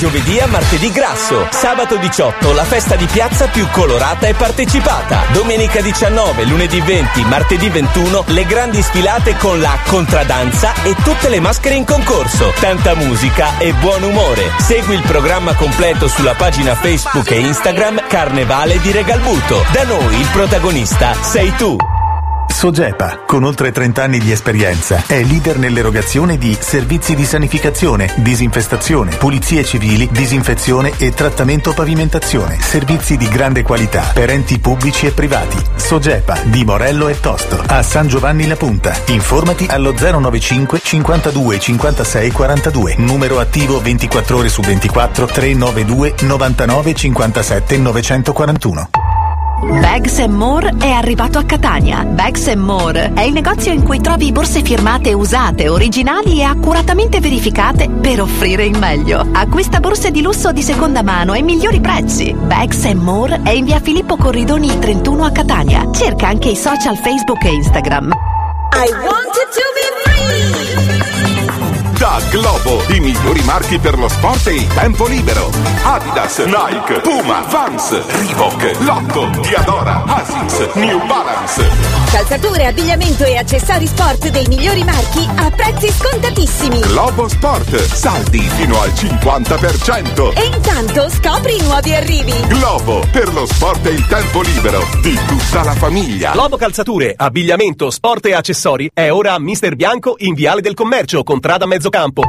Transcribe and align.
giovedì 0.00 0.40
a 0.40 0.46
martedì 0.46 0.90
grasso. 0.90 1.46
Sabato 1.50 1.96
18 1.98 2.54
la 2.54 2.64
festa 2.64 2.96
di 2.96 3.04
piazza 3.04 3.48
più 3.48 3.68
colorata 3.70 4.28
e 4.28 4.32
partecipata. 4.32 5.24
Domenica 5.30 5.82
19, 5.82 6.46
lunedì 6.46 6.80
20, 6.80 7.22
martedì 7.24 7.68
21 7.68 8.24
le 8.28 8.46
grandi 8.46 8.80
sfilate 8.80 9.36
con 9.36 9.60
la 9.60 9.76
contradanza 9.86 10.72
e 10.84 10.94
tutte 11.04 11.28
le 11.28 11.38
maschere 11.38 11.74
in 11.74 11.84
concorso. 11.84 12.50
Tanta 12.58 12.94
musica 12.94 13.58
e 13.58 13.74
buon 13.74 14.02
umore. 14.02 14.50
Segui 14.58 14.94
il 14.94 15.02
programma 15.02 15.54
completo 15.54 16.08
sulla 16.08 16.32
pagina 16.32 16.74
Facebook 16.74 17.30
e 17.30 17.40
Instagram 17.40 18.06
Carnevale 18.08 18.80
di 18.80 18.92
Regalbuto. 18.92 19.62
Da 19.70 19.84
noi 19.84 20.18
il 20.18 20.28
protagonista 20.32 21.12
sei 21.20 21.54
tu. 21.56 21.76
Sogepa, 22.60 23.22
con 23.26 23.44
oltre 23.44 23.72
30 23.72 24.02
anni 24.02 24.18
di 24.18 24.32
esperienza, 24.32 25.04
è 25.06 25.22
leader 25.22 25.56
nell'erogazione 25.56 26.36
di 26.36 26.54
servizi 26.60 27.14
di 27.14 27.24
sanificazione, 27.24 28.12
disinfestazione, 28.16 29.16
pulizie 29.16 29.64
civili, 29.64 30.06
disinfezione 30.12 30.92
e 30.98 31.10
trattamento 31.14 31.72
pavimentazione. 31.72 32.60
Servizi 32.60 33.16
di 33.16 33.26
grande 33.28 33.62
qualità 33.62 34.10
per 34.12 34.28
enti 34.28 34.58
pubblici 34.58 35.06
e 35.06 35.12
privati. 35.12 35.56
Sogepa 35.76 36.38
di 36.44 36.62
Morello 36.66 37.08
e 37.08 37.18
Tosto, 37.18 37.62
a 37.66 37.82
San 37.82 38.08
Giovanni 38.08 38.46
La 38.46 38.56
Punta. 38.56 38.94
Informati 39.06 39.64
allo 39.66 39.94
095 39.98 40.80
52 40.84 41.58
56 41.58 42.30
42. 42.30 42.94
Numero 42.98 43.38
attivo 43.38 43.80
24 43.80 44.36
ore 44.36 44.50
su 44.50 44.60
24 44.60 45.24
392 45.24 46.14
99 46.26 46.94
57 46.94 47.78
941. 47.78 49.09
Bags 49.62 50.18
More 50.26 50.74
è 50.78 50.90
arrivato 50.90 51.38
a 51.38 51.44
Catania. 51.44 52.04
Bags 52.04 52.46
More 52.54 53.12
è 53.14 53.22
il 53.22 53.32
negozio 53.32 53.72
in 53.72 53.82
cui 53.82 54.00
trovi 54.00 54.32
borse 54.32 54.62
firmate 54.62 55.12
usate, 55.12 55.68
originali 55.68 56.40
e 56.40 56.44
accuratamente 56.44 57.20
verificate 57.20 57.88
per 57.88 58.22
offrire 58.22 58.64
il 58.64 58.78
meglio. 58.78 59.26
Acquista 59.32 59.78
borse 59.78 60.10
di 60.10 60.22
lusso 60.22 60.50
di 60.52 60.62
seconda 60.62 61.02
mano 61.02 61.32
ai 61.32 61.42
migliori 61.42 61.80
prezzi. 61.80 62.32
Bags 62.32 62.84
More 62.94 63.40
è 63.42 63.50
in 63.50 63.66
via 63.66 63.80
Filippo 63.80 64.16
Corridoni 64.16 64.78
31 64.78 65.24
a 65.24 65.30
Catania. 65.30 65.90
Cerca 65.92 66.28
anche 66.28 66.48
i 66.48 66.56
social 66.56 66.96
Facebook 66.96 67.44
e 67.44 67.52
Instagram. 67.52 68.12
I 68.72 68.90
wanted 68.90 69.48
to 69.52 69.64
be 69.74 71.00
free. 71.04 71.09
Da 72.00 72.18
Globo, 72.30 72.82
i 72.94 72.98
migliori 72.98 73.42
marchi 73.42 73.78
per 73.78 73.98
lo 73.98 74.08
sport 74.08 74.46
e 74.46 74.54
il 74.54 74.66
tempo 74.68 75.06
libero. 75.06 75.50
Adidas, 75.82 76.38
Nike, 76.38 77.00
Puma, 77.00 77.42
Vans, 77.50 77.90
Reebok, 78.06 78.78
Lotto, 78.78 79.28
Diadora, 79.42 80.02
Asics, 80.06 80.76
New 80.76 80.98
Balance. 81.06 81.68
Calzature, 82.10 82.68
abbigliamento 82.68 83.24
e 83.24 83.36
accessori 83.36 83.86
sport 83.86 84.30
dei 84.30 84.46
migliori 84.48 84.82
marchi 84.82 85.28
a 85.36 85.50
prezzi 85.50 85.92
scontatissimi. 85.92 86.80
Globo 86.80 87.28
Sport, 87.28 87.76
saldi 87.76 88.40
fino 88.40 88.80
al 88.80 88.88
50%. 88.88 90.32
E 90.38 90.46
intanto 90.46 91.10
scopri 91.10 91.58
i 91.58 91.62
nuovi 91.62 91.94
arrivi. 91.94 92.32
Globo, 92.46 93.04
per 93.12 93.30
lo 93.34 93.44
sport 93.44 93.84
e 93.84 93.90
il 93.90 94.06
tempo 94.06 94.40
libero 94.40 94.82
di 95.02 95.18
tutta 95.26 95.62
la 95.62 95.74
famiglia. 95.74 96.32
Globo 96.32 96.56
Calzature, 96.56 97.12
abbigliamento, 97.14 97.90
sport 97.90 98.24
e 98.24 98.32
accessori 98.32 98.90
è 98.94 99.10
ora 99.10 99.34
a 99.34 99.38
Mister 99.38 99.76
Bianco 99.76 100.14
in 100.18 100.32
Viale 100.32 100.62
del 100.62 100.72
Commercio, 100.72 101.22
contrada 101.22 101.66
Mezzocampo. 101.90 102.22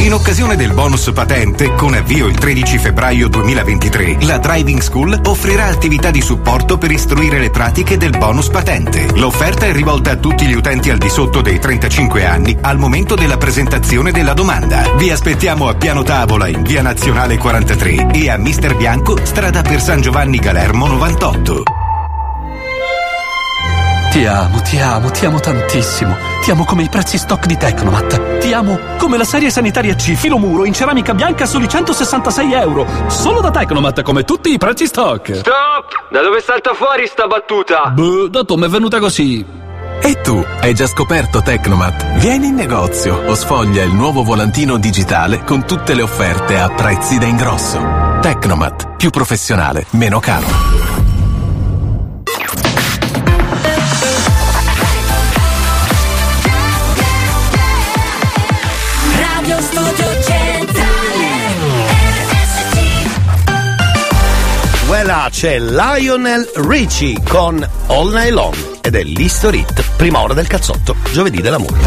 In 0.00 0.14
occasione 0.14 0.56
del 0.56 0.72
bonus 0.72 1.10
patente, 1.12 1.74
con 1.74 1.94
avvio 1.94 2.26
il 2.26 2.36
13 2.36 2.78
febbraio 2.78 3.28
2023, 3.28 4.18
la 4.22 4.38
Driving 4.38 4.80
School 4.80 5.20
offrirà 5.24 5.66
attività 5.66 6.10
di 6.10 6.22
supporto 6.22 6.78
per 6.78 6.90
istruire 6.90 7.38
le 7.38 7.50
pratiche 7.50 7.96
del 7.98 8.16
bonus 8.16 8.48
patente. 8.48 9.08
L'offerta 9.16 9.66
è 9.66 9.72
rivolta 9.72 10.12
a 10.12 10.16
tutti 10.16 10.46
gli 10.46 10.54
utenti 10.54 10.90
al 10.90 10.98
di 10.98 11.10
sotto 11.10 11.42
dei 11.42 11.58
35 11.58 12.24
anni 12.24 12.56
al 12.60 12.78
momento 12.78 13.14
della 13.14 13.36
presentazione 13.36 14.10
della 14.10 14.32
domanda. 14.32 14.84
Vi 14.96 15.10
aspettiamo 15.10 15.68
a 15.68 15.74
Piano 15.74 16.02
Tavola 16.02 16.46
in 16.48 16.62
via 16.62 16.80
Nazionale 16.80 17.36
43 17.36 18.10
e 18.12 18.30
a 18.30 18.38
Mister 18.38 18.76
Bianco, 18.76 19.18
strada 19.22 19.60
per 19.60 19.82
San 19.82 20.00
Giovanni 20.00 20.38
Galermo 20.38 20.86
98. 20.86 21.79
Ti 24.10 24.26
amo, 24.26 24.60
ti 24.62 24.76
amo, 24.80 25.08
ti 25.10 25.24
amo 25.24 25.38
tantissimo. 25.38 26.16
Ti 26.42 26.50
amo 26.50 26.64
come 26.64 26.82
i 26.82 26.88
prezzi 26.88 27.16
stock 27.16 27.46
di 27.46 27.56
Tecnomat. 27.56 28.38
Ti 28.38 28.52
amo 28.52 28.76
come 28.98 29.16
la 29.16 29.22
serie 29.22 29.50
sanitaria 29.50 29.94
C 29.94 30.14
filo 30.14 30.36
muro 30.36 30.64
in 30.64 30.72
ceramica 30.72 31.14
bianca 31.14 31.44
a 31.44 31.46
soli 31.46 31.68
166 31.68 32.52
euro. 32.54 32.84
Solo 33.06 33.40
da 33.40 33.52
Tecnomat 33.52 34.02
come 34.02 34.24
tutti 34.24 34.52
i 34.52 34.58
prezzi 34.58 34.86
stock. 34.86 35.36
Stop! 35.36 36.08
Da 36.10 36.22
dove 36.22 36.40
salta 36.40 36.74
fuori 36.74 37.06
sta 37.06 37.28
battuta? 37.28 37.90
Boh, 37.90 38.26
dato 38.26 38.56
mi 38.56 38.64
è 38.64 38.68
venuta 38.68 38.98
così. 38.98 39.46
E 40.02 40.20
tu, 40.20 40.44
hai 40.60 40.74
già 40.74 40.88
scoperto 40.88 41.40
Tecnomat? 41.40 42.18
Vieni 42.18 42.48
in 42.48 42.54
negozio 42.56 43.22
o 43.26 43.34
sfoglia 43.36 43.84
il 43.84 43.92
nuovo 43.92 44.24
volantino 44.24 44.76
digitale 44.76 45.44
con 45.44 45.64
tutte 45.64 45.94
le 45.94 46.02
offerte 46.02 46.58
a 46.58 46.68
prezzi 46.68 47.16
da 47.18 47.26
ingrosso. 47.26 47.80
Tecnomat, 48.20 48.96
più 48.96 49.10
professionale, 49.10 49.86
meno 49.90 50.18
caro. 50.18 50.89
C'è 65.30 65.58
Lionel 65.58 66.50
Richie 66.56 67.16
con 67.26 67.66
All 67.86 68.12
Night 68.12 68.32
Long 68.32 68.78
ed 68.80 68.94
è 68.94 69.02
l'History 69.02 69.60
Hit, 69.60 69.84
prima 69.96 70.20
ora 70.20 70.34
del 70.34 70.46
cazzotto, 70.46 70.96
giovedì 71.12 71.40
dell'amore. 71.40 71.78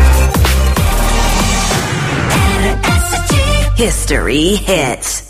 History 3.76 4.62
Hits. 4.66 5.24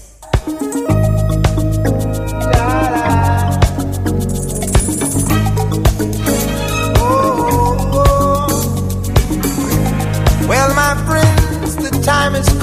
Well, 10.47 10.73
my 10.73 10.95
friends, 11.05 11.75
the 11.77 12.01
time 12.03 12.33
has 12.35 12.62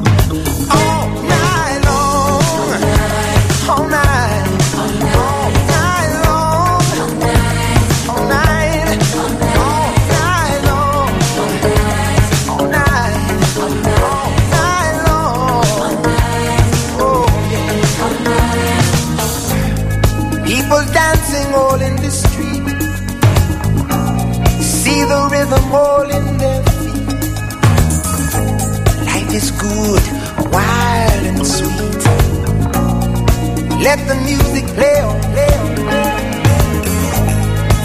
Let 33.81 33.97
the 34.07 34.15
music 34.15 34.65
play 34.75 34.99
on, 35.01 35.19
play 35.33 35.53
on. 35.57 35.71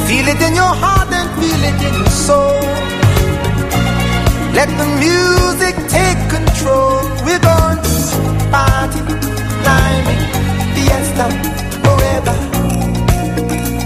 Feel 0.07 0.29
it 0.29 0.41
in 0.43 0.55
your 0.55 0.75
heart 0.83 1.09
and 1.11 1.29
feel 1.41 1.63
it 1.71 1.81
in 1.89 1.95
your 2.01 2.11
soul. 2.11 2.61
Let 4.53 4.69
the 4.77 4.89
music 5.01 5.75
take 5.89 6.21
control. 6.29 7.01
We're 7.25 7.41
going 7.41 7.81
to 7.89 7.95
party, 8.53 9.01
climbing, 9.65 10.23
fiesta, 10.75 11.27
forever. 11.83 12.37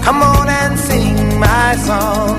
Come 0.03 0.21
on 0.21 0.49
and 0.49 0.77
sing 0.77 1.39
my 1.39 1.75
song. 1.77 2.37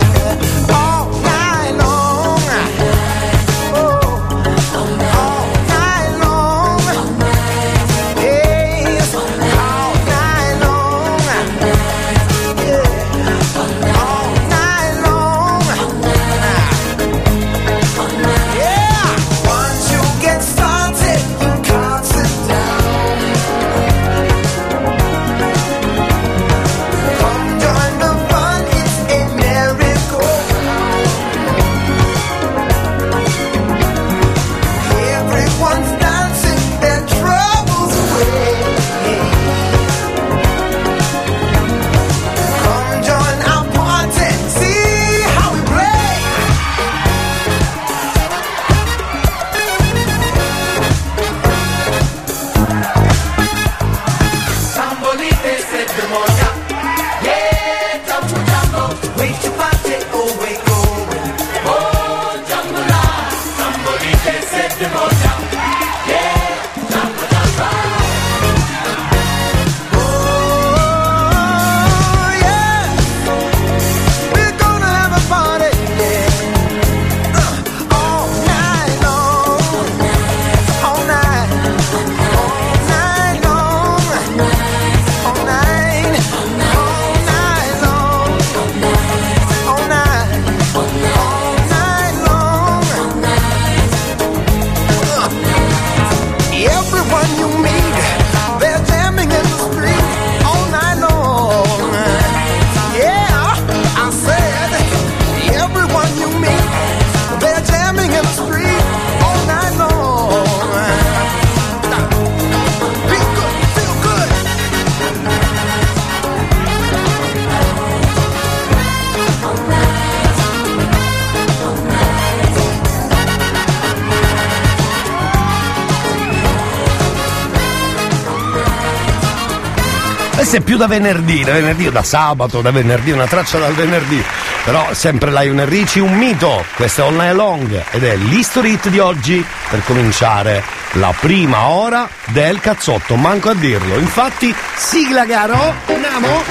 Più 130.73 130.81
da 130.81 130.87
venerdì, 130.87 131.45
da 131.45 131.53
venerdì 131.53 131.89
o 131.89 131.91
da 131.91 132.03
sabato, 132.03 132.63
da 132.63 132.71
venerdì, 132.71 133.11
una 133.11 133.27
traccia 133.27 133.59
dal 133.59 133.75
venerdì. 133.75 134.25
Però 134.65 134.95
sempre 134.95 135.31
Lionel 135.31 135.67
Richie, 135.67 136.01
un 136.01 136.15
mito. 136.15 136.65
Questo 136.77 137.07
è 137.07 137.11
Night 137.11 137.35
Long 137.35 137.85
ed 137.91 138.03
è 138.03 138.17
l'History 138.17 138.73
Hit 138.73 138.89
di 138.89 138.99
oggi 138.99 139.45
per 139.69 139.85
cominciare 139.85 140.65
la 140.93 141.13
prima 141.21 141.69
ora 141.69 142.09
del 142.29 142.59
cazzotto. 142.61 143.17
Manco 143.17 143.51
a 143.51 143.55
dirlo. 143.55 143.99
Infatti, 143.99 144.55
sigla 144.75 145.27
caro, 145.27 145.75
andiamo. 145.89 146.43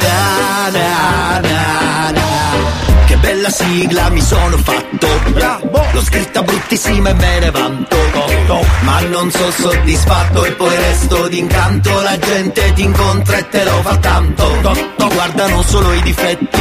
Na, 0.00 0.68
na, 0.72 1.40
na. 1.40 3.04
Che 3.06 3.16
bella 3.18 3.50
sigla 3.50 4.08
mi 4.10 4.20
sono 4.20 4.56
fatto 4.56 4.87
L'ho 5.98 6.04
scritta 6.04 6.42
bruttissima 6.44 7.08
e 7.08 7.14
me 7.14 7.38
ne 7.40 7.50
vanto 7.50 7.96
Ma 8.82 9.00
non 9.00 9.32
sono 9.32 9.50
soddisfatto 9.50 10.44
e 10.44 10.52
poi 10.52 10.76
resto 10.76 11.26
d'incanto. 11.26 12.00
La 12.02 12.16
gente 12.16 12.72
ti 12.74 12.82
incontra 12.84 13.38
e 13.38 13.48
te 13.48 13.64
lo 13.64 13.82
fa 13.82 13.96
tanto. 13.96 14.96
Guardano 15.12 15.62
solo 15.62 15.92
i 15.94 16.02
difetti. 16.02 16.56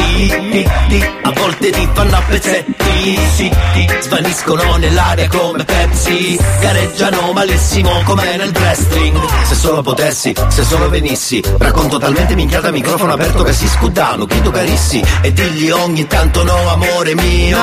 Ti- 0.49 0.67
ti- 0.87 1.05
A 1.21 1.31
volte 1.31 1.69
ti 1.69 1.87
fanno 1.93 2.15
a 2.15 2.21
pezzetti. 2.27 3.19
Sì, 3.35 3.51
Svaniscono 3.99 4.77
nell'aria 4.77 5.27
come 5.27 5.63
Pepsi. 5.63 6.39
Gareggiano 6.59 7.31
malissimo 7.33 8.01
come 8.05 8.35
nel 8.37 8.51
wrestling. 8.55 9.19
Se 9.45 9.53
solo 9.53 9.83
potessi, 9.83 10.33
se 10.47 10.63
solo 10.63 10.89
venissi. 10.89 11.43
Racconto 11.59 11.99
talmente 11.99 12.33
minchiata 12.33 12.71
microfono 12.71 13.13
aperto 13.13 13.43
che 13.43 13.53
si 13.53 13.67
scudano 13.67 14.25
Chiedo 14.25 14.49
carissi? 14.49 15.03
E 15.21 15.31
digli 15.31 15.69
ogni 15.69 16.07
tanto 16.07 16.43
no 16.43 16.69
amore 16.71 17.13
mio. 17.13 17.57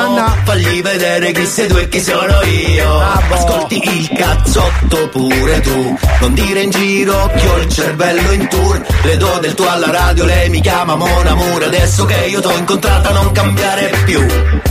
Fagli 0.44 0.80
vedere 0.80 1.32
chi 1.32 1.44
sei 1.46 1.63
tu 1.66 1.76
e 1.76 1.88
chi 1.88 2.00
sono 2.00 2.42
io. 2.42 3.00
Ascolti 3.00 3.82
il 3.82 4.10
cazzotto 4.16 5.08
pure 5.08 5.60
tu. 5.60 5.98
Non 6.20 6.34
dire 6.34 6.62
in 6.62 6.70
giro 6.70 7.30
che 7.34 7.46
ho 7.46 7.56
il 7.58 7.68
cervello 7.68 8.32
in 8.32 8.48
tour. 8.48 8.82
Le 9.02 9.16
do 9.16 9.38
del 9.40 9.54
tuo 9.54 9.68
alla 9.68 9.90
radio, 9.90 10.24
lei 10.24 10.48
mi 10.48 10.60
chiama 10.60 10.94
Mon 10.94 11.26
Amour. 11.26 11.64
Adesso 11.64 12.04
che 12.04 12.26
io 12.26 12.40
t'ho 12.40 12.56
incontrata 12.56 13.10
non 13.10 13.32
cambiare 13.32 13.92
più. 14.04 14.24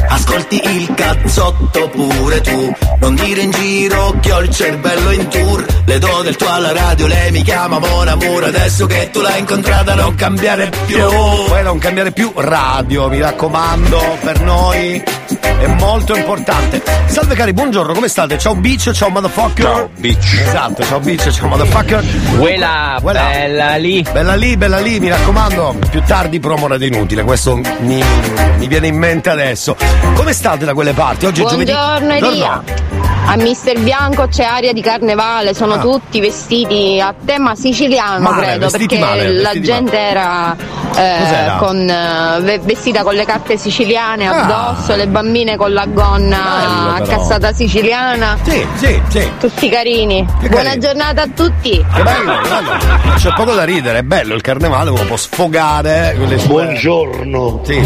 Ascolti 0.07 0.61
il 0.63 0.93
cazzotto 0.93 1.89
pure 1.89 2.41
tu. 2.41 2.75
Non 2.99 3.15
dire 3.15 3.41
in 3.41 3.51
giro 3.51 4.15
che 4.19 4.31
ho 4.31 4.39
il 4.41 4.49
cervello 4.49 5.11
in 5.11 5.27
tour. 5.27 5.65
Le 5.85 5.99
do 5.99 6.21
del 6.23 6.35
tuo 6.35 6.49
alla 6.49 6.71
radio, 6.71 7.07
lei 7.07 7.31
mi 7.31 7.41
chiama 7.41 7.79
Mon 7.79 8.07
Amour. 8.07 8.43
Adesso 8.45 8.85
che 8.85 9.09
tu 9.11 9.21
l'hai 9.21 9.39
incontrata 9.39 9.95
non 9.95 10.15
cambiare 10.15 10.71
più. 10.85 10.97
Poi 10.97 11.63
non 11.63 11.77
cambiare 11.79 12.11
più 12.11 12.31
radio, 12.35 13.09
mi 13.09 13.19
raccomando, 13.19 14.17
per 14.21 14.41
noi 14.41 15.03
è 15.39 15.68
molto 15.80 16.15
importante. 16.15 16.81
Salve 17.06 17.35
cari, 17.35 17.53
buongiorno, 17.53 17.94
come 17.94 18.07
state? 18.07 18.38
Ciao 18.38 18.56
Beach, 18.56 18.91
ciao 18.91 19.09
motherfucker. 19.09 19.65
Ciao 19.65 19.89
Beach. 19.97 20.41
Esatto, 20.45 20.83
ciao 20.83 21.00
Beach, 21.00 21.30
ciao 21.31 21.47
motherfucker. 21.47 22.03
Quella, 22.38 23.00
bella 23.01 23.75
lì. 23.75 24.05
Bella 24.12 24.36
lì, 24.36 24.57
bella 24.57 24.79
lì, 24.79 25.00
mi 25.00 25.10
raccomando, 25.10 25.75
più 25.89 26.01
tardi 26.05 26.39
promo 26.39 26.74
ed 26.74 26.81
inutile, 26.81 27.24
questo 27.24 27.55
mi, 27.55 28.03
mi 28.57 28.67
viene 28.67 28.88
in 28.88 28.98
mente 28.98 29.29
adesso. 29.29 29.75
Come 30.15 30.34
state 30.34 30.65
da 30.65 30.74
quelle 30.74 30.93
parti? 30.93 31.25
Oggi 31.25 31.43
è 31.43 31.46
giovedì. 31.46 31.72
Buongiorno 31.72 32.13
Elia. 32.13 32.63
A 33.25 33.38
Mister 33.38 33.79
Bianco 33.79 34.27
c'è 34.27 34.43
aria 34.43 34.74
di 34.74 34.81
carnevale, 34.81 35.53
sono 35.53 35.75
Ah. 35.75 35.79
tutti 35.79 36.19
vestiti 36.19 37.00
a 37.01 37.13
tema 37.25 37.55
siciliano, 37.55 38.19
Male, 38.19 38.41
credo, 38.46 38.60
vestiti 38.65 38.98
perché 38.98 39.00
male, 39.00 39.34
la 39.34 39.60
gente 39.62 39.98
era, 39.98 40.55
eh, 40.95 41.53
con, 41.59 41.89
eh, 41.89 42.39
ve- 42.41 42.59
vestita 42.59 43.03
con 43.03 43.13
le 43.15 43.25
carte 43.25 43.57
siciliane 43.57 44.27
Ah. 44.27 44.43
addosso, 44.43 44.95
le 44.95 45.07
bambine 45.07 45.55
con 45.57 45.73
la 45.73 45.85
gonna 45.85 46.95
Bello, 46.97 47.05
cassata 47.09 47.51
siciliana. 47.53 48.38
Sì, 48.43 48.65
sì, 48.75 49.01
sì. 49.09 49.31
Tutti 49.39 49.69
carini. 49.69 50.23
Buona 50.39 50.63
carini. 50.63 50.79
giornata 50.79 51.21
a 51.23 51.27
tutti. 51.33 51.71
Che 51.71 52.03
bello, 52.03 52.33
bello. 52.41 53.15
C'è 53.17 53.33
poco 53.33 53.53
da 53.53 53.63
ridere, 53.63 54.00
è 54.00 54.03
bello 54.03 54.33
il 54.35 54.41
carnevale, 54.41 54.89
uno 54.89 55.03
può 55.05 55.17
sfogare 55.17 56.15
con 56.17 56.27
le 56.27 56.38
sue. 56.38 56.63
Buongiorno. 56.65 57.62
Sì. 57.63 57.79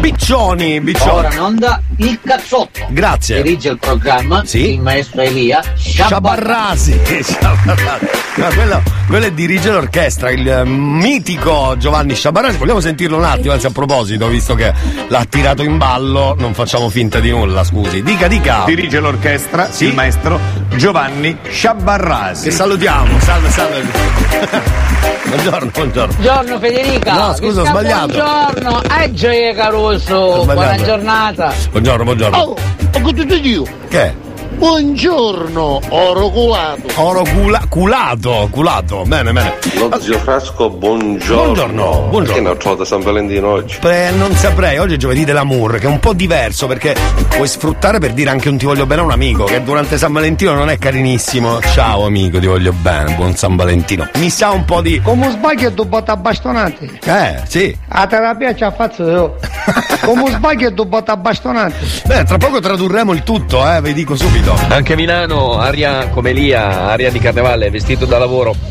Biccioni, 0.00 0.80
biccioni. 0.80 1.10
Ora 1.10 1.32
in 1.32 1.40
onda 1.40 1.80
il 1.98 2.18
cazzotto. 2.24 2.80
Grazie. 2.88 3.42
Dirige 3.42 3.70
il 3.70 3.78
programma 3.78 4.42
il 4.52 4.80
maestro 4.80 5.20
Elia 5.22 5.62
Sciabarrasi. 5.76 7.00
Sciabarrasi. 7.22 8.06
Ma 8.36 8.46
quello, 8.48 8.82
quello 9.06 9.26
è 9.26 9.32
dirige 9.32 9.70
l'orchestra, 9.70 10.30
il 10.30 10.48
eh, 10.48 10.64
mitico 10.64 11.74
Giovanni 11.78 12.14
Sciabarrasi. 12.14 12.56
Vogliamo 12.56 12.80
sentirlo 12.80 13.16
un 13.16 13.24
attimo, 13.24 13.52
anzi 13.52 13.66
a 13.66 13.70
proposito, 13.70 14.26
visto 14.28 14.54
che 14.54 14.72
l'ha 15.08 15.24
tirato 15.28 15.62
in 15.62 15.78
ballo, 15.78 16.34
non 16.38 16.54
facciamo 16.54 16.88
finta 16.88 17.20
di 17.20 17.30
nulla, 17.30 17.64
scusi. 17.64 18.02
Dica, 18.02 18.28
dica. 18.28 18.64
Dirige 18.66 19.00
l'orchestra 19.00 19.68
il 19.78 19.94
maestro 19.94 20.40
Giovanni 20.76 21.36
Sciabarrasi. 21.48 22.44
Che 22.44 22.50
salutiamo, 22.50 23.20
salve, 23.20 23.50
salve. 23.50 23.82
buongiorno, 25.28 25.70
buongiorno. 25.70 26.14
Buongiorno 26.14 26.58
Federica. 26.58 27.12
No, 27.12 27.34
scusa, 27.34 27.60
ho 27.60 27.64
sbagliato. 27.66 28.06
Buongiorno, 28.06 28.82
Egge 28.98 29.50
Ho 29.50 29.54
Caruso. 29.54 30.42
sbagliato. 30.42 30.54
Buona 30.54 30.82
giornata. 30.82 31.52
Buongiorno, 31.70 32.04
buongiorno. 32.04 32.36
Oh, 32.36 32.56
ho 32.92 33.00
goduto 33.00 33.34
io. 33.34 33.64
Che? 33.88 34.32
Buongiorno, 34.56 35.80
oro 35.88 36.30
culato. 36.30 37.00
Oro 37.02 37.22
cula- 37.24 37.64
culato, 37.68 38.48
culato. 38.50 39.02
Bene, 39.04 39.32
bene. 39.32 39.54
Lo 39.76 39.90
zio 40.00 40.18
Frasco, 40.18 40.70
buongiorno. 40.70 41.42
Buongiorno, 41.42 42.06
buongiorno. 42.08 42.32
Che 42.34 42.40
ne 42.40 42.48
ho 42.48 42.56
trovato 42.56 42.84
San 42.84 43.02
Valentino 43.02 43.48
oggi? 43.50 43.78
Beh, 43.80 44.12
non 44.12 44.32
saprei, 44.34 44.78
oggi 44.78 44.94
è 44.94 44.96
giovedì 44.96 45.24
dell'amour, 45.24 45.78
che 45.78 45.86
è 45.86 45.90
un 45.90 45.98
po' 45.98 46.12
diverso 46.12 46.66
perché 46.66 46.94
puoi 47.28 47.48
sfruttare 47.48 47.98
per 47.98 48.12
dire 48.12 48.30
anche 48.30 48.48
un 48.48 48.56
ti 48.56 48.64
voglio 48.64 48.86
bene 48.86 49.00
a 49.00 49.04
un 49.04 49.10
amico, 49.10 49.44
che 49.44 49.62
durante 49.62 49.98
San 49.98 50.12
Valentino 50.12 50.54
non 50.54 50.70
è 50.70 50.78
carinissimo. 50.78 51.60
Ciao 51.60 52.06
amico, 52.06 52.38
ti 52.38 52.46
voglio 52.46 52.72
bene, 52.72 53.14
buon 53.16 53.34
San 53.34 53.56
Valentino. 53.56 54.08
Mi 54.14 54.30
sa 54.30 54.50
un 54.50 54.64
po' 54.64 54.80
di. 54.80 55.00
Come 55.00 55.30
sbaglio 55.30 55.68
è 55.68 55.72
dubata 55.72 56.16
bastonate. 56.16 57.00
Eh, 57.04 57.42
sì. 57.48 57.76
A 57.88 58.06
terapia 58.06 58.54
ci 58.54 58.62
ha 58.62 58.70
fatto 58.70 59.02
io. 59.08 59.36
Come 60.04 60.30
sbaglio 60.30 60.68
è 60.68 60.70
dubata 60.70 61.16
bastonate. 61.16 61.74
Beh, 62.04 62.24
tra 62.24 62.36
poco 62.38 62.60
tradurremo 62.60 63.12
il 63.12 63.22
tutto, 63.22 63.66
eh, 63.70 63.80
vi 63.80 63.92
dico 63.92 64.16
subito. 64.16 64.56
Anche 64.68 64.92
a 64.92 64.96
Milano, 64.96 65.58
aria 65.58 66.08
come 66.08 66.30
Elia, 66.30 66.90
aria 66.90 67.10
di 67.10 67.18
carnevale, 67.18 67.70
vestito 67.70 68.04
da 68.04 68.18
lavoro. 68.18 68.54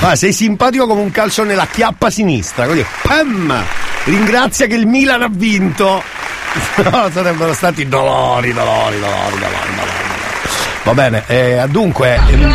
Ma 0.00 0.14
sei 0.14 0.32
simpatico 0.32 0.86
come 0.86 1.00
un 1.00 1.10
calcio 1.10 1.42
nella 1.44 1.66
chiappa 1.66 2.08
sinistra, 2.10 2.66
così. 2.66 2.84
Pam! 3.02 3.52
Ringrazia 4.04 4.66
che 4.66 4.74
il 4.74 4.86
Milan 4.86 5.22
ha 5.22 5.28
vinto. 5.30 6.02
No, 6.90 7.08
sarebbero 7.12 7.52
stati 7.52 7.86
dolori, 7.86 8.52
dolori, 8.52 8.98
dolori, 8.98 9.38
dolori, 9.38 9.74
dolori. 9.76 10.06
Va 10.82 10.94
bene, 10.94 11.22
eh, 11.26 11.64
dunque. 11.68 12.18
ehm, 12.26 12.54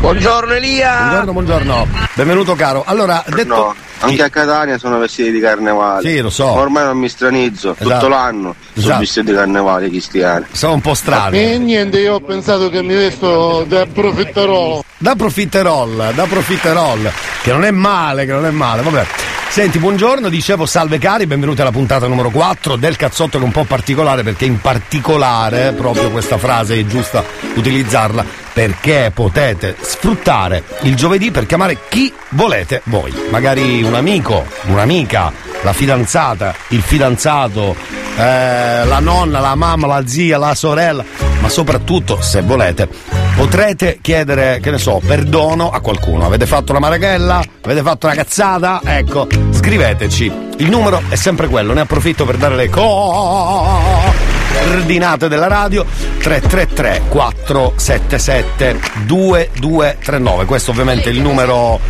Buongiorno 0.00 0.54
Elia! 0.54 0.96
Buongiorno, 0.98 1.32
buongiorno. 1.32 1.88
Benvenuto 2.14 2.54
caro. 2.54 2.82
Allora, 2.86 3.22
detto. 3.28 3.54
No, 3.54 3.74
anche 4.06 4.22
a 4.22 4.28
Catania 4.28 4.78
sono 4.78 4.98
vestiti 4.98 5.30
di 5.30 5.40
carnevale. 5.40 6.08
Sì, 6.08 6.20
lo 6.20 6.30
so. 6.30 6.46
Ormai 6.46 6.84
non 6.84 6.98
mi 6.98 7.08
stranizzo, 7.08 7.72
Esatto. 7.78 7.88
tutto 7.94 8.08
l'anno 8.08 8.54
sono 8.72 8.84
Esatto. 8.84 8.98
vestiti 9.00 9.26
di 9.26 9.32
carnevale 9.34 9.88
cristiani. 9.88 10.46
Sono 10.52 10.74
un 10.74 10.80
po' 10.80 10.94
strani. 10.94 11.38
E 11.38 11.58
niente, 11.58 11.98
io 12.00 12.14
ho 12.14 12.20
pensato 12.20 12.68
che 12.70 12.82
mi 12.82 12.94
vesto 12.94 13.64
da 13.68 13.86
profiterolo. 13.86 14.84
Da 15.02 15.16
profiterol, 15.16 16.12
da 16.14 16.26
profiterol, 16.26 17.10
che 17.42 17.50
non 17.50 17.64
è 17.64 17.72
male, 17.72 18.24
che 18.24 18.30
non 18.30 18.46
è 18.46 18.50
male, 18.50 18.82
vabbè. 18.82 19.04
Senti, 19.48 19.80
buongiorno, 19.80 20.28
dicevo 20.28 20.64
salve 20.64 20.98
cari, 20.98 21.26
benvenuti 21.26 21.60
alla 21.60 21.72
puntata 21.72 22.06
numero 22.06 22.30
4 22.30 22.76
del 22.76 22.94
cazzotto 22.94 23.36
che 23.36 23.42
è 23.42 23.46
un 23.46 23.50
po' 23.50 23.64
particolare 23.64 24.22
perché 24.22 24.44
in 24.44 24.60
particolare 24.60 25.72
proprio 25.72 26.12
questa 26.12 26.38
frase 26.38 26.78
è 26.78 26.86
giusta 26.86 27.24
utilizzarla 27.56 28.24
perché 28.52 29.10
potete 29.12 29.74
sfruttare 29.80 30.62
il 30.82 30.94
giovedì 30.94 31.32
per 31.32 31.46
chiamare 31.46 31.78
chi 31.88 32.12
volete 32.28 32.82
voi, 32.84 33.12
magari 33.28 33.82
un 33.82 33.96
amico, 33.96 34.46
un'amica, 34.66 35.32
la 35.62 35.72
fidanzata, 35.72 36.54
il 36.68 36.80
fidanzato, 36.80 37.74
eh, 38.16 38.84
la 38.84 39.00
nonna, 39.00 39.40
la 39.40 39.56
mamma, 39.56 39.88
la 39.88 40.06
zia, 40.06 40.38
la 40.38 40.54
sorella, 40.54 41.04
ma 41.40 41.48
soprattutto 41.48 42.22
se 42.22 42.40
volete 42.42 43.22
potrete 43.34 43.98
chiedere, 44.00 44.60
che 44.60 44.70
ne 44.70 44.78
so, 44.78 44.91
perdono 45.00 45.70
a 45.70 45.80
qualcuno. 45.80 46.26
Avete 46.26 46.46
fatto 46.46 46.72
una 46.72 46.80
marachella? 46.80 47.42
Avete 47.62 47.82
fatto 47.82 48.06
una 48.06 48.14
cazzata? 48.14 48.80
Ecco, 48.84 49.28
scriveteci. 49.50 50.50
Il 50.58 50.68
numero 50.68 51.02
è 51.08 51.14
sempre 51.14 51.48
quello, 51.48 51.72
ne 51.72 51.80
approfitto 51.80 52.24
per 52.24 52.36
dare 52.36 52.56
le 52.56 52.68
coordinate 52.68 55.28
della 55.28 55.48
radio 55.48 55.84
333 56.18 57.02
477 57.08 58.80
2239. 59.04 60.44
Questo 60.44 60.70
ovviamente 60.70 61.10
è 61.10 61.12
il 61.12 61.20
numero 61.20 61.80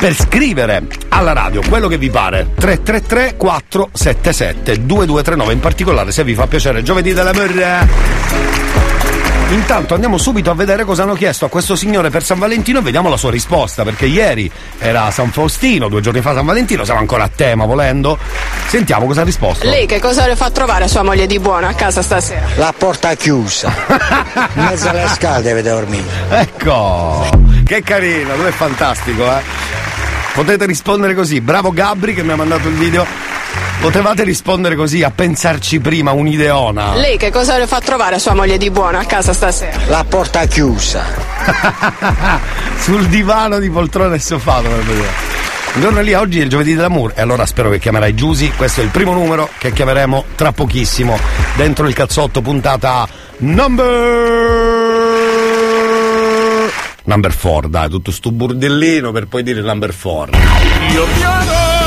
per 0.00 0.14
scrivere 0.14 0.86
alla 1.10 1.34
radio 1.34 1.60
quello 1.68 1.86
che 1.86 1.98
vi 1.98 2.08
pare 2.08 2.52
333 2.54 3.36
477 3.36 4.86
2239 4.86 5.52
in 5.52 5.60
particolare 5.60 6.10
se 6.10 6.24
vi 6.24 6.34
fa 6.34 6.46
piacere 6.46 6.82
giovedì 6.82 7.12
dell'amore 7.12 8.59
Intanto 9.50 9.94
andiamo 9.94 10.16
subito 10.16 10.52
a 10.52 10.54
vedere 10.54 10.84
cosa 10.84 11.02
hanno 11.02 11.14
chiesto 11.14 11.44
a 11.44 11.48
questo 11.48 11.74
signore 11.74 12.08
per 12.08 12.22
San 12.22 12.38
Valentino 12.38 12.78
e 12.78 12.82
vediamo 12.82 13.08
la 13.08 13.16
sua 13.16 13.32
risposta, 13.32 13.82
perché 13.82 14.06
ieri 14.06 14.48
era 14.78 15.10
San 15.10 15.32
Faustino, 15.32 15.88
due 15.88 16.00
giorni 16.00 16.20
fa 16.20 16.34
San 16.34 16.46
Valentino, 16.46 16.84
siamo 16.84 17.00
ancora 17.00 17.24
a 17.24 17.30
tema 17.34 17.64
volendo. 17.64 18.16
Sentiamo 18.68 19.06
cosa 19.06 19.22
ha 19.22 19.24
risposto. 19.24 19.68
Lei 19.68 19.86
che 19.86 19.98
cosa 19.98 20.28
le 20.28 20.36
fa 20.36 20.50
trovare 20.50 20.84
a 20.84 20.88
sua 20.88 21.02
moglie 21.02 21.26
di 21.26 21.40
buono 21.40 21.66
a 21.66 21.72
casa 21.72 22.00
stasera? 22.00 22.46
La 22.54 22.72
porta 22.76 23.12
chiusa. 23.14 23.74
In 24.54 24.62
mezzo 24.62 24.88
alle 24.88 25.08
scale 25.12 25.42
deve 25.42 25.62
dormire. 25.62 26.04
Ecco, 26.28 27.28
che 27.64 27.82
carino, 27.82 28.36
lui 28.36 28.46
è 28.46 28.52
fantastico, 28.52 29.24
eh. 29.36 29.42
Potete 30.32 30.64
rispondere 30.64 31.12
così, 31.12 31.40
bravo 31.40 31.72
Gabri 31.72 32.14
che 32.14 32.22
mi 32.22 32.30
ha 32.30 32.36
mandato 32.36 32.68
il 32.68 32.74
video. 32.74 33.04
Potevate 33.80 34.24
rispondere 34.24 34.76
così, 34.76 35.02
a 35.02 35.10
pensarci 35.10 35.80
prima, 35.80 36.12
un'ideona. 36.12 36.94
Lei 36.94 37.16
che 37.16 37.30
cosa 37.30 37.56
le 37.56 37.66
fa 37.66 37.80
trovare 37.80 38.16
a 38.16 38.18
sua 38.18 38.34
moglie 38.34 38.58
di 38.58 38.70
buono 38.70 38.98
a 38.98 39.04
casa 39.04 39.32
stasera? 39.32 39.78
La 39.88 40.04
porta 40.06 40.44
chiusa. 40.44 41.04
Sul 42.78 43.06
divano 43.06 43.58
di 43.58 43.70
poltrone 43.70 44.16
e 44.16 44.18
sofà 44.18 44.60
dovrebbe 44.60 44.94
dire. 44.94 45.08
Un 45.72 45.80
giorno 45.80 46.00
lì, 46.00 46.12
oggi 46.14 46.40
è 46.40 46.42
il 46.42 46.48
giovedì 46.48 46.74
dell'amour 46.74 47.12
e 47.14 47.20
allora 47.20 47.46
spero 47.46 47.70
che 47.70 47.78
chiamerai 47.78 48.14
Giusy. 48.14 48.52
Questo 48.56 48.80
è 48.80 48.84
il 48.84 48.90
primo 48.90 49.12
numero 49.14 49.48
che 49.56 49.72
chiameremo 49.72 50.24
tra 50.34 50.52
pochissimo. 50.52 51.16
Dentro 51.54 51.86
il 51.86 51.94
cazzotto 51.94 52.42
puntata 52.42 53.08
number... 53.38 54.68
Number 57.04 57.36
4, 57.36 57.68
dai, 57.68 57.88
tutto 57.88 58.10
sto 58.10 58.30
burdellino 58.30 59.10
per 59.10 59.26
poi 59.26 59.42
dire 59.42 59.62
number 59.62 59.94
4. 59.96 60.36
Io 60.92 61.06
pianero, 61.16 61.79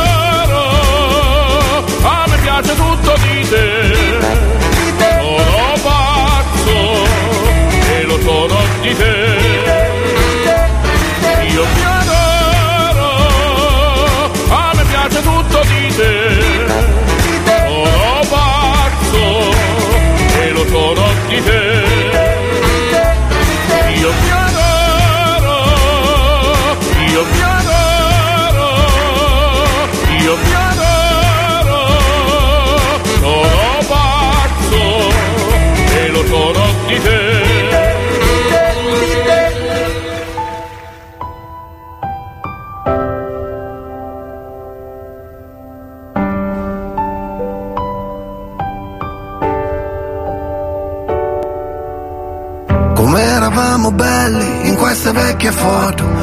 belli 54.93 55.00
in 55.00 55.00
queste 55.00 55.12
vecchie 55.12 55.51
foto 55.51 56.22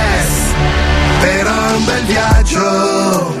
un 1.81 1.85
bel 1.85 2.05
viaggio 2.05 3.40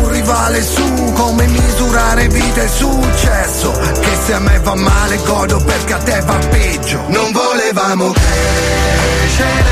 rivale 0.09 0.63
su 0.63 1.13
Come 1.13 1.47
misurare 1.47 2.27
vita 2.27 2.61
e 2.61 2.67
successo. 2.67 3.71
Che 3.71 4.17
se 4.25 4.33
a 4.33 4.39
me 4.39 4.59
va 4.59 4.75
male 4.75 5.17
godo 5.25 5.57
perché 5.57 5.93
a 5.93 5.97
te 5.97 6.21
va 6.21 6.37
peggio. 6.49 7.03
Non 7.07 7.31
volevamo 7.31 8.11
crescere 8.11 9.69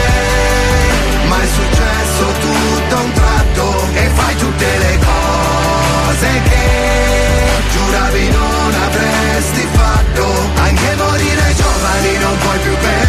Ma 1.27 1.41
è 1.41 1.47
successo 1.47 2.25
tutto 2.39 2.95
a 2.95 3.01
un 3.01 3.11
tratto. 3.13 3.87
E 3.93 4.09
fai 4.15 4.35
tutte 4.37 4.65
le 4.77 4.99
cose 4.99 6.41
che 6.49 6.67
Giuravi 7.71 8.29
non 8.29 8.73
avresti 8.87 9.67
fatto. 9.71 10.25
Anche 10.61 10.95
morire 10.95 11.55
giovani 11.55 12.17
non 12.17 12.37
puoi 12.37 12.59
più 12.59 12.73
perché 12.81 13.08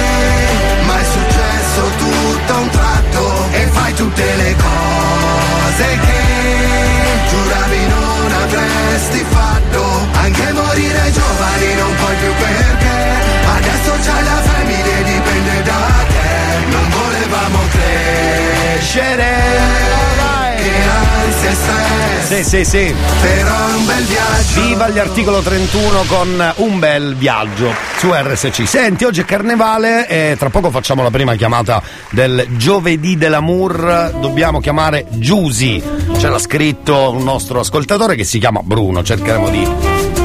tutte 4.01 4.35
le 4.35 4.55
cose 4.55 5.85
che 6.05 6.21
giuravi 7.29 7.87
non 7.87 8.31
avresti 8.31 9.23
fatto. 9.29 9.81
Anche 10.13 10.51
morire 10.53 11.11
giovani 11.11 11.73
non 11.75 11.93
puoi 11.95 12.15
più 12.15 12.33
perché 12.43 12.97
adesso 13.57 13.91
c'hai 14.03 14.23
la 14.23 14.41
famiglia 14.49 14.97
e 14.97 15.03
dipende 15.03 15.63
da 15.63 15.87
te. 16.13 16.29
Non 16.71 16.89
volevamo 16.89 17.59
crescere. 17.69 19.71
Stress 20.81 21.20
Sì, 22.31 22.43
sì, 22.43 22.63
sì. 22.63 22.95
Però 23.21 23.67
è 23.67 23.73
un 23.75 23.85
bel 23.85 24.03
viaggio. 24.05 24.61
Viva 24.61 24.89
gli 24.89 24.99
articolo 24.99 25.41
31 25.41 26.03
con 26.07 26.53
un 26.57 26.79
bel 26.79 27.15
viaggio 27.15 27.73
su 27.97 28.09
RSC. 28.13 28.65
Senti, 28.65 29.03
oggi 29.03 29.19
è 29.19 29.25
carnevale 29.25 30.07
e 30.07 30.35
tra 30.37 30.49
poco 30.49 30.69
facciamo 30.69 31.03
la 31.03 31.09
prima 31.09 31.35
chiamata 31.35 31.83
del 32.11 32.45
giovedì 32.51 33.17
dell'amour. 33.17 34.13
Dobbiamo 34.21 34.61
chiamare 34.61 35.07
Giusy. 35.09 35.83
Ce 36.17 36.29
l'ha 36.29 36.39
scritto 36.39 37.11
un 37.11 37.23
nostro 37.23 37.59
ascoltatore 37.59 38.15
che 38.15 38.23
si 38.23 38.39
chiama 38.39 38.61
Bruno. 38.63 39.03
Cercheremo 39.03 39.49
di, 39.49 39.67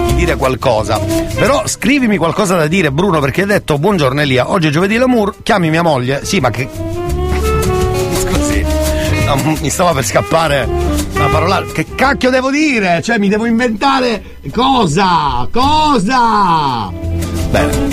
di 0.06 0.14
dire 0.14 0.36
qualcosa. 0.36 0.98
Però 0.98 1.66
scrivimi 1.66 2.18
qualcosa 2.18 2.56
da 2.56 2.68
dire, 2.68 2.92
Bruno, 2.92 3.18
perché 3.18 3.40
hai 3.40 3.48
detto 3.48 3.78
buongiorno 3.78 4.20
Elia, 4.20 4.50
oggi 4.50 4.68
è 4.68 4.70
giovedì 4.70 4.94
dell'amour, 4.94 5.36
chiami 5.42 5.70
mia 5.70 5.82
moglie. 5.82 6.24
Sì, 6.24 6.38
ma 6.38 6.50
che. 6.50 6.68
Scusi. 8.14 8.64
No, 9.24 9.56
mi 9.60 9.70
stava 9.70 9.92
per 9.92 10.04
scappare 10.04 10.95
una 11.26 11.28
parola. 11.28 11.62
Che 11.72 11.86
cacchio 11.94 12.30
devo 12.30 12.50
dire? 12.50 13.02
Cioè, 13.02 13.18
mi 13.18 13.28
devo 13.28 13.46
inventare 13.46 14.38
cosa? 14.52 15.46
Cosa? 15.50 16.90
Bene, 17.50 17.88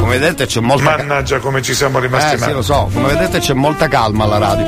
come 0.00 0.18
vedete 0.18 0.46
c'è 0.46 0.60
molta 0.60 0.96
Mannaggia 0.96 1.38
come 1.38 1.62
ci 1.62 1.72
siamo 1.72 1.98
rimasti 1.98 2.34
eh, 2.34 2.38
male. 2.38 2.50
sì, 2.50 2.56
lo 2.56 2.62
so, 2.62 2.90
come 2.92 3.08
vedete 3.08 3.38
c'è 3.38 3.54
molta 3.54 3.88
calma 3.88 4.24
alla 4.24 4.38
radio. 4.38 4.66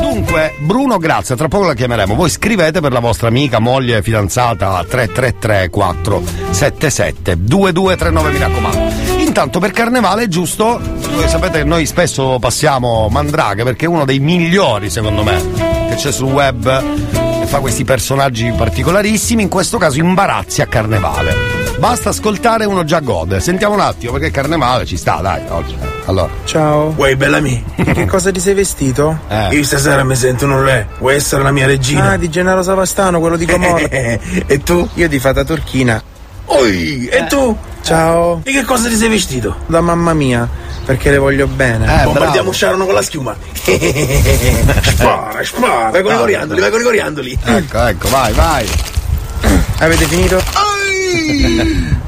Dunque, 0.00 0.54
Bruno, 0.60 0.98
grazie, 0.98 1.36
tra 1.36 1.48
poco 1.48 1.64
la 1.64 1.74
chiameremo. 1.74 2.14
Voi 2.14 2.28
scrivete 2.28 2.80
per 2.80 2.92
la 2.92 3.00
vostra 3.00 3.28
amica, 3.28 3.60
moglie, 3.60 4.02
fidanzata 4.02 4.76
a 4.76 4.84
333 4.84 5.70
477 5.70 7.36
2239, 7.38 8.30
mi 8.30 8.38
raccomando. 8.38 9.20
Intanto 9.20 9.58
per 9.58 9.70
carnevale 9.70 10.24
è 10.24 10.28
giusto, 10.28 10.78
voi 10.78 11.28
sapete 11.28 11.58
che 11.58 11.64
noi 11.64 11.86
spesso 11.86 12.36
passiamo 12.38 13.08
Mandraghe 13.08 13.64
perché 13.64 13.86
è 13.86 13.88
uno 13.88 14.04
dei 14.04 14.18
migliori 14.18 14.90
secondo 14.90 15.22
me 15.22 15.40
che 15.88 15.94
c'è 15.94 16.12
sul 16.12 16.30
web 16.30 17.21
fa 17.52 17.60
questi 17.60 17.84
personaggi 17.84 18.50
particolarissimi, 18.50 19.42
in 19.42 19.50
questo 19.50 19.76
caso 19.76 19.98
imbarazzi 19.98 20.62
a 20.62 20.66
carnevale. 20.66 21.34
Basta 21.78 22.08
ascoltare 22.08 22.64
uno 22.64 22.82
già 22.82 23.00
gode. 23.00 23.40
Sentiamo 23.40 23.74
un 23.74 23.80
attimo 23.80 24.12
perché 24.12 24.30
carnevale 24.30 24.86
ci 24.86 24.96
sta, 24.96 25.16
dai, 25.16 25.42
oggi. 25.50 25.76
Allora. 26.06 26.30
Ciao. 26.44 26.94
Uè, 26.96 27.14
Bellamy, 27.14 27.62
che 27.92 28.06
cosa 28.06 28.30
ti 28.30 28.40
sei 28.40 28.54
vestito? 28.54 29.18
Eh. 29.28 29.48
Io 29.54 29.64
stasera 29.64 30.02
mi 30.02 30.16
sento 30.16 30.46
un 30.46 30.62
re. 30.62 30.88
Vuoi 30.98 31.16
essere 31.16 31.42
la 31.42 31.52
mia 31.52 31.66
regina? 31.66 32.12
Ah, 32.12 32.16
di 32.16 32.30
Gennaro 32.30 32.62
Savastano, 32.62 33.20
quello 33.20 33.36
di 33.36 33.44
Comoro. 33.44 33.84
e 33.84 34.60
tu? 34.64 34.88
Io 34.94 35.06
di 35.06 35.18
fata 35.18 35.44
turchina. 35.44 36.02
Oi, 36.46 37.06
e 37.08 37.26
tu? 37.26 37.54
Ciao. 37.82 38.40
Di 38.44 38.52
che 38.52 38.62
cosa 38.64 38.88
ti 38.88 38.96
sei 38.96 39.08
vestito? 39.08 39.56
Da 39.66 39.80
mamma 39.80 40.14
mia, 40.14 40.48
perché 40.84 41.10
le 41.10 41.18
voglio 41.18 41.46
bene. 41.46 41.84
Eh, 41.84 42.04
Bombardiamo 42.04 42.50
bravo. 42.50 42.52
Sharon 42.52 42.84
con 42.84 42.94
la 42.94 43.02
schiuma. 43.02 43.36
spara, 44.82 45.44
spara. 45.44 45.90
Vai 45.90 46.02
con 46.02 46.12
i 46.14 46.16
coriandoli, 46.16 46.60
vai 46.60 46.70
con 46.70 46.80
i 46.80 46.84
coriandoli. 46.84 47.38
Ecco, 47.44 47.86
ecco, 47.86 48.08
vai, 48.08 48.32
vai. 48.32 48.66
Avete 49.78 50.04
finito? 50.06 50.40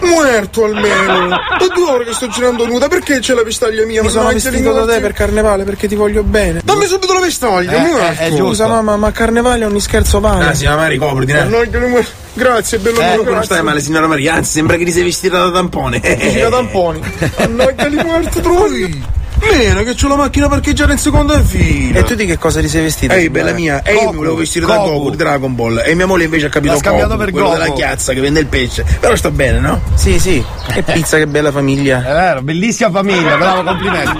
Muerto 0.00 0.64
almeno! 0.64 1.28
Da 1.28 1.66
due 1.72 1.90
ore 1.90 2.04
che 2.04 2.12
sto 2.12 2.28
girando 2.28 2.66
nuda, 2.66 2.88
perché 2.88 3.20
c'è 3.20 3.34
la 3.34 3.42
vestaglia 3.44 3.84
mia? 3.86 4.02
Mi 4.02 4.10
sono 4.10 4.28
vestito 4.28 4.72
da 4.72 4.84
te 4.84 5.00
per 5.00 5.12
carnevale 5.12 5.64
perché 5.64 5.86
ti 5.88 5.94
voglio 5.94 6.22
bene. 6.22 6.60
Dammi 6.64 6.86
subito 6.86 7.12
la 7.14 7.20
vestaglia, 7.20 7.72
Eh, 7.72 7.78
muerto! 7.80 8.22
eh, 8.22 8.26
è 8.26 8.28
giusto. 8.30 8.44
Scusa 8.46 8.66
mamma, 8.66 8.96
ma 8.96 9.12
carnevale 9.12 9.64
ogni 9.64 9.80
scherzo 9.80 10.20
vale. 10.20 10.44
Ah, 10.46 10.54
signora 10.54 10.76
Mari, 10.76 10.98
copriti, 10.98 11.32
eh. 11.32 11.44
Mannaggia, 11.44 11.78
le 11.78 11.86
muer- 11.86 12.12
Grazie, 12.36 12.78
bello 12.78 12.98
Eh, 13.00 13.16
mio, 13.18 13.30
non 13.32 13.44
stai 13.44 13.62
male, 13.62 13.80
signora 13.80 14.08
Maria, 14.08 14.34
anzi 14.34 14.50
sembra 14.52 14.76
che 14.76 14.84
ti 14.84 14.90
sei 14.92 15.04
vestita 15.04 15.38
da 15.38 15.52
tampone. 15.52 16.00
Dici 16.00 16.40
da 16.40 16.48
tamponi. 16.50 17.00
Mannaggia, 17.38 17.86
li 17.86 17.96
muerto, 18.02 18.40
trovi! 18.40 19.02
Mena, 19.50 19.82
che 19.82 19.94
c'ho 19.94 20.08
la 20.08 20.16
macchina 20.16 20.48
parcheggiata 20.48 20.92
in 20.92 20.98
seconda 20.98 21.42
fila! 21.42 21.98
E 22.00 22.02
tu 22.04 22.14
di 22.14 22.26
che 22.26 22.38
cosa 22.38 22.60
ti 22.60 22.68
sei 22.68 22.82
vestita? 22.82 23.14
Ehi, 23.14 23.28
bella 23.30 23.52
mia, 23.52 23.82
e 23.82 23.94
io 23.94 24.10
mi 24.10 24.16
volevo 24.16 24.36
vestire 24.36 24.66
da 24.66 24.76
Goku 24.76 25.10
di 25.10 25.16
Dragon 25.16 25.54
Ball. 25.54 25.82
E 25.84 25.94
mia 25.94 26.06
moglie 26.06 26.24
invece 26.24 26.46
ha 26.46 26.48
capito 26.48 26.72
L'ha 26.72 26.78
scambiato 26.78 27.10
Goku, 27.10 27.22
per 27.24 27.30
quello 27.32 27.48
Goku. 27.48 27.58
della 27.60 27.72
chiazza 27.74 28.12
che 28.12 28.20
vende 28.20 28.40
il 28.40 28.46
pesce. 28.46 28.84
Però 29.00 29.14
sta 29.14 29.30
bene, 29.30 29.58
no? 29.60 29.80
Sì, 29.94 30.18
sì. 30.18 30.44
Che 30.72 30.82
pizza, 30.92 31.18
che 31.18 31.26
bella 31.26 31.52
famiglia. 31.52 31.98
È 32.00 32.12
vero, 32.12 32.42
bellissima 32.42 32.90
famiglia, 32.90 33.36
bravo, 33.36 33.62
complimenti. 33.62 34.18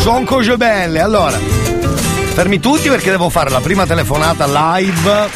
Sono 0.00 0.24
cose 0.24 0.56
belle. 0.56 1.00
Allora, 1.00 1.36
fermi 2.34 2.58
tutti 2.60 2.88
perché 2.88 3.10
devo 3.10 3.28
fare 3.28 3.50
la 3.50 3.60
prima 3.60 3.86
telefonata 3.86 4.46
live. 4.46 5.28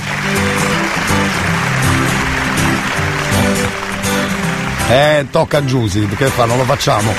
Eh, 4.89 5.27
tocca 5.31 5.59
a 5.59 5.65
Giusy, 5.65 6.07
che 6.09 6.27
fa? 6.27 6.45
Non 6.45 6.59
lo 6.59 6.65
facciamo. 6.65 7.13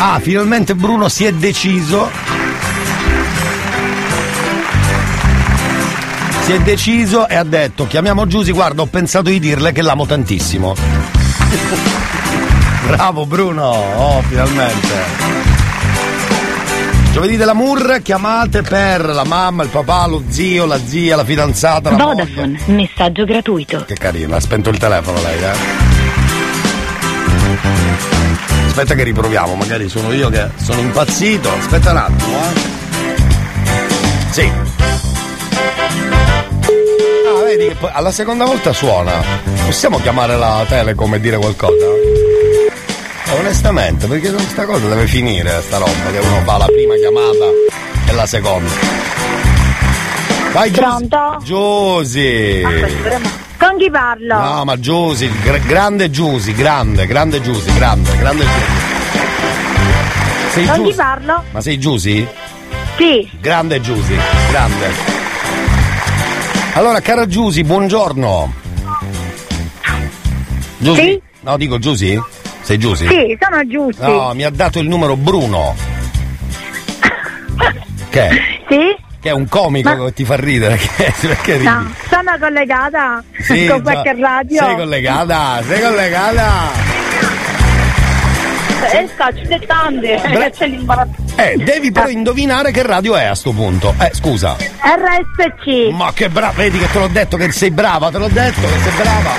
Ah, 0.00 0.20
finalmente 0.20 0.76
Bruno 0.76 1.08
si 1.08 1.24
è 1.24 1.32
deciso. 1.32 2.08
Si 6.44 6.52
è 6.52 6.60
deciso 6.60 7.28
e 7.28 7.34
ha 7.34 7.42
detto, 7.42 7.86
chiamiamo 7.86 8.26
Giusy, 8.26 8.52
guarda, 8.52 8.82
ho 8.82 8.86
pensato 8.86 9.28
di 9.28 9.40
dirle 9.40 9.72
che 9.72 9.82
l'amo 9.82 10.06
tantissimo. 10.06 10.74
Bravo 12.86 13.26
Bruno, 13.26 13.64
oh 13.64 14.22
finalmente. 14.22 15.26
Giovedì 17.12 17.36
dell'amour, 17.36 18.00
chiamate 18.00 18.62
per 18.62 19.04
la 19.04 19.24
mamma, 19.24 19.64
il 19.64 19.68
papà, 19.68 20.06
lo 20.06 20.22
zio, 20.28 20.64
la 20.64 20.78
zia, 20.78 21.16
la 21.16 21.24
fidanzata, 21.24 21.90
la 21.90 21.96
moglie. 21.96 22.24
Vodafone, 22.24 22.60
messaggio 22.66 23.24
gratuito. 23.24 23.84
Che 23.84 23.94
carina, 23.94 24.36
ha 24.36 24.40
spento 24.40 24.70
il 24.70 24.78
telefono 24.78 25.20
lei, 25.20 25.42
eh. 25.42 25.96
Aspetta 28.78 28.94
che 28.94 29.02
riproviamo, 29.02 29.56
magari 29.56 29.88
sono 29.88 30.12
io 30.12 30.28
che 30.28 30.50
sono 30.54 30.78
impazzito. 30.78 31.50
Aspetta 31.50 31.90
un 31.90 31.96
attimo, 31.96 32.38
eh. 32.38 32.60
Sì. 34.30 34.52
Ah, 37.26 37.42
vedi 37.42 37.66
che 37.66 37.74
poi 37.74 37.90
alla 37.92 38.12
seconda 38.12 38.44
volta 38.44 38.72
suona. 38.72 39.20
Possiamo 39.64 39.98
chiamare 39.98 40.36
la 40.36 40.64
Telecom 40.68 41.12
e 41.12 41.18
dire 41.18 41.38
qualcosa? 41.38 41.86
Eh, 41.86 43.32
onestamente, 43.40 44.06
perché 44.06 44.30
questa 44.30 44.64
cosa 44.64 44.86
deve 44.86 45.08
finire, 45.08 45.60
sta 45.60 45.78
roba, 45.78 46.10
che 46.12 46.18
uno 46.18 46.40
fa 46.44 46.58
la 46.58 46.66
prima 46.66 46.94
chiamata 46.94 47.46
e 48.06 48.12
la 48.12 48.26
seconda. 48.26 48.70
Vai. 50.52 50.70
Pronto? 50.70 51.38
Giusy. 51.42 52.62
Con 53.68 53.76
chi 53.76 53.90
parlo? 53.90 54.40
No, 54.40 54.64
ma 54.64 54.78
Giusy, 54.78 55.30
gr- 55.42 55.60
grande 55.66 56.08
Giusy, 56.08 56.54
grande, 56.54 57.04
grande 57.06 57.38
Giusy, 57.42 57.70
grande, 57.74 58.16
grande 58.16 58.42
Giusy. 58.42 58.64
Sei 60.52 60.64
chi 60.64 60.72
Giusy? 60.72 60.94
parlo? 60.94 61.44
Ma 61.50 61.60
sei 61.60 61.78
Giusy? 61.78 62.26
Sì. 62.96 63.30
Grande 63.38 63.78
Giusy, 63.82 64.16
grande. 64.48 64.90
Allora, 66.72 67.00
cara 67.02 67.26
Giusy, 67.26 67.62
buongiorno. 67.62 68.54
Giusy? 70.78 71.02
Sì? 71.02 71.22
No, 71.40 71.58
dico 71.58 71.78
Giusy? 71.78 72.18
Sei 72.62 72.78
Giusy? 72.78 73.06
Sì, 73.06 73.36
sono 73.38 73.66
giusti. 73.66 74.00
No, 74.00 74.32
mi 74.32 74.44
ha 74.44 74.50
dato 74.50 74.78
il 74.78 74.88
numero 74.88 75.14
Bruno. 75.14 75.76
che? 78.08 78.30
Sì? 78.66 79.06
Che 79.28 79.34
è 79.34 79.36
un 79.36 79.46
comico 79.46 79.90
Ma- 79.94 80.04
che 80.06 80.12
ti 80.14 80.24
fa 80.24 80.36
ridere. 80.36 80.78
Perché 80.96 81.52
ridi? 81.58 81.64
No, 81.64 81.92
sono 82.08 82.32
collegata 82.40 83.22
Sì, 83.38 83.66
con 83.66 83.76
già. 83.76 83.82
qualche 83.92 84.16
radio. 84.18 84.64
Sei 84.64 84.74
collegata, 84.76 85.62
sei 85.68 85.80
collegata. 85.82 86.46
Eh, 88.90 89.08
sto 89.12 89.22
accettando, 89.24 90.00
che 90.00 90.52
c'è 90.56 90.66
l'imbarazzo. 90.66 91.12
Eh, 91.36 91.56
devi 91.58 91.92
però 91.92 92.08
indovinare 92.08 92.70
che 92.70 92.82
radio 92.82 93.16
è 93.16 93.24
a 93.24 93.34
sto 93.34 93.52
punto. 93.52 93.94
Eh, 94.00 94.10
scusa. 94.14 94.56
RSC. 94.56 95.92
Ma 95.92 96.10
che 96.14 96.30
brava, 96.30 96.52
vedi 96.54 96.78
che 96.78 96.90
te 96.90 96.98
l'ho 96.98 97.08
detto 97.08 97.36
che 97.36 97.52
sei 97.52 97.70
brava, 97.70 98.10
te 98.10 98.16
l'ho 98.16 98.28
detto 98.28 98.62
che 98.62 98.78
sei 98.82 98.92
brava. 98.96 99.30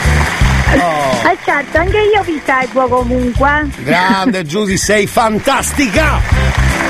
Oh, 0.72 1.30
Eh 1.32 1.38
certo, 1.44 1.78
anche 1.80 1.98
io 1.98 2.22
vi 2.22 2.40
seguo 2.46 2.88
comunque. 2.88 3.68
grande 3.78 4.46
Giusy, 4.46 4.78
sei 4.78 5.08
fantastica. 5.08 6.22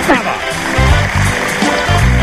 Brava. 0.05 0.48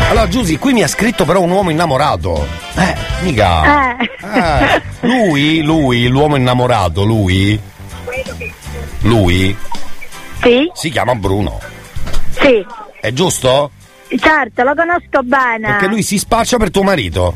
Allora 0.09 0.27
Giusy, 0.29 0.57
qui 0.57 0.73
mi 0.73 0.83
ha 0.83 0.87
scritto 0.87 1.25
però 1.25 1.41
un 1.41 1.51
uomo 1.51 1.69
innamorato. 1.69 2.47
Eh, 2.75 2.95
mica. 3.21 3.97
Eh. 3.97 4.09
Eh, 4.21 4.81
lui, 5.01 5.61
lui, 5.61 6.07
l'uomo 6.07 6.35
innamorato, 6.37 7.03
lui. 7.03 7.59
Lui 9.01 9.55
Sì? 10.41 10.71
si 10.73 10.89
chiama 10.89 11.13
Bruno. 11.15 11.59
Sì. 12.31 12.65
È 13.01 13.11
giusto? 13.11 13.71
Certo, 14.17 14.63
lo 14.63 14.73
conosco 14.75 15.21
bene. 15.23 15.67
Perché 15.71 15.87
lui 15.87 16.01
si 16.03 16.17
spaccia 16.17 16.57
per 16.57 16.71
tuo 16.71 16.83
marito. 16.83 17.35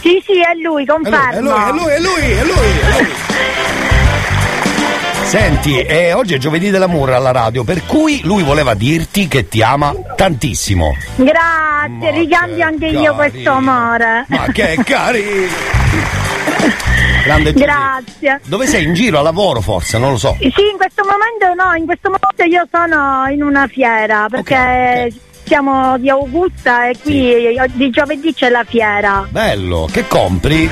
Sì, 0.00 0.22
sì, 0.24 0.32
è 0.40 0.54
lui, 0.62 0.84
confermo. 0.84 1.30
È 1.30 1.40
lui, 1.40 1.50
è 1.52 1.70
lui, 1.72 1.90
è 1.90 1.98
lui, 2.00 2.30
è 2.30 2.44
lui, 2.44 2.78
è 2.78 3.00
lui. 3.00 3.08
Senti, 5.30 5.78
eh, 5.78 6.12
oggi 6.12 6.34
è 6.34 6.38
giovedì 6.38 6.70
dell'amore 6.70 7.14
alla 7.14 7.30
radio, 7.30 7.62
per 7.62 7.86
cui 7.86 8.20
lui 8.24 8.42
voleva 8.42 8.74
dirti 8.74 9.28
che 9.28 9.46
ti 9.46 9.62
ama 9.62 9.94
tantissimo. 10.16 10.96
Grazie, 11.14 12.10
ricambio 12.10 12.64
anche 12.64 12.86
io 12.86 13.14
questo 13.14 13.52
amore. 13.52 14.24
Ma 14.26 14.46
che 14.52 14.76
carino! 14.84 15.46
Grande 17.22 17.52
Giusy. 17.52 17.64
Grazie. 17.64 18.40
Dove 18.44 18.66
sei? 18.66 18.82
In 18.82 18.94
giro 18.94 19.20
a 19.20 19.22
lavoro 19.22 19.60
forse, 19.60 19.98
non 19.98 20.10
lo 20.10 20.18
so. 20.18 20.36
Sì, 20.40 20.46
in 20.46 20.76
questo 20.76 21.04
momento 21.04 21.62
no, 21.62 21.74
in 21.76 21.84
questo 21.84 22.10
momento 22.10 22.42
io 22.42 22.66
sono 22.68 23.28
in 23.32 23.44
una 23.44 23.68
fiera 23.68 24.26
perché 24.28 25.14
siamo 25.44 25.96
di 25.98 26.10
Augusta 26.10 26.88
e 26.88 26.96
qui 27.00 27.56
di 27.74 27.90
giovedì 27.90 28.34
c'è 28.34 28.48
la 28.48 28.64
fiera. 28.66 29.28
Bello, 29.30 29.88
che 29.92 30.08
compri? 30.08 30.68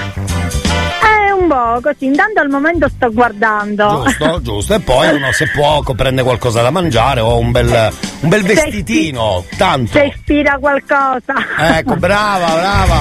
Po' 1.48 1.80
così, 1.82 2.04
intanto 2.04 2.40
al 2.40 2.48
momento 2.50 2.88
sto 2.88 3.10
guardando. 3.10 4.02
Giusto, 4.04 4.42
giusto. 4.42 4.74
E 4.74 4.80
poi 4.80 5.14
uno 5.14 5.32
se 5.32 5.48
può 5.48 5.80
prende 5.96 6.22
qualcosa 6.22 6.60
da 6.60 6.70
mangiare 6.70 7.20
o 7.20 7.38
un 7.38 7.50
bel, 7.50 7.90
un 8.20 8.28
bel 8.28 8.42
vestitino, 8.42 9.44
tanto. 9.56 9.92
Se 9.92 10.04
ispira 10.14 10.58
qualcosa. 10.58 11.34
Ecco, 11.58 11.96
brava, 11.96 12.46
brava. 12.54 13.00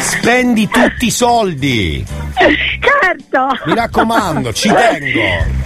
Spendi 0.00 0.68
tutti 0.68 1.06
i 1.06 1.10
soldi. 1.10 2.04
Certo. 2.38 3.46
Mi 3.66 3.74
raccomando, 3.74 4.52
ci 4.52 4.68
tengo. 4.68 5.64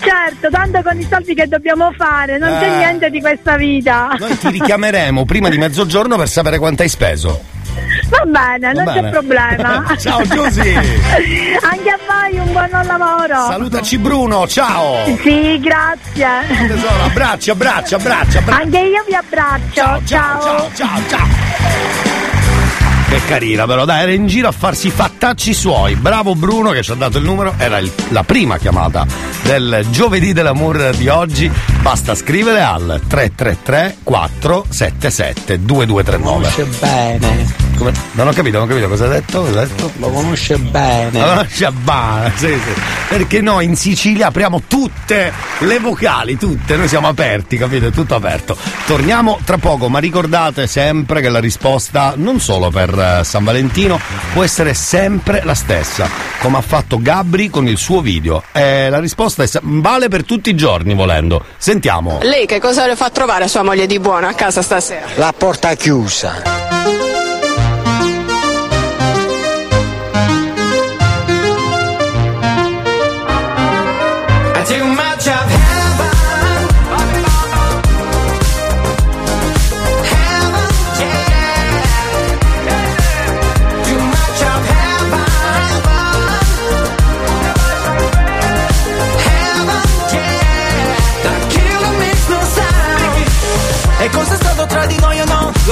Certo, 0.00 0.48
tanto 0.50 0.80
con 0.82 0.98
i 0.98 1.06
soldi 1.08 1.34
che 1.34 1.46
dobbiamo 1.46 1.92
fare, 1.96 2.38
non 2.38 2.48
c'è 2.58 2.72
Eh. 2.72 2.76
niente 2.78 3.10
di 3.10 3.20
questa 3.20 3.56
vita. 3.56 4.14
Noi 4.18 4.36
ti 4.38 4.50
richiameremo 4.50 5.24
prima 5.24 5.48
di 5.48 5.58
mezzogiorno 5.58 6.16
per 6.16 6.28
sapere 6.28 6.58
quanto 6.58 6.82
hai 6.82 6.88
speso. 6.88 7.40
Va 8.08 8.24
bene, 8.26 8.72
non 8.72 8.84
Va 8.84 8.92
c'è 8.92 9.00
bene. 9.00 9.10
problema. 9.10 9.84
Ciao, 9.98 10.22
Giusy. 10.22 10.74
Anche 11.62 11.90
a 11.90 11.98
voi 12.06 12.38
un 12.38 12.52
buon 12.52 12.68
lavoro. 12.86 13.46
Salutaci 13.48 13.98
Bruno, 13.98 14.46
ciao. 14.46 15.04
Sì, 15.22 15.58
grazie. 15.60 16.28
Tesoro, 16.68 17.04
abbracci, 17.04 17.50
abbracci, 17.50 17.94
abbracci, 17.94 18.36
abbracci. 18.38 18.62
Anche 18.62 18.78
io 18.78 19.04
vi 19.06 19.14
abbraccio. 19.14 19.72
Ciao, 19.72 20.00
ciao, 20.04 20.70
ciao, 20.74 21.00
ciao. 21.08 22.11
Che 23.12 23.20
carina 23.26 23.66
però, 23.66 23.84
dai, 23.84 24.04
era 24.04 24.12
in 24.12 24.26
giro 24.26 24.48
a 24.48 24.52
farsi 24.52 24.86
i 24.86 24.90
fattacci 24.90 25.52
suoi. 25.52 25.96
Bravo 25.96 26.34
Bruno 26.34 26.70
che 26.70 26.82
ci 26.82 26.92
ha 26.92 26.94
dato 26.94 27.18
il 27.18 27.24
numero, 27.24 27.52
era 27.58 27.76
il- 27.76 27.92
la 28.08 28.22
prima 28.22 28.56
chiamata 28.56 29.04
del 29.42 29.84
giovedì 29.90 30.32
dell'amore 30.32 30.96
di 30.96 31.08
oggi. 31.08 31.50
Basta 31.82 32.14
scrivere 32.14 32.62
al 32.62 33.02
333 33.06 33.98
477 34.02 35.62
2239. 35.62 36.48
Conosce 36.54 36.64
bene. 36.80 37.46
Come? 37.82 37.92
Non 38.12 38.28
ho 38.28 38.32
capito, 38.32 38.58
non 38.58 38.66
ho 38.66 38.68
capito 38.68 38.88
cosa 38.88 39.04
hai 39.06 39.10
detto? 39.10 39.40
Cosa 39.40 39.64
detto? 39.64 39.90
Lo 39.96 40.10
conosce 40.10 40.56
bene. 40.56 41.18
La 41.18 41.34
conosce 41.34 41.72
bene, 41.72 42.32
sì, 42.36 42.46
sì. 42.46 42.80
Perché 43.08 43.40
noi 43.40 43.64
in 43.64 43.74
Sicilia 43.74 44.28
apriamo 44.28 44.62
tutte 44.68 45.32
le 45.58 45.80
vocali, 45.80 46.38
tutte, 46.38 46.76
noi 46.76 46.86
siamo 46.86 47.08
aperti, 47.08 47.56
capite? 47.56 47.88
È 47.88 47.90
tutto 47.90 48.14
aperto. 48.14 48.56
Torniamo 48.86 49.40
tra 49.44 49.58
poco, 49.58 49.88
ma 49.88 49.98
ricordate 49.98 50.68
sempre 50.68 51.20
che 51.20 51.28
la 51.28 51.40
risposta, 51.40 52.12
non 52.14 52.38
solo 52.38 52.70
per 52.70 52.96
eh, 52.96 53.24
San 53.24 53.42
Valentino, 53.42 53.98
può 54.32 54.44
essere 54.44 54.74
sempre 54.74 55.42
la 55.42 55.54
stessa, 55.54 56.08
come 56.38 56.58
ha 56.58 56.62
fatto 56.62 57.02
Gabri 57.02 57.50
con 57.50 57.66
il 57.66 57.78
suo 57.78 58.00
video. 58.00 58.44
Eh, 58.52 58.90
la 58.90 59.00
risposta 59.00 59.42
è, 59.42 59.48
vale 59.60 60.06
per 60.06 60.24
tutti 60.24 60.50
i 60.50 60.54
giorni 60.54 60.94
volendo. 60.94 61.44
Sentiamo. 61.56 62.20
Lei 62.22 62.46
che 62.46 62.60
cosa 62.60 62.86
le 62.86 62.94
fa 62.94 63.10
trovare 63.10 63.42
a 63.42 63.48
sua 63.48 63.64
moglie 63.64 63.88
di 63.88 63.98
buono 63.98 64.28
a 64.28 64.34
casa 64.34 64.62
stasera? 64.62 65.06
La 65.16 65.34
porta 65.36 65.74
chiusa. 65.74 66.71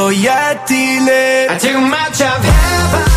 proiettile 0.00 1.46
I 1.50 1.58
too 1.58 1.78
much 1.78 2.20
of 2.22 2.40
heaven 2.52 3.08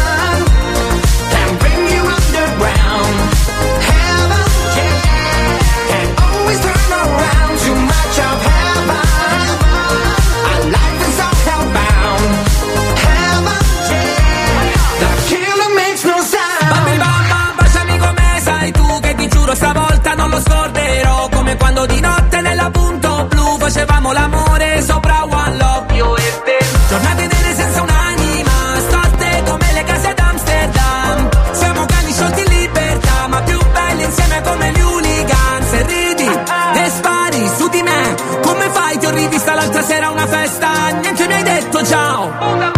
can 1.34 1.50
bring 1.62 1.82
you 1.94 2.04
underground. 2.18 3.16
Heaven, 3.90 4.46
yeah, 4.78 5.08
can 5.90 6.08
always 6.26 6.60
turn 6.66 6.92
around. 7.04 7.54
Too 7.64 7.78
much 7.94 8.18
of 8.30 8.38
heaven, 8.52 9.08
our 10.50 10.62
life 10.76 11.02
is 11.08 11.20
all 11.26 11.38
hellbound. 11.48 12.32
Heaven, 13.08 13.64
yeah, 13.92 14.44
the 15.02 15.10
killer 15.30 15.72
makes 15.82 16.04
no 16.04 16.18
sound. 16.34 16.70
Bambi 16.74 16.96
mamma, 17.06 17.42
baciami 17.58 17.98
come 17.98 18.28
sai 18.44 18.72
tu 18.72 19.00
che 19.00 19.16
ti 19.16 19.28
giuro 19.30 19.56
stavolta 19.56 20.16
non 20.16 20.30
lo 20.30 20.40
scorderò 20.42 21.30
Come 21.30 21.56
quando 21.56 21.86
di 21.86 22.00
notte 22.02 22.42
nella 22.42 22.70
punto 22.72 23.26
blu 23.30 23.58
facevamo 23.58 24.12
l'amore 24.12 24.82
sopra 24.82 25.24
One 25.24 25.56
Love 25.58 25.94
io 25.96 26.16
e 26.18 26.42
te 26.44 26.73
Giornate 26.94 27.26
nere 27.26 27.56
senza 27.56 27.82
un'anima, 27.82 28.52
storte 28.88 29.44
come 29.48 29.74
le 29.74 29.84
case 29.84 30.14
d'Amsterdam 30.14 31.30
Siamo 31.52 31.86
cani 31.88 32.12
sciolti 32.14 32.42
in 32.42 32.50
libertà, 32.56 33.28
ma 33.30 33.42
più 33.42 33.58
belli 33.72 34.04
insieme 34.04 34.42
come 34.44 34.72
gli 34.72 34.80
hooligans. 34.80 35.74
E 35.74 35.86
ridi 35.88 36.30
e 36.30 36.90
spari 36.92 37.50
su 37.58 37.68
di 37.70 37.82
me 37.82 38.16
Come 38.44 38.70
fai? 38.70 39.00
Ti 39.00 39.06
ho 39.08 39.10
rivista 39.10 39.56
l'altra 39.56 39.82
sera 39.82 40.06
a 40.06 40.12
una 40.12 40.28
festa, 40.28 40.90
niente 41.02 41.26
mi 41.26 41.34
hai 41.34 41.42
detto 41.42 41.84
ciao 41.84 42.73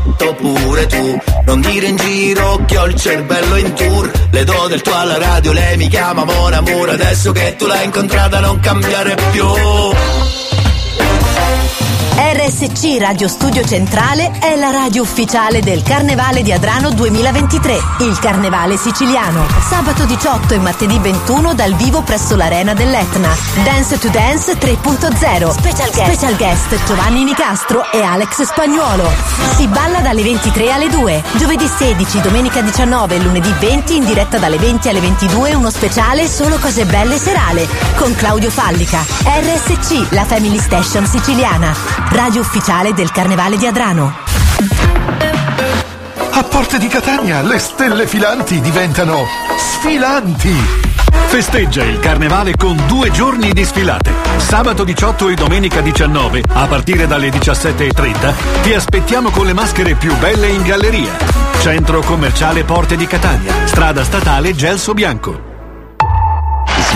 cazzotto 0.00 0.34
pure 0.34 0.86
tu. 0.86 1.18
Non 1.44 1.60
dire 1.60 1.86
in 1.86 1.96
giro 1.96 2.62
che 2.66 2.78
ho 2.78 2.86
il 2.86 2.94
cervello 2.94 3.56
in 3.56 3.72
tour. 3.74 4.10
Le 4.30 4.44
do 4.44 4.66
del 4.68 4.80
tuo 4.80 4.94
alla 4.94 5.18
radio, 5.18 5.52
lei 5.52 5.76
mi 5.76 5.88
chiama 5.88 6.24
Mon 6.24 6.52
Amour. 6.52 6.90
Adesso 6.90 7.32
che 7.32 7.56
tu 7.56 7.66
l'hai 7.66 7.84
incontrata 7.84 8.40
non 8.40 8.58
cambiare 8.60 9.16
più 9.32 9.44
RSC 12.50 12.98
Radio 12.98 13.28
Studio 13.28 13.64
Centrale 13.64 14.32
è 14.40 14.56
la 14.56 14.70
radio 14.70 15.02
ufficiale 15.02 15.60
del 15.60 15.84
Carnevale 15.84 16.42
di 16.42 16.50
Adrano 16.50 16.90
2023, 16.90 17.74
il 18.00 18.18
Carnevale 18.18 18.76
siciliano. 18.76 19.46
Sabato 19.68 20.04
18 20.04 20.54
e 20.54 20.58
martedì 20.58 20.98
21 20.98 21.54
dal 21.54 21.76
vivo 21.76 22.02
presso 22.02 22.34
l'Arena 22.34 22.74
dell'Etna. 22.74 23.28
Dance 23.62 24.00
to 24.00 24.08
Dance 24.08 24.58
3.0. 24.58 25.50
Special 25.50 25.90
guest. 25.92 26.12
Special 26.12 26.36
guest 26.36 26.84
Giovanni 26.86 27.22
Nicastro 27.22 27.88
e 27.92 28.02
Alex 28.02 28.42
Spagnuolo. 28.42 29.08
Si 29.54 29.68
balla 29.68 30.00
dalle 30.00 30.24
23 30.24 30.72
alle 30.72 30.88
2. 30.88 31.22
Giovedì 31.34 31.68
16, 31.68 32.20
domenica 32.20 32.62
19 32.62 33.14
e 33.14 33.20
lunedì 33.20 33.54
20 33.60 33.94
in 33.94 34.04
diretta 34.04 34.38
dalle 34.38 34.58
20 34.58 34.88
alle 34.88 35.00
22 35.00 35.54
uno 35.54 35.70
speciale 35.70 36.26
Solo 36.26 36.58
cose 36.58 36.84
belle 36.84 37.16
serale 37.16 37.68
con 37.94 38.12
Claudio 38.16 38.50
Fallica. 38.50 38.98
RSC, 39.22 40.10
la 40.10 40.24
Family 40.24 40.58
Station 40.58 41.06
siciliana. 41.06 41.72
Radio 42.10 42.39
ufficiale 42.40 42.92
del 42.92 43.10
Carnevale 43.12 43.56
di 43.56 43.66
Adrano. 43.66 44.12
A 46.32 46.42
Porte 46.44 46.78
di 46.78 46.88
Catania 46.88 47.42
le 47.42 47.58
stelle 47.58 48.06
filanti 48.06 48.60
diventano 48.60 49.26
sfilanti. 49.58 50.54
Festeggia 51.26 51.84
il 51.84 52.00
carnevale 52.00 52.56
con 52.56 52.76
due 52.86 53.10
giorni 53.10 53.52
di 53.52 53.64
sfilate. 53.64 54.12
Sabato 54.38 54.84
18 54.84 55.28
e 55.28 55.34
domenica 55.34 55.80
19, 55.80 56.42
a 56.48 56.66
partire 56.66 57.06
dalle 57.06 57.28
17.30, 57.28 58.62
ti 58.62 58.74
aspettiamo 58.74 59.30
con 59.30 59.46
le 59.46 59.52
maschere 59.52 59.94
più 59.94 60.16
belle 60.16 60.48
in 60.48 60.62
galleria. 60.62 61.16
Centro 61.60 62.00
commerciale 62.00 62.64
Porte 62.64 62.96
di 62.96 63.06
Catania, 63.06 63.52
strada 63.66 64.02
statale 64.02 64.54
Gelso 64.54 64.94
Bianco. 64.94 65.49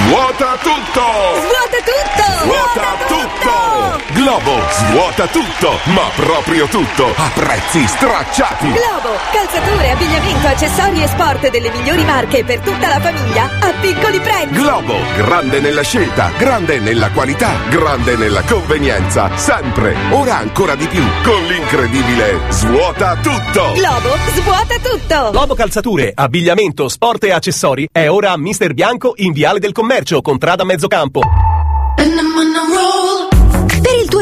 Svuota 0.06 0.58
tutto! 0.60 1.00
Svuota 1.40 1.78
tutto! 1.82 2.24
Svuota 2.42 2.88
tutto! 3.06 4.02
Globo 4.12 4.60
svuota 4.70 5.26
tutto, 5.26 5.78
ma 5.84 6.02
proprio 6.14 6.66
tutto, 6.66 7.06
a 7.16 7.30
prezzi 7.34 7.86
stracciati! 7.86 8.66
Globo, 8.70 9.16
calzature, 9.32 9.90
abbigliamento, 9.90 10.46
accessori 10.46 11.02
e 11.02 11.08
sport 11.08 11.50
delle 11.50 11.70
migliori 11.70 12.04
marche 12.04 12.44
per 12.44 12.60
tutta 12.60 12.86
la 12.88 13.00
famiglia 13.00 13.50
a 13.60 13.72
piccoli 13.80 14.20
prezzi. 14.20 14.50
Globo, 14.50 14.94
grande 15.16 15.60
nella 15.60 15.82
scelta, 15.82 16.30
grande 16.36 16.78
nella 16.80 17.10
qualità, 17.10 17.52
grande 17.70 18.16
nella 18.16 18.42
convenienza, 18.42 19.30
sempre, 19.36 19.96
ora 20.10 20.36
ancora 20.36 20.74
di 20.74 20.86
più, 20.86 21.02
con 21.22 21.42
l'incredibile 21.44 22.40
Svuota 22.50 23.16
tutto! 23.16 23.72
Globo, 23.72 24.16
svuota 24.34 24.76
tutto! 24.82 25.30
Globo 25.30 25.54
Calzature, 25.54 26.12
abbigliamento, 26.14 26.88
sport 26.88 27.24
e 27.24 27.32
accessori 27.32 27.88
è 27.90 28.08
ora 28.08 28.32
a 28.32 28.36
Mister 28.36 28.74
Bianco 28.74 29.14
in 29.16 29.32
Viale 29.32 29.58
del 29.58 29.72
Commercio, 29.72 29.92
contrada 30.22 30.64
Mezzocampo. 30.64 31.20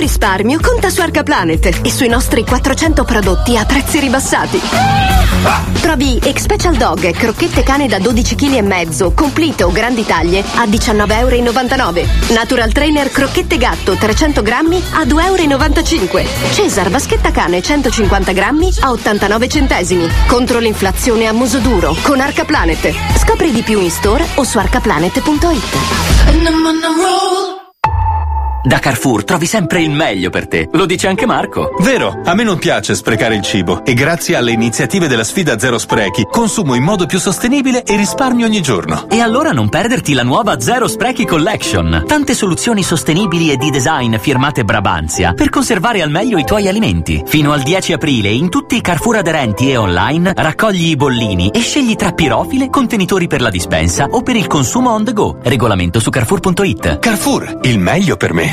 Risparmio 0.03 0.59
conta 0.61 0.91
su 0.91 1.01
Arcaplanet 1.01 1.79
e 1.81 1.89
sui 1.89 2.09
nostri 2.09 2.45
400 2.45 3.05
prodotti 3.05 3.57
a 3.57 3.65
prezzi 3.65 4.01
ribassati. 4.01 4.61
Trovi 5.81 6.21
Special 6.35 6.75
Dog, 6.75 7.09
crocchette 7.13 7.63
cane 7.63 7.87
da 7.87 8.01
12 8.01 8.35
kg 8.35 8.55
e 8.55 8.63
mezzo, 8.63 9.13
complete 9.13 9.63
o 9.63 9.71
grandi 9.71 10.05
taglie 10.05 10.43
a 10.57 10.65
19,99 10.65 11.99
euro. 11.99 12.11
Natural 12.31 12.73
Trainer 12.73 13.13
crocchette 13.13 13.57
gatto 13.59 13.95
300 13.95 14.43
grammi 14.43 14.83
a 14.95 15.05
2,95 15.05 16.19
euro. 16.19 16.29
Cesar 16.53 16.91
vaschetta 16.91 17.31
cane 17.31 17.63
150 17.63 18.33
grammi 18.33 18.73
a 18.81 18.91
89 18.91 19.49
centesimi. 19.49 20.09
Contro 20.27 20.59
l'inflazione 20.59 21.29
a 21.29 21.33
muso 21.33 21.59
duro 21.59 21.95
con 22.03 22.19
Arcaplanet. 22.19 22.93
Scopri 23.19 23.53
di 23.53 23.63
più 23.63 23.81
in 23.81 23.89
store 23.93 24.27
o 24.35 24.43
su 24.43 24.59
arcaplanet.it. 24.59 25.77
Da 28.65 28.79
Carrefour 28.79 29.25
trovi 29.25 29.47
sempre 29.47 29.83
il 29.83 29.91
meglio 29.91 30.31
per 30.31 30.47
te. 30.47 30.69
Lo 30.73 30.87
dice 30.87 31.09
anche 31.09 31.27
Marco. 31.27 31.75
Vero, 31.81 32.21
a 32.25 32.35
me 32.35 32.45
non 32.45 32.59
piace 32.59 32.95
sprecare 32.95 33.35
il 33.35 33.43
cibo 33.43 33.85
e 33.85 33.93
grazie 33.93 34.37
alle 34.37 34.53
iniziative 34.53 35.09
della 35.09 35.25
sfida 35.25 35.59
Zero 35.59 35.79
Sprechi 35.79 36.29
consumo 36.31 36.75
in 36.75 36.85
modo 36.85 37.07
più 37.07 37.19
sostenibile 37.19 37.83
e 37.83 37.97
risparmio 37.97 38.47
ogni 38.47 38.63
giorno. 38.63 39.09
E 39.09 39.19
allora 39.19 39.51
non 39.51 39.69
perderti 39.69 40.13
la 40.13 40.23
nuova 40.23 40.61
Zero 40.61 40.87
Sprechi 40.87 41.25
Collection. 41.25 42.05
Tante 42.07 42.35
soluzioni 42.35 42.85
sostenibili 42.85 43.51
e 43.51 43.57
di 43.57 43.71
design 43.71 44.17
firmate 44.17 44.63
Brabanzia 44.63 45.33
per 45.33 45.49
conservare 45.49 46.01
al 46.01 46.11
meglio 46.11 46.39
i 46.39 46.45
tuoi 46.45 46.69
alimenti. 46.69 47.21
Fino 47.27 47.51
al 47.51 47.63
10 47.63 47.95
aprile 47.95 48.29
in 48.29 48.49
tutti 48.49 48.77
i 48.77 48.81
Carrefour 48.81 49.17
aderenti 49.17 49.71
e 49.71 49.77
online 49.77 50.35
raccogli 50.37 50.91
i 50.91 50.97
bollini 50.97 51.49
e 51.49 51.59
scegli 51.59 51.97
tra 51.97 52.13
pirofile, 52.13 52.71
contenitori 52.71 53.27
per 53.27 53.41
la 53.41 53.51
dispensa 53.51 54.07
o 54.09 54.23
per 54.23 54.37
il 54.37 54.47
consumo 54.47 54.91
on 54.91 55.05
the 55.05 55.13
go. 55.13 55.39
Regolamento 55.43 55.99
su 55.99 56.11
carrefour.it. 56.11 57.01
Carrefour, 57.01 57.59
il 57.63 57.81
meglio 57.81 58.17
per 58.17 58.33
me. 58.33 58.52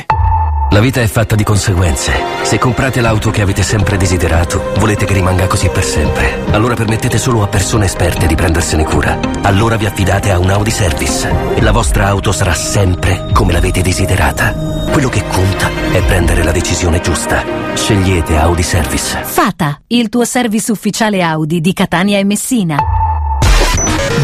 La 0.71 0.79
vita 0.81 1.01
è 1.01 1.07
fatta 1.07 1.35
di 1.35 1.43
conseguenze. 1.43 2.13
Se 2.43 2.59
comprate 2.59 3.01
l'auto 3.01 3.31
che 3.31 3.41
avete 3.41 3.63
sempre 3.63 3.97
desiderato, 3.97 4.71
volete 4.77 5.05
che 5.05 5.13
rimanga 5.13 5.47
così 5.47 5.67
per 5.69 5.83
sempre. 5.83 6.43
Allora 6.51 6.75
permettete 6.75 7.17
solo 7.17 7.41
a 7.41 7.47
persone 7.47 7.85
esperte 7.85 8.27
di 8.27 8.35
prendersene 8.35 8.83
cura. 8.83 9.19
Allora 9.41 9.77
vi 9.77 9.87
affidate 9.87 10.29
a 10.29 10.37
un 10.37 10.49
Audi 10.49 10.69
Service. 10.69 11.27
E 11.55 11.61
la 11.61 11.71
vostra 11.71 12.07
auto 12.07 12.31
sarà 12.31 12.53
sempre 12.53 13.29
come 13.33 13.51
l'avete 13.51 13.81
desiderata. 13.81 14.53
Quello 14.91 15.09
che 15.09 15.23
conta 15.27 15.69
è 15.91 16.03
prendere 16.03 16.43
la 16.43 16.51
decisione 16.51 17.01
giusta. 17.01 17.43
Scegliete 17.73 18.37
Audi 18.37 18.63
Service. 18.63 19.23
Fata, 19.23 19.81
il 19.87 20.09
tuo 20.09 20.23
service 20.23 20.71
ufficiale 20.71 21.23
Audi 21.23 21.61
di 21.61 21.73
Catania 21.73 22.19
e 22.19 22.23
Messina. 22.23 22.77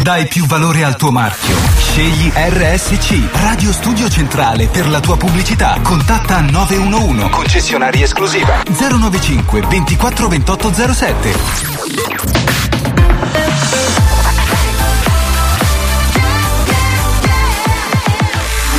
Dai 0.06 0.28
più 0.28 0.46
valore 0.46 0.84
al 0.84 0.94
tuo 0.94 1.10
marchio. 1.10 1.56
Scegli 1.78 2.30
RSC, 2.32 3.28
Radio 3.42 3.72
Studio 3.72 4.08
Centrale 4.08 4.68
per 4.68 4.88
la 4.88 5.00
tua 5.00 5.16
pubblicità. 5.16 5.80
Contatta 5.82 6.42
911. 6.42 7.28
Concessionaria 7.30 8.04
esclusiva 8.04 8.62
095 8.68 9.62
24 9.62 10.28
28 10.28 10.72
07. 10.94 11.32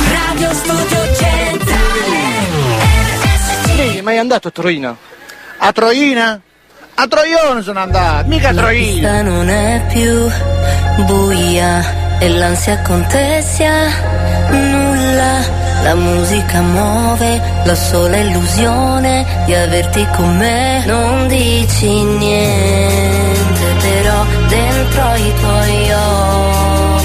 Radio 0.08 0.54
Studio 0.54 1.14
Centrale 1.14 2.16
Sì, 3.76 4.00
ma 4.00 4.12
è 4.12 4.16
andato 4.16 4.48
a 4.48 4.50
Troina? 4.50 4.96
A 5.58 5.72
Troina? 5.72 6.40
A 7.00 7.06
Troione 7.06 7.62
sono 7.62 7.78
andato, 7.78 8.26
mica 8.26 8.48
a 8.48 8.52
La 8.52 8.62
Troina. 8.62 8.84
pista 8.84 9.22
non 9.22 9.48
è 9.48 9.86
più 9.86 10.28
buia 11.04 12.18
e 12.18 12.28
l'ansia 12.28 12.82
contessa 12.82 13.70
nulla. 14.50 15.56
La 15.84 15.94
musica 15.94 16.60
muove 16.60 17.40
la 17.62 17.74
sola 17.76 18.16
illusione 18.16 19.24
di 19.46 19.54
averti 19.54 20.08
con 20.16 20.38
me. 20.38 20.82
Non 20.86 21.28
dici 21.28 22.02
niente, 22.02 23.64
però 23.80 24.24
dentro 24.48 25.14
i 25.14 25.34
tuoi 25.38 25.92
occhi 25.92 26.97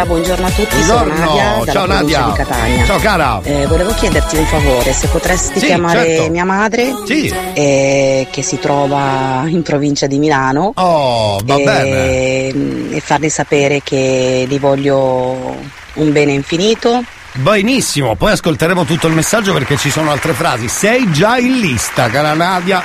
Nadia, 0.00 0.04
buongiorno 0.06 0.46
a 0.46 0.50
tutti. 0.50 0.74
Buongiorno, 0.76 1.14
Sono 1.16 1.34
Nadia, 1.36 1.72
ciao 1.72 1.86
Nadia. 1.86 2.22
di 2.24 2.32
Catania. 2.32 2.84
Ciao, 2.86 2.98
cara. 2.98 3.40
Eh, 3.42 3.66
volevo 3.66 3.92
chiederti 3.94 4.36
un 4.36 4.46
favore, 4.46 4.92
se 4.92 5.06
potresti 5.08 5.58
Sì, 5.60 5.66
chiamare 5.66 6.04
certo. 6.16 6.30
mia 6.30 6.44
madre, 6.44 6.94
Sì. 7.06 7.34
eh, 7.54 8.26
che 8.30 8.42
si 8.42 8.58
trova 8.58 9.42
in 9.46 9.62
provincia 9.62 10.06
di 10.06 10.18
Milano. 10.18 10.72
Oh, 10.74 11.38
e, 11.38 11.42
bene. 11.44 12.94
e 12.96 13.00
farle 13.04 13.28
sapere 13.28 13.82
che 13.82 14.46
gli 14.48 14.58
voglio 14.58 15.56
un 15.94 16.12
bene 16.12 16.32
infinito. 16.32 17.02
Benissimo, 17.32 18.16
poi 18.16 18.32
ascolteremo 18.32 18.84
tutto 18.84 19.06
il 19.06 19.14
messaggio 19.14 19.52
perché 19.52 19.76
ci 19.76 19.90
sono 19.90 20.10
altre 20.10 20.32
frasi. 20.32 20.68
Sei 20.68 21.10
già 21.12 21.36
in 21.38 21.58
lista, 21.60 22.08
cara 22.08 22.32
Nadia. 22.34 22.82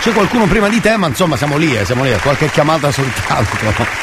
C'è 0.00 0.12
qualcuno 0.12 0.44
prima 0.46 0.68
di 0.68 0.80
te, 0.80 0.96
ma 0.96 1.06
insomma 1.08 1.36
siamo 1.36 1.56
lì, 1.56 1.74
eh, 1.76 1.84
siamo 1.84 2.04
lì, 2.04 2.12
qualche 2.22 2.48
chiamata 2.50 2.92
soltanto. 2.92 3.95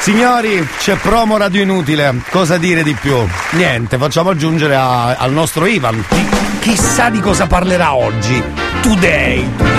Signori, 0.00 0.66
c'è 0.78 0.96
promo 0.96 1.36
radio 1.36 1.60
inutile, 1.62 2.22
cosa 2.30 2.56
dire 2.56 2.82
di 2.82 2.94
più? 2.94 3.14
Niente, 3.50 3.98
facciamo 3.98 4.30
aggiungere 4.30 4.74
a- 4.74 5.16
al 5.16 5.32
nostro 5.32 5.66
Ivan. 5.66 6.02
Chi- 6.08 6.26
chissà 6.60 7.10
di 7.10 7.20
cosa 7.20 7.46
parlerà 7.46 7.94
oggi. 7.94 8.42
Today. 8.80 9.77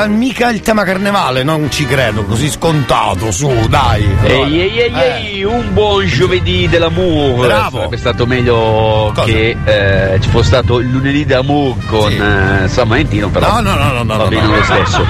Sarà 0.00 0.12
mica 0.12 0.48
il 0.48 0.62
tema 0.62 0.82
carnevale, 0.82 1.42
non 1.42 1.70
ci 1.70 1.84
credo, 1.84 2.24
così 2.24 2.48
scontato, 2.48 3.30
su, 3.30 3.52
dai. 3.68 4.02
Ehi 4.22 4.60
ehi 4.60 4.78
ehi 4.78 4.92
ehi, 4.94 5.44
un 5.44 5.74
buon 5.74 6.06
giovedì 6.06 6.66
dell'amour. 6.68 7.46
Bravo. 7.46 7.76
Sarebbe 7.76 7.96
stato 7.98 8.24
meglio 8.26 9.12
che 9.26 9.54
eh, 9.62 10.18
ci 10.22 10.30
fosse 10.30 10.46
stato 10.46 10.78
il 10.80 10.88
lunedì 10.88 11.26
d'amore 11.26 11.80
con 11.86 12.10
eh, 12.10 12.66
San 12.68 12.88
Valentino, 12.88 13.28
però 13.28 13.60
No, 13.60 13.60
no, 13.60 13.74
no, 13.74 13.92
no, 13.92 14.02
no, 14.02 14.16
va 14.16 14.22
no, 14.24 14.28
bene 14.28 14.46
no. 14.46 14.56
lo 14.56 14.62
stesso. 14.62 15.06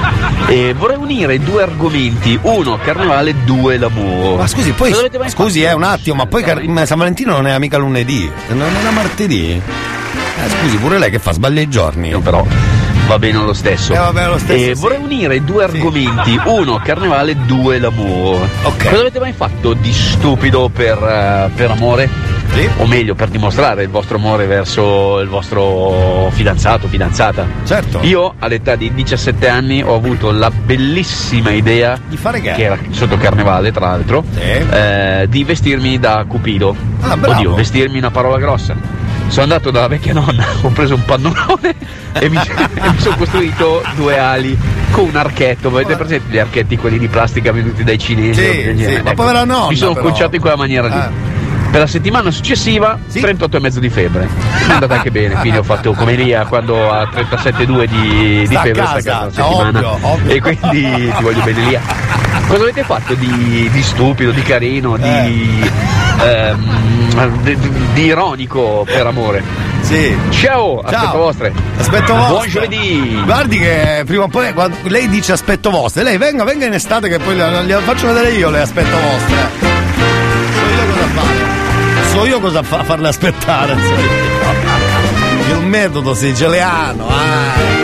E 0.48 0.74
vorrei 0.74 0.96
unire 0.96 1.38
due 1.38 1.62
argomenti, 1.62 2.37
uno 2.42 2.76
carnevale, 2.83 3.44
due 3.44 3.79
l'amore. 3.79 4.38
Ma 4.38 4.46
scusi, 4.48 4.72
poi 4.72 4.90
Cosa 4.90 5.29
scusi, 5.29 5.62
eh, 5.62 5.72
un 5.72 5.85
attimo, 5.85 6.16
ma 6.16 6.26
poi 6.26 6.42
car- 6.42 6.64
ma 6.64 6.85
San 6.85 6.98
Valentino 6.98 7.31
non 7.35 7.46
è 7.46 7.57
mica 7.61 7.79
lunedì, 7.79 8.29
non 8.48 8.74
era 8.74 8.90
martedì. 8.90 9.53
Eh, 9.53 10.48
scusi, 10.61 10.76
pure 10.79 10.98
lei 10.98 11.11
che 11.11 11.20
fa 11.20 11.31
sbaglia 11.31 11.61
i 11.61 11.68
giorni. 11.68 12.11
però 12.20 12.44
va 13.10 13.18
bene 13.18 13.38
lo 13.38 13.52
stesso. 13.52 13.92
Eh, 13.92 13.98
va 13.98 14.12
bene 14.12 14.28
lo 14.28 14.38
stesso, 14.38 14.70
E 14.70 14.74
sì. 14.76 14.80
vorrei 14.80 15.02
unire 15.02 15.42
due 15.42 15.64
argomenti, 15.64 16.38
uno 16.46 16.80
carnevale, 16.82 17.36
due 17.44 17.80
l'amore. 17.80 18.48
Cosa 18.62 19.00
avete 19.00 19.18
mai 19.18 19.32
fatto 19.32 19.72
di 19.72 19.92
stupido 19.92 20.68
per, 20.68 20.96
eh, 21.02 21.50
per 21.52 21.72
amore? 21.72 22.08
O 22.78 22.86
meglio, 22.86 23.14
per 23.14 23.28
dimostrare 23.28 23.82
il 23.82 23.88
vostro 23.88 24.16
amore 24.16 24.46
verso 24.46 25.18
il 25.20 25.28
vostro 25.28 26.30
fidanzato, 26.32 26.88
fidanzata? 26.88 27.46
Certo. 27.64 27.98
Io 28.02 28.34
all'età 28.38 28.76
di 28.76 28.92
17 28.92 29.48
anni 29.48 29.82
ho 29.82 29.94
avuto 29.94 30.30
la 30.30 30.50
bellissima 30.50 31.50
idea 31.50 31.98
di 32.08 32.16
fare 32.16 32.40
che? 32.40 32.54
era 32.56 32.78
sotto 32.90 33.16
carnevale, 33.16 33.72
tra 33.72 33.86
l'altro, 33.86 34.24
eh, 34.36 35.26
di 35.28 35.42
vestirmi 35.44 35.98
da 35.98 36.24
Cupido. 36.26 36.76
Ah, 37.00 37.16
bravo. 37.16 37.38
Oddio, 37.38 37.54
vestirmi 37.54 37.98
una 37.98 38.10
parola 38.10 38.38
grossa. 38.38 39.00
Sono 39.30 39.42
andato 39.42 39.70
dalla 39.70 39.86
vecchia 39.86 40.12
nonna, 40.12 40.44
ho 40.60 40.68
preso 40.70 40.96
un 40.96 41.04
pannolone 41.04 41.74
e 42.12 42.28
mi, 42.28 42.36
e 42.42 42.90
mi 42.90 42.98
sono 42.98 43.16
costruito 43.16 43.80
due 43.94 44.18
ali 44.18 44.58
con 44.90 45.04
un 45.04 45.16
archetto. 45.16 45.68
Avete 45.68 45.94
presente 45.96 46.32
gli 46.34 46.38
archetti 46.38 46.76
quelli 46.76 46.98
di 46.98 47.07
plastica 47.07 47.52
venuti 47.52 47.84
dai 47.84 47.96
cinesi? 47.96 48.40
Sì, 48.40 48.62
genere? 48.62 48.96
sì, 48.96 49.02
ma 49.02 49.11
Ecco, 49.11 49.22
povera 49.22 49.44
nonna, 49.44 49.68
Mi 49.68 49.76
sono 49.76 49.94
conciato 49.94 50.34
in 50.34 50.40
quella 50.40 50.57
maniera 50.57 50.88
lì. 50.88 50.94
Ah. 50.94 51.11
Per 51.70 51.78
la 51.78 51.86
settimana 51.86 52.32
successiva 52.32 52.98
38,5 53.12 53.78
di 53.78 53.88
febbre. 53.88 54.28
È 54.66 54.72
andata 54.72 54.94
anche 54.94 55.12
bene, 55.12 55.36
quindi 55.36 55.59
ho 55.59 55.62
fatto 55.62 55.92
come 55.92 56.14
Elia 56.14 56.44
quando 56.44 56.90
ha 56.90 57.05
37,2 57.05 57.84
di, 57.84 58.48
di 58.48 58.55
a 58.57 58.61
febbre 58.61 58.82
casa, 58.82 59.00
sta 59.00 59.16
a 59.16 59.18
casa 59.28 59.30
settimana. 59.30 59.78
ovvio, 59.78 60.09
ovvio. 60.09 60.34
E 60.34 60.40
quindi 60.40 61.12
ti 61.16 61.22
voglio 61.22 61.42
bene 61.44 61.62
Elia. 61.62 61.80
Cosa 62.48 62.62
avete 62.62 62.82
fatto 62.82 63.14
di, 63.14 63.68
di 63.70 63.82
stupido, 63.82 64.32
di 64.32 64.42
carino, 64.42 64.96
di, 64.96 65.70
ehm, 66.24 66.99
di, 67.42 67.56
di- 67.94 68.02
ironico 68.04 68.84
per 68.86 69.06
amore? 69.06 69.42
Sì. 69.82 70.14
Ciao, 70.30 70.80
aspetto 70.80 71.16
vostre. 71.18 71.52
Aspetto 71.78 72.14
Buon 72.14 72.28
vostre. 72.28 72.50
giovedì. 72.50 73.20
Guardi 73.24 73.58
che 73.58 74.02
prima 74.06 74.24
o 74.24 74.28
poi 74.28 74.52
lei 74.84 75.08
dice 75.08 75.32
aspetto 75.32 75.70
vostre, 75.70 76.02
lei 76.02 76.16
venga, 76.18 76.44
venga 76.44 76.66
in 76.66 76.74
estate 76.74 77.08
che 77.08 77.18
poi 77.18 77.34
le, 77.36 77.62
le 77.62 77.74
faccio 77.80 78.06
vedere 78.06 78.30
io 78.32 78.50
le 78.50 78.61
aspetto 78.61 78.96
vostre. 78.96 79.48
So 80.52 80.66
io 80.76 80.86
cosa 80.92 81.06
fare. 81.14 81.38
So 82.12 82.26
io 82.26 82.40
cosa 82.40 82.62
fa, 82.62 82.84
farle 82.84 83.08
aspettare. 83.08 83.72
io. 83.74 85.56
Il 85.58 85.66
metodo 85.66 86.14
siciliano, 86.14 87.08
ah. 87.08 87.78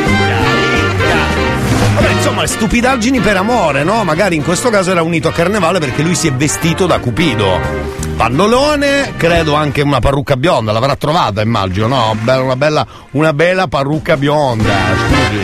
Insomma, 2.16 2.47
stupidaggini 2.47 3.20
per 3.20 3.37
amore, 3.37 3.85
no? 3.85 4.03
Magari 4.05 4.37
in 4.37 4.43
questo 4.43 4.68
caso 4.68 4.91
era 4.91 5.03
unito 5.03 5.29
a 5.29 5.33
carnevale 5.33 5.79
perché 5.79 6.03
lui 6.03 6.14
si 6.14 6.29
è 6.29 6.33
vestito 6.33 6.87
da 6.87 6.99
Cupido. 6.99 7.96
Pannolone, 8.17 9.12
credo 9.19 9.55
anche 9.55 9.83
una 9.83 10.01
parrucca 10.01 10.39
bionda, 10.39 10.73
l'avrà 10.73 10.97
trovata, 10.97 11.43
immagino, 11.43 11.87
no? 11.87 12.17
Una 12.25 12.57
bella, 12.57 12.87
una 13.11 13.35
bella 13.35 13.69
parrucca 13.69 14.17
bionda, 14.17 14.73
scusi. 15.07 15.37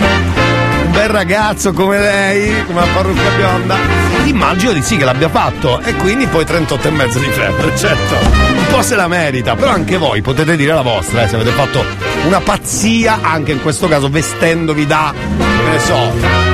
Un 0.86 0.90
bel 0.90 1.08
ragazzo 1.10 1.72
come 1.74 1.98
lei, 1.98 2.64
con 2.64 2.76
una 2.76 2.86
parrucca 2.94 3.28
bionda. 3.36 3.76
Immagino 4.24 4.72
di 4.72 4.82
sì 4.82 4.96
che 4.96 5.04
l'abbia 5.04 5.28
fatto. 5.28 5.80
E 5.80 5.94
quindi 5.96 6.26
poi 6.26 6.46
38 6.46 6.88
e 6.88 6.90
mezzo 6.90 7.18
di 7.18 7.26
febbre, 7.26 7.76
certo. 7.76 8.14
Un 8.14 8.66
po' 8.70 8.82
se 8.82 8.96
la 8.96 9.06
merita, 9.06 9.54
però 9.54 9.70
anche 9.70 9.98
voi 9.98 10.22
potete 10.22 10.56
dire 10.56 10.72
la 10.72 10.82
vostra, 10.82 11.24
eh, 11.24 11.28
se 11.28 11.34
avete 11.34 11.50
fatto 11.50 11.84
una 12.24 12.40
pazzia, 12.40 13.18
anche 13.20 13.52
in 13.52 13.60
questo 13.60 13.86
caso 13.86 14.08
vestendovi 14.08 14.86
da, 14.86 15.12
che 15.14 15.70
ne 15.70 15.78
so, 15.78 16.51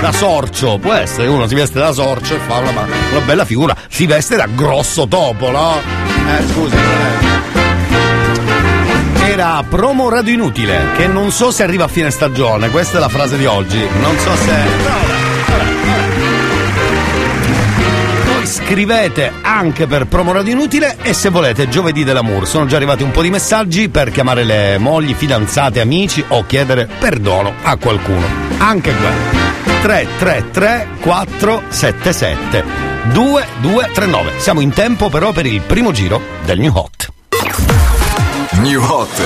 da 0.00 0.12
sorcio, 0.12 0.78
può 0.78 0.92
essere, 0.92 1.26
uno 1.28 1.46
si 1.46 1.54
veste 1.54 1.78
da 1.78 1.92
sorcio 1.92 2.34
e 2.34 2.38
fa 2.46 2.58
una, 2.58 2.70
una 2.70 3.20
bella 3.24 3.44
figura, 3.44 3.74
si 3.88 4.06
veste 4.06 4.36
da 4.36 4.46
grosso 4.46 5.06
topo, 5.08 5.50
no? 5.50 5.80
Eh, 5.80 6.42
non 6.54 6.70
è- 6.72 7.24
Era 9.30 9.64
promo 9.68 10.08
radio 10.08 10.32
inutile, 10.32 10.86
che 10.96 11.06
non 11.06 11.30
so 11.32 11.50
se 11.50 11.62
arriva 11.62 11.84
a 11.84 11.88
fine 11.88 12.10
stagione, 12.10 12.70
questa 12.70 12.98
è 12.98 13.00
la 13.00 13.08
frase 13.08 13.36
di 13.36 13.46
oggi, 13.46 13.84
non 14.00 14.16
so 14.18 14.34
se... 14.36 14.54
Poi 18.32 18.46
scrivete 18.46 19.32
anche 19.42 19.86
per 19.86 20.06
promo 20.06 20.32
radio 20.32 20.52
inutile 20.52 20.96
e 21.02 21.12
se 21.12 21.28
volete 21.30 21.68
giovedì 21.68 22.04
dell'amour. 22.04 22.46
Sono 22.46 22.66
già 22.66 22.76
arrivati 22.76 23.02
un 23.02 23.10
po' 23.10 23.22
di 23.22 23.30
messaggi 23.30 23.88
per 23.88 24.10
chiamare 24.10 24.44
le 24.44 24.78
mogli, 24.78 25.14
fidanzate, 25.14 25.80
amici 25.80 26.24
o 26.28 26.44
chiedere 26.46 26.88
perdono 26.98 27.52
a 27.62 27.76
qualcuno. 27.76 28.24
Anche 28.58 28.92
quello. 28.94 29.45
333 29.86 30.88
477 31.00 32.64
2239. 33.12 34.32
Siamo 34.40 34.60
in 34.60 34.72
tempo 34.72 35.08
però 35.08 35.30
per 35.30 35.46
il 35.46 35.60
primo 35.60 35.92
giro 35.92 36.20
del 36.44 36.58
New 36.58 36.72
Hot. 36.74 37.08
New 38.54 38.82
Hot. 38.82 39.22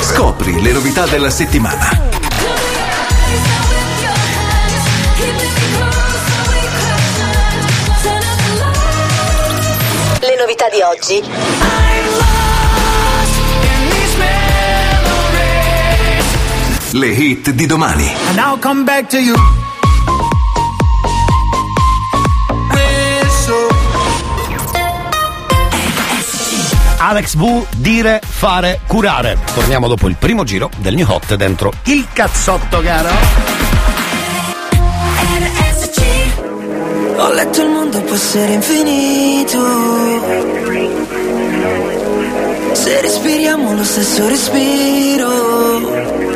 Scopri 0.00 0.60
le 0.60 0.72
novità 0.72 1.06
della 1.06 1.30
settimana. 1.30 1.88
Le 10.20 10.36
novità 10.36 10.68
di 10.68 10.82
oggi. 10.82 12.39
Le 16.92 17.06
hit 17.06 17.50
di 17.50 17.66
domani. 17.66 18.10
And 18.30 18.38
I'll 18.38 18.58
come 18.58 18.84
back 18.84 19.08
to 19.10 19.18
you. 19.18 19.34
Alex 26.98 27.34
V, 27.36 27.66
dire, 27.76 28.20
fare, 28.24 28.80
curare. 28.86 29.38
Torniamo 29.54 29.88
dopo 29.88 30.08
il 30.08 30.16
primo 30.16 30.44
giro 30.44 30.70
del 30.78 30.94
New 30.94 31.06
Hot 31.08 31.34
dentro 31.34 31.72
il 31.84 32.06
cazzotto, 32.12 32.80
caro. 32.80 33.08
Ho 37.16 37.32
letto 37.32 37.62
il 37.62 37.68
mondo 37.68 38.00
può 38.02 38.14
essere 38.14 38.52
infinito. 38.52 39.58
Se 42.72 43.00
respiriamo 43.00 43.74
lo 43.74 43.84
stesso 43.84 44.28
respiro. 44.28 46.29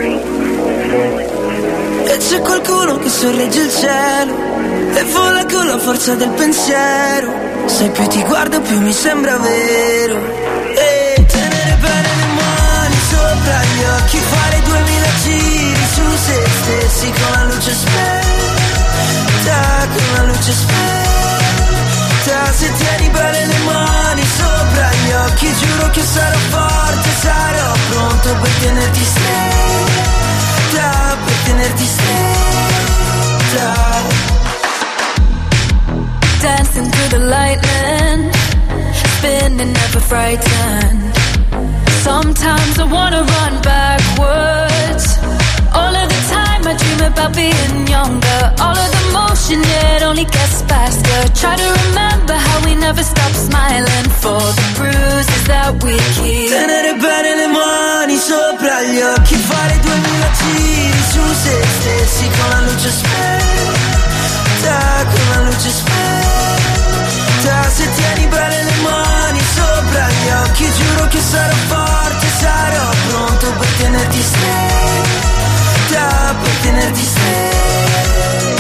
E 0.94 2.16
c'è 2.18 2.40
qualcuno 2.40 2.98
che 2.98 3.08
sorregge 3.08 3.62
il 3.62 3.74
cielo 3.74 4.34
e 4.94 5.02
vola 5.12 5.44
con 5.44 5.66
la 5.66 5.78
forza 5.78 6.14
del 6.14 6.30
pensiero. 6.30 7.32
Se 7.66 7.88
più 7.88 8.06
ti 8.06 8.22
guardo 8.22 8.60
più 8.60 8.80
mi 8.80 8.92
sembra 8.92 9.36
vero. 9.38 10.16
E 10.76 11.24
tenere 11.26 11.76
bene 11.80 12.08
le 12.20 12.26
mani 12.38 12.96
sopra 13.10 13.60
gli 13.64 13.82
occhi, 13.98 14.18
fare 14.18 14.62
duemila 14.62 15.08
giri 15.24 15.86
su 15.94 16.02
se 16.26 16.46
stessi 16.62 17.10
con 17.10 17.32
la 17.32 17.42
luce 17.52 17.74
spenta, 17.74 19.58
con 19.94 20.06
la 20.14 20.22
luce 20.30 20.52
spenta. 20.52 22.52
Se 22.52 22.72
tieni 22.72 23.08
bene 23.08 23.46
le 23.46 23.58
mani 23.64 24.22
sopra 24.22 24.90
gli 24.92 25.12
occhi, 25.26 25.52
giuro 25.58 25.90
che 25.90 26.02
sarò 26.02 26.38
forte, 26.50 27.08
sarò 27.20 27.72
pronto 27.90 28.36
per 28.40 28.50
tenerti 28.60 29.04
stretto 29.04 30.23
stretta 30.74 31.16
per 31.24 31.34
tenerti 31.44 31.86
stretta. 31.86 33.72
Dancing 36.40 36.90
through 36.90 37.18
the 37.18 37.24
lightning 37.26 38.30
Spinning 38.92 39.72
never 39.72 40.00
frightened. 40.00 41.14
Sometimes 42.02 42.78
I 42.78 42.84
wanna 42.84 43.22
run 43.22 43.62
backwards. 43.62 45.43
All 45.74 45.94
of 45.94 46.08
the 46.08 46.20
time 46.30 46.62
I 46.66 46.74
dream 46.78 47.00
about 47.10 47.32
being 47.34 47.86
younger. 47.86 48.40
All 48.62 48.76
of 48.84 48.90
the 48.96 49.04
motion, 49.12 49.60
it 49.60 50.02
only 50.02 50.24
gets 50.24 50.62
faster. 50.70 51.18
Try 51.34 51.56
to 51.56 51.68
remember 51.84 52.34
how 52.34 52.58
we 52.64 52.74
never 52.76 53.02
stop 53.02 53.32
smiling 53.32 54.08
for 54.22 54.40
the 54.58 54.66
bruises 54.78 55.44
that 55.50 55.70
we 55.82 55.98
keep. 56.14 56.50
Tenere 56.50 56.94
bene 56.94 57.32
le 57.40 57.48
mani 57.48 58.16
sopra 58.16 58.82
gli 58.82 59.00
occhi, 59.00 59.34
fare 59.34 59.78
duemila 59.82 60.28
giri 60.38 61.02
su 61.12 61.24
se 61.42 61.56
stessi 61.78 62.26
con 62.36 62.48
la 62.54 62.60
luce 62.66 62.90
spenta, 62.90 64.78
con 65.10 65.24
la 65.32 65.40
luce 65.50 65.70
spenta. 65.70 67.56
Se 67.74 67.86
tieni 67.96 68.26
bene 68.28 68.62
le 68.62 68.76
mani 68.86 69.40
sopra 69.54 70.06
gli 70.08 70.28
occhi, 70.42 70.66
giuro 70.78 71.08
che 71.08 71.20
sarò 71.20 71.56
forte, 71.66 72.26
sarò 72.40 72.86
pronto 73.08 73.46
per 73.58 73.68
tenerti 73.78 74.22
stretta, 74.22 75.33
per 75.94 76.50
tenerti 76.62 77.02
stretta. 77.02 78.53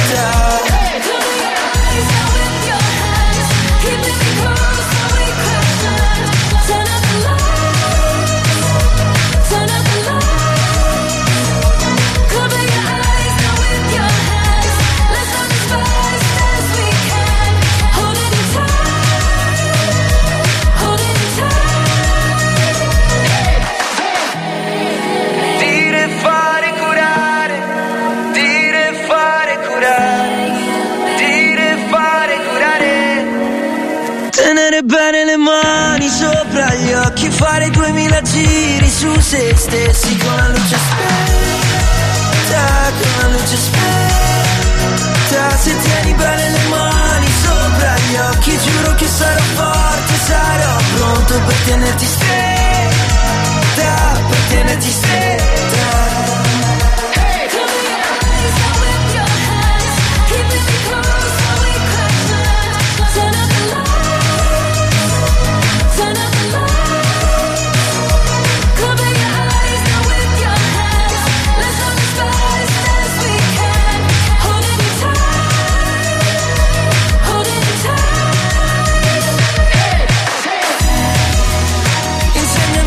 Fare 37.36 37.70
duemila 37.70 38.20
giri 38.22 38.90
su 38.90 39.20
se 39.20 39.54
stessi 39.56 40.16
con 40.18 40.36
la 40.36 40.48
luce 40.48 40.76
spenta, 40.76 42.92
con 42.98 43.10
la 43.20 43.28
luce 43.36 43.56
spenta. 43.56 45.56
Se 45.56 45.76
tieni 45.78 46.12
bene 46.14 46.50
le 46.50 46.58
mani 46.68 47.26
sopra 47.42 47.94
gli 47.96 48.16
occhi, 48.16 48.58
giuro 48.58 48.94
che 48.94 49.06
sarò 49.06 49.42
forte, 49.54 50.14
sarò 50.26 50.76
pronto 50.96 51.40
per 51.46 51.56
tenerti 51.64 52.06
stretta, 52.06 53.92
per 54.28 54.38
tenerti 54.48 54.90
stretta. 54.90 55.63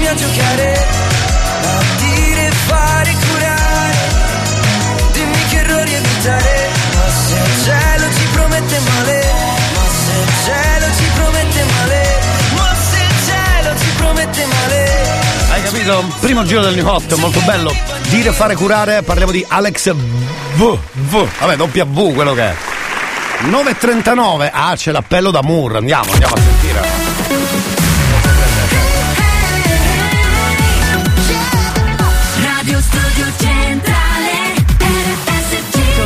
A 0.08 0.16
giocare, 0.16 0.88
a 1.64 1.84
dire, 1.97 2.51
fare, 2.66 3.16
curare. 3.30 3.95
Dimmi 5.12 5.45
che 5.49 5.58
errori 5.58 5.93
evitare. 5.93 6.70
Ma 6.95 7.10
se 7.10 7.36
il 7.36 7.64
cielo 7.64 8.14
ci 8.14 8.28
promette 8.32 8.80
male, 8.80 9.26
ma 9.74 9.86
se 10.05 10.12
il 10.22 10.32
cielo 10.45 10.86
ci 10.95 11.10
promette 11.14 11.64
male, 11.64 12.20
ma 12.55 12.76
se 12.89 12.97
il 12.97 13.16
cielo 13.26 13.80
ci 13.80 13.89
promette 13.97 14.45
male. 14.45 15.10
Hai 15.51 15.64
capito? 15.64 16.05
Primo 16.20 16.43
giro 16.45 16.62
del 16.62 16.76
New 16.76 16.88
Hot, 16.88 17.14
molto 17.16 17.41
bello. 17.41 17.76
Dire, 18.10 18.32
fare, 18.32 18.55
curare, 18.55 19.03
parliamo 19.03 19.32
di 19.32 19.45
Alex 19.47 19.93
V. 19.93 20.78
V. 20.93 21.28
Vabbè, 21.39 21.55
doppia 21.58 21.84
V 21.84 22.14
quello 22.14 22.34
che 22.34 22.43
è. 22.43 22.55
9.39. 23.49 24.49
Ah, 24.51 24.74
c'è 24.76 24.91
l'appello 24.91 25.32
da 25.32 25.41
Moore. 25.43 25.80
Andiamo, 25.80 26.12
andiamo 26.12 26.34
a 26.34 26.39
sentire. 26.39 27.47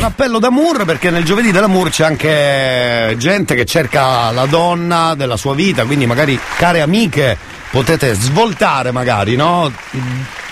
Un 0.02 0.08
appello 0.08 0.40
da 0.40 0.50
Moore 0.50 0.84
perché 0.84 1.12
nel 1.12 1.24
giovedì 1.24 1.52
della 1.52 1.68
Moore 1.68 1.92
c'è 1.92 2.04
anche 2.04 3.14
gente 3.20 3.54
che 3.54 3.66
cerca 3.66 4.32
la 4.32 4.48
donna 4.48 5.14
della 5.14 5.38
sua 5.38 5.54
vita, 5.54 5.86
quindi 5.86 6.08
magari 6.08 6.40
care 6.58 6.82
amiche 6.82 7.38
potete 7.70 8.16
svoltare 8.16 8.92
magari, 8.92 9.36
no? 9.36 9.72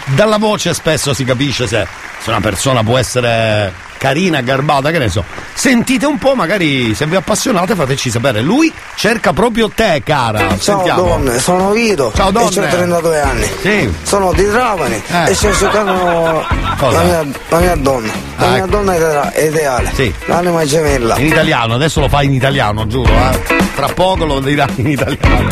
Dalla 0.06 0.38
voce 0.38 0.76
spesso 0.76 1.16
si 1.16 1.24
capisce 1.24 1.66
se 1.66 1.88
una 2.26 2.42
persona 2.42 2.84
può 2.84 3.00
essere 3.00 3.74
carina, 4.00 4.42
garbata, 4.42 4.90
che 4.90 4.98
ne 4.98 5.10
so. 5.10 5.24
Sentite 5.54 6.06
un 6.08 6.18
po', 6.18 6.34
magari 6.34 6.96
se 6.96 7.06
vi 7.06 7.16
appassionate 7.18 7.76
fateci 7.76 8.10
sapere. 8.10 8.42
Lui 8.42 8.74
cerca 8.96 9.34
proprio 9.34 9.70
te, 9.70 10.02
cara. 10.04 10.40
Ciao 10.40 10.58
Sentiamo. 10.58 11.02
donne, 11.04 11.38
sono 11.40 11.70
Vito 11.72 12.12
Ciao, 12.16 12.32
donne. 12.32 12.56
e 12.56 12.60
ho 12.66 12.68
32 12.70 13.22
anni. 13.22 13.52
Sì. 13.62 13.94
Sono 14.04 14.32
di 14.34 14.50
Trapani 14.50 15.04
Eh. 15.08 15.30
e 15.30 15.34
sto 15.36 15.54
cercando 15.54 15.94
la 16.80 17.02
mia, 17.04 17.26
la 17.50 17.60
mia 17.60 17.76
donna. 17.76 18.12
La 18.38 18.46
Ah, 18.46 18.50
mia 18.52 18.58
ecco. 18.60 18.68
donna 18.68 18.96
idea- 18.96 19.34
ideale. 19.38 19.92
Sì. 19.94 20.14
L'anima 20.26 20.64
gemella. 20.66 21.18
In 21.18 21.26
italiano, 21.28 21.74
adesso 21.76 22.00
lo 22.00 22.08
fai 22.08 22.26
in 22.28 22.34
italiano, 22.34 22.88
giuro, 22.88 23.12
eh. 23.12 23.68
Tra 23.76 23.88
poco 23.94 24.26
lo 24.26 24.40
dirà 24.40 24.66
in 24.76 24.88
italiano. 24.88 25.48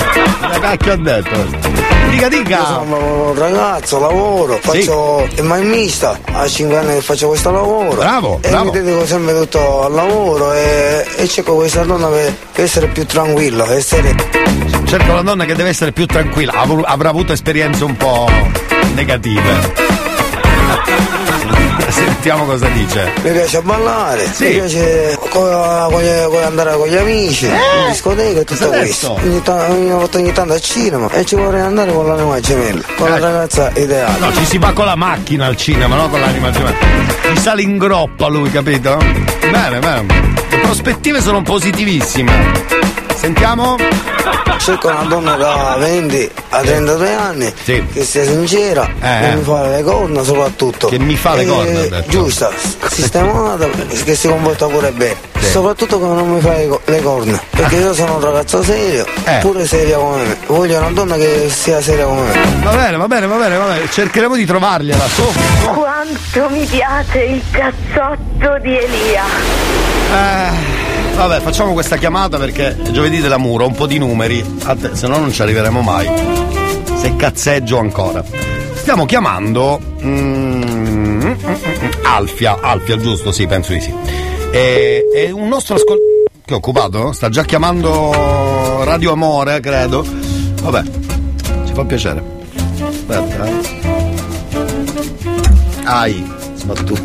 Che 0.52 0.60
cacchio 0.60 0.94
ha 0.94 0.98
detto? 0.98 1.76
Dica, 2.10 2.28
Io 2.28 2.30
dica! 2.44 2.66
sono 2.66 3.28
un 3.32 3.38
ragazzo, 3.38 4.00
lavoro, 4.00 4.58
faccio 4.62 5.28
il 5.36 5.44
maimista, 5.44 6.18
a 6.32 6.48
5 6.48 6.78
anni 6.78 6.94
che 6.96 7.02
faccio 7.02 7.28
questo 7.28 7.52
lavoro. 7.52 7.96
Bravo, 7.98 8.37
E 8.42 8.50
bravo. 8.50 8.66
mi 8.66 8.72
dedico 8.72 9.06
sempre 9.06 9.34
tutto 9.40 9.84
al 9.84 9.94
lavoro 9.94 10.54
e, 10.54 11.06
e 11.18 11.28
cerco 11.28 11.56
questa 11.56 11.84
donna 11.84 12.08
per, 12.08 12.34
per 12.54 12.64
essere 12.64 12.88
più 12.88 13.06
tranquilla, 13.06 13.64
per 13.64 13.78
essere 13.78 14.16
Cerco 14.88 15.12
una 15.12 15.22
donna 15.22 15.44
che 15.44 15.54
deve 15.54 15.70
essere 15.70 15.92
più 15.92 16.06
tranquilla, 16.06 16.54
avrà 16.54 17.10
avuto 17.10 17.34
esperienze 17.34 17.84
un 17.84 17.98
po' 17.98 18.30
negative. 18.94 20.08
Sentiamo 21.90 22.46
cosa 22.46 22.68
dice. 22.70 23.12
Mi 23.24 23.32
piace 23.32 23.62
ballare, 23.62 24.30
Sì. 24.32 24.46
mi 24.46 24.52
piace 24.54 25.18
andare 26.46 26.76
con 26.78 26.88
gli 26.88 26.96
amici, 26.96 27.46
in 27.48 27.54
discoteca 27.90 28.40
e 28.40 28.44
tutto 28.44 28.68
questo. 28.70 29.14
Ogni, 29.14 29.42
ta- 29.42 29.68
ogni 29.70 29.90
volta 29.90 30.18
ogni 30.18 30.32
tanto 30.32 30.54
al 30.54 30.62
cinema 30.62 31.10
e 31.12 31.26
ci 31.26 31.36
vorrei 31.36 31.62
andare 31.62 31.92
con 31.94 32.06
l'anima 32.08 32.40
gemella, 32.40 32.82
con 32.98 33.10
la 33.10 33.20
ragazza 33.20 33.72
ideale. 33.76 34.20
No, 34.20 34.34
ci 34.34 34.46
si 34.46 34.58
va 34.58 34.74
con 34.74 34.86
la 34.86 34.96
macchina 34.96 35.46
al 35.46 35.56
cinema, 35.56 35.96
no 35.96 36.10
con 36.10 36.20
l'anima 36.20 36.52
gemella. 36.52 36.78
Ci 37.34 37.42
sale 37.42 37.62
in 37.62 37.78
groppa 37.78 38.28
lui, 38.28 38.50
capito? 38.52 38.98
Bene, 39.50 39.80
bene. 39.80 40.06
Le 40.50 40.58
prospettive 40.60 41.22
sono 41.22 41.42
positivissime. 41.42 42.77
Sentiamo? 43.18 43.76
Cerco 44.60 44.88
una 44.90 45.04
donna 45.04 45.36
da 45.36 45.76
20 45.80 46.32
a 46.50 46.60
32 46.62 47.14
anni 47.14 47.54
che 47.64 47.86
sia 48.04 48.24
sincera, 48.24 48.88
Eh. 49.02 49.20
che 49.22 49.36
mi 49.36 49.44
fa 49.44 49.68
le 49.68 49.84
corna 49.84 50.24
soprattutto. 50.24 50.88
Che 50.88 51.00
mi 51.00 51.16
fa 51.16 51.36
le 51.36 51.46
corna. 51.46 52.02
Giusta, 52.08 52.52
sistemata, 52.90 53.68
che 54.04 54.16
si 54.16 54.28
comporta 54.28 54.66
pure 54.68 54.92
bene. 54.92 55.16
Soprattutto 55.40 56.00
che 56.00 56.06
non 56.06 56.30
mi 56.34 56.42
fa 56.42 56.54
le 56.54 56.68
co- 56.68 56.82
le 56.86 57.02
corna. 57.02 57.40
Perché 57.52 57.76
io 57.76 57.94
sono 57.94 58.16
un 58.16 58.22
ragazzo 58.22 58.62
serio, 58.64 59.06
Eh. 59.24 59.38
pure 59.42 59.66
seria 59.66 59.98
come 59.98 60.24
me. 60.24 60.38
Voglio 60.48 60.78
una 60.78 60.90
donna 60.92 61.16
che 61.16 61.50
sia 61.54 61.82
seria 61.82 62.06
come 62.06 62.22
me. 62.22 62.42
Va 62.64 62.72
bene, 62.72 62.98
va 62.98 63.08
bene, 63.08 63.28
va 63.28 63.36
bene, 63.38 63.58
va 63.58 63.66
bene. 63.66 63.90
Cercheremo 63.90 64.36
di 64.36 64.46
trovargliela. 64.46 65.06
Su, 65.08 65.24
su. 65.62 65.68
Quanto 65.74 66.50
mi 66.50 66.66
piace 66.66 67.20
il 67.24 67.42
cazzotto 67.52 68.58
di 68.62 68.78
Elia. 68.78 69.24
Eh, 70.14 70.87
vabbè, 71.18 71.42
facciamo 71.42 71.74
questa 71.74 71.98
chiamata 71.98 72.38
perché 72.38 72.78
giovedì 72.92 73.20
della 73.20 73.38
muro, 73.38 73.66
un 73.66 73.74
po' 73.74 73.88
di 73.88 73.98
numeri, 73.98 74.44
Atte- 74.64 74.96
se 74.96 75.08
no 75.08 75.18
non 75.18 75.32
ci 75.32 75.42
arriveremo 75.42 75.82
mai. 75.82 76.08
Se 76.96 77.16
cazzeggio 77.16 77.80
ancora. 77.80 78.24
Stiamo 78.76 79.06
chiamando 79.06 79.80
mm, 80.02 80.62
mm, 80.62 81.32
Alfia, 82.04 82.60
Alfia, 82.62 82.98
giusto? 82.98 83.32
Sì, 83.32 83.48
penso 83.48 83.74
di 83.74 83.82
sì. 83.82 83.94
E, 84.52 85.04
è 85.14 85.32
un 85.32 85.48
nostro 85.48 85.76
ascoltatore 85.76 86.16
che 86.46 86.54
è 86.54 86.56
occupato? 86.56 87.12
Sta 87.12 87.28
già 87.30 87.44
chiamando 87.44 88.84
Radio 88.86 89.12
Amore, 89.12 89.60
credo. 89.60 90.06
Vabbè, 90.62 90.84
ci 91.66 91.74
fa 91.74 91.84
piacere. 91.84 92.24
Aspetta, 92.80 93.46
eh. 93.46 93.52
Ai, 95.84 96.32
sbattuto. 96.54 96.96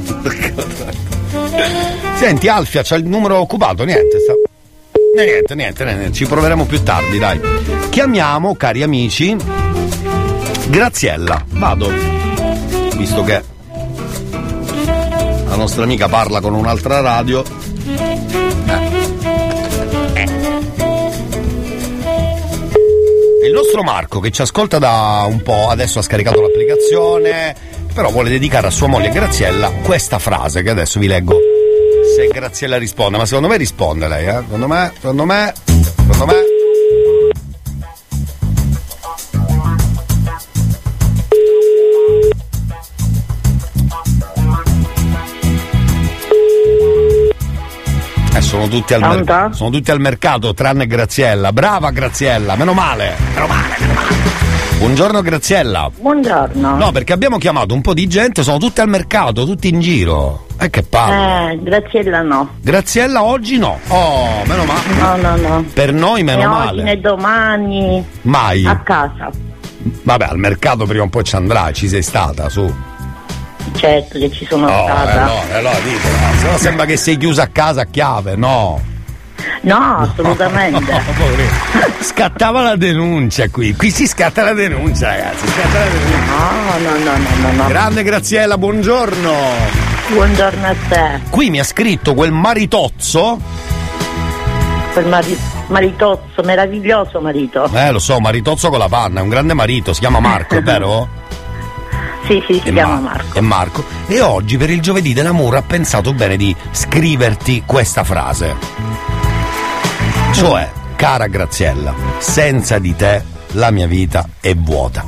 Senti 2.23 2.47
Alfia, 2.47 2.83
c'ha 2.85 2.95
il 2.95 3.05
numero 3.05 3.37
occupato, 3.39 3.83
niente, 3.83 4.21
sta. 4.21 4.33
E 4.33 5.25
niente, 5.25 5.57
niente, 5.57 5.85
niente, 5.85 6.13
ci 6.13 6.25
proveremo 6.25 6.67
più 6.67 6.81
tardi, 6.85 7.19
dai. 7.19 7.41
Chiamiamo, 7.91 8.55
cari 8.55 8.85
amici, 8.85 9.37
Graziella. 10.69 11.45
Vado. 11.49 11.91
Visto 12.95 13.25
che 13.25 13.43
la 15.49 15.57
nostra 15.57 15.83
amica 15.83 16.07
parla 16.07 16.41
con 16.41 16.55
un'altra 16.55 17.01
radio. 17.01 17.43
Eh. 20.13 20.29
E 23.43 23.47
Il 23.49 23.53
nostro 23.53 23.83
Marco 23.83 24.21
che 24.21 24.31
ci 24.31 24.43
ascolta 24.43 24.79
da 24.79 25.25
un 25.27 25.43
po', 25.43 25.71
adesso 25.71 25.99
ha 25.99 26.03
scaricato 26.03 26.41
l'applicazione, 26.41 27.53
però 27.93 28.13
vuole 28.13 28.31
dedicare 28.31 28.69
a 28.69 28.71
sua 28.71 28.87
moglie 28.87 29.11
Graziella 29.11 29.73
questa 29.83 30.21
frase 30.21 30.63
che 30.63 30.71
adesso 30.71 31.01
vi 31.01 31.09
leggo. 31.09 31.52
Se 32.15 32.27
Graziella 32.29 32.77
risponde, 32.79 33.17
ma 33.19 33.25
secondo 33.27 33.49
me 33.49 33.57
risponde 33.57 34.07
lei, 34.09 34.27
eh? 34.27 34.43
Secondo 34.43 34.67
me, 34.69 34.93
secondo 34.95 35.25
me, 35.25 35.53
secondo 35.65 36.27
me. 36.27 36.35
Eh, 48.35 48.41
sono 48.41 48.67
tutti, 48.69 48.95
al 48.95 49.01
mer- 49.01 49.51
sono 49.55 49.71
tutti 49.71 49.91
al 49.91 50.01
mercato, 50.01 50.55
tranne 50.55 50.87
Graziella. 50.87 51.53
Brava 51.53 51.91
Graziella, 51.91 52.57
meno 52.57 52.73
male. 52.73 53.15
Meno 53.35 53.47
male, 53.47 53.75
meno 53.79 53.93
male. 53.93 54.32
Buongiorno 54.83 55.23
Graziella. 55.23 55.89
Buongiorno. 55.97 56.75
No, 56.77 56.91
perché 56.91 57.13
abbiamo 57.13 57.39
chiamato 57.39 57.73
un 57.73 57.81
po' 57.83 57.95
di 57.95 58.09
gente, 58.09 58.43
sono 58.43 58.59
tutti 58.59 58.81
al 58.81 58.89
mercato, 58.89 59.45
tutti 59.47 59.69
in 59.69 59.79
giro. 59.79 60.47
E 60.59 60.71
che 60.71 60.83
palle. 60.83 61.53
Eh, 61.53 61.63
Graziella 61.63 62.21
no. 62.23 62.55
Graziella 62.61 63.23
oggi 63.23 63.59
no. 63.59 63.79
Oh, 63.87 64.43
meno 64.45 64.65
male. 64.65 64.95
No, 64.99 65.17
no, 65.17 65.37
no. 65.37 65.65
Per 65.73 65.93
noi 65.93 66.25
meno 66.25 66.41
né 66.41 66.47
male. 66.49 66.71
oggi 66.73 66.83
né 66.83 67.01
domani 67.01 68.05
Mai. 68.23 68.67
a 68.67 68.77
casa. 68.81 69.31
Vabbè, 70.03 70.25
al 70.25 70.39
mercato 70.39 70.85
prima 70.85 71.05
o 71.05 71.09
poi 71.09 71.23
ci 71.23 71.37
andrà, 71.37 71.71
ci 71.71 71.87
sei 71.89 72.03
stata, 72.03 72.49
su. 72.49 72.69
Certo 73.77 74.19
che 74.19 74.31
ci 74.33 74.45
sono 74.47 74.67
No, 74.67 74.83
stata. 74.83 75.13
eh, 75.13 75.25
no, 75.25 75.57
allora 75.59 75.79
ditela, 75.79 76.19
se 76.41 76.51
no 76.51 76.59
sembra 76.59 76.85
che 76.87 76.97
sei 76.97 77.17
chiusa 77.17 77.45
a 77.45 77.49
casa 77.53 77.83
a 77.83 77.87
chiave, 77.89 78.35
no. 78.35 78.81
No, 79.63 79.97
assolutamente. 79.99 81.01
Scattava 82.01 82.63
la 82.63 82.77
denuncia 82.77 83.49
qui, 83.49 83.75
qui 83.75 83.91
si 83.91 84.07
scatta 84.07 84.43
la 84.43 84.53
denuncia, 84.53 85.09
ragazzi, 85.09 85.47
scatta 85.47 85.79
la 85.79 85.85
denuncia. 85.85 86.19
No, 86.27 86.79
no, 86.79 86.99
no, 86.99 87.17
no, 87.17 87.51
no, 87.51 87.63
no. 87.63 87.69
Grande 87.69 88.03
Graziella, 88.03 88.59
buongiorno. 88.59 89.33
Buongiorno 90.09 90.67
a 90.67 90.75
te. 90.89 91.21
Qui 91.31 91.51
mi 91.51 91.61
ha 91.61 91.65
scritto 91.65 92.15
quel 92.15 92.33
maritozzo. 92.33 93.41
Quel 94.93 95.07
mari- 95.07 95.39
maritozzo, 95.69 96.43
meraviglioso 96.43 97.21
marito. 97.21 97.71
Eh, 97.73 97.91
lo 97.93 97.99
so, 97.99 98.19
maritozzo 98.21 98.69
con 98.69 98.79
la 98.79 98.89
panna, 98.89 99.21
è 99.21 99.23
un 99.23 99.29
grande 99.31 99.55
marito, 99.55 99.93
si 99.95 100.01
chiama 100.01 100.21
Marco, 100.21 100.57
è 100.57 100.63
vero? 100.63 101.09
Sì, 102.27 102.43
sì, 102.47 102.61
si 102.63 102.69
È 102.69 102.73
chiama 102.73 102.95
Mar- 102.97 103.03
Marco. 103.03 103.39
È 103.39 103.41
Marco. 103.41 103.85
E 104.07 104.21
oggi 104.21 104.57
per 104.57 104.71
il 104.71 104.81
giovedì 104.81 105.13
dell'amore 105.15 105.59
ha 105.59 105.63
pensato 105.63 106.13
bene 106.13 106.37
di 106.37 106.55
scriverti 106.73 107.63
questa 107.65 108.05
frase. 108.05 109.22
Cioè, 110.33 110.71
cara 110.97 111.27
Graziella, 111.27 111.95
senza 112.19 112.79
di 112.79 112.95
te 112.97 113.23
la 113.53 113.71
mia 113.71 113.87
vita 113.87 114.27
è 114.41 114.55
vuota. 114.55 115.05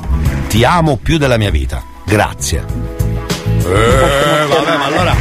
Ti 0.47 0.63
amo 0.63 0.97
più 1.01 1.17
della 1.17 1.37
mia 1.37 1.49
vita. 1.51 1.83
Grazie. 2.05 2.63
Eh, 3.65 4.45
vabbè, 4.47 4.77
ma 4.77 4.85
allora. 4.85 5.15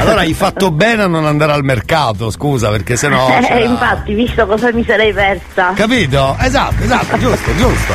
Allora 0.00 0.20
hai 0.22 0.34
fatto 0.34 0.72
bene 0.72 1.02
a 1.02 1.06
non 1.06 1.24
andare 1.24 1.52
al 1.52 1.62
mercato, 1.62 2.30
scusa, 2.30 2.70
perché 2.70 2.96
sennò. 2.96 3.28
eh, 3.38 3.40
c'era- 3.42 3.60
infatti, 3.60 4.14
visto 4.14 4.44
cosa 4.46 4.72
mi 4.72 4.84
sarei 4.84 5.12
persa. 5.12 5.72
Capito? 5.74 6.36
Esatto, 6.40 6.82
esatto, 6.82 7.18
giusto, 7.18 7.54
giusto. 7.56 7.94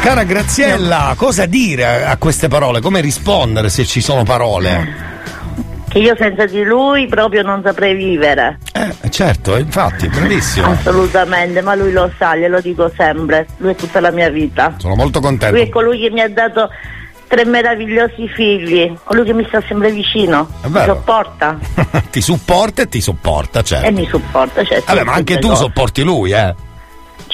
Cara 0.00 0.22
Graziella, 0.24 1.14
cosa 1.16 1.46
dire 1.46 2.04
a 2.04 2.16
queste 2.18 2.46
parole? 2.48 2.80
Come 2.80 3.00
rispondere 3.00 3.68
se 3.70 3.84
ci 3.86 4.00
sono 4.00 4.22
parole? 4.22 5.12
Che 5.94 6.00
io 6.00 6.16
senza 6.18 6.44
di 6.46 6.64
lui 6.64 7.06
proprio 7.06 7.42
non 7.42 7.62
saprei 7.62 7.94
vivere. 7.94 8.58
Eh, 8.72 9.10
certo, 9.10 9.56
infatti, 9.56 10.08
bravissimo. 10.08 10.72
Assolutamente, 10.72 11.62
ma 11.62 11.76
lui 11.76 11.92
lo 11.92 12.10
sa, 12.18 12.34
glielo 12.34 12.60
dico 12.60 12.90
sempre. 12.96 13.46
Lui 13.58 13.70
è 13.70 13.76
tutta 13.76 14.00
la 14.00 14.10
mia 14.10 14.28
vita. 14.28 14.74
Sono 14.78 14.96
molto 14.96 15.20
contento. 15.20 15.54
Lui 15.54 15.66
è 15.66 15.68
colui 15.68 16.00
che 16.00 16.10
mi 16.10 16.20
ha 16.20 16.28
dato 16.28 16.68
tre 17.28 17.44
meravigliosi 17.44 18.26
figli, 18.26 18.92
colui 19.04 19.24
che 19.24 19.34
mi 19.34 19.44
sta 19.46 19.62
sempre 19.68 19.92
vicino, 19.92 20.48
mi 20.64 20.82
sopporta 20.84 21.58
ti 22.10 22.20
supporta 22.20 22.82
e 22.82 22.88
ti 22.88 23.00
sopporta, 23.00 23.62
certo. 23.62 23.86
e 23.86 23.90
mi 23.92 24.06
supporta, 24.06 24.64
certo. 24.64 24.84
Vabbè, 24.86 25.04
ma 25.04 25.12
anche 25.12 25.38
tu 25.38 25.48
cose. 25.48 25.62
sopporti 25.62 26.02
lui, 26.02 26.32
eh? 26.32 26.54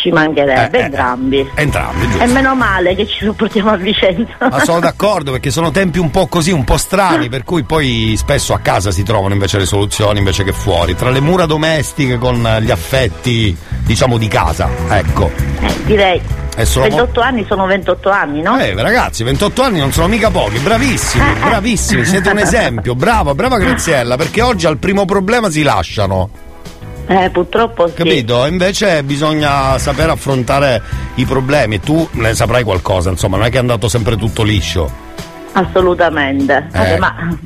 Ci 0.00 0.10
mancherebbe, 0.10 0.78
Eh, 0.78 0.80
eh, 0.80 0.84
entrambi. 0.84 1.50
Entrambi, 1.54 2.04
E 2.04 2.08
giusto. 2.08 2.26
meno 2.26 2.54
male 2.54 2.94
che 2.94 3.06
ci 3.06 3.24
sopportiamo 3.24 3.70
a 3.70 3.76
vicenda. 3.76 4.30
Ma 4.50 4.64
sono 4.64 4.80
d'accordo 4.80 5.30
perché 5.32 5.50
sono 5.50 5.70
tempi 5.70 5.98
un 5.98 6.10
po' 6.10 6.26
così, 6.26 6.50
un 6.52 6.64
po' 6.64 6.78
strani, 6.78 7.28
per 7.28 7.44
cui 7.44 7.64
poi 7.64 8.14
spesso 8.16 8.54
a 8.54 8.60
casa 8.60 8.90
si 8.92 9.02
trovano 9.02 9.34
invece 9.34 9.58
le 9.58 9.66
soluzioni 9.66 10.18
invece 10.18 10.42
che 10.42 10.52
fuori, 10.52 10.94
tra 10.96 11.10
le 11.10 11.20
mura 11.20 11.44
domestiche 11.44 12.16
con 12.16 12.40
gli 12.62 12.70
affetti, 12.70 13.54
diciamo, 13.84 14.16
di 14.16 14.26
casa. 14.28 14.68
Ecco. 14.88 15.30
Eh, 15.60 15.74
direi. 15.84 16.20
E 16.56 16.64
sono 16.64 16.84
mo- 16.88 16.96
28 16.96 17.20
anni 17.20 17.44
sono 17.46 17.66
28 17.66 18.10
anni, 18.10 18.40
no? 18.42 18.58
Eh, 18.58 18.74
ragazzi, 18.74 19.22
28 19.22 19.62
anni 19.62 19.78
non 19.80 19.92
sono 19.92 20.08
mica 20.08 20.30
pochi, 20.30 20.58
bravissimi, 20.58 21.24
bravissimi, 21.44 22.04
siete 22.06 22.30
un 22.30 22.38
esempio, 22.38 22.94
brava, 22.94 23.34
brava 23.34 23.58
Graziella, 23.58 24.16
perché 24.16 24.40
oggi 24.40 24.66
al 24.66 24.78
primo 24.78 25.04
problema 25.04 25.50
si 25.50 25.62
lasciano. 25.62 26.28
Eh, 27.10 27.28
purtroppo 27.30 27.88
sì. 27.88 27.94
Capito? 27.94 28.46
Invece 28.46 29.02
bisogna 29.02 29.76
saper 29.78 30.10
affrontare 30.10 30.80
i 31.16 31.24
problemi 31.24 31.80
tu 31.80 32.08
ne 32.12 32.34
saprai 32.36 32.62
qualcosa, 32.62 33.10
insomma, 33.10 33.36
non 33.36 33.46
è 33.46 33.50
che 33.50 33.56
è 33.56 33.60
andato 33.60 33.88
sempre 33.88 34.16
tutto 34.16 34.44
liscio. 34.44 34.88
Assolutamente. 35.52 36.68
Vabbè, 36.70 36.92
Eh. 36.94 36.98
ma 36.98 37.36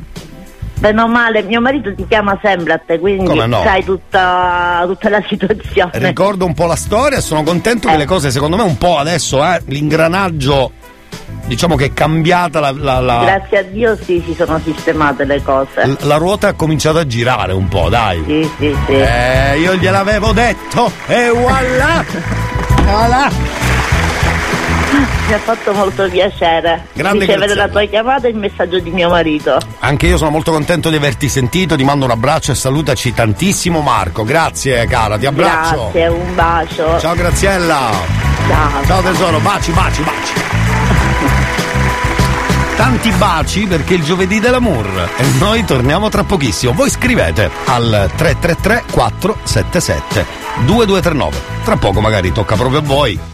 bene 0.79 1.01
o 1.01 1.09
male, 1.09 1.43
mio 1.45 1.63
marito 1.63 1.95
ti 1.95 2.05
chiama 2.07 2.39
sempre 2.43 2.75
a 2.75 2.81
te, 2.85 2.99
quindi 2.99 3.35
no? 3.35 3.63
sai 3.63 3.83
tutta, 3.83 4.85
tutta 4.87 5.09
la 5.09 5.23
situazione. 5.27 5.93
Ricordo 5.95 6.45
un 6.45 6.53
po' 6.53 6.67
la 6.67 6.77
storia 6.77 7.23
sono 7.23 7.43
contento 7.43 7.89
che 7.89 7.97
le 7.97 8.05
cose, 8.05 8.31
secondo 8.31 8.57
me, 8.57 8.65
un 8.65 8.77
po' 8.77 8.99
adesso, 8.99 9.43
eh, 9.43 9.63
l'ingranaggio, 9.69 10.73
diciamo 11.47 11.77
che 11.77 11.87
è 11.87 11.93
cambiata 11.93 12.61
la, 12.61 12.73
la- 12.77 13.01
la- 13.01 13.23
Grazie 13.25 13.59
a 13.59 13.63
Dio 13.63 13.97
sì, 13.97 14.23
si 14.27 14.35
sono 14.35 14.61
sistemate 14.65 15.25
le 15.25 15.43
cose. 15.43 15.87
l- 15.87 15.97
la 16.03 16.17
ruota 16.17 16.49
ha 16.49 16.53
cominciato 16.55 16.99
a 16.99 17.07
girare 17.07 17.53
un 17.53 17.69
po', 17.69 17.89
dai. 17.89 18.23
Sì, 18.27 18.51
sì, 18.59 18.77
sì. 18.87 18.93
Eh, 18.93 19.59
io 19.59 19.75
gliel'avevo 19.77 20.33
detto 20.33 20.91
e 21.07 21.29
voilà! 21.31 22.05
voilà! 22.85 23.31
Mi 25.27 25.33
ha 25.33 25.39
fatto 25.39 25.73
molto 25.73 26.07
piacere 26.09 26.87
Grande 26.93 27.21
ricevere 27.25 27.55
la 27.55 27.67
tua 27.69 27.85
chiamata 27.87 28.27
e 28.27 28.31
il 28.31 28.37
messaggio 28.37 28.79
di 28.79 28.91
mio 28.91 29.09
marito. 29.09 29.59
Anche 29.81 30.07
io 30.07 30.19
sono 30.19 30.29
molto 30.31 30.53
contento 30.53 30.91
di 30.91 30.97
averti 30.97 31.29
sentito, 31.31 31.77
ti 31.77 31.83
mando 31.83 32.05
un 32.05 32.11
abbraccio 32.11 32.53
e 32.53 32.55
salutaci 32.55 33.15
tantissimo 33.15 33.81
Marco. 33.81 34.23
Grazie 34.23 34.87
cara, 34.87 35.17
ti 35.17 35.25
abbraccio. 35.27 35.91
Grazie, 35.93 36.07
un 36.09 36.35
bacio. 36.35 37.01
Ciao 37.01 37.15
Graziella. 37.15 37.91
Ciao. 38.49 38.85
Ciao 38.87 39.01
tesoro, 39.01 39.39
baci, 39.41 39.73
baci, 39.73 40.03
baci. 40.03 40.33
Tanti 42.77 43.11
baci 43.13 43.67
perché 43.67 43.95
il 43.95 44.03
giovedì 44.03 44.41
dell'amour 44.41 45.09
e 45.17 45.25
noi 45.39 45.65
torniamo 45.65 46.09
tra 46.09 46.25
pochissimo. 46.25 46.73
Voi 46.73 46.91
scrivete 46.91 47.51
al 47.67 48.11
333 48.17 48.85
477 48.91 50.27
2239. 50.67 51.37
Tra 51.65 51.77
poco 51.77 52.01
magari 52.01 52.33
tocca 52.33 52.57
proprio 52.57 52.81
a 52.81 52.83
voi. 52.83 53.34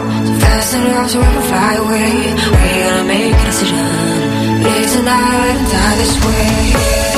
Fast 0.39 0.73
enough 0.75 1.15
we 1.15 1.23
can 1.23 1.43
fly 1.51 1.73
away. 1.75 2.11
We 2.51 2.69
gotta 2.83 3.03
make 3.05 3.33
a 3.33 3.45
decision. 3.45 3.85
Live 4.63 4.91
tonight 4.91 5.55
and 5.55 5.71
die 5.71 5.95
this 5.97 6.15
way. 6.25 7.10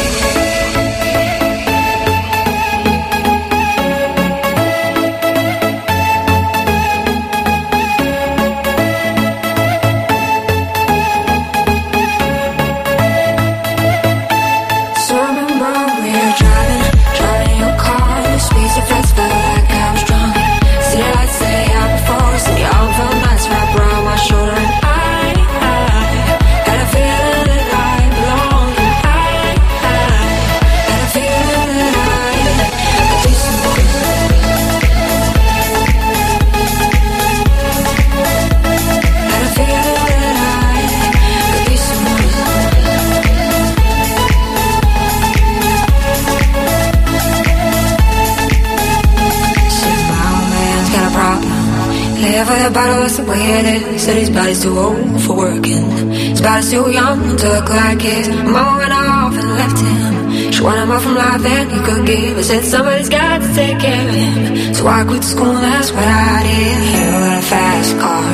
Said 54.04 54.18
his 54.18 54.30
body's 54.30 54.62
too 54.62 54.78
old 54.78 55.22
for 55.22 55.38
working. 55.38 56.12
His 56.12 56.42
body's 56.42 56.70
too 56.70 56.92
young 56.92 57.38
to 57.38 57.48
look 57.56 57.70
like 57.70 58.02
his. 58.02 58.28
Mama 58.28 58.78
went 58.80 58.92
off 58.92 59.32
and 59.32 59.50
left 59.56 59.80
him. 59.80 60.52
She 60.52 60.62
wanted 60.62 60.88
more 60.88 61.00
from 61.00 61.16
life 61.16 61.42
than 61.42 61.70
he 61.70 61.80
could 61.88 62.06
give. 62.06 62.38
I 62.38 62.42
said 62.42 62.66
somebody's 62.66 63.08
got 63.08 63.40
to 63.42 63.48
take 63.56 63.80
care 63.80 64.04
of 64.10 64.14
him. 64.14 64.74
So 64.74 64.88
I 64.88 65.06
quit 65.06 65.24
school, 65.24 65.54
that's 65.54 65.92
what 65.94 66.04
I 66.04 66.44
did. 66.44 66.80
You 66.84 67.12
got 67.16 67.40
a 67.40 67.48
fast 67.48 67.92
car. 68.04 68.28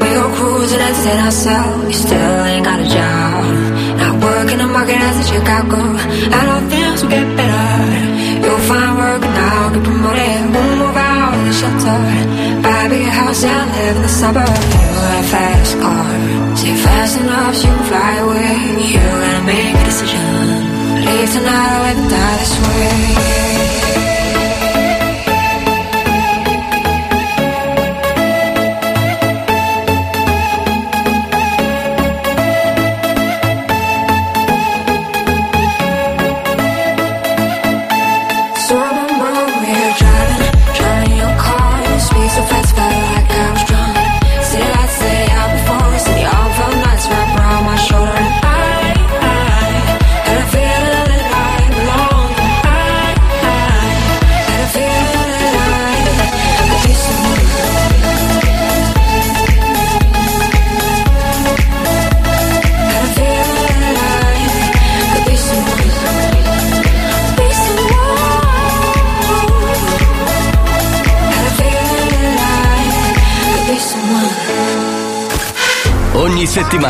We 0.00 0.08
go 0.20 0.26
cruising 0.36 0.80
and 0.88 0.96
set 0.96 1.18
ourselves. 1.24 1.84
You 1.88 1.96
still 1.96 2.44
ain't 2.52 2.64
got 2.66 2.80
a 2.80 2.88
job. 2.92 3.44
Not 3.96 4.14
working 4.20 4.58
the 4.58 4.66
market 4.66 5.00
as 5.00 5.16
a 5.16 5.26
Chicago. 5.32 5.80
I 6.36 6.40
know 6.44 6.60
things 6.68 7.00
will 7.00 7.08
get 7.08 7.28
better. 7.40 8.44
You'll 8.44 8.64
find 8.68 8.92
work 9.00 9.22
and 9.24 9.32
now 9.32 9.72
get 9.72 9.82
promoted. 9.82 10.40
We'll 10.52 10.76
move 10.76 10.96
out 10.96 11.32
of 11.40 11.44
the 11.48 11.54
shelter. 11.56 12.59
Buy 12.90 12.96
a 12.96 13.08
house 13.08 13.44
and 13.44 13.70
live 13.70 13.96
in 13.96 14.02
the 14.02 14.08
suburbs. 14.08 14.50
You 14.50 15.20
a 15.20 15.22
fast 15.30 15.78
car. 15.78 16.56
Say 16.56 16.74
fast 16.74 17.20
enough 17.20 17.54
so 17.54 17.68
you 17.68 17.74
can 17.76 17.84
fly 17.86 18.16
away. 18.18 18.90
You 18.90 18.98
gotta 18.98 19.44
make 19.46 19.76
a 19.76 19.84
decision. 19.84 20.20
Leave 21.06 21.30
tonight 21.30 21.70
or 21.76 21.82
live 21.86 22.10
die 22.10 22.36
this 22.38 22.54
way. 22.66 23.79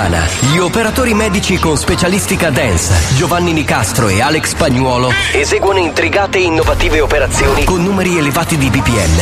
Settimana 0.01 0.27
gli 0.53 0.59
operatori 0.59 1.13
medici 1.13 1.59
con 1.59 1.77
specialistica 1.77 2.51
dance 2.51 3.15
Giovanni 3.17 3.53
Nicastro 3.53 4.09
e 4.09 4.23
Alex 4.23 4.49
Spagnuolo 4.49 5.13
eseguono 5.33 5.79
intrigate 5.79 6.39
e 6.39 6.43
innovative 6.43 7.01
operazioni 7.01 7.65
con 7.65 7.83
numeri 7.83 8.17
elevati 8.17 8.57
di 8.57 8.71
BPM 8.71 9.21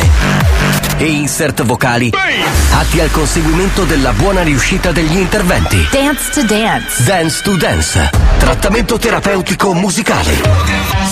e 0.98 1.04
insert 1.04 1.64
vocali 1.64 2.12
atti 2.72 3.00
al 3.00 3.10
conseguimento 3.10 3.84
della 3.84 4.12
buona 4.12 4.42
riuscita 4.42 4.90
degli 4.92 5.16
interventi. 5.16 5.88
Dance 5.90 6.30
to 6.32 6.42
dance. 6.42 7.04
Dance 7.04 7.42
to 7.42 7.56
Dance. 7.56 8.10
Trattamento 8.38 8.98
terapeutico 8.98 9.74
musicale. 9.74 11.06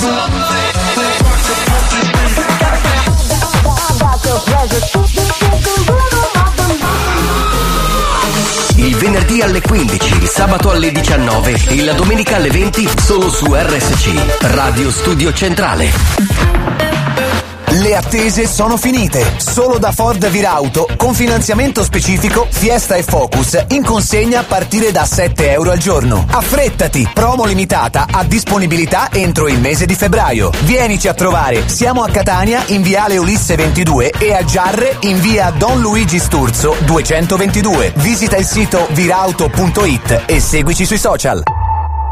Il 8.76 8.94
venerdì 8.96 9.40
alle 9.40 9.60
15, 9.60 10.16
il 10.20 10.28
sabato 10.28 10.70
alle 10.70 10.92
19 10.92 11.64
e 11.68 11.82
la 11.82 11.94
domenica 11.94 12.36
alle 12.36 12.50
20 12.50 12.88
solo 12.96 13.30
su 13.30 13.46
RSC, 13.52 14.44
Radio 14.54 14.90
Studio 14.90 15.32
Centrale. 15.32 16.55
Le 17.78 17.94
attese 17.94 18.46
sono 18.46 18.78
finite. 18.78 19.22
Solo 19.36 19.76
da 19.76 19.92
Ford 19.92 20.26
Virauto, 20.28 20.88
con 20.96 21.12
finanziamento 21.12 21.84
specifico, 21.84 22.46
Fiesta 22.48 22.94
e 22.94 23.02
Focus, 23.02 23.66
in 23.68 23.84
consegna 23.84 24.40
a 24.40 24.44
partire 24.44 24.92
da 24.92 25.04
7 25.04 25.50
euro 25.50 25.72
al 25.72 25.78
giorno. 25.78 26.24
Affrettati! 26.30 27.06
Promo 27.12 27.44
limitata 27.44 28.06
a 28.10 28.24
disponibilità 28.24 29.08
entro 29.12 29.46
il 29.46 29.60
mese 29.60 29.84
di 29.84 29.94
febbraio. 29.94 30.50
Vienici 30.62 31.06
a 31.08 31.12
trovare. 31.12 31.68
Siamo 31.68 32.02
a 32.02 32.08
Catania, 32.08 32.62
in 32.68 32.80
viale 32.80 33.18
Ulisse 33.18 33.56
22 33.56 34.12
e 34.18 34.32
a 34.32 34.42
Giarre, 34.42 34.96
in 35.00 35.20
via 35.20 35.50
Don 35.50 35.78
Luigi 35.80 36.18
Sturzo 36.18 36.74
222. 36.86 37.92
Visita 37.96 38.36
il 38.36 38.46
sito 38.46 38.86
virauto.it 38.92 40.22
e 40.24 40.40
seguici 40.40 40.86
sui 40.86 40.98
social. 40.98 41.42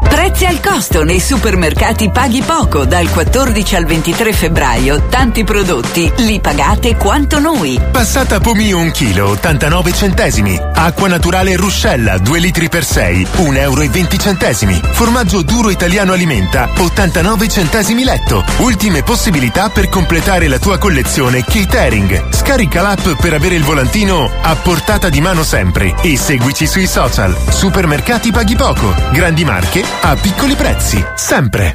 Prezzi 0.07 0.45
al 0.45 0.59
costo 0.59 1.03
nei 1.03 1.19
supermercati 1.19 2.09
Paghi 2.09 2.41
Poco 2.41 2.85
dal 2.85 3.09
14 3.09 3.75
al 3.75 3.85
23 3.85 4.33
febbraio. 4.33 5.03
Tanti 5.09 5.43
prodotti 5.43 6.11
li 6.17 6.39
pagate 6.39 6.95
quanto 6.95 7.39
noi. 7.39 7.79
Passata 7.91 8.39
pomio 8.39 8.79
1 8.79 8.91
kg, 8.91 9.17
89 9.19 9.93
centesimi. 9.93 10.59
Acqua 10.73 11.07
naturale 11.07 11.55
Ruscella, 11.55 12.17
2 12.17 12.39
litri 12.39 12.69
per 12.69 12.83
6, 12.83 13.27
1 13.37 13.57
euro 13.57 13.83
20 13.87 14.19
centesimi. 14.19 14.81
Formaggio 14.91 15.41
duro 15.41 15.69
italiano 15.69 16.13
alimenta, 16.13 16.69
89 16.77 17.47
centesimi 17.47 18.03
letto. 18.03 18.43
Ultime 18.57 19.03
possibilità 19.03 19.69
per 19.69 19.89
completare 19.89 20.47
la 20.47 20.59
tua 20.59 20.77
collezione 20.77 21.43
catering. 21.43 22.33
Scarica 22.33 22.81
l'app 22.81 23.07
per 23.19 23.33
avere 23.33 23.55
il 23.55 23.63
volantino 23.63 24.29
a 24.41 24.55
portata 24.55 25.09
di 25.09 25.21
mano 25.21 25.43
sempre 25.43 25.95
e 26.01 26.17
seguici 26.17 26.67
sui 26.67 26.87
social. 26.87 27.35
Supermercati 27.49 28.31
Paghi 28.31 28.55
Poco. 28.55 28.93
Grandi 29.11 29.43
marche 29.45 29.83
a 30.01 30.15
piccoli 30.15 30.55
prezzi. 30.55 31.03
Sempre. 31.15 31.71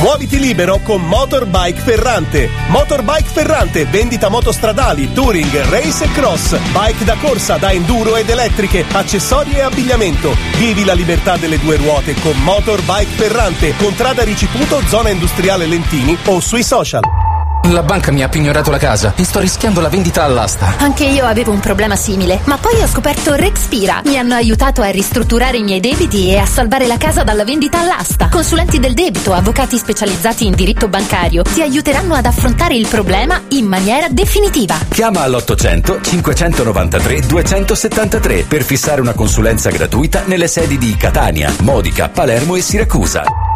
Muoviti 0.00 0.38
libero 0.38 0.80
con 0.82 1.00
Motorbike 1.02 1.80
Ferrante. 1.80 2.50
Motorbike 2.68 3.28
Ferrante, 3.32 3.84
vendita 3.86 4.28
motostradali, 4.28 5.12
touring, 5.12 5.50
race 5.70 6.04
e 6.04 6.12
cross, 6.12 6.56
bike 6.72 7.04
da 7.04 7.16
corsa, 7.16 7.56
da 7.56 7.72
enduro 7.72 8.16
ed 8.16 8.28
elettriche, 8.28 8.84
accessori 8.92 9.52
e 9.52 9.62
abbigliamento. 9.62 10.34
Vivi 10.58 10.84
la 10.84 10.94
libertà 10.94 11.36
delle 11.36 11.58
due 11.58 11.76
ruote 11.76 12.14
con 12.20 12.36
Motorbike 12.42 13.12
Ferrante, 13.12 13.74
contrada 13.76 14.24
ricevuto, 14.24 14.82
zona 14.86 15.10
industriale 15.10 15.66
Lentini 15.66 16.16
o 16.26 16.40
sui 16.40 16.62
social. 16.62 17.33
La 17.70 17.82
banca 17.82 18.12
mi 18.12 18.22
ha 18.22 18.28
pignorato 18.28 18.70
la 18.70 18.76
casa 18.76 19.14
e 19.16 19.24
sto 19.24 19.40
rischiando 19.40 19.80
la 19.80 19.88
vendita 19.88 20.22
all'asta. 20.22 20.74
Anche 20.78 21.04
io 21.04 21.24
avevo 21.24 21.50
un 21.50 21.60
problema 21.60 21.96
simile, 21.96 22.40
ma 22.44 22.58
poi 22.58 22.82
ho 22.82 22.86
scoperto 22.86 23.34
Rexpira. 23.34 24.02
Mi 24.04 24.18
hanno 24.18 24.34
aiutato 24.34 24.82
a 24.82 24.90
ristrutturare 24.90 25.56
i 25.56 25.62
miei 25.62 25.80
debiti 25.80 26.30
e 26.30 26.36
a 26.36 26.44
salvare 26.44 26.86
la 26.86 26.98
casa 26.98 27.24
dalla 27.24 27.42
vendita 27.42 27.80
all'asta. 27.80 28.28
Consulenti 28.28 28.78
del 28.78 28.92
debito, 28.92 29.32
avvocati 29.32 29.78
specializzati 29.78 30.44
in 30.44 30.54
diritto 30.54 30.88
bancario 30.88 31.42
ti 31.42 31.62
aiuteranno 31.62 32.14
ad 32.14 32.26
affrontare 32.26 32.74
il 32.74 32.86
problema 32.86 33.40
in 33.48 33.64
maniera 33.64 34.08
definitiva. 34.10 34.76
Chiama 34.90 35.22
all'800 35.22 36.02
593 36.02 37.20
273 37.20 38.42
per 38.42 38.62
fissare 38.62 39.00
una 39.00 39.14
consulenza 39.14 39.70
gratuita 39.70 40.24
nelle 40.26 40.48
sedi 40.48 40.76
di 40.76 40.94
Catania, 40.96 41.50
Modica, 41.62 42.10
Palermo 42.10 42.56
e 42.56 42.60
Siracusa. 42.60 43.53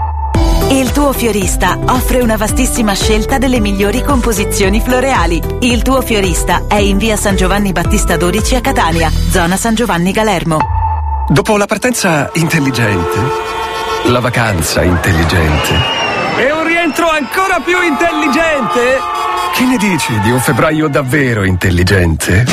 Il 0.71 0.93
tuo 0.93 1.15
fiorista 1.15 1.79
offre 1.87 2.21
una 2.21 2.37
vastissima 2.37 2.93
scelta 2.93 3.39
delle 3.39 3.59
migliori 3.59 4.03
composizioni 4.03 4.83
floreali. 4.83 5.41
Il 5.61 5.81
tuo 5.81 6.03
fiorista 6.03 6.65
è 6.69 6.75
in 6.75 6.99
via 6.99 7.17
San 7.17 7.37
Giovanni 7.37 7.73
Battista 7.73 8.19
12 8.19 8.57
a 8.57 8.61
Catania, 8.61 9.09
zona 9.09 9.57
San 9.57 9.75
Giovanni 9.75 10.13
Galermo. 10.13 10.59
Dopo 11.29 11.57
la 11.57 11.65
partenza 11.65 12.31
intelligente, 12.35 13.19
la 14.05 14.21
vacanza 14.21 14.83
intelligente 14.83 15.75
E 16.37 16.53
un 16.53 16.65
rientro 16.65 17.09
ancora 17.09 17.61
più 17.61 17.81
intelligente? 17.83 19.28
Che 19.55 19.65
ne 19.65 19.77
dici 19.77 20.19
di 20.21 20.31
un 20.31 20.41
febbraio 20.41 20.89
davvero 20.89 21.45
intelligente? 21.45 22.45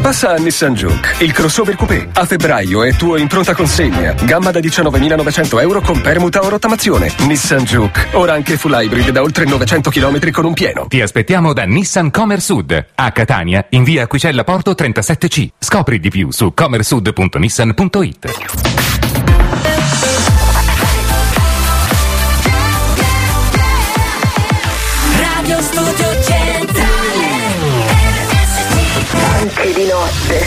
Passa 0.00 0.34
a 0.34 0.36
Nissan 0.36 0.74
Juke, 0.74 1.22
il 1.24 1.32
crossover 1.32 1.76
coupé. 1.76 2.08
A 2.12 2.24
febbraio 2.24 2.82
è 2.82 2.92
tuo 2.94 3.16
in 3.16 3.28
pronta 3.28 3.54
consegna. 3.54 4.12
Gamma 4.24 4.50
da 4.50 4.58
19.900 4.58 5.60
euro 5.60 5.80
con 5.80 6.00
permuta 6.00 6.40
o 6.40 6.48
rottamazione. 6.48 7.12
Nissan 7.26 7.62
Juke, 7.64 8.08
ora 8.12 8.32
anche 8.32 8.56
full 8.56 8.72
hybrid 8.72 9.10
da 9.10 9.22
oltre 9.22 9.44
900 9.44 9.90
km 9.90 10.30
con 10.32 10.46
un 10.46 10.54
pieno. 10.54 10.86
Ti 10.88 11.00
aspettiamo 11.00 11.52
da 11.52 11.64
Nissan 11.64 12.10
Comer 12.10 12.40
Sud 12.40 12.86
a 12.94 13.12
Catania 13.12 13.66
in 13.70 13.84
via 13.84 14.02
Aquicella 14.04 14.44
Porto 14.44 14.72
37C. 14.72 15.48
Scopri 15.58 16.00
di 16.00 16.10
più 16.10 16.32
su 16.32 16.52
comersud.nissan.it. 16.54 18.97
di 29.78 29.86
notte 29.86 30.44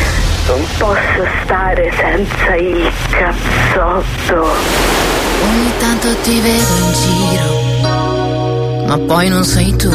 non 0.47 0.61
posso 0.77 1.25
stare 1.43 1.89
senza 1.95 2.55
il 2.55 2.91
cazzotto. 3.11 4.45
Ogni 5.43 5.71
tanto 5.79 6.13
ti 6.21 6.41
vedo 6.41 6.73
in 6.75 6.93
giro, 7.01 8.87
ma 8.87 8.97
poi 9.07 9.29
non 9.29 9.45
sei 9.45 9.73
tu. 9.77 9.89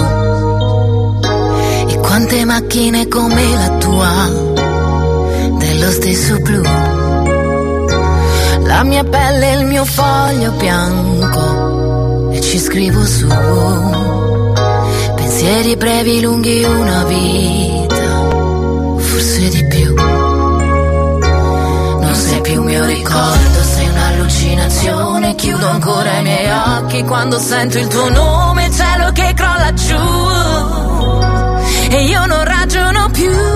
E 1.88 1.98
quante 1.98 2.46
macchine 2.46 3.08
come 3.08 3.42
la 3.52 3.68
tua, 3.76 4.30
dello 5.58 5.90
stesso 5.90 6.38
blu. 6.38 6.62
La 8.62 8.82
mia 8.84 9.04
pelle 9.04 9.52
è 9.52 9.56
il 9.58 9.66
mio 9.66 9.84
foglio 9.84 10.50
bianco, 10.52 12.30
e 12.32 12.40
ci 12.40 12.58
scrivo 12.58 13.04
su. 13.04 13.26
Pensieri 15.14 15.76
brevi, 15.76 16.22
lunghi, 16.22 16.64
una 16.64 17.04
vita, 17.04 17.75
ricordo, 22.86 23.62
sei 23.62 23.88
un'allucinazione. 23.88 25.34
Chiudo 25.34 25.68
ancora 25.68 26.18
i 26.18 26.22
miei 26.22 26.50
occhi 26.50 27.02
quando 27.04 27.38
sento 27.38 27.78
il 27.78 27.86
tuo 27.88 28.08
nome, 28.08 28.70
cielo 28.70 29.12
che 29.12 29.34
crolla 29.34 29.72
giù. 29.74 29.96
E 31.90 32.04
io 32.04 32.26
non 32.26 32.44
ragiono 32.44 33.08
più. 33.10 33.55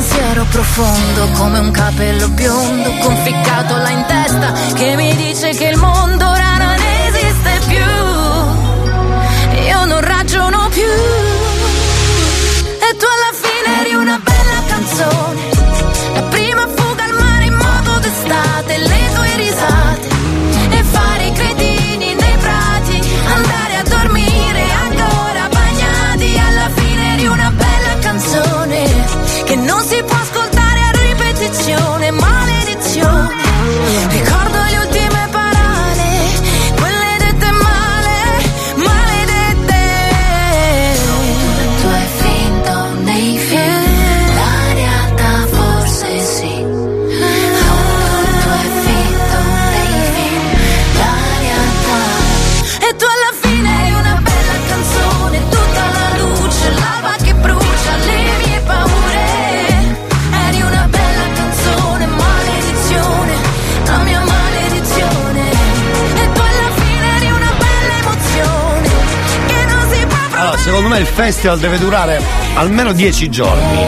Pensiero 0.00 0.46
profondo 0.46 1.28
come 1.36 1.58
un 1.58 1.70
capello 1.72 2.26
biondo 2.30 2.90
conficcato 3.02 3.76
là 3.76 3.90
in 3.90 4.02
testa 4.06 4.50
che 4.72 4.96
mi 4.96 5.14
dice 5.14 5.50
che 5.50 5.66
il 5.66 5.76
mondo 5.76 6.26
ora 6.26 6.56
non 6.56 6.76
esiste 7.04 7.60
più. 7.68 7.84
Io 9.62 9.84
non 9.84 10.00
ragiono 10.00 10.70
più. 10.70 10.88
E 12.80 12.96
tu 12.96 13.04
alla 13.04 13.32
fine 13.42 13.80
eri 13.80 13.94
una 13.94 14.18
bella 14.24 14.62
canzone. 14.68 15.40
La 16.14 16.22
prima 16.22 16.66
fuga 16.66 17.04
al 17.04 17.12
mare 17.12 17.44
in 17.44 17.54
modo 17.56 17.98
d'estate, 17.98 18.78
me 70.90 70.98
il 70.98 71.06
festival 71.06 71.60
deve 71.60 71.78
durare 71.78 72.20
almeno 72.54 72.92
10 72.92 73.30
giorni. 73.30 73.78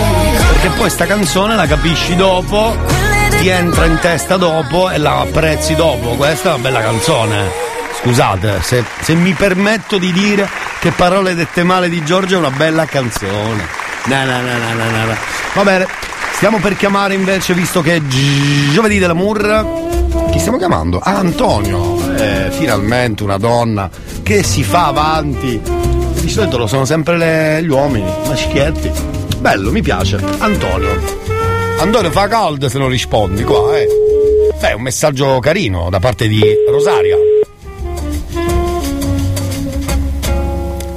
Perché 0.53 0.68
poi 0.76 0.88
sta 0.88 1.05
canzone 1.05 1.57
la 1.57 1.66
capisci 1.66 2.14
dopo, 2.14 2.76
ti 3.40 3.48
entra 3.48 3.86
in 3.86 3.98
testa 4.00 4.36
dopo 4.36 4.88
e 4.88 4.98
la 4.98 5.18
apprezzi 5.18 5.74
dopo. 5.74 6.11
Questa 6.11 6.50
è 6.50 6.53
una 6.55 6.62
bella 6.62 6.80
canzone. 6.80 7.50
Scusate, 8.00 8.62
se, 8.62 8.84
se 9.00 9.14
mi 9.14 9.32
permetto 9.32 9.98
di 9.98 10.12
dire 10.12 10.48
che 10.78 10.92
parole 10.92 11.34
dette 11.34 11.64
male 11.64 11.88
di 11.88 12.05
Giorgio 12.05 12.36
è 12.36 12.38
una 12.38 12.50
bella 12.50 12.84
canzone. 12.84 13.66
No, 14.05 14.24
no, 14.24 14.40
no, 14.40 14.59
no, 14.59 14.74
no, 14.74 15.05
no. 15.05 15.16
Va 15.55 15.62
bene, 15.64 15.86
stiamo 16.34 16.59
per 16.59 16.76
chiamare 16.76 17.14
invece, 17.14 17.53
visto 17.53 17.82
che 17.82 17.96
è 17.96 18.00
gi- 18.00 18.70
giovedì 18.70 18.98
dell'amour. 19.00 19.80
Chi 20.30 20.38
stiamo 20.38 20.57
chiamando? 20.57 21.00
Ah, 21.03 21.16
Antonio. 21.16 22.14
Eh, 22.16 22.48
finalmente 22.53 23.24
una 23.24 23.38
donna 23.38 23.90
che 24.22 24.44
si 24.44 24.62
fa 24.62 24.86
avanti. 24.86 25.82
Di 26.22 26.28
solito 26.28 26.56
lo 26.56 26.68
sono 26.68 26.84
sempre 26.84 27.18
le... 27.18 27.62
gli 27.64 27.68
uomini, 27.68 28.08
maschietti. 28.28 28.90
Bello, 29.38 29.72
mi 29.72 29.82
piace. 29.82 30.20
Antonio. 30.38 31.00
Antonio 31.80 32.12
fa 32.12 32.28
caldo 32.28 32.68
se 32.68 32.78
non 32.78 32.88
rispondi 32.88 33.42
qua, 33.42 33.76
eh. 33.76 33.88
Beh, 34.60 34.72
un 34.74 34.82
messaggio 34.82 35.40
carino 35.40 35.90
da 35.90 35.98
parte 35.98 36.28
di 36.28 36.40
Rosaria. 36.68 37.16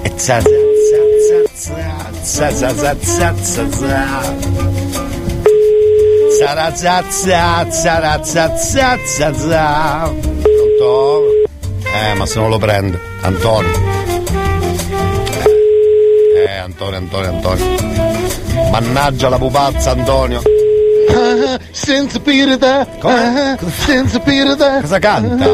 E 0.04 0.12
za 0.16 0.42
za 0.42 0.50
za 2.24 2.52
za 2.52 2.70
za 2.70 2.94
za 9.02 9.32
za 9.34 10.14
Pronto? 10.44 11.22
Eh, 11.82 12.14
ma 12.14 12.26
se 12.28 12.40
non 12.40 12.50
lo 12.52 12.60
prende, 12.60 13.00
Antonio. 13.22 14.05
Eh, 16.76 16.82
Antonio, 16.82 16.98
Antonio, 16.98 17.30
Antonio. 17.30 18.70
Mannaggia 18.70 19.30
la 19.30 19.38
pupazza, 19.38 19.92
Antonio. 19.92 20.42
senza 21.72 22.20
pirata, 22.20 22.86
senza 23.70 24.20
pirata. 24.20 24.82
Cosa 24.82 25.00
canta? 25.00 25.46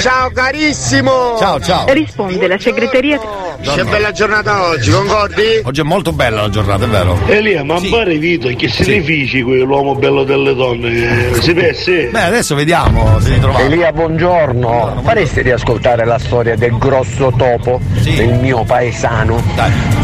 Ciao 0.00 0.30
carissimo! 0.30 1.36
Ciao, 1.38 1.60
ciao. 1.60 1.92
Risponde 1.92 2.46
la 2.46 2.58
segreteria. 2.58 3.20
Che 3.62 3.84
bella 3.84 4.10
giornata 4.10 4.68
oggi, 4.68 4.90
concordi? 4.90 5.42
Oggi 5.64 5.80
è 5.80 5.84
molto 5.84 6.12
bella 6.12 6.42
la 6.42 6.48
giornata, 6.48 6.84
è 6.84 6.88
vero? 6.88 7.18
Elia, 7.26 7.62
ma 7.62 7.78
pare 7.90 8.16
Vito, 8.16 8.48
che 8.56 8.68
significhi 8.68 9.42
quell'uomo 9.42 9.94
bello 9.94 10.24
delle 10.24 10.54
donne? 10.54 11.30
Eh, 11.32 11.40
Si 11.42 11.52
pensi? 11.52 12.08
Beh, 12.10 12.22
adesso 12.22 12.54
vediamo 12.54 13.20
se 13.20 13.28
li 13.30 13.38
troviamo. 13.40 13.64
Elia, 13.66 13.92
buongiorno. 13.92 15.00
Faresti 15.04 15.42
riascoltare 15.42 16.06
la 16.06 16.18
storia 16.18 16.56
del 16.56 16.76
grosso 16.78 17.32
topo 17.36 17.80
del 18.02 18.32
mio 18.38 18.64
paesano? 18.64 19.42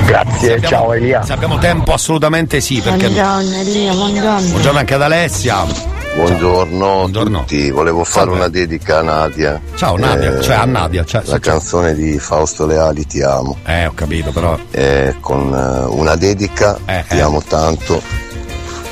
Grazie, 0.05 0.61
ciao 0.61 0.93
Elia. 0.93 1.23
Se 1.23 1.33
abbiamo 1.33 1.59
tempo, 1.59 1.93
assolutamente 1.95 2.61
sì, 2.61 2.81
perché. 2.81 3.09
Buongiorno 3.09 3.61
Elia, 3.61 3.93
buongiorno. 3.93 4.49
Buongiorno 4.51 4.79
anche 4.79 4.95
ad 4.95 5.03
Alessia. 5.03 5.96
Buongiorno 6.17 7.03
a 7.05 7.09
tutti, 7.09 7.71
volevo 7.71 8.03
fare 8.03 8.31
una 8.31 8.49
dedica 8.49 9.01
a 9.01 9.03
Nadia. 9.03 9.61
Ciao 9.75 9.99
Nadia, 9.99 10.39
Eh, 10.39 10.43
cioè 10.43 10.55
a 10.57 10.65
Nadia. 10.65 11.05
Cioè, 11.05 11.21
La 11.27 11.39
canzone 11.39 11.95
di 11.95 12.19
Fausto 12.19 12.65
Leali 12.65 13.05
Ti 13.05 13.21
amo. 13.21 13.59
Eh, 13.67 13.85
ho 13.85 13.93
capito 13.93 14.33
però. 14.33 14.59
Eh, 14.71 15.15
con 15.21 15.53
eh, 15.53 15.85
una 15.95 16.17
dedica, 16.17 16.79
ti 17.07 17.21
amo 17.21 17.43
tanto, 17.47 18.01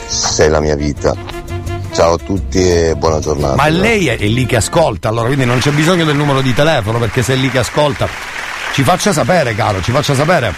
sei 0.06 0.50
la 0.50 0.60
mia 0.60 0.76
vita. 0.76 1.16
Ciao 1.94 2.12
a 2.12 2.18
tutti 2.18 2.58
e 2.70 2.94
buona 2.94 3.20
giornata. 3.20 3.54
Ma 3.56 3.68
lei 3.68 4.08
è, 4.08 4.18
è 4.18 4.26
lì 4.26 4.44
che 4.44 4.56
ascolta, 4.56 5.08
allora 5.08 5.28
quindi 5.28 5.46
non 5.46 5.60
c'è 5.60 5.70
bisogno 5.70 6.04
del 6.04 6.16
numero 6.16 6.42
di 6.42 6.52
telefono 6.52 6.98
perché 6.98 7.22
se 7.22 7.32
è 7.32 7.36
lì 7.36 7.50
che 7.50 7.60
ascolta. 7.60 8.06
Ci 8.74 8.82
faccia 8.82 9.14
sapere, 9.14 9.54
caro, 9.54 9.80
ci 9.80 9.92
faccia 9.92 10.14
sapere. 10.14 10.52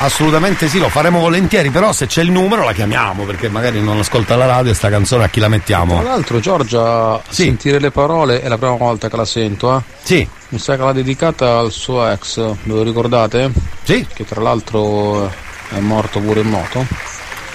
Assolutamente 0.00 0.68
sì, 0.68 0.78
lo 0.78 0.88
faremo 0.88 1.18
volentieri, 1.18 1.70
però 1.70 1.92
se 1.92 2.06
c'è 2.06 2.22
il 2.22 2.30
numero 2.30 2.64
la 2.64 2.72
chiamiamo 2.72 3.24
perché 3.24 3.48
magari 3.48 3.82
non 3.82 3.98
ascolta 3.98 4.36
la 4.36 4.46
radio 4.46 4.70
e 4.70 4.74
sta 4.74 4.88
canzone 4.88 5.24
a 5.24 5.28
chi 5.28 5.40
la 5.40 5.48
mettiamo. 5.48 5.98
Tra 6.00 6.10
l'altro 6.10 6.38
Giorgia, 6.38 7.20
sentire 7.28 7.80
le 7.80 7.90
parole 7.90 8.40
è 8.40 8.46
la 8.48 8.58
prima 8.58 8.76
volta 8.76 9.08
che 9.08 9.16
la 9.16 9.24
sento, 9.24 9.76
eh? 9.76 9.82
Sì. 10.02 10.28
Mi 10.50 10.58
sa 10.58 10.76
che 10.76 10.82
l'ha 10.82 10.92
dedicata 10.92 11.58
al 11.58 11.72
suo 11.72 12.08
ex, 12.08 12.36
ve 12.38 12.56
lo 12.72 12.82
ricordate? 12.82 13.50
Sì. 13.82 14.06
Che 14.12 14.24
tra 14.24 14.40
l'altro 14.40 15.26
è 15.70 15.78
morto 15.80 16.20
pure 16.20 16.40
in 16.40 16.48
moto. 16.48 16.86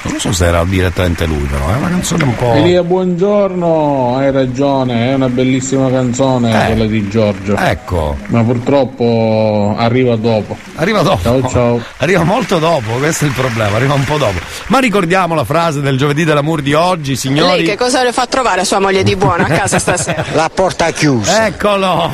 Non 0.05 0.19
so 0.19 0.33
se 0.33 0.45
era 0.45 0.63
direttamente 0.65 1.25
lui, 1.25 1.43
però 1.49 1.69
è 1.69 1.75
una 1.77 1.87
canzone 1.89 2.23
un 2.25 2.35
po'. 2.35 2.53
Elia, 2.53 2.83
buongiorno, 2.83 4.17
hai 4.17 4.31
ragione, 4.31 5.11
è 5.11 5.13
una 5.13 5.29
bellissima 5.29 5.89
canzone 5.89 6.51
Eh. 6.51 6.65
quella 6.67 6.85
di 6.85 7.07
Giorgio. 7.09 7.55
Ecco. 7.55 8.17
Ma 8.27 8.43
purtroppo 8.43 9.73
arriva 9.77 10.17
dopo. 10.17 10.57
Arriva 10.75 11.01
dopo. 11.03 11.21
Ciao 11.21 11.47
ciao. 11.49 11.81
Arriva 11.97 12.23
molto 12.23 12.59
dopo, 12.59 12.91
questo 12.97 13.23
è 13.23 13.27
il 13.29 13.33
problema, 13.33 13.77
arriva 13.77 13.93
un 13.93 14.03
po' 14.03 14.17
dopo. 14.17 14.39
Ma 14.67 14.79
ricordiamo 14.79 15.35
la 15.35 15.45
frase 15.45 15.79
del 15.79 15.97
giovedì 15.97 16.25
dell'amor 16.25 16.61
di 16.61 16.73
oggi, 16.73 17.15
signori. 17.15 17.57
Lei 17.59 17.65
che 17.65 17.77
cosa 17.77 18.03
le 18.03 18.11
fa 18.11 18.25
trovare 18.27 18.65
sua 18.65 18.79
moglie 18.79 19.03
di 19.03 19.15
buona 19.15 19.45
a 19.45 19.49
casa 19.49 19.79
stasera? 19.79 20.25
La 20.33 20.49
porta 20.53 20.91
chiusa. 20.91 21.45
Eccolo! 21.47 22.11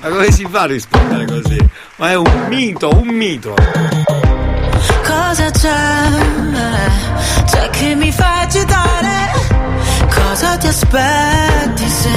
Ma 0.00 0.10
come 0.10 0.30
si 0.30 0.46
fa 0.50 0.62
a 0.62 0.66
rispondere 0.66 1.26
così? 1.26 1.58
Ma 1.96 2.10
è 2.10 2.16
un 2.16 2.46
mito, 2.48 2.88
un 2.90 3.08
mito. 3.08 3.54
Cosa 5.34 5.50
c'è? 5.50 5.82
C'è 7.46 7.70
che 7.70 7.94
mi 7.96 8.12
fa 8.12 8.42
agitare? 8.42 9.32
Cosa 10.08 10.56
ti 10.58 10.68
aspetti 10.68 11.88
se 11.88 12.08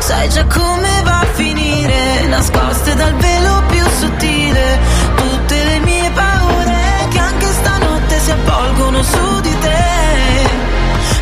sai 0.00 0.28
già 0.28 0.44
come 0.44 1.02
va 1.04 1.20
a 1.20 1.26
finire? 1.32 2.26
Nascoste 2.26 2.94
dal 2.96 3.14
velo 3.14 3.62
più 3.68 3.82
sottile 3.98 4.78
tutte 5.16 5.64
le 5.64 5.78
mie 5.78 6.10
paure 6.10 7.08
che 7.12 7.18
anche 7.18 7.46
stanotte 7.46 8.18
si 8.20 8.30
avvolgono 8.30 9.02
su 9.02 9.40
di 9.40 9.58
te. 9.60 10.46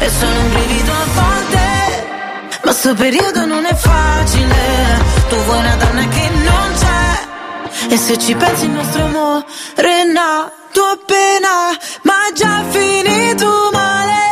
E 0.01 0.11
sono 0.19 0.41
un 0.41 0.51
brivido 0.51 0.93
a 0.93 1.07
volte, 1.15 2.59
ma 2.65 2.73
sto 2.73 2.95
periodo 2.95 3.47
non 3.47 3.65
è 3.65 3.75
facile. 3.77 4.57
Tu 5.29 5.37
E 7.93 7.97
se 7.99 8.17
ci 8.17 8.35
pensi 8.35 8.65
il 8.65 8.71
nostro 8.71 9.05
amore 9.05 9.45
è 9.75 10.05
nato 10.05 10.83
appena 10.83 11.77
Ma 12.05 12.33
già 12.33 12.65
finito 12.71 13.69
male 13.71 14.32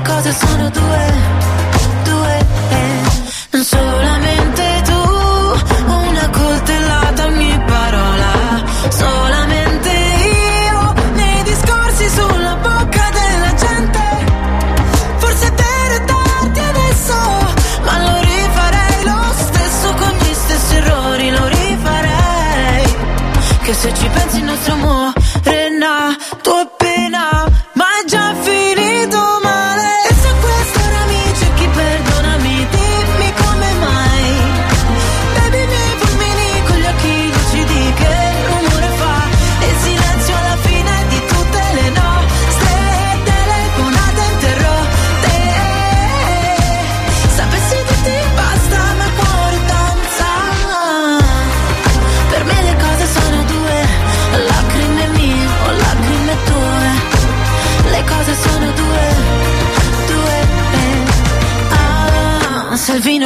Le 0.00 0.06
cose 0.06 0.32
sono 0.32 0.70
due, 0.70 1.12
due. 2.04 2.46
Non 3.50 3.62
solamente 3.62 4.69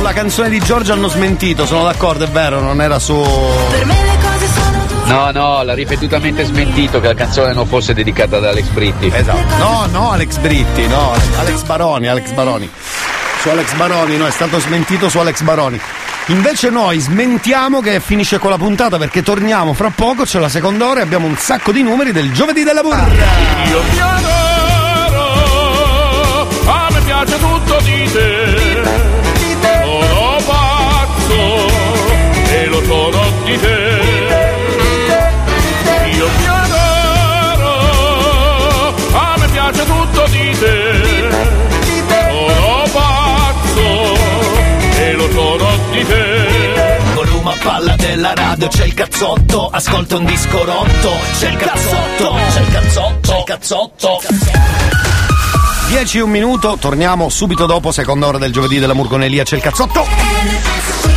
sulla 0.00 0.12
canzone 0.14 0.48
di 0.48 0.58
Giorgio 0.60 0.94
hanno 0.94 1.08
smentito, 1.08 1.66
sono 1.66 1.82
d'accordo, 1.82 2.24
è 2.24 2.28
vero, 2.28 2.58
non 2.60 2.80
era 2.80 2.98
su. 2.98 3.14
Per 3.70 3.84
me 3.84 3.94
le 4.02 4.16
cose 4.22 4.46
sono 4.46 4.86
due. 4.86 5.12
No, 5.12 5.30
no, 5.30 5.62
l'ha 5.62 5.74
ripetutamente 5.74 6.42
smentito 6.44 7.00
che 7.00 7.08
la 7.08 7.14
canzone 7.14 7.52
non 7.52 7.66
fosse 7.66 7.92
dedicata 7.92 8.38
ad 8.38 8.46
Alex 8.46 8.64
Britti. 8.68 9.10
Esatto. 9.12 9.56
No, 9.58 9.86
no, 9.90 10.12
Alex 10.12 10.38
Britti, 10.38 10.86
no, 10.86 11.12
Alex 11.38 11.62
Baroni, 11.64 12.08
Alex 12.08 12.30
Baroni. 12.30 12.70
Su 13.42 13.50
Alex 13.50 13.74
Baroni, 13.74 14.16
no, 14.16 14.26
è 14.26 14.30
stato 14.30 14.58
smentito 14.58 15.10
su 15.10 15.18
Alex 15.18 15.42
Baroni. 15.42 15.78
Invece 16.28 16.70
noi 16.70 16.98
smentiamo 16.98 17.82
che 17.82 18.00
finisce 18.00 18.38
con 18.38 18.48
la 18.48 18.56
puntata 18.56 18.96
perché 18.96 19.22
torniamo 19.22 19.74
fra 19.74 19.92
poco, 19.94 20.24
c'è 20.24 20.38
la 20.38 20.48
seconda 20.48 20.86
ora 20.86 21.00
e 21.00 21.02
abbiamo 21.02 21.26
un 21.26 21.36
sacco 21.36 21.72
di 21.72 21.82
numeri 21.82 22.12
del 22.12 22.32
giovedì 22.32 22.62
della 22.62 22.80
burra. 22.80 23.06
Io 23.68 23.80
pianerò, 23.92 25.18
a 26.64 26.88
me 26.90 27.00
piace 27.02 27.38
tutto 27.38 27.80
di 27.82 28.10
te. 28.10 28.69
Di 33.50 33.58
te. 33.58 33.78
Io 36.14 36.26
ti 36.38 36.46
adoro, 36.46 37.74
a 39.12 39.34
me 39.38 39.48
piace 39.48 39.84
tutto 39.84 40.26
di 40.28 40.56
te. 40.58 41.28
Sono 42.08 42.84
pazzo 42.92 44.14
e 44.98 45.12
lo 45.14 45.28
sono 45.32 45.68
di 45.90 46.06
te. 46.06 46.98
Volume 47.14 47.50
a 47.52 47.56
palla 47.62 47.96
della 47.96 48.34
radio, 48.34 48.68
c'è 48.68 48.84
il 48.84 48.94
cazzotto, 48.94 49.68
ascolta 49.70 50.16
un 50.16 50.24
disco 50.26 50.64
rotto, 50.64 51.12
c'è 51.38 51.48
il 51.50 51.56
cazzotto, 51.56 52.36
c'è 52.52 52.60
il 52.60 52.70
cazzotto, 52.70 53.20
c'è 53.20 53.38
il 53.38 53.44
cazzotto. 53.44 54.20
10 55.88 56.18
e 56.18 56.20
un 56.20 56.30
minuto, 56.30 56.76
torniamo 56.78 57.28
subito 57.28 57.66
dopo, 57.66 57.90
seconda 57.90 58.28
ora 58.28 58.38
del 58.38 58.52
giovedì 58.52 58.78
della 58.78 58.94
Murgonelia, 58.94 59.42
c'è 59.42 59.56
il 59.56 59.62
cazzotto. 59.62 61.09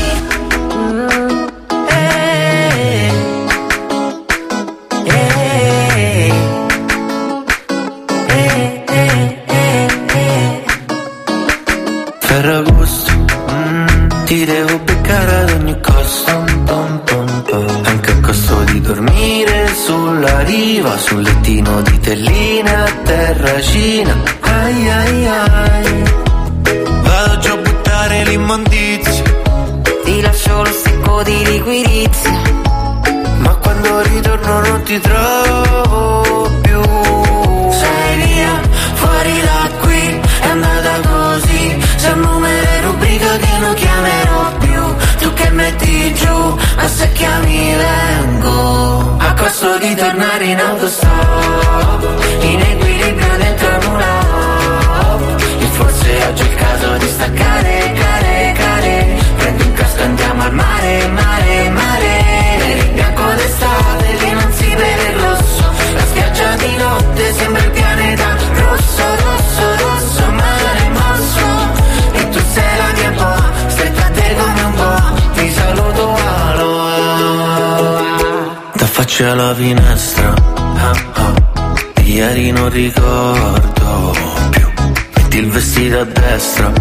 Destra 86.27 86.71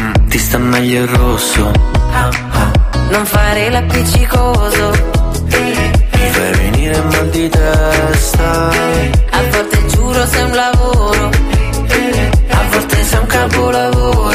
Mm, 0.00 0.28
Ti 0.28 0.38
sta 0.38 0.58
meglio 0.58 1.02
il 1.02 1.08
rosso. 1.08 1.70
Ah, 2.12 2.28
ah. 2.50 2.70
Non 3.10 3.24
fare 3.26 3.70
l'appiccicoso. 3.70 4.90
Mi 5.44 6.30
fai 6.30 6.52
venire 6.54 7.00
mal 7.02 7.28
di 7.28 7.48
testa. 7.48 8.68
A 9.30 9.40
volte 9.50 9.86
giuro 9.86 10.26
sei 10.26 10.42
un 10.44 10.54
lavoro. 10.54 11.30
A 12.48 12.62
volte 12.70 13.04
sei 13.04 13.18
un 13.20 13.26
capolavoro 13.26 14.31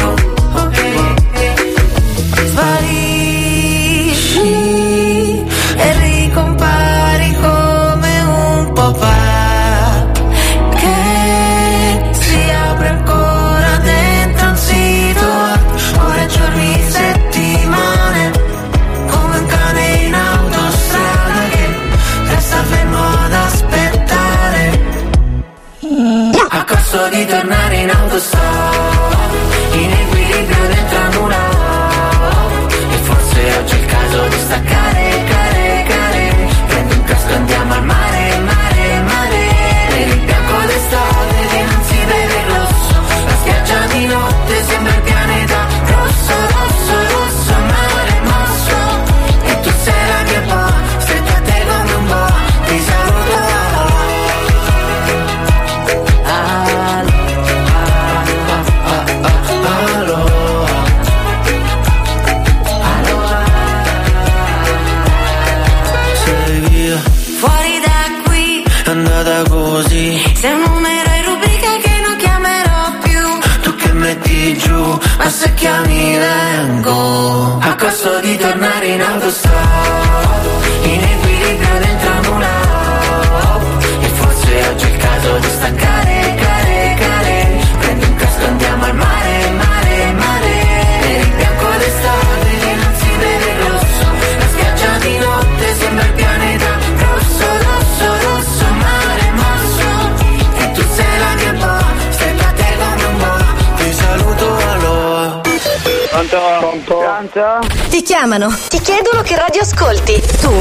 chiamano, 108.17 108.51
ti 108.67 108.79
chiedono 108.79 109.21
che 109.21 109.35
radio 109.35 109.61
ascolti. 109.61 110.19
Tu 110.41 110.51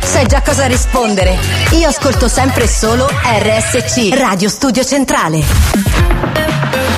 sai 0.00 0.26
già 0.26 0.40
cosa 0.40 0.64
rispondere. 0.64 1.36
Io 1.72 1.86
ascolto 1.86 2.28
sempre 2.28 2.66
solo 2.66 3.06
RSC, 3.06 4.14
Radio 4.14 4.48
Studio 4.48 4.82
Centrale. 4.82 6.93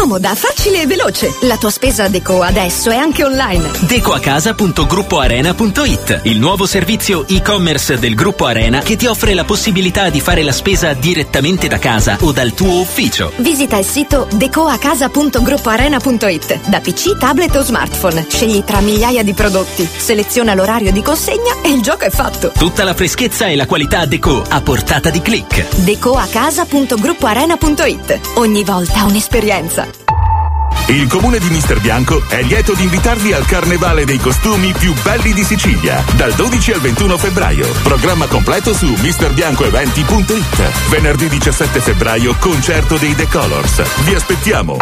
Comoda, 0.00 0.34
facile 0.34 0.80
e 0.80 0.86
veloce. 0.86 1.30
La 1.42 1.58
tua 1.58 1.68
spesa 1.68 2.08
Deco 2.08 2.40
adesso 2.40 2.88
è 2.88 2.96
anche 2.96 3.22
online. 3.22 3.70
Decoacasa.gruppoarena.it 3.80 6.20
Il 6.22 6.38
nuovo 6.38 6.64
servizio 6.64 7.28
e-commerce 7.28 7.98
del 7.98 8.14
Gruppo 8.14 8.46
Arena 8.46 8.78
che 8.78 8.96
ti 8.96 9.04
offre 9.04 9.34
la 9.34 9.44
possibilità 9.44 10.08
di 10.08 10.22
fare 10.22 10.42
la 10.42 10.52
spesa 10.52 10.94
direttamente 10.94 11.68
da 11.68 11.78
casa 11.78 12.16
o 12.22 12.32
dal 12.32 12.54
tuo 12.54 12.80
ufficio. 12.80 13.30
Visita 13.36 13.76
il 13.76 13.84
sito 13.84 14.26
decoacasa.gruppoarena.it 14.32 16.70
da 16.70 16.80
PC, 16.80 17.18
tablet 17.18 17.54
o 17.56 17.62
smartphone. 17.62 18.24
Scegli 18.26 18.64
tra 18.64 18.80
migliaia 18.80 19.22
di 19.22 19.34
prodotti, 19.34 19.86
seleziona 19.94 20.54
l'orario 20.54 20.92
di 20.92 21.02
consegna 21.02 21.56
e 21.62 21.68
il 21.68 21.82
gioco 21.82 22.06
è 22.06 22.10
fatto. 22.10 22.52
Tutta 22.56 22.84
la 22.84 22.94
freschezza 22.94 23.48
e 23.48 23.54
la 23.54 23.66
qualità 23.66 24.06
Deco 24.06 24.42
a 24.48 24.62
portata 24.62 25.10
di 25.10 25.20
click. 25.20 25.76
decoacasa.gruppoarena.it 25.76 28.20
Ogni 28.36 28.64
volta 28.64 29.04
un'esperienza. 29.04 29.88
Il 30.90 31.06
comune 31.06 31.38
di 31.38 31.48
Mister 31.50 31.80
Bianco 31.80 32.20
è 32.28 32.42
lieto 32.42 32.74
di 32.74 32.82
invitarvi 32.82 33.32
al 33.32 33.46
Carnevale 33.46 34.04
dei 34.04 34.18
costumi 34.18 34.72
più 34.72 34.92
belli 35.04 35.32
di 35.32 35.44
Sicilia, 35.44 36.02
dal 36.16 36.32
12 36.32 36.72
al 36.72 36.80
21 36.80 37.16
febbraio. 37.16 37.72
Programma 37.84 38.26
completo 38.26 38.74
su 38.74 38.92
misterbiancoeventi.it. 39.00 40.88
Venerdì 40.88 41.28
17 41.28 41.80
febbraio, 41.80 42.34
concerto 42.40 42.96
dei 42.96 43.14
The 43.14 43.28
Colors. 43.28 44.02
Vi 44.02 44.14
aspettiamo! 44.14 44.76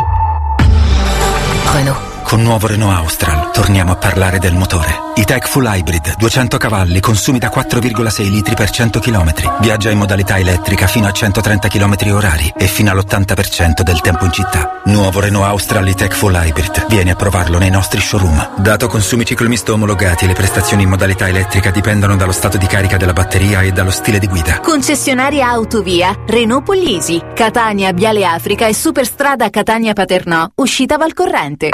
Renault. 1.75 2.08
Con 2.29 2.43
nuovo 2.43 2.67
Renault 2.67 2.95
Austral 2.95 3.53
torniamo 3.53 3.93
a 3.93 3.97
parlare 3.97 4.39
del 4.39 4.53
motore. 4.53 5.13
E-Tech 5.15 5.49
Full 5.49 5.65
Hybrid, 5.65 6.17
200 6.19 6.59
cavalli, 6.59 7.01
consumi 7.01 7.39
da 7.39 7.49
4,6 7.49 8.29
litri 8.29 8.55
per 8.55 8.69
100 8.69 8.99
km. 9.01 9.33
Viaggia 9.61 9.89
in 9.89 9.97
modalità 9.97 10.37
elettrica 10.37 10.87
fino 10.87 11.07
a 11.07 11.11
130 11.11 11.69
km 11.69 11.97
orari 12.13 12.53
e 12.55 12.67
fino 12.67 12.91
all'80% 12.91 13.81
del 13.81 14.03
tempo 14.03 14.27
in 14.27 14.33
città. 14.33 14.83
Nuovo 14.85 15.21
Renault 15.21 15.47
Austral 15.47 15.89
E-Tech 15.89 16.15
Full 16.15 16.35
Hybrid. 16.35 16.89
Vieni 16.89 17.09
a 17.09 17.15
provarlo 17.15 17.57
nei 17.57 17.71
nostri 17.71 17.99
showroom. 17.99 18.57
Dato 18.59 18.89
consumi 18.89 19.25
ciclomisto 19.25 19.73
omologati, 19.73 20.27
le 20.27 20.35
prestazioni 20.35 20.83
in 20.83 20.91
modalità 20.91 21.29
elettrica 21.29 21.71
dipendono 21.71 22.15
dallo 22.17 22.33
stato 22.33 22.59
di 22.59 22.67
carica 22.67 22.99
della 22.99 23.15
batteria 23.15 23.63
e 23.63 23.73
dallo 23.73 23.91
stile 23.91 24.19
di 24.19 24.27
guida. 24.27 24.61
Concessionaria 24.61 25.49
Autovia, 25.49 26.15
Renault 26.27 26.65
Pollisi, 26.65 27.23
Catania, 27.35 27.91
Viale 27.93 28.27
Africa 28.27 28.67
e 28.67 28.75
Superstrada 28.75 29.49
Catania 29.49 29.95
Paternò, 29.95 30.47
uscita 30.57 30.99
Valcorrente. 30.99 31.71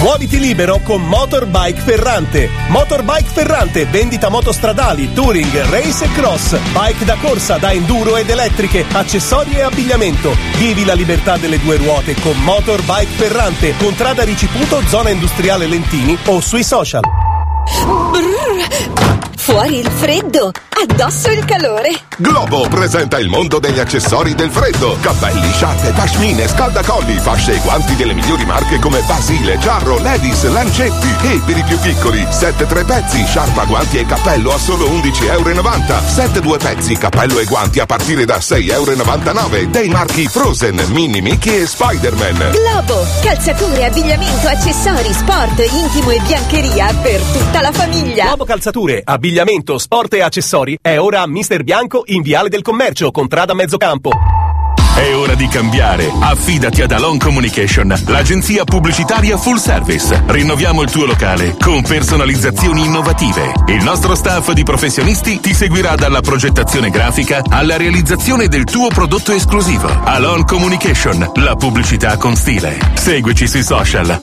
Muoviti 0.00 0.40
libero 0.40 0.80
con 0.82 1.02
Motorbike 1.02 1.82
Ferrante. 1.82 2.48
Motorbike 2.68 3.28
Ferrante, 3.28 3.84
vendita 3.84 4.30
moto 4.30 4.50
stradali, 4.50 5.12
touring, 5.12 5.52
race 5.68 6.06
e 6.06 6.12
cross, 6.12 6.56
bike 6.72 7.04
da 7.04 7.16
corsa, 7.20 7.58
da 7.58 7.70
enduro 7.70 8.16
ed 8.16 8.30
elettriche, 8.30 8.86
accessori 8.90 9.56
e 9.56 9.60
abbigliamento. 9.60 10.34
Vivi 10.56 10.86
la 10.86 10.94
libertà 10.94 11.36
delle 11.36 11.60
due 11.60 11.76
ruote 11.76 12.14
con 12.14 12.34
Motorbike 12.42 13.12
Ferrante, 13.14 13.76
contrada 13.76 14.24
Riciputo, 14.24 14.80
zona 14.86 15.10
industriale 15.10 15.66
Lentini 15.66 16.16
o 16.26 16.40
sui 16.40 16.64
social. 16.64 17.19
Fuori 19.36 19.78
il 19.78 19.90
freddo, 19.90 20.52
addosso 20.82 21.30
il 21.30 21.44
calore. 21.44 21.98
Globo 22.18 22.68
presenta 22.68 23.18
il 23.18 23.28
mondo 23.28 23.58
degli 23.58 23.78
accessori 23.78 24.34
del 24.34 24.50
freddo. 24.50 24.96
Cappelli, 25.00 25.50
sciarpe, 25.52 25.90
pashmine, 25.90 26.46
scaldacolli, 26.46 27.18
fasce 27.18 27.54
e 27.54 27.58
guanti 27.60 27.96
delle 27.96 28.12
migliori 28.12 28.44
marche 28.44 28.78
come 28.78 29.00
Basile, 29.00 29.58
Giarro, 29.58 29.98
Levis, 29.98 30.44
Lancetti. 30.44 31.08
E 31.22 31.40
per 31.44 31.56
i 31.56 31.62
più 31.62 31.78
piccoli, 31.80 32.24
7 32.28 32.66
tre 32.66 32.84
pezzi, 32.84 33.24
sciarpa, 33.24 33.64
guanti 33.64 33.98
e 33.98 34.06
cappello 34.06 34.52
a 34.52 34.58
solo 34.58 34.88
11,90 34.88 35.32
euro. 35.32 36.02
7 36.06 36.40
due 36.40 36.58
pezzi, 36.58 36.96
cappello 36.96 37.38
e 37.38 37.44
guanti 37.46 37.80
a 37.80 37.86
partire 37.86 38.24
da 38.26 38.38
6,99 38.38 39.54
euro. 39.54 39.70
Dei 39.70 39.88
marchi 39.88 40.28
Frozen, 40.28 40.84
Mini 40.90 41.22
Mickey 41.22 41.62
e 41.62 41.66
Spider-Man. 41.66 42.52
Globo, 42.52 43.04
calzature, 43.22 43.86
abbigliamento, 43.86 44.46
accessori, 44.46 45.12
sport, 45.12 45.58
intimo 45.58 46.10
e 46.10 46.20
biancheria 46.20 46.94
per 47.02 47.20
tutta 47.32 47.59
la 47.60 47.72
famiglia. 47.72 48.26
Globo 48.26 48.44
calzature, 48.44 49.02
abbigliamento, 49.04 49.78
sport 49.78 50.14
e 50.14 50.22
accessori 50.22 50.78
è 50.80 50.98
ora 50.98 51.22
a 51.22 51.26
Mister 51.26 51.62
Bianco 51.62 52.02
in 52.06 52.22
Viale 52.22 52.48
del 52.48 52.62
Commercio, 52.62 53.10
contrada 53.10 53.54
Mezzocampo. 53.54 54.10
È 54.92 55.14
ora 55.14 55.34
di 55.34 55.46
cambiare. 55.46 56.10
Affidati 56.18 56.82
ad 56.82 56.90
Alon 56.90 57.16
Communication, 57.16 57.94
l'agenzia 58.06 58.64
pubblicitaria 58.64 59.36
full 59.36 59.56
service. 59.56 60.24
Rinnoviamo 60.26 60.82
il 60.82 60.90
tuo 60.90 61.06
locale 61.06 61.56
con 61.58 61.80
personalizzazioni 61.82 62.84
innovative. 62.84 63.52
Il 63.68 63.82
nostro 63.82 64.14
staff 64.14 64.50
di 64.50 64.64
professionisti 64.64 65.40
ti 65.40 65.54
seguirà 65.54 65.94
dalla 65.94 66.20
progettazione 66.20 66.90
grafica 66.90 67.40
alla 67.48 67.76
realizzazione 67.76 68.48
del 68.48 68.64
tuo 68.64 68.88
prodotto 68.88 69.32
esclusivo. 69.32 69.88
Alon 70.04 70.44
Communication, 70.44 71.30
la 71.36 71.54
pubblicità 71.54 72.16
con 72.16 72.34
stile. 72.34 72.76
Seguici 72.94 73.46
sui 73.46 73.62
social. 73.62 74.18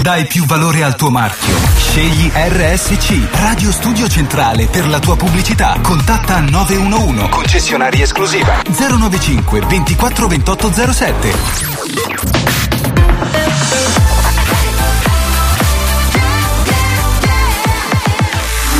Dai 0.00 0.26
più 0.26 0.44
valore 0.46 0.82
al 0.82 0.96
tuo 0.96 1.10
marchio. 1.10 1.54
Scegli 1.76 2.30
RSC, 2.34 3.28
Radio 3.40 3.70
Studio 3.70 4.08
Centrale 4.08 4.66
per 4.66 4.88
la 4.88 4.98
tua 4.98 5.16
pubblicità. 5.16 5.78
Contatta 5.82 6.40
911. 6.40 7.28
Concessionaria 7.28 8.04
esclusiva 8.04 8.62
095 8.76 9.60
24 9.60 10.26
28 10.26 10.72
07. 10.92 11.32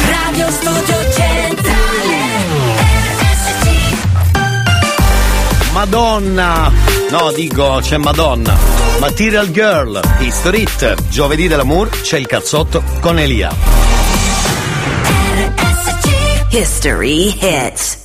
Radio 0.08 0.50
Studio 0.50 0.91
Madonna! 5.82 6.70
No, 7.10 7.32
dico, 7.32 7.80
c'è 7.82 7.96
Madonna. 7.96 8.56
Material 9.00 9.50
Girl, 9.50 10.00
History 10.20 10.60
Hit. 10.62 11.08
Giovedì 11.08 11.48
dell'amour 11.48 11.88
c'è 12.02 12.18
il 12.18 12.26
cazzotto 12.28 12.84
con 13.00 13.18
Elia. 13.18 13.52
History 16.50 17.36
Hits. 17.36 18.01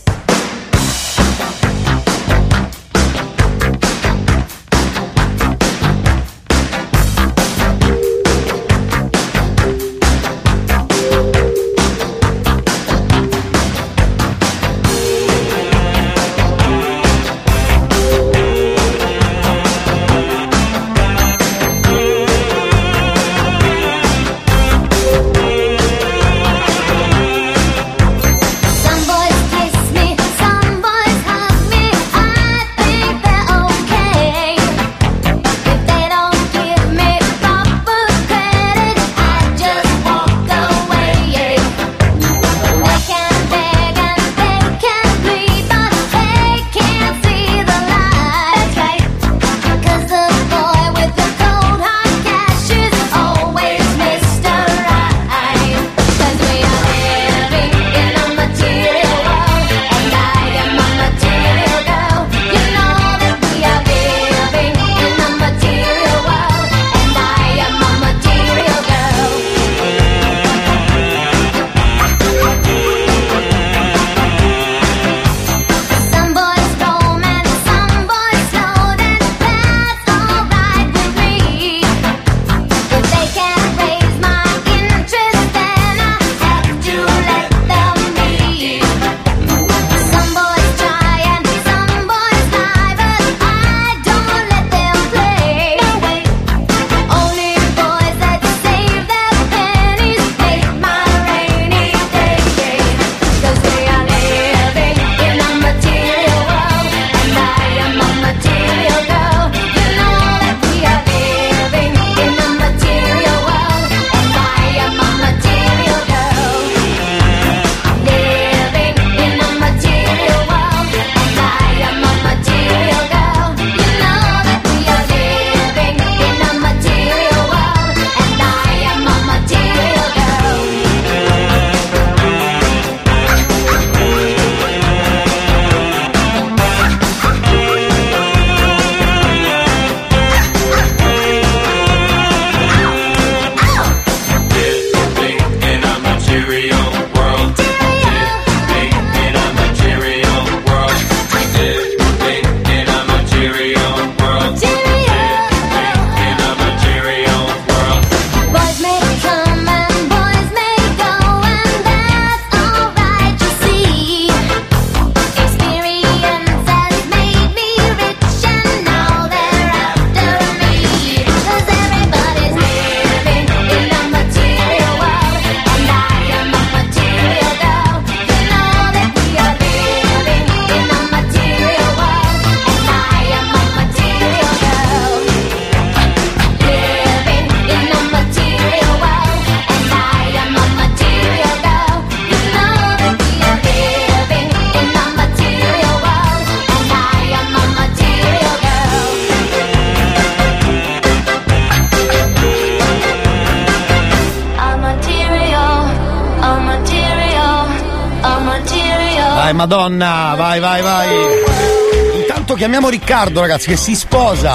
Riccardo, 213.17 213.41
ragazzi, 213.41 213.69
che 213.69 213.77
si 213.77 213.95
sposa. 213.95 214.53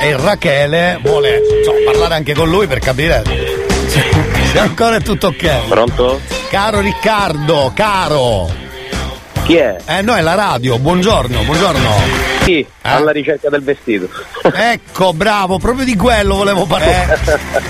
E 0.00 0.16
Rachele 0.16 0.98
vuole 1.02 1.42
insomma, 1.58 1.76
parlare 1.84 2.14
anche 2.14 2.32
con 2.32 2.48
lui 2.48 2.66
per 2.66 2.78
capire 2.78 3.22
se, 3.86 4.02
se 4.50 4.58
ancora 4.58 4.96
è 4.96 5.02
tutto 5.02 5.26
ok. 5.26 5.66
Pronto? 5.68 6.18
Caro 6.48 6.80
Riccardo, 6.80 7.70
caro. 7.74 8.50
Chi 9.44 9.56
è? 9.56 9.76
Eh, 9.84 10.00
no, 10.00 10.14
è 10.16 10.22
la 10.22 10.34
radio. 10.34 10.78
Buongiorno, 10.78 11.42
buongiorno. 11.42 11.90
Sì, 12.44 12.66
alla 12.80 13.10
ricerca 13.10 13.50
del 13.50 13.62
vestito. 13.62 14.08
Ecco, 14.54 15.12
bravo, 15.12 15.58
proprio 15.58 15.84
di 15.84 15.94
quello 15.94 16.36
volevo 16.36 16.64
parlare. 16.64 17.18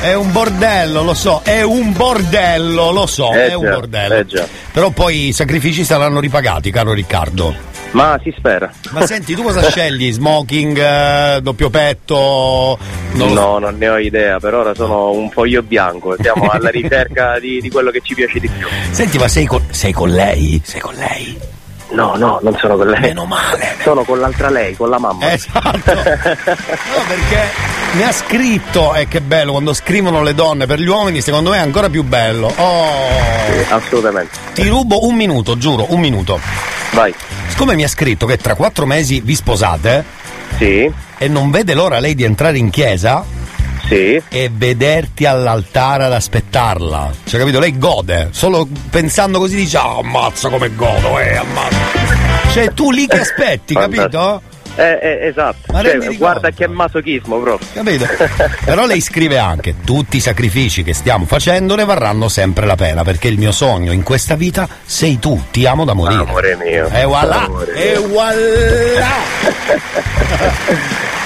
È 0.03 0.15
un 0.15 0.31
bordello, 0.31 1.03
lo 1.03 1.15
so, 1.15 1.41
è 1.43 1.63
un 1.63 1.93
bordello, 1.93 2.93
lo 2.93 3.07
so, 3.07 3.33
Eh 3.33 3.49
è 3.49 3.55
un 3.55 3.65
già, 3.65 3.71
bordello. 3.73 4.15
eh. 4.15 4.49
Però 4.71 4.91
poi 4.91 5.27
i 5.29 5.33
sacrifici 5.33 5.83
saranno 5.85 6.21
ripagati, 6.21 6.71
caro 6.71 6.93
Riccardo. 6.93 7.71
Ma 7.93 8.19
si 8.23 8.33
spera. 8.37 8.71
Ma 8.91 9.07
senti, 9.07 9.35
tu 9.35 9.43
cosa 9.43 9.63
scegli? 9.69 10.11
Smoking, 10.11 10.79
eh, 10.79 11.41
doppio 11.43 11.71
petto? 11.71 12.79
Non 13.13 13.33
no, 13.33 13.59
non 13.59 13.77
ne 13.77 13.89
ho 13.89 13.99
idea, 13.99 14.39
per 14.39 14.55
ora 14.55 14.75
sono 14.75 15.11
un 15.11 15.29
foglio 15.31 15.63
bianco, 15.63 16.17
siamo 16.21 16.49
alla 16.49 16.71
ricerca 16.71 17.39
di, 17.39 17.61
di 17.61 17.71
quello 17.71 17.91
che 17.91 18.01
ci 18.03 18.15
piace 18.15 18.41
di 18.41 18.49
più. 18.49 18.67
Senti, 18.91 19.19
ma 19.19 19.29
sei 19.29 19.47
con, 19.47 19.63
sei 19.71 19.93
con 19.93 20.09
lei? 20.09 20.61
Sei 20.65 20.81
con 20.81 20.95
lei? 20.95 21.52
No, 21.93 22.15
no, 22.17 22.39
non 22.43 22.57
sono 22.59 22.77
con 22.77 22.89
lei. 22.89 23.01
Meno 23.01 23.25
male. 23.25 23.77
Sono 23.83 24.03
con 24.05 24.19
l'altra 24.19 24.49
lei, 24.49 24.77
con 24.77 24.89
la 24.89 24.99
mamma. 24.99 25.33
Esatto. 25.33 25.95
No, 25.95 27.03
perché 27.07 27.51
mi 27.93 28.03
ha 28.03 28.13
scritto, 28.13 28.95
e 28.95 29.07
che 29.09 29.21
bello, 29.21 29.53
quando 29.53 29.75
scrivono 29.75 30.23
le 30.23 30.35
donne 30.35 30.67
per 30.67 30.79
gli 30.81 30.87
uomini, 30.87 31.21
secondo 31.21 31.51
me 31.51 31.57
è 31.57 31.61
ancora 31.61 31.91
più 31.91 32.03
bello. 32.03 32.53
Oh. 32.57 33.67
assolutamente. 33.69 34.39
Ti 34.55 34.67
rubo 34.69 35.07
un 35.07 35.15
minuto, 35.15 35.59
giuro, 35.59 35.87
un 35.93 36.01
minuto. 36.01 36.41
Vai. 36.93 37.15
Siccome 37.49 37.75
mi 37.75 37.85
ha 37.85 37.89
scritto 37.89 38.27
che 38.27 38.39
tra 38.39 38.55
quattro 38.55 38.87
mesi 38.87 39.21
vi 39.21 39.35
sposate. 39.35 40.05
Sì. 40.57 40.91
E 41.19 41.29
non 41.29 41.51
vede 41.51 41.75
l'ora 41.75 41.99
lei 42.01 42.15
di 42.15 42.25
entrare 42.25 42.59
in 42.59 42.71
chiesa. 42.71 43.25
Sì. 43.87 44.23
E 44.29 44.51
vederti 44.53 45.27
all'altare 45.27 46.05
ad 46.05 46.13
aspettarla. 46.13 47.11
Cioè, 47.25 47.41
capito? 47.41 47.59
Lei 47.59 47.79
gode. 47.79 48.29
Solo 48.31 48.67
pensando 48.91 49.39
così 49.39 49.57
dice, 49.57 49.77
ah, 49.77 49.99
ammazza 49.99 50.49
come 50.49 50.75
godo, 50.75 51.19
eh, 51.19 51.37
ammazza. 51.37 51.77
Cioè, 52.53 52.73
tu 52.73 52.91
lì 52.91 53.07
che 53.07 53.21
aspetti, 53.21 53.75
capito? 53.75 54.43
Eh, 54.75 54.99
eh, 55.03 55.27
esatto. 55.27 55.71
Ma 55.73 55.83
Cioè, 55.83 56.17
guarda 56.17 56.51
che 56.51 56.67
masochismo 56.67 57.39
proprio. 57.39 57.69
Capito? 57.75 58.07
Però 58.65 58.87
lei 58.87 59.01
scrive 59.01 59.37
anche: 59.39 59.75
tutti 59.85 60.17
i 60.17 60.21
sacrifici 60.21 60.83
che 60.83 60.95
stiamo 60.95 61.27
facendo 61.27 61.75
ne 61.77 61.85
varranno 61.85 62.29
sempre 62.29 62.65
la 62.65 62.75
pena, 62.75 63.05
perché 63.05 63.29
il 63.29 63.39
mio 63.39 63.53
sogno 63.53 63.93
in 63.93 64.03
questa 64.03 64.35
vita 64.35 64.67
sei 64.85 65.19
tu, 65.19 65.39
ti 65.51 65.67
amo 65.67 65.85
da 65.85 65.93
morire. 65.93 66.23
Amore 66.23 66.57
mio. 66.57 66.89
E 66.89 67.05
voilà! 67.05 67.49
E 67.75 67.99
voilà! 67.99 69.11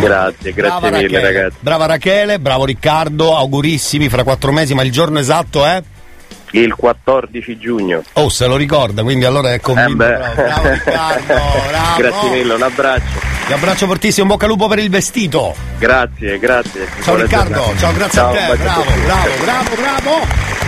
Grazie, 0.00 0.52
grazie 0.52 0.52
Brava 0.52 0.90
mille 0.90 1.02
Rachele. 1.02 1.20
ragazzi. 1.20 1.56
Brava 1.60 1.86
Rachele, 1.86 2.38
bravo 2.38 2.64
Riccardo, 2.64 3.36
augurissimi 3.36 4.08
fra 4.08 4.22
quattro 4.22 4.52
mesi, 4.52 4.74
ma 4.74 4.82
il 4.82 4.92
giorno 4.92 5.18
esatto 5.18 5.64
è? 5.64 5.82
Il 6.52 6.72
14 6.74 7.58
giugno. 7.58 8.02
Oh, 8.12 8.28
se 8.28 8.46
lo 8.46 8.54
ricorda, 8.56 9.02
quindi 9.02 9.24
allora 9.24 9.52
è 9.52 9.60
convinto. 9.60 9.90
Eh 9.90 9.96
bravo, 10.16 10.34
bravo 10.34 10.68
Riccardo, 10.68 11.24
bravo. 11.68 11.96
Grazie 11.98 12.30
mille, 12.30 12.54
un 12.54 12.62
abbraccio. 12.62 13.32
Ti 13.46 13.52
abbraccio 13.52 13.86
fortissimo, 13.86 14.26
bocca 14.26 14.44
al 14.44 14.50
lupo 14.52 14.68
per 14.68 14.78
il 14.78 14.88
vestito. 14.88 15.54
Grazie, 15.78 16.38
grazie. 16.38 16.86
Ciao 17.02 17.14
Buona 17.14 17.22
Riccardo, 17.22 17.54
giornata. 17.54 17.78
ciao, 17.78 17.92
grazie 17.92 18.18
Ciao, 18.18 18.30
a 18.30 18.32
te, 18.32 18.56
bravo, 18.56 18.84
bravo, 19.04 19.30
bravo, 19.44 19.74
bravo. 19.74 20.63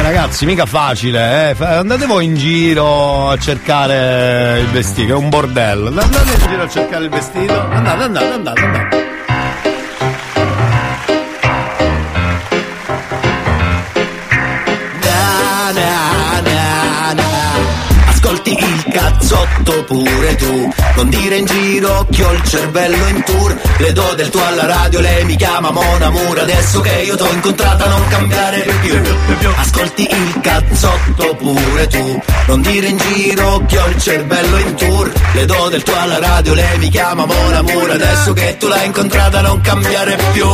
Eh, 0.00 0.02
ragazzi, 0.02 0.46
mica 0.46 0.64
facile, 0.64 1.50
eh. 1.50 1.64
Andate 1.64 2.06
voi 2.06 2.24
in 2.24 2.34
giro 2.34 3.28
a 3.28 3.38
cercare 3.38 4.60
il 4.60 4.68
vestito, 4.68 5.12
è 5.12 5.16
un 5.16 5.28
bordello. 5.28 5.88
Andate 5.88 6.32
in 6.32 6.48
giro 6.48 6.62
a 6.62 6.68
cercare 6.68 7.04
il 7.04 7.10
vestito. 7.10 7.60
Andate, 7.60 8.04
andate, 8.04 8.32
andate, 8.32 8.60
andate. 8.62 9.00
Ascolti 18.50 18.64
il 18.64 18.92
cazzotto 18.92 19.84
pure 19.84 20.34
tu. 20.36 20.72
Non 20.96 21.08
dire 21.08 21.36
in 21.36 21.44
giro 21.46 22.06
che 22.10 22.24
ho 22.24 22.32
il 22.32 22.42
cervello 22.42 23.06
in 23.06 23.22
tour. 23.22 23.60
Le 23.78 23.92
do 23.92 24.14
del 24.16 24.28
tuo 24.28 24.44
alla 24.44 24.66
radio, 24.66 25.00
lei 25.00 25.24
mi 25.24 25.36
chiama 25.36 25.70
Mon 25.70 26.02
Amour 26.02 26.38
Adesso 26.40 26.80
che 26.80 27.02
io 27.02 27.16
t'ho 27.16 27.30
incontrata 27.32 27.86
non 27.86 28.08
cambiare 28.08 28.66
più. 28.80 29.00
Ascolti 29.56 30.02
il 30.02 30.40
cazzotto 30.40 31.34
pure 31.36 31.86
tu. 31.86 32.22
Non 32.46 32.60
dire 32.62 32.88
in 32.88 32.96
giro 32.96 33.62
che 33.66 33.78
ho 33.78 33.86
il 33.86 33.98
cervello 33.98 34.56
in 34.58 34.74
tour. 34.74 35.12
Le 35.32 35.44
do 35.44 35.68
del 35.68 35.82
tuo 35.82 35.96
alla 35.96 36.18
radio, 36.18 36.54
lei 36.54 36.78
mi 36.78 36.88
chiama 36.88 37.26
Mon 37.26 37.54
Amour 37.54 37.90
Adesso 37.90 38.32
che 38.32 38.56
tu 38.58 38.66
l'hai 38.66 38.86
incontrata 38.86 39.40
non 39.42 39.60
cambiare 39.60 40.18
più. 40.32 40.46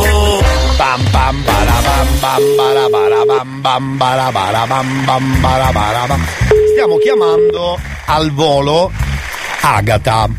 Pam 0.77 1.03
pam 1.09 1.43
bara 1.43 1.81
bam 1.83 2.19
bam 2.19 2.55
bara 2.55 2.89
bara 2.89 3.25
bam 3.25 3.61
bam 3.61 3.97
bara 3.97 4.31
bara 4.31 4.65
bam 4.67 5.05
bam 5.05 5.41
bara 5.41 5.71
bara 5.71 6.05
bam. 6.05 6.25
Stiamo 6.73 6.97
chiamando 6.97 7.86
al 8.05 8.31
volo 8.31 8.91
Agata 9.61 10.29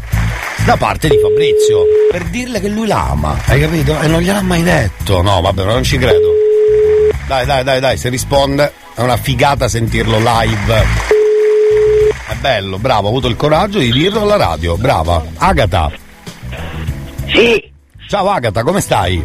da 0.64 0.76
parte 0.76 1.08
di 1.08 1.18
Fabrizio 1.18 1.84
per 2.10 2.24
dirle 2.24 2.60
che 2.60 2.68
lui 2.68 2.86
l'ama, 2.86 3.38
hai 3.46 3.60
capito? 3.60 3.98
E 4.00 4.06
non 4.06 4.20
gliel'ha 4.20 4.42
mai 4.42 4.62
detto. 4.62 5.22
No, 5.22 5.40
vabbè, 5.40 5.64
non 5.64 5.82
ci 5.82 5.98
credo. 5.98 6.32
Dai, 7.26 7.46
dai, 7.46 7.64
dai, 7.64 7.80
dai, 7.80 7.96
se 7.96 8.08
risponde 8.08 8.72
è 8.94 9.00
una 9.00 9.16
figata 9.16 9.68
sentirlo 9.68 10.18
live. 10.18 10.86
È 12.26 12.34
bello, 12.40 12.78
bravo, 12.78 13.06
ha 13.06 13.10
avuto 13.10 13.28
il 13.28 13.36
coraggio 13.36 13.78
di 13.78 13.92
dirlo 13.92 14.22
alla 14.22 14.36
radio. 14.36 14.76
Brava. 14.76 15.24
Agata. 15.36 15.90
Sì. 17.26 17.70
Ciao 18.08 18.28
Agata, 18.28 18.62
come 18.62 18.80
stai? 18.80 19.24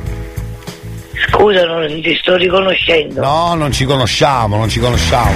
Scusa, 1.28 1.66
non 1.66 1.88
ti 2.02 2.18
sto 2.22 2.36
riconoscendo. 2.36 3.22
No, 3.22 3.54
non 3.56 3.72
ci 3.72 3.86
conosciamo, 3.86 4.58
non 4.58 4.70
ci 4.70 4.80
conosciamo. 4.80 5.32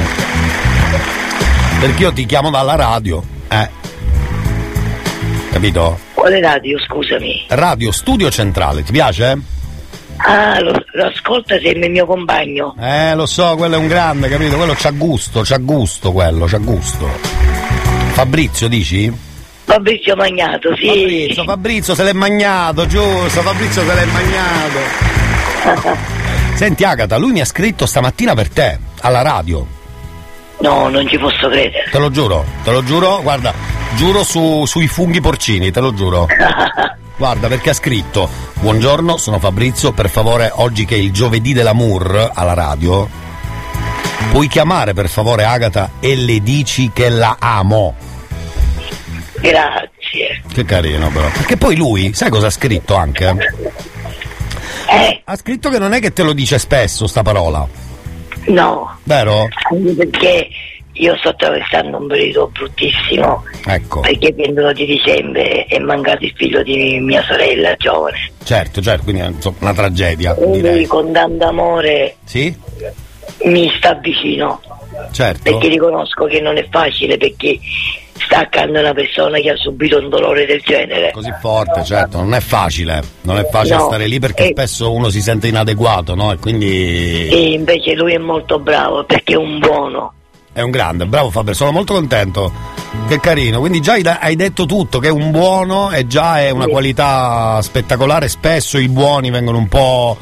Perché 1.79 2.01
io 2.03 2.11
ti 2.11 2.25
chiamo 2.25 2.49
dalla 2.49 2.75
radio, 2.75 3.23
eh. 3.49 3.69
Capito? 5.51 5.99
Quale 6.13 6.41
radio, 6.41 6.79
scusami? 6.79 7.45
Radio 7.49 7.91
Studio 7.91 8.31
Centrale, 8.31 8.83
ti 8.83 8.91
piace? 8.91 9.37
Ah, 10.17 10.59
lo, 10.59 10.73
lo 10.91 11.05
ascolta 11.05 11.59
sei 11.59 11.77
il 11.77 11.91
mio 11.91 12.07
compagno. 12.07 12.75
Eh, 12.79 13.13
lo 13.13 13.27
so, 13.27 13.55
quello 13.55 13.75
è 13.75 13.77
un 13.77 13.87
grande, 13.87 14.27
capito? 14.27 14.55
Quello 14.55 14.73
c'ha 14.75 14.89
gusto, 14.89 15.41
c'ha 15.43 15.57
gusto 15.57 16.11
quello, 16.11 16.45
c'ha 16.45 16.57
gusto. 16.57 17.07
Fabrizio, 18.13 18.67
dici? 18.67 19.15
Fabrizio 19.65 20.15
Magnato, 20.15 20.75
sì. 20.75 20.87
Fabrizio, 20.87 21.43
Fabrizio 21.43 21.95
se 21.95 22.03
l'è 22.03 22.13
magnato, 22.13 22.87
giusto, 22.87 23.41
Fabrizio 23.41 23.83
se 23.85 23.93
l'è 23.93 24.05
magnato. 24.05 25.95
Senti 26.55 26.83
Agata, 26.83 27.17
lui 27.17 27.33
mi 27.33 27.41
ha 27.41 27.45
scritto 27.45 27.85
stamattina 27.85 28.33
per 28.33 28.49
te, 28.49 28.79
alla 29.01 29.21
radio. 29.21 29.76
No, 30.59 30.89
non 30.89 31.07
ci 31.07 31.17
posso 31.17 31.47
credere. 31.49 31.87
Te 31.91 31.99
lo 31.99 32.09
giuro, 32.09 32.45
te 32.63 32.71
lo 32.71 32.83
giuro, 32.83 33.21
guarda, 33.21 33.53
giuro 33.95 34.23
su- 34.23 34.65
sui 34.65 34.87
funghi 34.87 35.21
porcini, 35.21 35.71
te 35.71 35.79
lo 35.79 35.93
giuro. 35.93 36.27
Guarda, 37.17 37.47
perché 37.47 37.71
ha 37.71 37.73
scritto: 37.73 38.29
Buongiorno, 38.59 39.17
sono 39.17 39.39
Fabrizio, 39.39 39.91
per 39.91 40.07
favore, 40.07 40.51
oggi 40.53 40.85
che 40.85 40.93
è 40.95 40.99
il 40.99 41.11
giovedì 41.11 41.51
dell'amour 41.51 42.31
alla 42.33 42.53
radio, 42.53 43.09
puoi 44.29 44.47
chiamare 44.47 44.93
per 44.93 45.09
favore 45.09 45.43
Agata 45.43 45.93
e 45.99 46.15
le 46.15 46.41
dici 46.41 46.91
che 46.93 47.09
la 47.09 47.37
amo. 47.39 47.95
Grazie. 49.39 50.43
Che 50.51 50.63
carino 50.63 51.09
però. 51.09 51.27
Perché 51.29 51.57
poi 51.57 51.75
lui, 51.75 52.13
sai 52.13 52.29
cosa 52.29 52.47
ha 52.47 52.51
scritto 52.51 52.95
anche? 52.95 53.35
Eh? 54.89 55.21
Ha 55.23 55.35
scritto 55.35 55.69
che 55.69 55.79
non 55.79 55.93
è 55.93 55.99
che 55.99 56.13
te 56.13 56.23
lo 56.23 56.33
dice 56.33 56.59
spesso 56.59 57.07
sta 57.07 57.21
parola, 57.23 57.67
No, 58.47 58.97
vero? 59.03 59.47
anche 59.71 59.93
perché 59.93 60.47
io 60.93 61.15
sto 61.17 61.29
attraversando 61.29 61.97
un 61.97 62.07
periodo 62.07 62.47
bruttissimo. 62.51 63.43
Ecco. 63.65 63.99
Perché 63.99 64.27
il 64.29 64.35
22 64.35 64.73
di 64.73 64.85
dicembre 64.85 65.65
è 65.65 65.77
mancato 65.79 66.23
il 66.25 66.33
figlio 66.35 66.63
di 66.63 66.99
mia 66.99 67.21
sorella 67.23 67.75
giovane. 67.75 68.31
Certo, 68.43 68.81
certo, 68.81 69.03
quindi 69.03 69.21
è 69.21 69.31
una 69.59 69.73
tragedia, 69.73 70.35
E 70.35 70.41
lui 70.43 70.61
direi. 70.61 70.85
con 70.87 71.11
tanto 71.11 71.45
amore 71.45 72.15
Sì? 72.23 72.55
mi 73.43 73.71
sta 73.77 73.93
vicino. 73.95 74.59
Certo. 75.11 75.41
Perché 75.43 75.67
riconosco 75.67 76.25
che 76.25 76.41
non 76.41 76.57
è 76.57 76.65
facile 76.71 77.17
perché 77.17 77.59
sta 78.19 78.39
accanto 78.39 78.77
a 78.77 78.81
una 78.81 78.93
persona 78.93 79.39
che 79.39 79.49
ha 79.51 79.55
subito 79.55 79.97
un 79.97 80.09
dolore 80.09 80.45
del 80.45 80.61
genere. 80.65 81.11
Così 81.11 81.31
forte, 81.39 81.83
certo, 81.83 82.17
non 82.17 82.33
è 82.33 82.39
facile, 82.39 83.01
non 83.21 83.37
è 83.37 83.47
facile 83.49 83.75
No. 83.77 83.85
stare 83.85 84.07
lì 84.07 84.19
perché 84.19 84.45
E- 84.45 84.49
spesso 84.51 84.91
uno 84.91 85.09
si 85.09 85.21
sente 85.21 85.47
inadeguato, 85.47 86.15
no? 86.15 86.31
E 86.31 86.37
quindi 86.37 87.27
E 87.29 87.51
invece 87.51 87.93
lui 87.93 88.13
è 88.13 88.17
molto 88.17 88.59
bravo 88.59 89.03
perché 89.05 89.33
è 89.33 89.37
un 89.37 89.59
buono. 89.59 90.13
è 90.53 90.61
un 90.61 90.71
grande, 90.71 91.05
bravo 91.05 91.29
Fabio, 91.29 91.53
sono 91.53 91.71
molto 91.71 91.93
contento. 91.93 92.51
Che 93.07 93.19
carino, 93.19 93.59
quindi 93.59 93.79
già 93.79 93.93
hai 94.19 94.35
detto 94.35 94.65
tutto, 94.65 94.97
che 94.99 95.09
è 95.09 95.11
un 95.11 95.29
buono 95.29 95.91
e 95.91 96.07
già 96.07 96.39
è 96.41 96.49
una 96.49 96.63
Sì. 96.63 96.71
qualità 96.71 97.61
spettacolare, 97.61 98.27
spesso 98.27 98.79
i 98.79 98.89
buoni 98.89 99.29
vengono 99.29 99.59
un 99.59 99.67
po' 99.67 100.17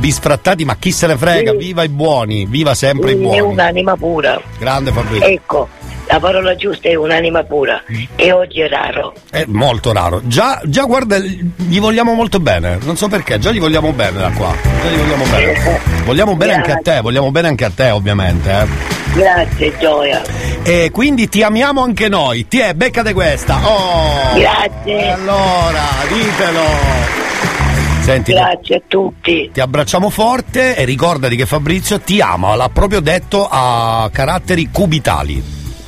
bisfrattati, 0.00 0.64
ma 0.64 0.76
chi 0.76 0.90
se 0.90 1.06
ne 1.06 1.16
frega, 1.16 1.52
viva 1.52 1.84
i 1.84 1.88
buoni, 1.88 2.46
viva 2.46 2.74
sempre 2.74 3.12
i 3.12 3.14
È 3.14 3.18
buoni. 3.18 3.38
un'anima 3.40 3.96
pura. 3.96 4.40
Grande 4.58 4.90
Fabrizio. 4.90 5.26
Ecco, 5.28 5.68
la 6.08 6.18
parola 6.18 6.56
giusta 6.56 6.88
è 6.88 6.94
un'anima 6.94 7.44
pura. 7.44 7.82
E 8.16 8.32
oggi 8.32 8.60
è 8.62 8.68
raro. 8.68 9.12
È 9.30 9.44
molto 9.46 9.92
raro. 9.92 10.20
Già, 10.24 10.60
già 10.64 10.84
guarda, 10.84 11.18
gli 11.18 11.78
vogliamo 11.78 12.14
molto 12.14 12.40
bene. 12.40 12.78
Non 12.82 12.96
so 12.96 13.06
perché, 13.08 13.38
già 13.38 13.52
gli 13.52 13.60
vogliamo 13.60 13.92
bene 13.92 14.18
da 14.18 14.30
qua. 14.30 14.52
Già 14.62 14.88
gli 14.90 14.96
vogliamo 14.96 15.24
bene. 15.24 15.80
Vogliamo 16.04 16.36
bene 16.36 16.54
anche 16.54 16.72
a 16.72 16.80
te, 16.82 17.00
vogliamo 17.00 17.30
bene 17.30 17.48
anche 17.48 17.64
a 17.64 17.70
te, 17.74 17.90
ovviamente. 17.90 18.50
eh. 18.50 18.98
Grazie, 19.12 19.76
Gioia. 19.78 20.22
E 20.62 20.90
quindi 20.92 21.28
ti 21.28 21.42
amiamo 21.42 21.82
anche 21.82 22.08
noi. 22.08 22.46
Ti 22.48 22.58
è, 22.60 22.74
beccate 22.74 23.12
questa. 23.12 23.58
Oh! 23.62 24.38
Grazie. 24.38 25.10
Allora, 25.10 25.82
ditelo. 26.08 27.19
Senti, 28.10 28.32
Grazie 28.32 28.76
a 28.76 28.82
tutti. 28.88 29.50
Ti 29.52 29.60
abbracciamo 29.60 30.10
forte 30.10 30.74
e 30.74 30.84
ricordati 30.84 31.36
che 31.36 31.46
Fabrizio 31.46 32.00
ti 32.00 32.20
ama, 32.20 32.56
l'ha 32.56 32.68
proprio 32.68 32.98
detto 32.98 33.46
a 33.48 34.10
caratteri 34.12 34.68
cubitali. 34.72 35.40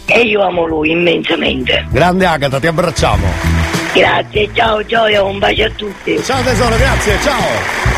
E 0.07 0.20
io 0.20 0.40
amo 0.43 0.65
lui 0.65 0.90
immensamente. 0.90 1.85
Grande 1.90 2.24
Agata, 2.24 2.61
ti 2.61 2.69
abbracciamo. 2.69 3.27
Grazie, 3.93 4.49
ciao 4.53 4.85
Gioia, 4.86 5.24
un 5.24 5.40
bacio 5.40 5.65
a 5.65 5.70
tutti. 5.70 6.23
Ciao 6.23 6.43
tesoro, 6.44 6.77
grazie, 6.77 7.19
ciao. 7.23 7.43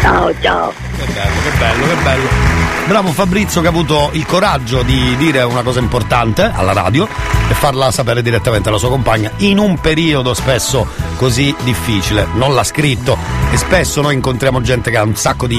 Ciao, 0.01 0.41
ciao. 0.41 0.73
Che 0.97 1.05
bello, 1.13 1.43
che 1.43 1.59
bello, 1.59 1.87
che 1.87 2.03
bello. 2.03 2.54
Bravo 2.87 3.13
Fabrizio 3.13 3.61
che 3.63 3.67
ha 3.67 3.71
avuto 3.71 4.11
il 4.13 4.27
coraggio 4.27 4.83
di 4.83 5.17
dire 5.17 5.43
una 5.43 5.63
cosa 5.63 5.81
importante 5.81 6.51
alla 6.55 6.73
radio 6.73 7.09
e 7.49 7.55
farla 7.55 7.91
sapere 7.91 8.21
direttamente 8.21 8.69
alla 8.69 8.77
sua 8.79 8.91
compagna 8.91 9.31
in 9.39 9.59
un 9.59 9.79
periodo 9.81 10.35
spesso 10.35 10.87
così 11.17 11.55
difficile. 11.63 12.27
Non 12.35 12.55
l'ha 12.55 12.63
scritto 12.63 13.17
e 13.51 13.57
spesso 13.57 14.03
noi 14.03 14.15
incontriamo 14.15 14.61
gente 14.61 14.91
che 14.91 14.99
ha 14.99 15.03
un 15.03 15.17
sacco 15.17 15.47
di, 15.47 15.59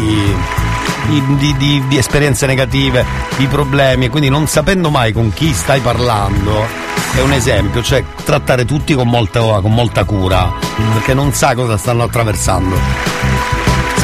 di, 1.08 1.56
di- 1.58 1.84
di- 1.88 1.98
esperienze 1.98 2.46
negative, 2.46 3.04
di 3.38 3.48
problemi 3.48 4.06
e 4.06 4.10
quindi 4.10 4.30
non 4.30 4.48
sapendo 4.48 4.92
mai 4.92 5.12
con 5.12 5.34
chi 5.34 5.52
stai 5.52 5.80
parlando 5.80 6.84
è 7.16 7.22
un 7.22 7.32
esempio, 7.34 7.82
cioè 7.82 8.04
trattare 8.24 8.66
tutti 8.66 8.94
con 8.94 9.08
molta, 9.08 9.40
con 9.40 9.74
molta 9.74 10.04
cura 10.04 10.52
perché 10.94 11.14
non 11.16 11.34
sa 11.34 11.56
cosa 11.56 11.76
stanno 11.78 12.04
attraversando 12.04 12.78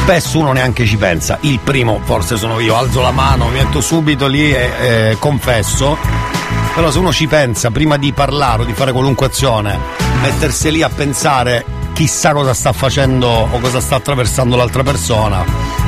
spesso 0.02 0.40
uno 0.40 0.50
neanche 0.50 0.84
ci 0.84 0.96
pensa. 0.96 1.38
Il 1.42 1.60
primo 1.60 2.00
forse 2.02 2.36
sono 2.36 2.58
io, 2.58 2.76
alzo 2.76 3.00
la 3.00 3.12
mano, 3.12 3.46
mi 3.46 3.58
metto 3.58 3.80
subito 3.80 4.26
lì 4.26 4.52
e 4.52 4.70
eh, 4.80 5.16
confesso. 5.20 5.96
Però 6.74 6.90
se 6.90 6.98
uno 6.98 7.12
ci 7.12 7.28
pensa 7.28 7.70
prima 7.70 7.96
di 7.96 8.12
parlare 8.12 8.62
o 8.62 8.64
di 8.64 8.72
fare 8.72 8.90
qualunque 8.90 9.26
azione, 9.26 9.78
mettersi 10.20 10.72
lì 10.72 10.82
a 10.82 10.88
pensare 10.88 11.64
chissà 11.92 12.32
cosa 12.32 12.52
sta 12.52 12.72
facendo 12.72 13.28
o 13.28 13.58
cosa 13.60 13.80
sta 13.80 13.94
attraversando 13.94 14.56
l'altra 14.56 14.82
persona, 14.82 15.44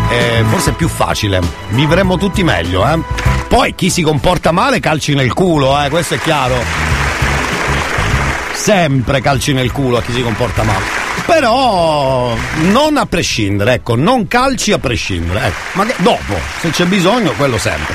eh, 0.08 0.44
forse 0.48 0.70
è 0.70 0.74
più 0.74 0.88
facile. 0.88 1.40
Vivremmo 1.70 2.16
tutti 2.16 2.44
meglio, 2.44 2.86
eh. 2.86 3.00
Poi 3.48 3.74
chi 3.74 3.90
si 3.90 4.02
comporta 4.02 4.52
male 4.52 4.78
calci 4.78 5.14
nel 5.14 5.32
culo, 5.32 5.82
eh, 5.82 5.90
questo 5.90 6.14
è 6.14 6.18
chiaro. 6.18 6.93
Sempre 8.64 9.20
calci 9.20 9.52
nel 9.52 9.70
culo 9.72 9.98
a 9.98 10.02
chi 10.02 10.10
si 10.10 10.22
comporta 10.22 10.62
male. 10.62 10.86
Però 11.26 12.34
non 12.72 12.96
a 12.96 13.04
prescindere, 13.04 13.74
ecco, 13.74 13.94
non 13.94 14.26
calci 14.26 14.72
a 14.72 14.78
prescindere. 14.78 15.48
Ecco. 15.48 15.56
Ma 15.72 15.86
dopo, 15.98 16.34
se 16.60 16.70
c'è 16.70 16.86
bisogno, 16.86 17.32
quello 17.32 17.58
sempre. 17.58 17.94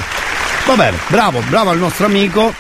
Va 0.68 0.76
bene, 0.76 0.98
bravo, 1.08 1.41
bravo 1.50 1.72
al 1.72 1.80
nostro 1.80 2.06
amico. 2.06 2.54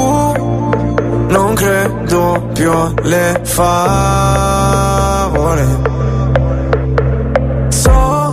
Non 1.28 1.54
credo 1.56 2.50
più 2.54 2.72
alle 2.72 3.42
favole. 3.44 5.66
So 7.70 8.32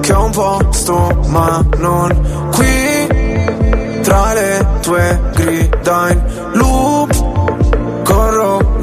che 0.00 0.12
ho 0.12 0.24
un 0.24 0.30
posto, 0.30 1.20
ma 1.28 1.64
non 1.76 2.50
qui. 2.52 3.06
Tra 4.02 4.32
le 4.32 4.66
tue 4.80 5.20
grida 5.34 6.10
in 6.10 6.22
loop, 6.54 7.17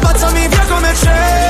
Spazzami 0.00 0.48
via 0.48 0.64
come 0.66 0.94
cenere 0.94 1.49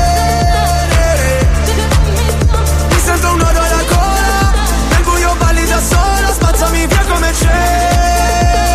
Mi 2.89 2.99
sento 3.05 3.27
un 3.29 3.37
nodo 3.37 3.59
alla 3.59 3.83
gola 3.87 4.51
Nel 4.89 5.03
buio 5.03 5.35
balli 5.37 5.67
da 5.67 5.79
sola 5.79 6.31
Spazzami 6.33 6.87
via 6.87 7.03
come 7.07 7.33
cenere 7.33 8.71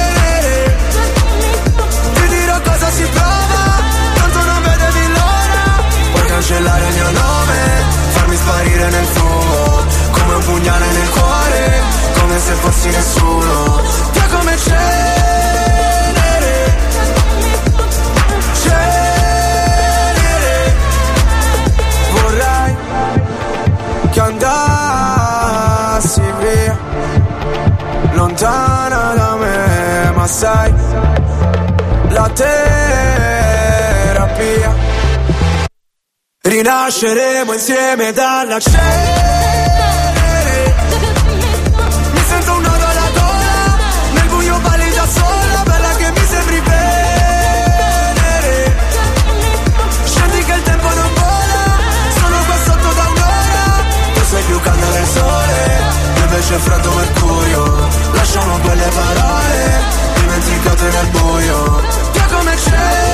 Ti 2.14 2.26
dirò 2.28 2.60
cosa 2.60 2.90
si 2.90 3.02
prova 3.02 3.82
Tanto 4.14 4.38
non 4.44 4.62
vedevi 4.62 5.06
l'ora. 5.16 5.82
Puoi 6.12 6.26
cancellare 6.26 6.86
il 6.86 6.94
mio 6.94 7.10
nome 7.10 7.56
Farmi 8.12 8.36
sparire 8.36 8.90
nel 8.90 9.06
fumo 9.06 9.82
Come 10.12 10.34
un 10.34 10.44
pugnale 10.44 10.86
nel 10.92 11.08
cuore 11.08 11.82
Come 12.18 12.38
se 12.38 12.52
fossi 12.52 12.88
nessuno 12.90 13.93
lontana 28.24 29.12
da 29.14 29.36
me, 29.36 30.10
ma 30.14 30.26
sai, 30.26 30.72
la 32.08 32.30
terapia. 32.40 33.62
Rinasceremo 36.40 37.52
insieme 37.52 38.12
dalla 38.12 38.58
cenere. 38.60 38.82
Mi 42.12 42.22
sento 42.30 42.52
un 42.52 42.62
nodo 42.62 42.84
alla 42.92 43.10
gola, 43.18 43.76
nel 44.14 44.26
buio 44.28 44.58
balli 44.58 44.90
da 44.94 45.06
sola, 45.06 45.62
bella 45.64 45.92
che 45.96 46.10
mi 46.10 46.24
sembri 46.32 46.60
venere. 46.60 48.56
Scendi 50.04 50.44
che 50.44 50.52
il 50.52 50.62
tempo 50.62 50.88
non 51.00 51.10
vola, 51.20 51.62
sono 52.20 52.38
passato 52.46 52.92
da 52.98 53.06
un'ora, 53.12 53.66
tu 54.14 54.22
sei 54.30 54.42
più 54.44 54.58
caldo 54.60 54.90
del 54.96 55.06
sole, 55.06 55.56
invece 56.24 56.54
è 56.54 56.58
freddo 56.58 56.90
mercoledì 56.90 57.23
sono 58.34 58.58
quelle 58.58 58.88
parole 58.88 59.82
dimenticate 60.16 60.90
nel 60.90 61.06
buio 61.10 61.82
che 62.12 62.20
come 62.32 62.54
c'è. 62.56 63.12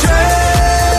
cenere 0.00 0.92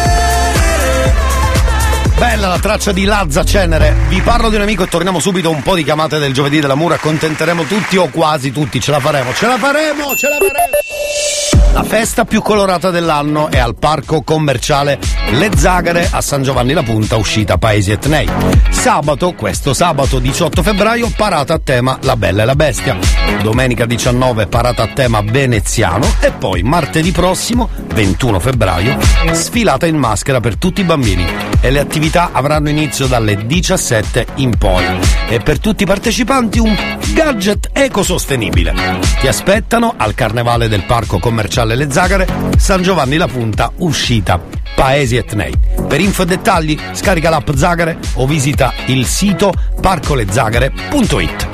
Bella 2.17 2.47
la 2.47 2.57
traccia 2.57 2.91
di 2.91 3.03
Lazza 3.03 3.43
Cenere. 3.45 3.95
Vi 4.07 4.21
parlo 4.21 4.49
di 4.49 4.55
un 4.55 4.63
amico 4.63 4.81
e 4.81 4.87
torniamo 4.87 5.19
subito 5.19 5.51
un 5.51 5.61
po' 5.61 5.75
di 5.75 5.83
chiamate 5.83 6.17
del 6.17 6.33
giovedì 6.33 6.59
della 6.59 6.75
Mura. 6.75 6.95
Accontenteremo 6.95 7.65
tutti 7.65 7.97
o 7.97 8.09
quasi 8.09 8.51
tutti. 8.51 8.79
Ce 8.79 8.89
la 8.89 8.99
faremo, 8.99 9.31
ce 9.35 9.45
la 9.45 9.57
faremo, 9.57 10.15
ce 10.15 10.27
la 10.27 10.37
faremo. 10.39 11.73
La 11.73 11.83
festa 11.83 12.25
più 12.25 12.41
colorata 12.41 12.89
dell'anno 12.89 13.51
è 13.51 13.59
al 13.59 13.75
parco 13.75 14.23
commerciale 14.23 14.99
le 15.31 15.49
Zagare 15.55 16.07
a 16.11 16.21
San 16.21 16.43
Giovanni 16.43 16.73
la 16.73 16.83
Punta, 16.83 17.15
uscita 17.15 17.57
Paesi 17.57 17.91
Etnei. 17.91 18.27
Sabato, 18.69 19.33
questo 19.33 19.73
sabato 19.73 20.19
18 20.19 20.61
febbraio, 20.61 21.11
parata 21.15 21.55
a 21.55 21.59
tema 21.59 21.97
La 22.01 22.15
Bella 22.15 22.43
e 22.43 22.45
la 22.45 22.55
Bestia. 22.55 22.97
Domenica 23.41 23.85
19 23.85 24.47
parata 24.47 24.83
a 24.83 24.87
tema 24.87 25.21
veneziano 25.21 26.05
e 26.19 26.31
poi 26.31 26.61
martedì 26.63 27.11
prossimo, 27.11 27.69
21 27.93 28.39
febbraio, 28.39 28.97
sfilata 29.31 29.85
in 29.85 29.97
maschera 29.97 30.39
per 30.39 30.57
tutti 30.57 30.81
i 30.81 30.85
bambini. 30.85 31.25
E 31.59 31.71
le 31.71 31.79
attività 31.79 32.29
avranno 32.31 32.69
inizio 32.69 33.07
dalle 33.07 33.45
17 33.45 34.27
in 34.35 34.55
poi. 34.57 34.85
E 35.29 35.39
per 35.39 35.59
tutti 35.59 35.83
i 35.83 35.87
partecipanti 35.87 36.59
un 36.59 36.75
gadget 37.13 37.69
ecosostenibile. 37.73 38.73
Ti 39.19 39.27
aspettano 39.27 39.93
al 39.97 40.13
Carnevale 40.13 40.67
del 40.67 40.83
Parco 40.83 41.19
Commerciale 41.19 41.75
Le 41.75 41.89
Zagare, 41.91 42.27
San 42.57 42.81
Giovanni 42.81 43.17
la 43.17 43.27
Punta, 43.27 43.71
uscita 43.77 44.61
Paesi 44.75 45.12
Etnei. 45.17 45.53
Per 45.87 45.99
info 45.99 46.23
e 46.23 46.25
dettagli 46.25 46.77
scarica 46.91 47.29
l'app 47.29 47.49
Zagare 47.55 47.97
o 48.15 48.27
visita 48.27 48.73
il 48.87 49.05
sito 49.05 49.53
parcolezagare.it. 49.79 51.51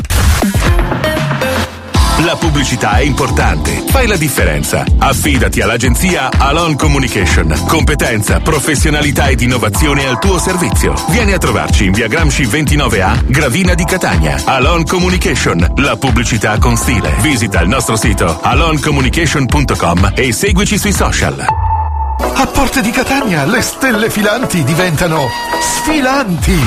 La 2.26 2.36
pubblicità 2.36 2.98
è 2.98 3.02
importante. 3.02 3.82
Fai 3.88 4.06
la 4.06 4.18
differenza. 4.18 4.84
Affidati 4.98 5.62
all'agenzia 5.62 6.30
Alon 6.38 6.76
Communication. 6.76 7.64
Competenza, 7.66 8.42
professionalità 8.42 9.30
ed 9.30 9.40
innovazione 9.40 10.06
al 10.06 10.20
tuo 10.20 10.38
servizio. 10.38 10.94
Vieni 11.10 11.32
a 11.32 11.38
trovarci 11.38 11.86
in 11.86 11.94
via 11.94 12.08
Gramsci 12.08 12.44
29A, 12.44 13.24
Gravina 13.26 13.74
di 13.74 13.86
Catania. 13.86 14.38
Alon 14.44 14.84
Communication, 14.84 15.66
la 15.78 15.96
pubblicità 15.96 16.58
con 16.58 16.76
stile. 16.76 17.16
Visita 17.22 17.62
il 17.62 17.70
nostro 17.70 17.96
sito 17.96 18.42
aloncommunication.com 18.42 20.12
e 20.14 20.34
seguici 20.34 20.78
sui 20.78 20.92
social. 20.92 21.69
A 22.22 22.46
Porte 22.48 22.82
di 22.82 22.92
Catania 22.92 23.46
le 23.46 23.62
stelle 23.62 24.10
filanti 24.10 24.64
diventano 24.64 25.28
sfilanti. 25.62 26.60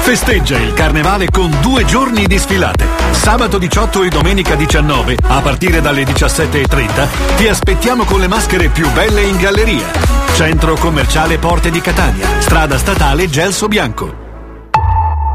Festeggia 0.00 0.58
il 0.58 0.72
carnevale 0.72 1.28
con 1.30 1.54
due 1.60 1.84
giorni 1.84 2.26
di 2.26 2.38
sfilate. 2.38 2.86
Sabato 3.12 3.58
18 3.58 4.02
e 4.02 4.08
domenica 4.08 4.56
19, 4.56 5.16
a 5.28 5.40
partire 5.40 5.80
dalle 5.80 6.02
17.30, 6.02 7.36
ti 7.36 7.46
aspettiamo 7.46 8.04
con 8.04 8.18
le 8.18 8.26
maschere 8.26 8.68
più 8.68 8.90
belle 8.90 9.22
in 9.22 9.36
galleria. 9.36 9.86
Centro 10.34 10.74
commerciale 10.74 11.38
Porte 11.38 11.70
di 11.70 11.80
Catania, 11.80 12.26
strada 12.40 12.76
statale 12.76 13.28
Gelso 13.28 13.68
Bianco. 13.68 14.28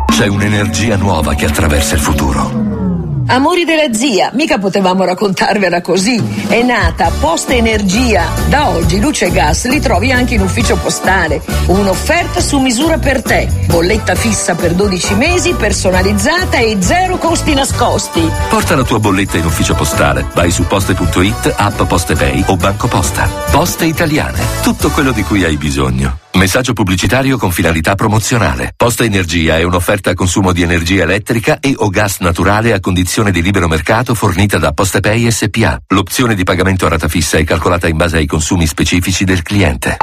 C'è 0.07 0.27
un'energia 0.27 0.98
nuova 0.98 1.34
che 1.34 1.45
attraversa 1.45 1.95
il 1.95 2.02
futuro. 2.02 2.74
Amori 3.27 3.65
della 3.65 3.91
zia, 3.91 4.30
mica 4.34 4.60
potevamo 4.60 5.03
raccontarvela 5.03 5.81
così. 5.81 6.22
È 6.47 6.61
nata 6.61 7.10
Posta 7.19 7.53
Energia. 7.53 8.27
Da 8.47 8.69
oggi 8.69 8.99
luce 8.99 9.26
e 9.26 9.31
gas 9.31 9.68
li 9.68 9.80
trovi 9.80 10.11
anche 10.11 10.35
in 10.35 10.41
ufficio 10.41 10.77
postale. 10.77 11.41
Un'offerta 11.65 12.39
su 12.39 12.60
misura 12.60 12.99
per 12.99 13.23
te. 13.23 13.49
Bolletta 13.65 14.14
fissa 14.14 14.53
per 14.53 14.73
12 14.73 15.15
mesi, 15.15 15.53
personalizzata 15.53 16.57
e 16.57 16.77
zero 16.80 17.18
costi 17.18 17.56
nascosti. 17.56 18.30
Porta 18.47 18.76
la 18.76 18.84
tua 18.84 18.99
bolletta 18.99 19.38
in 19.38 19.45
ufficio 19.45 19.73
postale. 19.73 20.27
Vai 20.35 20.52
su 20.52 20.65
poste.it, 20.68 21.53
app 21.56 21.81
Postepay 21.81 22.43
o 22.47 22.56
Banco 22.57 22.88
Posta. 22.88 23.27
Poste 23.49 23.85
italiane. 23.85 24.39
Tutto 24.61 24.91
quello 24.91 25.11
di 25.11 25.23
cui 25.23 25.43
hai 25.43 25.57
bisogno. 25.57 26.19
Messaggio 26.35 26.73
pubblicitario 26.73 27.38
con 27.38 27.52
finalità 27.52 27.95
promozionale. 27.95 28.73
Posta 28.76 29.06
Energia 29.06 29.57
è 29.57 29.64
un'offerta 29.64 30.11
a 30.11 30.14
consumo 30.14 30.52
di 30.52 30.64
energia 30.64 31.03
elettrica 31.03 31.60
e 31.61 31.73
o 31.77 31.89
gas 31.89 32.18
naturale 32.19 32.73
a 32.73 32.80
condizione 33.15 33.31
di 33.31 33.41
libero 33.41 33.69
mercato 33.69 34.13
fornita 34.13 34.57
da 34.57 34.73
Postepay 34.73 35.31
SPA. 35.31 35.79
L'opzione 35.87 36.35
di 36.35 36.43
pagamento 36.43 36.85
a 36.85 36.89
rata 36.89 37.07
fissa 37.07 37.37
è 37.37 37.45
calcolata 37.45 37.87
in 37.87 37.95
base 37.95 38.17
ai 38.17 38.25
consumi 38.25 38.67
specifici 38.67 39.23
del 39.23 39.41
cliente. 39.41 39.95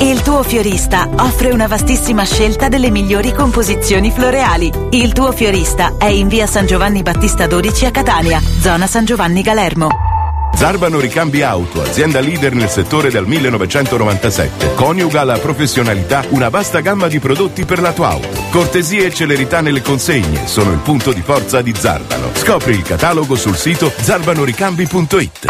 Il 0.00 0.22
tuo 0.22 0.42
fiorista 0.42 1.10
offre 1.18 1.50
una 1.50 1.66
vastissima 1.66 2.24
scelta 2.24 2.68
delle 2.68 2.90
migliori 2.90 3.34
composizioni 3.34 4.10
floreali. 4.10 4.72
Il 4.92 5.12
tuo 5.12 5.30
fiorista 5.32 5.96
è 5.98 6.06
in 6.06 6.28
via 6.28 6.46
San 6.46 6.66
Giovanni 6.66 7.02
Battista 7.02 7.46
12 7.46 7.84
a 7.84 7.90
Catania, 7.90 8.40
zona 8.40 8.86
San 8.86 9.04
Giovanni 9.04 9.42
Galermo. 9.42 10.15
Zarbano 10.56 10.98
Ricambi 10.98 11.42
Auto, 11.42 11.82
azienda 11.82 12.18
leader 12.18 12.54
nel 12.54 12.70
settore 12.70 13.10
dal 13.10 13.26
1997. 13.26 14.74
Coniuga 14.74 15.22
la 15.22 15.38
professionalità 15.38 16.24
una 16.30 16.48
vasta 16.48 16.80
gamma 16.80 17.08
di 17.08 17.18
prodotti 17.18 17.66
per 17.66 17.78
la 17.78 17.92
tua 17.92 18.08
auto. 18.08 18.42
Cortesia 18.50 19.04
e 19.04 19.12
celerità 19.12 19.60
nelle 19.60 19.82
consegne 19.82 20.46
sono 20.46 20.72
il 20.72 20.78
punto 20.78 21.12
di 21.12 21.20
forza 21.20 21.60
di 21.60 21.74
Zarbano. 21.76 22.30
Scopri 22.32 22.72
il 22.72 22.82
catalogo 22.82 23.34
sul 23.34 23.56
sito 23.56 23.92
zarbanoricambi.it. 23.94 25.44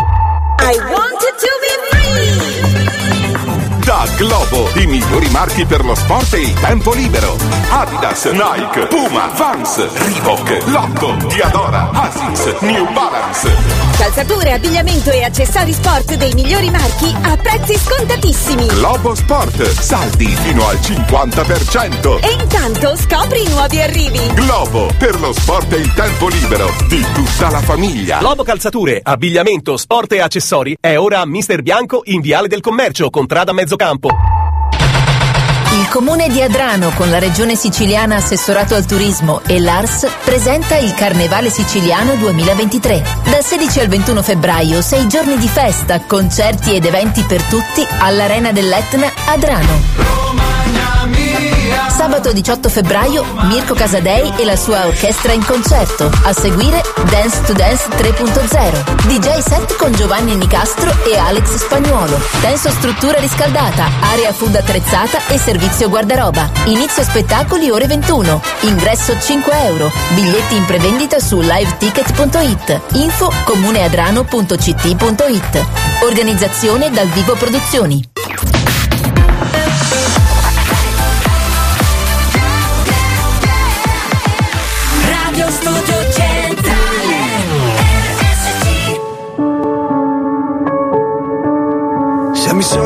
Globo, 4.15 4.69
i 4.77 4.87
migliori 4.87 5.28
marchi 5.31 5.65
per 5.66 5.85
lo 5.85 5.95
sport 5.95 6.33
e 6.35 6.41
il 6.41 6.55
tempo 6.55 6.93
libero. 6.95 7.37
Adidas, 7.69 8.24
Nike, 8.27 8.87
Puma, 8.87 9.27
Vans, 9.35 9.93
Reebok, 9.93 10.62
Lotto, 10.66 11.16
Diadora, 11.27 11.91
Asics, 11.93 12.61
New 12.61 12.91
Balance. 12.93 13.55
Calzature, 13.99 14.53
abbigliamento 14.53 15.11
e 15.11 15.24
accessori 15.24 15.73
sport 15.73 16.15
dei 16.15 16.33
migliori 16.35 16.70
marchi 16.70 17.15
a 17.23 17.37
prezzi 17.37 17.77
scontatissimi. 17.77 18.66
Globo 18.66 19.15
Sport, 19.15 19.62
saldi 19.69 20.27
fino 20.27 20.69
al 20.69 20.77
50%. 20.77 22.20
E 22.23 22.33
intanto 22.41 22.97
scopri 22.97 23.43
i 23.43 23.49
nuovi 23.49 23.81
arrivi. 23.81 24.20
Globo, 24.35 24.91
per 24.99 25.19
lo 25.20 25.33
sport 25.33 25.73
e 25.73 25.77
il 25.77 25.93
tempo 25.95 26.28
libero 26.28 26.70
di 26.89 27.05
tutta 27.12 27.51
la 27.51 27.61
famiglia. 27.61 28.20
Lobo 28.20 28.45
Calzature, 28.45 29.01
abbigliamento, 29.03 29.77
sport 29.77 30.12
e 30.12 30.20
accessori 30.20 30.77
è 30.81 30.97
ora 30.97 31.20
a 31.20 31.27
Mister 31.27 31.62
Bianco 31.62 32.03
in 32.05 32.20
Viale 32.20 32.49
del 32.49 32.61
Commercio, 32.61 33.11
contrada 33.11 33.53
Mezzocampo. 33.53 33.95
Il 35.73 35.89
comune 35.89 36.28
di 36.28 36.43
Adrano 36.43 36.90
con 36.90 37.09
la 37.09 37.18
regione 37.18 37.56
siciliana 37.56 38.16
assessorato 38.16 38.74
al 38.74 38.85
turismo 38.85 39.40
e 39.47 39.59
l'ARS 39.59 40.06
presenta 40.23 40.77
il 40.77 40.93
Carnevale 40.93 41.48
Siciliano 41.48 42.14
2023. 42.16 43.02
Dal 43.24 43.43
16 43.43 43.81
al 43.81 43.89
21 43.89 44.23
febbraio, 44.23 44.82
sei 44.82 45.09
giorni 45.09 45.39
di 45.39 45.48
festa, 45.48 46.01
concerti 46.02 46.74
ed 46.74 46.85
eventi 46.85 47.23
per 47.23 47.43
tutti 47.44 47.86
all'Arena 48.01 48.52
dell'Etna 48.52 49.10
Adrano. 49.27 50.86
Sabato 51.97 52.31
18 52.31 52.68
febbraio 52.68 53.24
Mirko 53.44 53.73
Casadei 53.73 54.31
e 54.36 54.44
la 54.44 54.55
sua 54.55 54.86
orchestra 54.86 55.32
in 55.32 55.43
concerto. 55.43 56.10
A 56.24 56.35
seguire 56.35 56.82
Dance 57.09 57.40
to 57.44 57.55
Dance 57.55 57.89
3.0. 57.89 59.06
DJ 59.06 59.39
set 59.39 59.77
con 59.77 59.93
Giovanni 59.93 60.36
Nicastro 60.36 60.94
e 61.06 61.16
Alex 61.16 61.56
Spagnuolo. 61.56 62.20
Tenso 62.43 62.68
struttura 62.68 63.18
riscaldata, 63.18 63.86
area 64.12 64.31
food 64.35 64.56
attrezzata 64.56 65.27
e 65.28 65.39
servizio 65.39 65.89
guardaroba. 65.89 66.51
Inizio 66.66 67.02
spettacoli 67.02 67.70
ore 67.70 67.86
21. 67.86 68.43
Ingresso 68.60 69.18
5 69.18 69.64
euro. 69.64 69.90
Biglietti 70.14 70.55
in 70.55 70.66
prevendita 70.66 71.18
su 71.18 71.40
liveticket.it. 71.40 72.81
Info 72.93 73.32
comuneadrano.ct.it. 73.44 75.66
Organizzazione 76.02 76.90
dal 76.90 77.09
Vivo 77.09 77.35
Produzioni. 77.36 78.06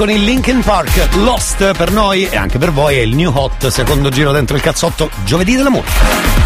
con 0.00 0.08
il 0.08 0.24
Linkin 0.24 0.60
Park 0.60 1.14
Lost 1.16 1.72
per 1.76 1.92
noi 1.92 2.26
e 2.26 2.34
anche 2.34 2.56
per 2.56 2.72
voi 2.72 2.96
è 2.96 3.00
il 3.00 3.14
new 3.14 3.30
hot 3.34 3.66
secondo 3.66 4.08
giro 4.08 4.32
dentro 4.32 4.56
il 4.56 4.62
cazzotto 4.62 5.10
giovedì 5.24 5.56
dell'amore. 5.56 6.39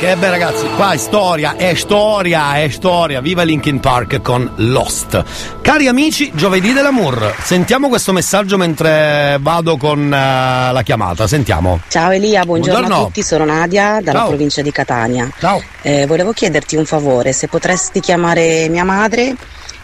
Park. 0.00 0.02
Eh 0.02 0.16
beh 0.16 0.30
ragazzi, 0.30 0.66
qua 0.76 0.92
è 0.92 0.96
storia, 0.96 1.56
è 1.56 1.74
storia, 1.74 2.54
è 2.56 2.68
storia. 2.70 3.20
Viva 3.20 3.42
Linkin 3.42 3.80
Park 3.80 4.20
con 4.22 4.50
Lost. 4.56 5.22
Cari 5.60 5.86
amici, 5.86 6.32
giovedì 6.34 6.72
dell'amour. 6.72 7.34
Sentiamo 7.42 7.88
questo 7.88 8.12
messaggio 8.12 8.56
mentre 8.56 9.38
vado 9.40 9.76
con 9.76 10.06
eh, 10.12 10.72
la 10.72 10.82
chiamata. 10.84 11.26
Sentiamo. 11.26 11.80
Ciao 11.88 12.10
Elia, 12.10 12.44
buongiorno, 12.44 12.78
Buongiorno. 12.78 13.02
a 13.02 13.06
tutti, 13.06 13.22
sono 13.22 13.44
Nadia 13.44 14.00
dalla 14.02 14.20
Ciao. 14.20 14.28
provincia 14.28 14.62
di 14.62 14.72
Catania. 14.72 15.30
Ciao. 15.38 15.62
Eh, 15.82 16.06
volevo 16.06 16.32
chiederti 16.32 16.76
un 16.76 16.84
favore, 16.86 17.32
se 17.32 17.48
potresti 17.48 18.00
chiamare 18.00 18.68
mia 18.68 18.84
madre 18.84 19.34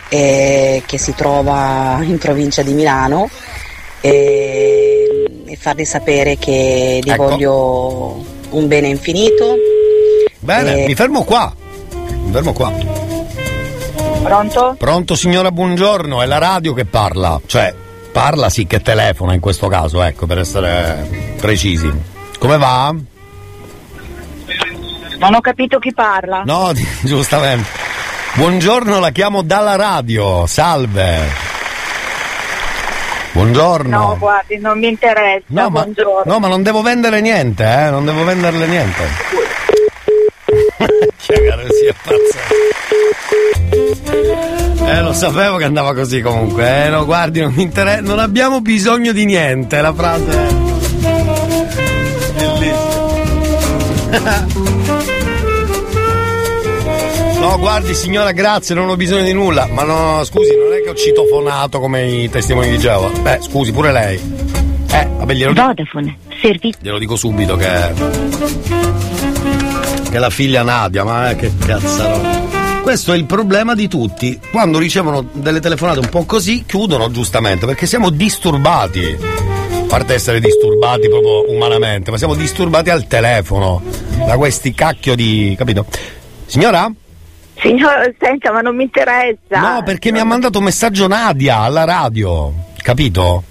eh, 0.08 0.82
che 0.86 0.98
si 0.98 1.14
trova 1.14 1.98
in 2.02 2.18
provincia 2.18 2.62
di 2.62 2.72
Milano 2.72 3.28
e, 4.00 5.24
e 5.44 5.56
farle 5.56 5.84
sapere 5.84 6.36
che 6.38 7.00
gli 7.02 7.10
Ecco. 7.10 7.22
voglio 7.22 8.24
un 8.50 8.66
bene 8.68 8.88
infinito. 8.88 9.56
Bene, 10.46 10.84
Eh, 10.84 10.86
mi 10.86 10.94
fermo 10.94 11.24
qua. 11.24 11.52
Mi 11.90 12.30
fermo 12.30 12.52
qua. 12.52 12.72
Pronto? 14.22 14.76
Pronto 14.78 15.16
signora, 15.16 15.50
buongiorno, 15.50 16.22
è 16.22 16.26
la 16.26 16.38
radio 16.38 16.72
che 16.72 16.84
parla. 16.84 17.40
Cioè, 17.44 17.74
parla 18.12 18.48
sì 18.48 18.64
che 18.64 18.80
telefona 18.80 19.34
in 19.34 19.40
questo 19.40 19.66
caso, 19.66 20.00
ecco, 20.04 20.26
per 20.26 20.38
essere 20.38 21.34
precisi. 21.40 21.92
Come 22.38 22.58
va? 22.58 22.94
Non 25.18 25.34
ho 25.34 25.40
capito 25.40 25.80
chi 25.80 25.92
parla. 25.92 26.42
No, 26.44 26.70
giustamente. 27.02 27.68
Buongiorno, 28.34 29.00
la 29.00 29.10
chiamo 29.10 29.42
dalla 29.42 29.74
radio. 29.74 30.46
Salve. 30.46 31.18
Buongiorno. 33.32 33.98
No, 33.98 34.16
guardi, 34.16 34.58
non 34.58 34.78
mi 34.78 34.86
interessa. 34.86 35.44
No, 35.48 35.70
ma, 35.70 35.84
no, 36.24 36.38
ma 36.38 36.46
non 36.46 36.62
devo 36.62 36.82
vendere 36.82 37.20
niente, 37.20 37.64
eh? 37.64 37.90
Non 37.90 38.04
devo 38.04 38.22
venderle 38.22 38.66
niente. 38.68 39.02
Chiacchiere, 41.26 41.66
sì, 41.70 41.86
è 41.86 41.94
pazzesco. 42.04 42.54
Eh, 44.86 45.00
lo 45.02 45.12
sapevo 45.12 45.56
che 45.56 45.64
andava 45.64 45.92
così 45.92 46.20
comunque. 46.20 46.84
Eh, 46.86 46.88
no, 46.88 47.04
guardi, 47.04 47.40
non 47.40 47.52
mi 47.52 47.62
interessa. 47.62 48.00
Non 48.00 48.20
abbiamo 48.20 48.60
bisogno 48.60 49.10
di 49.10 49.24
niente. 49.24 49.80
La 49.80 49.92
frase 49.92 50.30
è. 50.30 50.46
Bellissima. 52.36 52.84
No, 57.38 57.58
guardi 57.58 57.94
signora, 57.94 58.32
grazie, 58.32 58.74
non 58.74 58.88
ho 58.88 58.96
bisogno 58.96 59.22
di 59.22 59.32
nulla. 59.32 59.68
Ma 59.70 59.84
no, 59.84 60.24
scusi, 60.24 60.56
non 60.56 60.72
è 60.72 60.82
che 60.82 60.88
ho 60.88 60.94
citofonato 60.94 61.78
come 61.78 62.04
i 62.04 62.28
testimoni 62.28 62.70
di 62.70 62.78
Geova. 62.78 63.08
Beh, 63.20 63.38
scusi, 63.40 63.70
pure 63.72 63.92
lei. 63.92 64.16
Eh, 64.90 65.08
vabbè, 65.16 65.32
glielo 65.32 65.52
dico. 65.52 65.66
Vodafone, 65.66 66.18
servizio. 66.40 66.80
Glielo 66.82 66.98
dico 66.98 67.14
subito 67.14 67.54
che. 67.54 69.25
Che 70.16 70.18
la 70.18 70.30
figlia 70.30 70.62
Nadia, 70.62 71.04
ma 71.04 71.30
eh, 71.30 71.36
che 71.36 71.52
cazzaro. 71.58 72.80
Questo 72.80 73.12
è 73.12 73.16
il 73.16 73.26
problema 73.26 73.74
di 73.74 73.86
tutti. 73.86 74.40
Quando 74.50 74.78
ricevono 74.78 75.28
delle 75.32 75.60
telefonate 75.60 75.98
un 75.98 76.08
po' 76.08 76.24
così, 76.24 76.64
chiudono 76.64 77.10
giustamente, 77.10 77.66
perché 77.66 77.86
siamo 77.86 78.10
disturbati. 78.10 79.16
A 79.20 79.84
parte 79.86 80.14
essere 80.14 80.40
disturbati 80.40 81.08
proprio 81.08 81.50
umanamente, 81.50 82.10
ma 82.10 82.16
siamo 82.16 82.34
disturbati 82.34 82.90
al 82.90 83.06
telefono 83.06 83.82
da 84.24 84.36
questi 84.36 84.72
cacchio 84.72 85.14
di. 85.14 85.54
capito? 85.56 85.84
Signora? 86.46 86.90
Signora, 87.58 88.02
senta, 88.18 88.52
ma 88.52 88.60
non 88.60 88.74
mi 88.74 88.84
interessa. 88.84 89.60
No, 89.60 89.82
perché 89.84 90.12
mi 90.12 90.18
ha 90.18 90.24
mandato 90.24 90.58
un 90.58 90.64
messaggio 90.64 91.06
Nadia 91.06 91.58
alla 91.58 91.84
radio, 91.84 92.52
capito? 92.82 93.42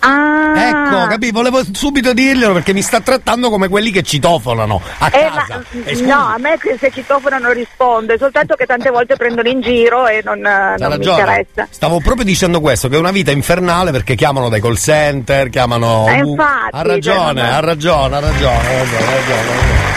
Ah. 0.00 0.68
Ecco, 0.68 1.06
capito? 1.08 1.32
Volevo 1.32 1.60
subito 1.72 2.12
dirglielo 2.12 2.52
perché 2.54 2.72
mi 2.72 2.82
sta 2.82 3.00
trattando 3.00 3.50
come 3.50 3.68
quelli 3.68 3.90
che 3.90 4.02
citofonano 4.02 4.80
a 4.98 5.06
Eh, 5.08 5.10
casa. 5.10 5.44
ma, 5.48 5.62
E 5.84 5.94
scusi, 5.94 6.04
no, 6.06 6.16
a 6.26 6.36
me 6.38 6.58
se 6.78 6.90
citofono 6.90 7.38
non 7.38 7.52
risponde, 7.52 8.16
soltanto 8.18 8.54
che 8.54 8.66
tante 8.66 8.90
volte 8.90 9.16
prendono 9.16 9.48
in 9.48 9.60
giro 9.60 10.06
e 10.06 10.20
non, 10.24 10.38
eh, 10.44 10.74
non 10.78 10.96
mi 10.98 11.06
interessa. 11.06 11.66
Stavo 11.70 12.00
proprio 12.00 12.24
dicendo 12.24 12.60
questo, 12.60 12.88
che 12.88 12.96
è 12.96 12.98
una 12.98 13.10
vita 13.10 13.30
infernale 13.30 13.90
perché 13.90 14.14
chiamano 14.14 14.48
dai 14.48 14.60
call 14.60 14.76
center, 14.76 15.48
chiamano. 15.50 16.06
Eh, 16.08 16.14
infatti, 16.16 16.76
ha 16.76 16.82
ragione, 16.82 17.40
cioè, 17.40 17.50
ha 17.50 17.60
ragione, 17.60 18.16
ha 18.16 18.20
ragione, 18.20 18.20
ha 18.20 18.20
ragione, 18.20 18.56
ha 18.56 18.78
ragione, 18.78 19.04
ha 19.06 19.14
ragione. 19.14 19.88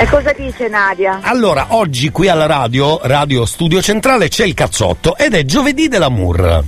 E 0.00 0.06
cosa 0.08 0.32
dice 0.32 0.66
Nadia? 0.68 1.20
Allora, 1.22 1.66
oggi 1.70 2.10
qui 2.10 2.28
alla 2.28 2.46
radio, 2.46 2.98
Radio 3.02 3.44
Studio 3.44 3.82
Centrale, 3.82 4.28
c'è 4.28 4.44
il 4.46 4.54
cazzotto 4.54 5.16
ed 5.16 5.34
è 5.34 5.44
giovedì 5.44 5.88
dell'amour. 5.88 6.64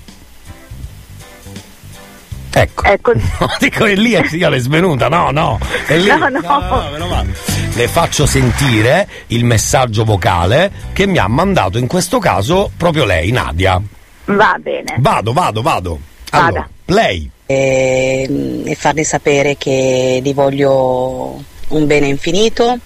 Ecco. 2.53 3.13
No, 3.41 3.49
dico 3.59 3.85
è 3.85 3.95
lì, 3.95 4.13
è, 4.13 4.23
è 4.23 4.59
svenuta, 4.59 5.09
no, 5.09 5.31
no. 5.31 5.59
È 5.87 5.97
lì. 5.97 6.09
No, 6.09 6.29
no. 6.29 6.89
meno 6.91 7.07
male. 7.07 7.35
Le 7.75 7.89
faccio 7.89 8.27
sentire 8.27 9.09
il 9.29 9.45
messaggio 9.45 10.05
vocale 10.05 10.71
che 10.93 11.07
mi 11.07 11.19
ha 11.19 11.27
mandato 11.27 11.79
in 11.79 11.87
questo 11.87 12.19
caso 12.19 12.71
proprio 12.77 13.05
lei, 13.05 13.31
Nadia. 13.33 13.81
Va 14.27 14.57
bene. 14.61 14.97
Vado, 14.99 15.33
vado, 15.33 15.63
vado. 15.63 15.99
Allora, 16.31 16.69
lei. 16.87 17.31
e, 17.47 18.63
e 18.65 18.75
farle 18.75 19.05
sapere 19.05 19.57
che 19.57 20.21
gli 20.23 20.35
voglio 20.35 21.43
un 21.69 21.87
bene 21.87 22.07
infinito, 22.07 22.79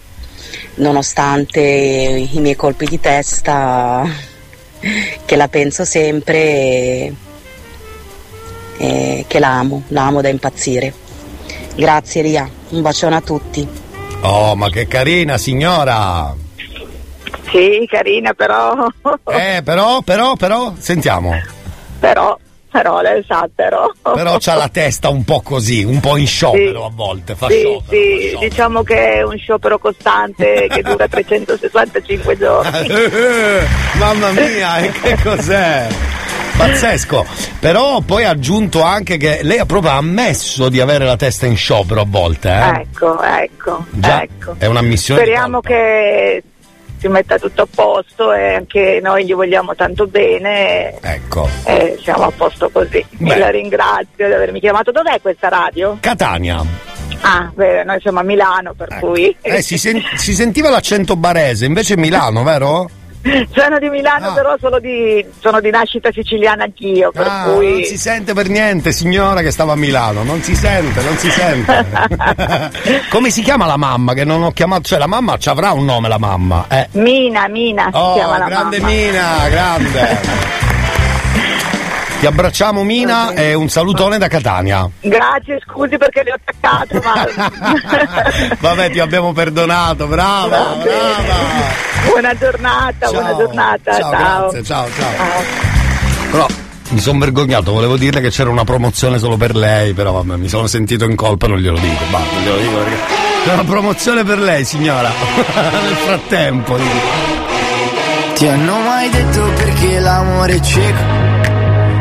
nonostante 0.76 1.60
i 1.60 2.40
miei 2.40 2.56
colpi 2.56 2.86
di 2.86 3.00
testa, 3.00 4.04
che 5.24 5.36
la 5.36 5.48
penso 5.48 5.84
sempre 5.84 6.38
e, 6.38 7.12
e 8.78 9.24
che 9.26 9.38
la 9.38 9.58
amo, 9.58 9.82
la 9.88 10.06
amo 10.06 10.20
da 10.20 10.28
impazzire. 10.28 10.92
Grazie 11.74 12.22
Ria, 12.22 12.48
un 12.70 12.82
bacione 12.82 13.16
a 13.16 13.20
tutti. 13.20 13.66
Oh, 14.22 14.54
ma 14.56 14.68
che 14.70 14.86
carina 14.86 15.36
signora. 15.38 16.34
Sì, 17.50 17.86
carina, 17.88 18.32
però. 18.34 18.86
Eh, 19.30 19.60
però, 19.62 20.00
però, 20.02 20.34
però, 20.34 20.72
sentiamo. 20.78 21.32
però, 22.00 22.36
però, 22.70 23.00
lei 23.02 23.24
sa, 23.26 23.48
però. 23.54 23.90
Però 24.02 24.36
c'ha 24.38 24.54
la 24.54 24.68
testa 24.68 25.08
un 25.10 25.22
po' 25.24 25.40
così, 25.42 25.84
un 25.84 26.00
po' 26.00 26.16
in 26.16 26.26
sciopero 26.26 26.84
a 26.86 26.90
volte, 26.92 27.34
fa 27.36 27.48
Sì, 27.48 27.60
sciopero. 27.60 27.86
sì, 27.90 28.36
diciamo 28.40 28.82
che 28.82 29.12
è 29.14 29.22
un 29.22 29.36
sciopero 29.38 29.78
costante 29.78 30.66
che 30.68 30.82
dura 30.82 31.06
365 31.06 32.36
giorni. 32.36 32.88
Eh, 32.88 33.66
Mamma 33.98 34.30
mia, 34.32 34.78
e 34.78 34.90
che 34.90 35.16
cos'è? 35.22 35.86
Pazzesco. 36.56 37.24
Però 37.60 38.00
poi 38.00 38.24
ha 38.24 38.30
aggiunto 38.30 38.82
anche 38.82 39.16
che 39.16 39.40
lei 39.42 39.58
ha 39.58 39.66
proprio 39.66 39.92
ammesso 39.92 40.68
di 40.68 40.80
avere 40.80 41.04
la 41.04 41.16
testa 41.16 41.46
in 41.46 41.56
sciopero 41.56 42.00
a 42.00 42.06
volte, 42.06 42.48
eh? 42.50 42.80
Ecco, 42.80 43.20
ecco, 43.22 43.84
Già, 43.90 44.22
ecco. 44.22 44.54
è 44.58 44.66
una 44.66 44.80
missione. 44.82 45.20
di 45.22 45.26
Speriamo 45.26 45.60
che 45.60 46.42
si 46.98 47.08
metta 47.08 47.38
tutto 47.38 47.62
a 47.62 47.68
posto 47.72 48.32
e 48.32 48.54
anche 48.54 49.00
noi 49.02 49.26
gli 49.26 49.34
vogliamo 49.34 49.74
tanto 49.74 50.06
bene 50.06 50.98
Ecco. 51.00 51.46
e 51.64 51.98
siamo 52.02 52.24
a 52.24 52.30
posto 52.30 52.70
così. 52.70 53.04
Beh. 53.10 53.38
La 53.38 53.50
ringrazio 53.50 54.26
di 54.26 54.32
avermi 54.32 54.58
chiamato. 54.60 54.90
Dov'è 54.92 55.20
questa 55.20 55.48
radio? 55.48 55.98
Catania. 56.00 56.64
Ah, 57.20 57.50
beh, 57.54 57.84
noi 57.84 58.00
siamo 58.00 58.20
a 58.20 58.22
Milano, 58.22 58.72
per 58.74 58.98
cui 58.98 59.34
Eh, 59.42 59.60
si, 59.62 59.76
sen- 59.78 60.02
si 60.14 60.32
sentiva 60.32 60.70
l'accento 60.70 61.16
barese, 61.16 61.64
invece 61.66 61.96
Milano, 61.96 62.42
vero? 62.42 62.88
Sono 63.54 63.78
di 63.78 63.88
Milano, 63.88 64.32
però 64.34 64.56
solo 64.58 64.78
di, 64.78 65.24
sono 65.40 65.60
di 65.60 65.70
nascita 65.70 66.10
siciliana 66.12 66.64
anch'io, 66.64 67.10
per 67.10 67.26
Ah, 67.28 67.42
cui 67.52 67.70
non 67.72 67.82
si 67.84 67.98
sente 67.98 68.32
per 68.34 68.48
niente, 68.48 68.92
signora 68.92 69.40
che 69.42 69.50
stava 69.50 69.72
a 69.72 69.76
Milano, 69.76 70.22
non 70.22 70.42
si 70.42 70.54
sente, 70.54 71.02
non 71.02 71.16
si 71.16 71.30
sente. 71.30 71.84
Come 73.10 73.30
si 73.30 73.42
chiama 73.42 73.66
la 73.66 73.76
mamma 73.76 74.12
che 74.14 74.24
non 74.24 74.42
ho 74.42 74.52
chiamato? 74.52 74.82
Cioè 74.84 74.98
la 74.98 75.06
mamma 75.06 75.36
ci 75.38 75.48
avrà 75.48 75.72
un 75.72 75.84
nome 75.84 76.08
la 76.08 76.18
mamma, 76.18 76.66
eh. 76.68 76.88
Mina, 76.92 77.48
Mina 77.48 77.84
si 77.84 77.90
Oh, 77.98 78.14
chiama 78.14 78.38
la 78.38 78.44
grande 78.46 78.78
mamma. 78.80 78.92
Mina, 78.94 79.48
grande. 79.48 80.64
Ti 82.18 82.24
abbracciamo 82.26 82.82
Mina 82.82 83.32
e 83.34 83.52
un 83.52 83.68
salutone 83.68 84.16
da 84.16 84.26
Catania. 84.26 84.88
Grazie, 85.00 85.60
scusi 85.66 85.98
perché 85.98 86.22
le 86.22 86.32
ho 86.32 86.36
attaccato, 86.42 87.00
ma 87.04 87.26
Vabbè, 88.58 88.90
ti 88.90 89.00
abbiamo 89.00 89.32
perdonato, 89.32 90.06
brava, 90.06 90.76
brava. 90.82 91.34
buona 92.08 92.34
giornata, 92.34 93.10
buona 93.10 93.36
giornata. 93.36 93.98
Ciao, 93.98 94.10
ciao. 94.10 94.40
grazie, 94.40 94.62
ciao, 94.64 94.88
ciao. 94.96 95.10
Però 96.30 96.46
mi 96.88 97.00
sono 97.00 97.18
vergognato, 97.18 97.72
volevo 97.72 97.96
dirle 97.98 98.20
che 98.22 98.30
c'era 98.30 98.48
una 98.48 98.64
promozione 98.64 99.18
solo 99.18 99.36
per 99.36 99.54
lei, 99.54 99.92
però 99.92 100.12
vabbè, 100.12 100.36
mi 100.36 100.48
sono 100.48 100.66
sentito 100.66 101.04
in 101.04 101.16
colpa, 101.16 101.46
non 101.46 101.58
glielo 101.58 101.78
dico, 101.78 102.02
basta, 102.10 102.32
non 102.34 102.42
glielo 102.42 102.56
dico 102.56 102.76
perché 102.78 102.96
c'è 103.44 103.52
una 103.52 103.64
promozione 103.64 104.24
per 104.24 104.38
lei, 104.38 104.64
signora. 104.64 105.10
Nel 105.54 105.96
frattempo, 105.96 106.76
dico. 106.78 107.34
Ti 108.34 108.48
hanno 108.48 108.78
mai 108.80 109.08
detto 109.10 109.42
perché 109.54 109.98
l'amore 109.98 110.54
è 110.54 110.60
cieco? 110.60 111.25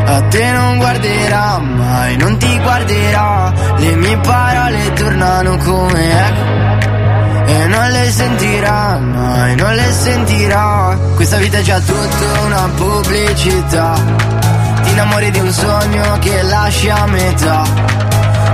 A 0.08 0.22
te 0.30 0.52
non 0.52 0.78
guarderà 0.78 1.58
mai, 1.58 2.16
non 2.18 2.38
ti 2.38 2.60
guarderà. 2.60 3.52
Le 3.78 3.96
mie 3.96 4.18
parole 4.18 4.94
tornano 4.94 5.58
come 5.58 6.28
eco. 6.28 7.52
E 7.52 7.66
non 7.68 7.90
le 7.90 8.12
sentirà 8.12 9.00
mai, 9.00 9.56
non 9.56 9.74
le 9.74 9.92
sentirà. 9.92 10.98
Questa 11.16 11.38
vita 11.38 11.58
è 11.58 11.62
già 11.62 11.80
tutta 11.80 12.42
una 12.46 12.70
pubblicità. 12.76 13.94
Ti 14.84 14.90
innamori 14.92 15.32
di 15.32 15.40
un 15.40 15.52
sogno 15.52 16.18
che 16.20 16.42
lasci 16.44 16.90
a 16.90 17.06
metà. 17.08 17.64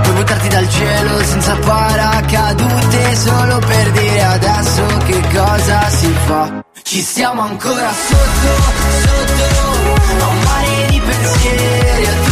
Poi 0.02 0.12
buttarti 0.14 0.48
dal 0.48 0.68
cielo 0.68 1.22
senza 1.22 1.54
paracadute 1.56 3.14
solo 3.16 3.58
per 3.58 3.90
dire 3.92 4.22
adesso 4.24 4.86
che 5.04 5.20
cosa 5.34 5.88
si 5.90 6.14
fa. 6.26 6.64
Ci 6.82 7.00
stiamo 7.00 7.42
ancora 7.42 7.90
sotto, 7.92 8.62
sotto, 9.02 10.24
a 10.24 10.28
un 10.28 10.38
mare 10.42 10.86
di 10.90 11.01
pensieri, 11.22 12.31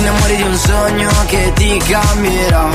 Innamori 0.00 0.36
di 0.36 0.42
un 0.42 0.56
sogno 0.56 1.10
che 1.26 1.52
ti 1.56 1.76
cambierà. 1.76 2.68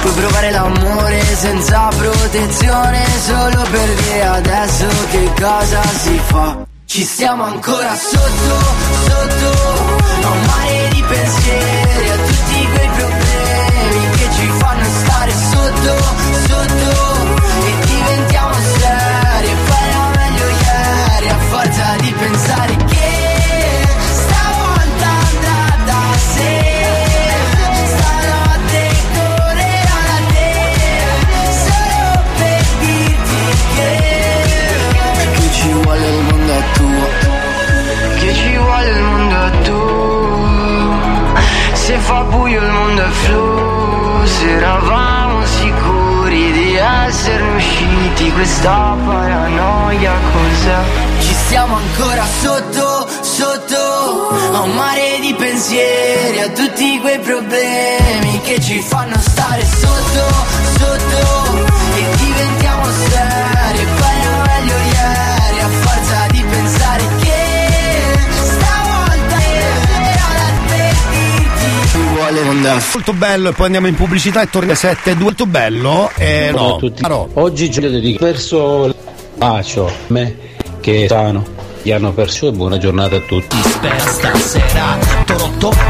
Puoi 0.00 0.12
provare 0.12 0.50
l'amore 0.50 1.22
senza 1.36 1.88
protezione 1.96 3.04
solo 3.24 3.62
per 3.70 3.88
dire 3.94 4.24
adesso 4.24 4.86
che 5.12 5.32
cosa 5.40 5.82
si 6.02 6.20
fa. 6.26 6.66
Ci 6.84 7.04
stiamo 7.04 7.44
ancora 7.44 7.94
sotto, 7.94 8.58
sotto, 9.06 9.50
a 10.20 10.30
un 10.30 10.44
mare 10.46 10.88
di 10.90 11.04
pensieri, 11.06 12.08
a 12.10 12.16
tutti 12.16 12.68
quei 12.74 12.88
problemi 12.88 14.10
che 14.16 14.28
ci 14.34 14.50
fanno 14.58 14.84
stare 14.84 15.32
sotto, 15.52 15.96
sotto, 16.48 17.44
e 17.66 17.86
diventiamo 17.86 18.54
seri, 18.80 19.46
e 19.46 19.56
poi 19.64 19.88
era 19.88 20.10
meglio 20.16 20.46
ieri, 20.48 21.28
a 21.28 21.38
forza 21.50 21.96
di 22.00 22.12
pensare 22.18 22.81
il 38.86 39.02
mondo 39.02 39.44
è 39.44 39.60
tuo. 39.62 41.32
Se 41.72 41.96
fa 41.98 42.22
buio 42.22 42.60
il 42.60 42.70
mondo 42.70 43.04
è 43.04 43.08
flu, 43.08 44.26
se 44.26 44.50
eravamo 44.50 45.44
sicuri 45.44 46.52
di 46.52 46.76
esserne 46.76 47.56
usciti, 47.56 48.32
questa 48.32 48.96
paranoia 49.04 50.12
cos'è? 50.32 50.78
Ci 51.20 51.34
stiamo 51.34 51.76
ancora 51.76 52.24
sotto, 52.40 53.08
sotto, 53.20 54.28
a 54.52 54.60
un 54.60 54.74
mare 54.74 55.18
di 55.20 55.34
pensieri, 55.34 56.40
a 56.40 56.48
tutti 56.50 56.98
quei 57.00 57.18
problemi 57.18 58.40
che 58.42 58.60
ci 58.60 58.80
fanno 58.80 59.18
stare 59.18 59.64
sotto, 59.64 60.34
sotto, 60.78 61.71
Molto 72.70 73.12
bello 73.12 73.48
e 73.50 73.52
poi 73.52 73.66
andiamo 73.66 73.86
in 73.88 73.94
pubblicità 73.94 74.42
e 74.42 74.48
torniamo 74.50 74.78
alle 74.80 74.94
7 74.94 75.14
molto 75.14 75.46
bello 75.46 76.10
e 76.16 76.50
Buongiorno 76.52 76.68
no. 76.68 76.78
a. 76.78 77.02
Caro, 77.02 77.30
Oggi 77.34 77.70
giorno 77.70 77.88
dedicato 77.90 78.24
verso 78.24 78.84
il 78.86 78.94
bacio, 79.36 79.90
me 80.08 80.36
che 80.80 81.06
sano, 81.08 81.44
hanno 81.90 82.12
perso 82.12 82.46
e 82.46 82.52
buona 82.52 82.78
giornata 82.78 83.16
a 83.16 83.20
tutti. 83.20 83.56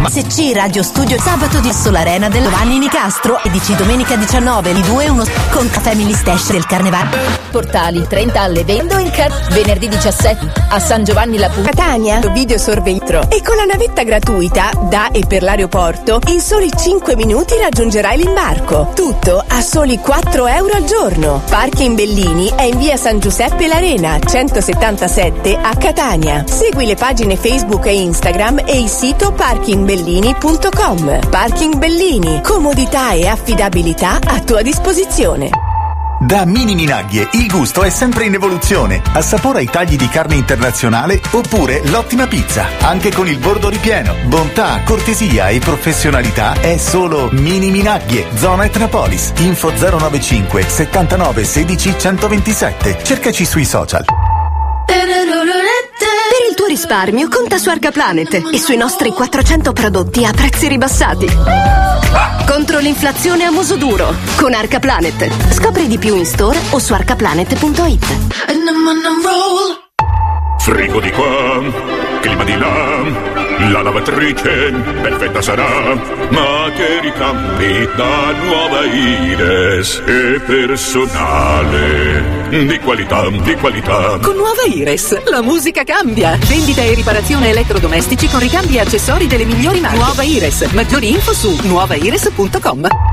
Se 0.09 0.25
C 0.25 0.53
Radio 0.55 0.83
Studio 0.83 1.19
sabato 1.19 1.59
di 1.61 1.73
Solarena 1.73 2.29
del 2.29 2.43
Giovanni 2.43 2.79
Nicastro 2.79 3.43
e 3.43 3.51
DC 3.51 3.77
domenica 3.77 4.17
19 4.17 4.73
di 4.73 4.83
2 4.83 5.09
1 5.09 5.25
con 5.51 5.67
Family 5.67 6.13
Stash 6.13 6.53
del 6.53 6.67
Carnevale. 6.67 7.17
Portali 7.51 8.07
30 8.07 8.41
alle 8.41 8.65
vendo 8.65 8.99
in 8.99 9.11
car 9.11 9.31
venerdì 9.51 9.89
17 9.89 10.53
a 10.69 10.79
San 10.79 11.05
Giovanni 11.05 11.39
la 11.39 11.49
Puglia. 11.49 11.71
Catania, 11.71 12.21
video 12.33 12.59
sorventro 12.59 13.23
e 13.31 13.43
con 13.43 13.57
la 13.57 13.65
navetta 13.65 14.03
gratuita 14.03 14.71
da 14.89 15.11
e 15.11 15.25
per 15.27 15.43
l'aeroporto 15.43 16.21
in 16.29 16.41
soli 16.41 16.71
5 16.75 17.17
minuti 17.17 17.57
raggiungerai 17.57 18.19
l'imbarco. 18.19 18.93
Tutto 18.95 19.43
a 19.47 19.61
soli 19.61 19.99
4 19.99 20.47
euro 20.47 20.75
al 20.75 20.85
giorno. 20.85 21.43
Parchi 21.49 21.85
in 21.85 21.95
Bellini 21.95 22.51
è 22.55 22.63
in 22.63 22.79
via 22.79 22.97
San 22.97 23.19
Giuseppe 23.19 23.67
L'Arena 23.67 24.19
177 24.19 25.57
a 25.57 25.75
Catania. 25.83 26.45
Segui 26.47 26.87
le 26.87 26.95
pagine 26.95 27.37
Facebook 27.37 27.87
e 27.87 28.01
Instagram 28.01 28.63
e 28.65 28.81
il 28.81 28.89
sito 28.89 29.33
parkingbellini.com. 29.33 31.29
Parking 31.29 31.77
Bellini, 31.77 32.41
comodità 32.41 33.11
e 33.11 33.27
affidabilità 33.27 34.21
a 34.25 34.39
tua 34.39 34.63
disposizione. 34.63 35.51
Da 36.21 36.45
Mini 36.45 36.77
Minaglie 36.77 37.31
il 37.33 37.49
gusto 37.51 37.83
è 37.83 37.91
sempre 37.91 38.27
in 38.27 38.35
evoluzione. 38.35 39.03
Assapora 39.13 39.59
i 39.59 39.67
tagli 39.67 39.97
di 39.97 40.07
carne 40.07 40.37
internazionale 40.37 41.21
oppure 41.33 41.83
l'ottima 41.89 42.29
pizza. 42.29 42.65
Anche 42.83 43.11
con 43.11 43.27
il 43.27 43.39
bordo 43.39 43.69
ripieno. 43.69 44.15
Bontà, 44.27 44.83
cortesia 44.85 45.49
e 45.49 45.59
professionalità 45.59 46.53
è 46.61 46.77
solo 46.77 47.29
Mini 47.33 47.73
Minaglie, 47.73 48.27
zona 48.37 48.67
Etnapolis. 48.67 49.33
Info 49.39 49.73
095 49.73 50.63
79 50.63 51.43
16 51.43 51.95
127. 51.99 52.99
Cercaci 53.03 53.45
sui 53.45 53.65
social. 53.65 54.22
Tuo 56.63 56.71
risparmio 56.71 57.27
conta 57.27 57.59
su 57.59 57.71
Arcaplanet 57.71 58.35
e 58.53 58.57
sui 58.57 58.77
nostri 58.77 59.11
400 59.11 59.73
prodotti 59.73 60.25
a 60.25 60.31
prezzi 60.31 60.69
ribassati. 60.69 61.27
Contro 62.47 62.79
l'inflazione 62.79 63.43
a 63.43 63.51
muso 63.51 63.75
duro 63.75 64.15
con 64.37 64.55
Arcaplanet. 64.55 65.53
Scopri 65.55 65.89
di 65.89 65.99
più 65.99 66.15
in 66.15 66.25
store 66.25 66.57
o 66.71 66.79
su 66.79 66.93
arcaplanet.it. 66.93 68.07
Frigo 70.59 71.01
di 71.01 71.11
qua, 71.11 71.65
clima 72.21 72.45
di 72.45 72.57
là, 72.57 73.42
la 73.71 73.83
lavatrice 73.83 74.73
perfetta 75.03 75.41
sarà, 75.41 75.95
ma 76.31 76.71
che 76.75 77.01
ricambi 77.01 77.89
da 77.97 78.33
nuova 78.43 78.85
Ires 78.85 80.03
e 80.07 80.41
personale. 80.45 82.41
Di 82.51 82.79
qualità, 82.81 83.29
di 83.29 83.55
qualità. 83.57 84.19
Con 84.21 84.37
nuova 84.37 84.63
Ires, 84.67 85.23
la 85.25 85.43
musica 85.43 85.85
cambia. 85.85 86.37
Vendita 86.47 86.83
e 86.83 86.95
riparazione 86.95 87.51
elettrodomestici 87.51 88.29
con 88.29 88.41
ricambi 88.41 88.77
e 88.77 88.81
accessori 88.81 89.27
delle 89.27 89.45
migliori 89.45 89.81
marche. 89.81 89.97
Nuova 89.99 90.23
Ires. 90.23 90.63
Maggiori 90.73 91.11
info 91.11 91.33
su 91.33 91.57
nuovaires.com. 91.63 93.12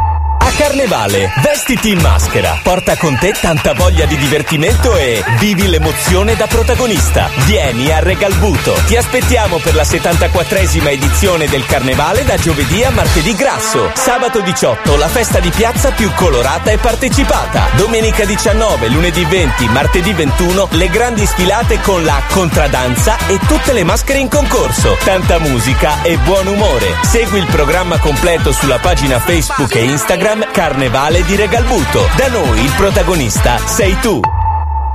Carnevale, 0.59 1.31
vestiti 1.41 1.91
in 1.91 2.01
maschera, 2.01 2.59
porta 2.61 2.97
con 2.97 3.17
te 3.17 3.31
tanta 3.31 3.73
voglia 3.73 4.05
di 4.05 4.17
divertimento 4.17 4.93
e 4.97 5.23
vivi 5.39 5.69
l'emozione 5.69 6.35
da 6.35 6.47
protagonista. 6.47 7.29
Vieni 7.45 7.89
a 7.89 7.99
Regalbuto. 7.99 8.73
Ti 8.85 8.97
aspettiamo 8.97 9.59
per 9.59 9.73
la 9.73 9.83
74esima 9.83 10.89
edizione 10.89 11.47
del 11.47 11.65
Carnevale 11.65 12.25
da 12.25 12.35
giovedì 12.35 12.83
a 12.83 12.91
martedì 12.91 13.33
grasso. 13.35 13.89
Sabato 13.95 14.41
18 14.41 14.97
la 14.97 15.07
festa 15.07 15.39
di 15.39 15.49
piazza 15.49 15.91
più 15.91 16.11
colorata 16.13 16.71
e 16.71 16.77
partecipata. 16.77 17.69
Domenica 17.77 18.25
19, 18.25 18.89
lunedì 18.89 19.23
20, 19.23 19.65
martedì 19.69 20.11
21 20.11 20.67
le 20.71 20.89
grandi 20.89 21.25
sfilate 21.25 21.79
con 21.79 22.03
la 22.03 22.21
contradanza 22.31 23.15
e 23.27 23.39
tutte 23.47 23.71
le 23.71 23.85
maschere 23.85 24.19
in 24.19 24.27
concorso. 24.27 24.97
Tanta 25.05 25.39
musica 25.39 26.01
e 26.03 26.17
buon 26.17 26.47
umore. 26.47 26.95
Segui 27.03 27.39
il 27.39 27.47
programma 27.47 27.97
completo 27.97 28.51
sulla 28.51 28.77
pagina 28.77 29.19
Facebook 29.19 29.73
e 29.73 29.85
Instagram 29.85 30.47
Carnevale 30.51 31.23
di 31.23 31.35
Regalbuto. 31.35 32.01
Da 32.17 32.27
noi 32.29 32.59
il 32.59 32.73
protagonista 32.75 33.57
sei 33.57 33.97
tu. 33.99 34.38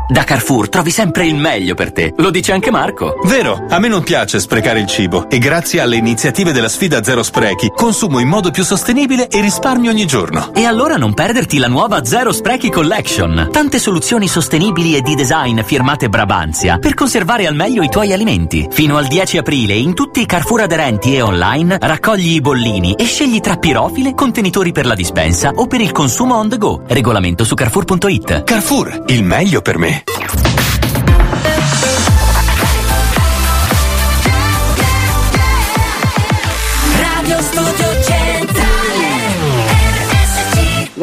Da 0.07 0.23
Carrefour 0.23 0.69
trovi 0.69 0.91
sempre 0.91 1.27
il 1.27 1.35
meglio 1.35 1.75
per 1.75 1.91
te. 1.91 2.13
Lo 2.19 2.31
dice 2.31 2.53
anche 2.53 2.71
Marco. 2.71 3.21
Vero, 3.25 3.65
a 3.71 3.79
me 3.79 3.89
non 3.89 4.03
piace 4.03 4.39
sprecare 4.39 4.81
il 4.81 4.87
cibo 4.87 5.31
e 5.31 5.39
grazie 5.39 5.81
alle 5.81 5.97
iniziative 5.97 6.53
della 6.53 6.69
sfida 6.69 7.03
Zero 7.03 7.23
Sprechi 7.23 7.73
consumo 7.75 8.19
in 8.19 8.29
modo 8.29 8.51
più 8.51 8.65
sostenibile 8.65 9.29
e 9.29 9.41
risparmio 9.41 9.91
ogni 9.91 10.07
giorno. 10.07 10.53
E 10.53 10.65
allora 10.67 10.97
non 10.97 11.15
perderti 11.15 11.57
la 11.57 11.69
nuova 11.69 12.05
Zero 12.05 12.33
Sprechi 12.33 12.71
Collection. 12.71 13.49
Tante 13.51 13.79
soluzioni 13.79 14.29
sostenibili 14.29 14.95
e 14.95 15.01
di 15.01 15.15
design 15.15 15.61
firmate 15.63 16.11
Brabanzia 16.11 16.79
per 16.79 16.93
conservare 16.93 17.47
al 17.47 17.55
meglio 17.55 17.83
i 17.83 17.89
tuoi 17.89 18.13
alimenti. 18.13 18.69
Fino 18.71 18.99
al 18.99 19.07
10 19.07 19.39
aprile 19.39 19.73
in 19.73 19.95
tutti 19.95 20.21
i 20.21 20.27
Carrefour 20.27 20.61
aderenti 20.63 21.15
e 21.15 21.23
online 21.23 21.79
raccogli 21.81 22.35
i 22.35 22.41
bollini 22.43 22.93
e 22.93 23.05
scegli 23.05 23.41
tra 23.41 23.57
pirofile, 23.57 24.13
contenitori 24.15 24.71
per 24.71 24.85
la 24.85 24.95
dispensa 24.95 25.53
o 25.55 25.67
per 25.67 25.81
il 25.81 25.93
consumo 25.93 26.35
on 26.37 26.51
the 26.51 26.59
go. 26.59 26.83
Regolamento 26.87 27.45
su 27.45 27.55
carrefour.it. 27.55 28.45
Carrefour, 28.45 29.05
il 29.07 29.25
meglio 29.25 29.63
per 29.63 29.79
me. 29.79 29.94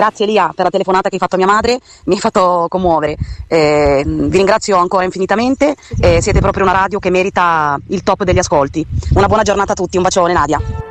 Grazie 0.01 0.26
Elia 0.26 0.51
per 0.55 0.65
la 0.65 0.72
telefonata 0.72 1.09
che 1.09 1.13
hai 1.15 1.19
fatto 1.19 1.35
a 1.35 1.38
mia 1.38 1.45
madre, 1.45 1.77
mi 2.05 2.15
hai 2.15 2.19
fatto 2.19 2.65
commuovere. 2.69 3.18
Eh, 3.47 4.03
vi 4.03 4.35
ringrazio 4.35 4.77
ancora 4.77 5.03
infinitamente, 5.03 5.76
eh, 5.99 6.22
siete 6.22 6.39
proprio 6.39 6.63
una 6.63 6.73
radio 6.73 6.97
che 6.97 7.11
merita 7.11 7.77
il 7.89 8.01
top 8.01 8.23
degli 8.23 8.39
ascolti. 8.39 8.84
Una 9.13 9.27
buona 9.27 9.43
giornata 9.43 9.73
a 9.73 9.76
tutti, 9.76 9.97
un 9.97 10.03
bacione 10.03 10.34
Nadia. 10.34 10.90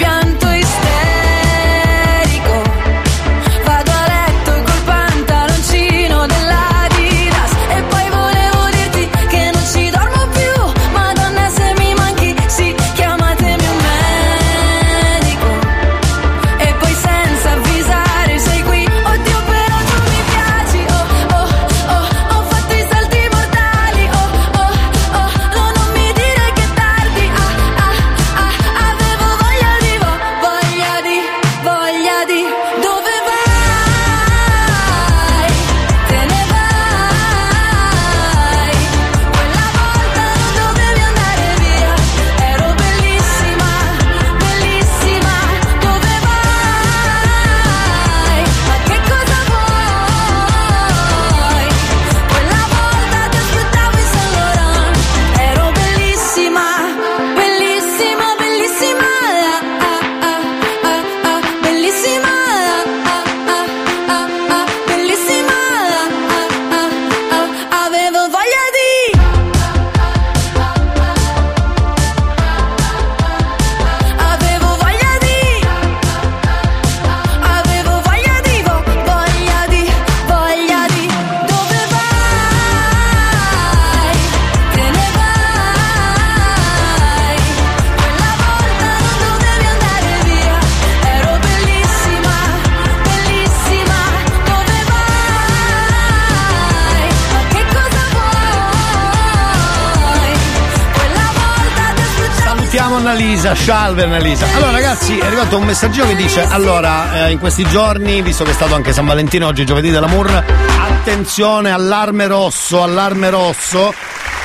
Salutiamo 103.01 103.09
Annalisa, 103.09 103.55
salve 103.55 104.03
Annalisa. 104.03 104.45
Allora 104.53 104.71
ragazzi, 104.71 105.17
è 105.17 105.25
arrivato 105.25 105.57
un 105.57 105.65
messaggino 105.65 106.05
che 106.05 106.15
dice, 106.15 106.43
allora, 106.43 107.25
eh, 107.25 107.31
in 107.31 107.39
questi 107.39 107.63
giorni, 107.65 108.21
visto 108.21 108.43
che 108.43 108.51
è 108.51 108.53
stato 108.53 108.75
anche 108.75 108.93
San 108.93 109.05
Valentino, 109.05 109.47
oggi 109.47 109.65
giovedì 109.65 109.89
dell'amour, 109.89 110.43
attenzione, 110.77 111.71
allarme 111.71 112.27
rosso, 112.27 112.83
allarme 112.83 113.31
rosso, 113.31 113.91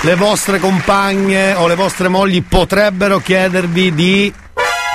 le 0.00 0.14
vostre 0.14 0.58
compagne 0.58 1.52
o 1.54 1.66
le 1.66 1.74
vostre 1.74 2.08
mogli 2.08 2.42
potrebbero 2.42 3.18
chiedervi 3.18 3.94
di 3.94 4.32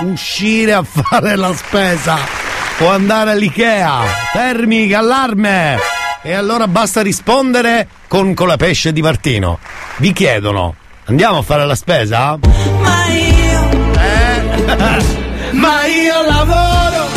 uscire 0.02 0.74
a 0.74 0.84
fare 0.84 1.36
la 1.36 1.54
spesa 1.54 2.18
o 2.80 2.90
andare 2.90 3.32
all'Ikea. 3.32 4.02
Fermi, 4.34 4.92
allarme! 4.92 5.78
E 6.24 6.34
allora 6.34 6.68
basta 6.68 7.02
rispondere 7.02 7.88
con, 8.08 8.34
con 8.34 8.48
la 8.48 8.58
pesce 8.58 8.92
di 8.92 9.02
Martino. 9.02 9.60
Vi 9.98 10.14
chiedono, 10.14 10.76
andiamo 11.06 11.40
a 11.40 11.42
fare 11.44 11.66
la 11.66 11.76
spesa? 11.76 12.40
Io 12.44 13.31
Ma 15.52 15.86
io 15.86 16.22
lavoro 16.28 17.08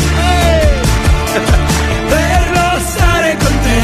per 2.09 2.51
non 2.53 2.81
stare 2.81 3.37
con 3.37 3.59
te. 3.63 3.83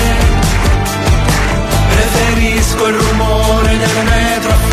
Preferisco 1.91 2.87
il 2.87 2.95
rumore 2.95 3.79
delle 3.79 4.03
metro 4.03 4.70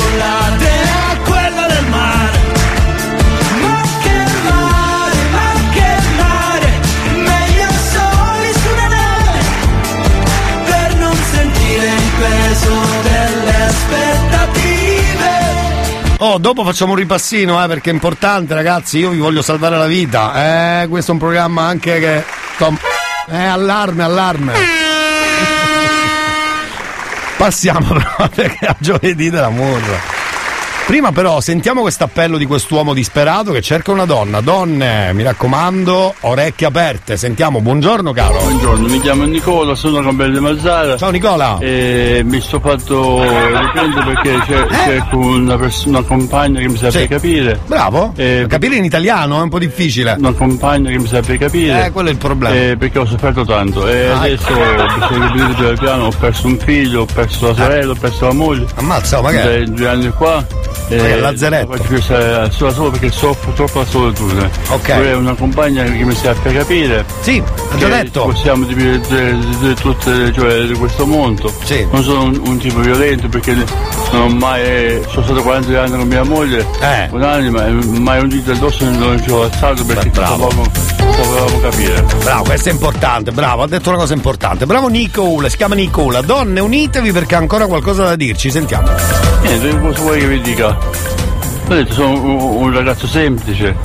Oh, 16.19 16.39
dopo 16.39 16.64
facciamo 16.64 16.94
un 16.94 16.98
ripassino, 16.98 17.64
eh, 17.64 17.68
perché 17.68 17.91
è 17.91 17.94
importante, 17.94 18.56
ragazzi. 18.56 18.98
Io 18.98 19.11
vi 19.11 19.19
voglio 19.19 19.44
salvare 19.44 19.77
la 19.77 19.85
vita. 19.85 20.81
Eh, 20.81 20.88
questo 20.88 21.11
è 21.11 21.14
un 21.14 21.19
programma 21.19 21.64
anche 21.64 21.99
che. 21.99 22.23
Tom- 22.57 22.77
Eh, 23.30 23.44
allarme, 23.44 24.03
allarme. 24.03 24.53
Passiamo 27.38 27.85
però 27.88 28.10
a 28.18 28.76
giovedì 28.80 29.30
dell'amore. 29.30 30.16
Prima 30.88 31.12
però 31.12 31.42
sentiamo 31.42 31.82
questo 31.82 32.06
appello 32.06 32.38
di 32.38 32.46
quest'uomo 32.46 32.94
disperato 32.94 33.52
che 33.52 33.60
cerca 33.62 33.92
una 33.92 34.06
donna. 34.06 34.40
Donne, 34.40 35.12
mi 35.12 35.22
raccomando, 35.22 36.16
orecchie 36.22 36.66
aperte. 36.68 37.18
Sentiamo, 37.18 37.60
buongiorno 37.60 38.14
caro. 38.14 38.40
Buongiorno, 38.40 38.88
mi 38.88 39.02
chiamo 39.02 39.26
Nicola, 39.26 39.76
sono 39.76 40.00
Campello 40.02 40.36
di 40.36 40.40
Mazzara. 40.40 40.96
Ciao 40.96 41.10
Nicola. 41.10 41.58
E 41.60 42.22
mi 42.24 42.40
sto 42.40 42.62
fatto 42.62 43.22
riprendere 43.22 44.06
perché 44.14 44.40
c'è, 44.46 44.68
cerco 44.86 45.18
una, 45.18 45.58
pers- 45.58 45.84
una 45.84 46.02
compagna 46.04 46.62
che 46.62 46.70
mi 46.70 46.78
sappia 46.78 47.02
Sì. 47.02 47.08
capire. 47.08 47.60
Bravo. 47.66 48.14
Capire 48.48 48.76
in 48.78 48.86
italiano 48.86 49.40
è 49.40 49.42
un 49.44 49.50
po' 49.50 49.60
difficile. 49.60 50.16
Una 50.18 50.32
compagna 50.32 50.90
che 50.90 51.00
mi 51.00 51.08
sappia 51.08 51.36
capire. 51.38 51.88
Eh, 51.88 51.92
quello 51.92 52.08
è 52.08 52.12
il 52.14 52.18
problema. 52.18 52.56
Eh, 52.56 52.78
perché 52.78 53.00
ho 53.00 53.06
sofferto 53.06 53.44
tanto. 53.44 53.86
E 53.90 54.08
Ah, 54.08 54.22
adesso 54.22 54.46
bisogna 54.54 55.28
capire 55.28 55.54
piano 55.54 55.76
piano, 55.78 56.06
ho 56.06 56.14
perso 56.18 56.48
un 56.48 56.58
figlio, 56.58 57.02
ho 57.02 57.06
perso 57.14 57.48
la 57.48 57.54
sorella, 57.56 57.92
ho 57.92 57.96
perso 58.00 58.26
la 58.28 58.34
moglie. 58.34 58.66
Ammazza, 58.76 59.22
ma 59.22 59.32
che 59.32 59.42
è? 59.42 59.44
Dai 59.44 59.74
due 59.74 59.88
anni 59.90 60.10
qua. 60.12 60.46
È 60.88 61.16
lazzaretto? 61.20 61.74
Faccio 61.74 61.88
questa 61.88 62.49
solo, 62.52 62.72
solo 62.74 62.90
perché 62.91 63.12
soffro 63.12 63.52
troppo 63.52 63.80
la 63.80 63.86
solitudine. 63.86 64.49
Ok. 64.70 64.94
Vorrei 64.95 65.14
una 65.14 65.34
compagna 65.36 65.84
che 65.84 66.04
mi 66.04 66.16
sappia 66.16 66.52
capire. 66.52 67.06
Sì, 67.22 67.41
ho 67.45 67.78
già 67.78 67.88
che 67.90 68.04
detto. 68.04 68.24
Possiamo 68.24 68.66
dividere 68.66 69.38
di, 69.60 69.74
tutte 69.76 70.32
cioè, 70.34 70.62
di 70.66 70.74
questo 70.76 71.06
mondo. 71.06 71.52
Sì. 71.64 71.86
Non 71.91 72.04
sono 72.04 72.24
un, 72.24 72.41
un 72.45 72.58
tipo 72.58 72.80
violento 72.80 73.28
perché 73.28 73.54
non 73.54 74.22
ho 74.22 74.30
mai. 74.30 75.02
sono 75.10 75.26
stato 75.26 75.41
40 75.41 75.82
anni 75.82 75.98
con 75.98 76.08
mia 76.08 76.24
moglie, 76.24 76.66
Eh. 76.80 77.08
un'anima, 77.12 77.68
mai 77.99 78.22
un 78.22 78.30
dito 78.30 78.52
addosso 78.52 78.86
non 78.90 79.22
ci 79.22 79.30
ho 79.30 79.44
alzato 79.44 79.84
perché 79.84 80.10
potevamo, 80.10 80.48
potevamo 80.48 81.60
capire. 81.60 82.06
Bravo, 82.24 82.44
questo 82.44 82.70
è 82.70 82.72
importante, 82.72 83.32
bravo, 83.32 83.64
ha 83.64 83.68
detto 83.68 83.90
una 83.90 83.98
cosa 83.98 84.14
importante. 84.14 84.66
Bravo 84.66 84.88
Nicola, 84.88 85.49
si 85.49 85.58
chiama 85.58 85.76
Nicola. 85.76 86.22
Donne, 86.22 86.60
unitevi 86.62 87.12
perché 87.12 87.36
ha 87.36 87.40
ancora 87.40 87.66
qualcosa 87.68 88.04
da 88.06 88.16
dirci, 88.16 88.49
sentiamo. 88.49 88.88
Niente, 89.41 89.80
cosa 89.80 90.02
vuoi 90.02 90.20
che 90.20 90.28
vi 90.28 90.41
dica? 90.41 90.66
Ho 90.69 91.73
detto, 91.73 91.94
sono 91.94 92.22
un, 92.22 92.39
un 92.64 92.73
ragazzo 92.73 93.07
semplice. 93.07 93.76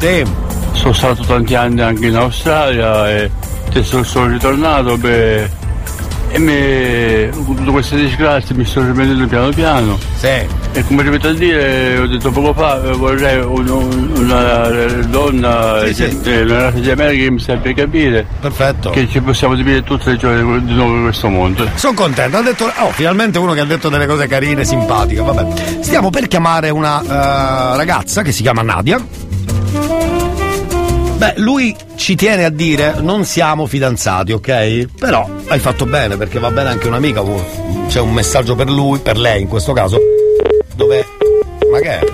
Sono 0.72 0.92
stato 0.92 1.22
tanti 1.24 1.54
anni 1.54 1.80
anche 1.80 2.06
in 2.06 2.16
Australia 2.16 3.10
e 3.10 3.30
adesso 3.68 4.02
sono 4.02 4.28
ritornato 4.28 4.96
beh, 4.96 5.50
e 6.32 6.38
mi, 6.38 7.44
con 7.44 7.54
tutte 7.56 7.70
queste 7.70 7.96
disgrazie 7.96 8.54
mi 8.54 8.64
sto 8.64 8.82
riprendendo 8.84 9.26
piano 9.26 9.50
piano. 9.50 9.98
E 10.74 10.84
come 10.86 11.02
ripeto 11.02 11.28
a 11.28 11.32
dire, 11.34 11.98
ho 11.98 12.06
detto 12.06 12.30
poco 12.30 12.54
fa, 12.54 12.78
vorrei 12.94 13.40
un- 13.42 13.68
un- 13.68 14.10
una 14.16 14.68
donna, 15.08 15.84
Sì, 15.86 15.94
sì. 15.94 16.30
una 16.30 16.62
razza 16.62 16.78
di 16.78 16.90
America 16.90 17.24
che 17.24 17.30
mi 17.30 17.38
sappia 17.40 17.74
capire. 17.74 18.26
Perfetto. 18.40 18.90
Che 18.90 19.06
ci 19.10 19.20
possiamo 19.20 19.54
dividere 19.54 19.82
tutte 19.84 20.10
le 20.12 20.16
gioie 20.16 20.38
di 20.62 20.72
nuovo 20.74 20.94
in 20.94 21.02
questo 21.02 21.28
mondo. 21.28 21.68
Sono 21.74 21.92
contento, 21.94 22.38
ha 22.38 22.42
detto. 22.42 22.64
Oh, 22.78 22.90
finalmente 22.92 23.38
uno 23.38 23.52
che 23.52 23.60
ha 23.60 23.64
detto 23.66 23.90
delle 23.90 24.06
cose 24.06 24.26
carine, 24.26 24.64
simpatiche. 24.64 25.20
Vabbè. 25.20 25.82
Stiamo 25.82 26.08
per 26.08 26.26
chiamare 26.28 26.70
una 26.70 27.02
eh, 27.02 27.76
ragazza 27.76 28.22
che 28.22 28.32
si 28.32 28.40
chiama 28.42 28.62
Nadia. 28.62 28.98
Beh, 31.22 31.34
lui 31.36 31.72
ci 31.94 32.16
tiene 32.16 32.44
a 32.44 32.50
dire 32.50 32.96
non 32.98 33.24
siamo 33.24 33.66
fidanzati, 33.66 34.32
ok? 34.32 34.86
Però 34.98 35.30
hai 35.46 35.60
fatto 35.60 35.86
bene 35.86 36.16
perché 36.16 36.40
va 36.40 36.50
bene 36.50 36.70
anche 36.70 36.88
un'amica. 36.88 37.22
C'è 37.86 38.00
un 38.00 38.12
messaggio 38.12 38.56
per 38.56 38.68
lui, 38.68 38.98
per 38.98 39.16
lei 39.16 39.42
in 39.42 39.46
questo 39.46 39.72
caso. 39.72 39.98
Dove. 40.74 41.06
Ma 41.70 41.78
che 41.78 42.00
è? 42.00 42.04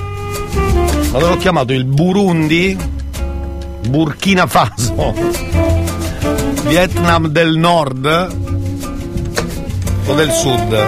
Ho 1.13 1.39
chiamato 1.39 1.73
il 1.73 1.87
Burundi? 1.87 2.77
Burkina 3.89 4.47
Faso? 4.47 5.15
Vietnam 6.67 7.29
del 7.29 7.57
Nord? 7.57 8.05
O 10.05 10.15
del 10.15 10.31
Sud? 10.33 10.87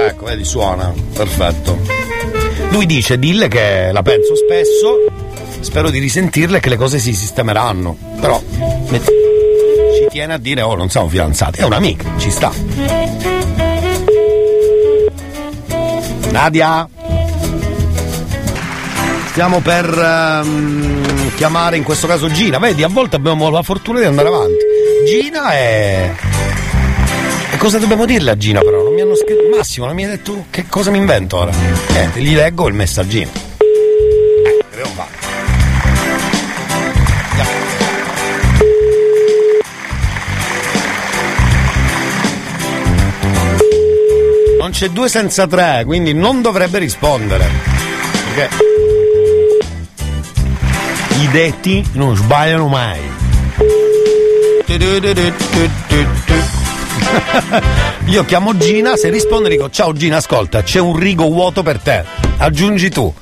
Ecco, 0.00 0.24
vedi, 0.26 0.44
suona. 0.44 0.92
Perfetto. 1.14 2.03
Lui 2.70 2.86
dice, 2.86 3.18
dille 3.18 3.48
che 3.48 3.90
la 3.92 4.02
penso 4.02 4.34
spesso, 4.34 5.04
spero 5.60 5.90
di 5.90 5.98
risentirle 5.98 6.58
e 6.58 6.60
che 6.60 6.68
le 6.68 6.76
cose 6.76 6.98
si 6.98 7.14
sistemeranno. 7.14 7.96
Però 8.20 8.42
ci 8.90 10.06
tiene 10.08 10.34
a 10.34 10.38
dire, 10.38 10.62
oh, 10.62 10.74
non 10.74 10.90
siamo 10.90 11.08
fidanzati, 11.08 11.60
è 11.60 11.64
un'amica, 11.64 12.04
ci 12.18 12.30
sta. 12.30 12.52
Nadia? 16.30 16.88
Stiamo 19.30 19.60
per 19.60 19.86
ehm, 19.86 21.34
chiamare 21.34 21.76
in 21.76 21.82
questo 21.82 22.06
caso 22.06 22.30
Gina. 22.30 22.58
Vedi, 22.58 22.82
a 22.82 22.88
volte 22.88 23.16
abbiamo 23.16 23.50
la 23.50 23.62
fortuna 23.62 24.00
di 24.00 24.04
andare 24.04 24.28
avanti. 24.28 24.64
Gina 25.06 25.50
è. 25.52 26.33
E 27.54 27.56
cosa 27.56 27.78
dobbiamo 27.78 28.04
dirle 28.04 28.32
a 28.32 28.36
Gina 28.36 28.58
però? 28.58 28.82
Non 28.82 28.92
mi 28.92 29.00
hanno 29.00 29.14
scritto. 29.14 29.48
Massimo, 29.56 29.86
non 29.86 29.94
mi 29.94 30.04
ha 30.04 30.08
detto 30.08 30.46
che 30.50 30.66
cosa 30.68 30.90
mi 30.90 30.98
invento 30.98 31.36
ora. 31.36 31.52
Niente, 31.90 32.20
gli 32.20 32.34
leggo 32.34 32.66
il 32.66 32.74
messaggino. 32.74 33.30
Eh, 33.58 34.74
devo 34.74 34.88
fare? 34.88 35.10
Non 44.58 44.70
c'è 44.72 44.88
due 44.88 45.08
senza 45.08 45.46
tre, 45.46 45.84
quindi 45.86 46.12
non 46.12 46.42
dovrebbe 46.42 46.80
rispondere. 46.80 47.48
Perché 48.34 48.56
i 51.20 51.28
detti 51.28 51.88
non 51.92 52.16
sbagliano 52.16 52.66
mai. 52.66 52.98
Io 58.06 58.24
chiamo 58.24 58.56
Gina, 58.56 58.96
se 58.96 59.08
risponde 59.10 59.48
dico 59.48 59.70
ciao 59.70 59.92
Gina, 59.92 60.16
ascolta, 60.16 60.62
c'è 60.62 60.80
un 60.80 60.96
rigo 60.96 61.28
vuoto 61.28 61.62
per 61.62 61.78
te, 61.78 62.04
aggiungi 62.38 62.90
tu. 62.90 63.12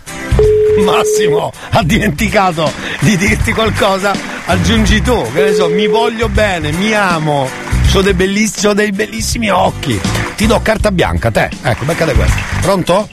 Massimo 0.85 1.53
ha 1.71 1.83
dimenticato 1.83 2.73
di 3.01 3.17
dirti 3.17 3.53
qualcosa, 3.53 4.13
aggiungi 4.47 5.03
tu, 5.03 5.31
che 5.33 5.43
ne 5.43 5.53
so, 5.53 5.69
mi 5.69 5.87
voglio 5.87 6.29
bene, 6.29 6.73
mi 6.73 6.95
amo, 6.95 7.49
ho 7.93 8.01
dei, 8.03 8.15
belliss- 8.15 8.63
c'ho 8.63 8.73
dei 8.73 8.91
bellissimi 8.91 9.51
occhi, 9.51 10.01
ti 10.35 10.47
do 10.47 10.61
carta 10.63 10.91
bianca, 10.91 11.31
te, 11.31 11.51
ecco, 11.63 11.85
beccate 11.85 12.15
questo. 12.15 12.41
Pronto? 12.63 13.09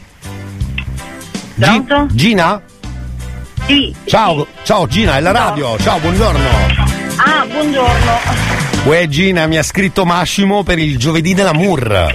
Pronto? 1.56 2.08
Gina? 2.12 2.62
Sì. 3.66 3.94
Ciao, 4.06 4.48
ciao 4.64 4.88
Gina, 4.88 5.18
è 5.18 5.20
la 5.20 5.32
radio, 5.32 5.78
ciao, 5.80 6.00
buongiorno. 6.00 6.48
Ah, 7.18 7.46
buongiorno. 7.46 8.69
Uè 8.86 9.08
Gina, 9.08 9.46
mi 9.46 9.58
ha 9.58 9.64
scritto 9.64 10.06
Massimo 10.06 10.64
per 10.64 10.80
il 10.80 10.98
giovedì 10.98 11.34
della 11.34 11.54
Mur. 11.54 12.14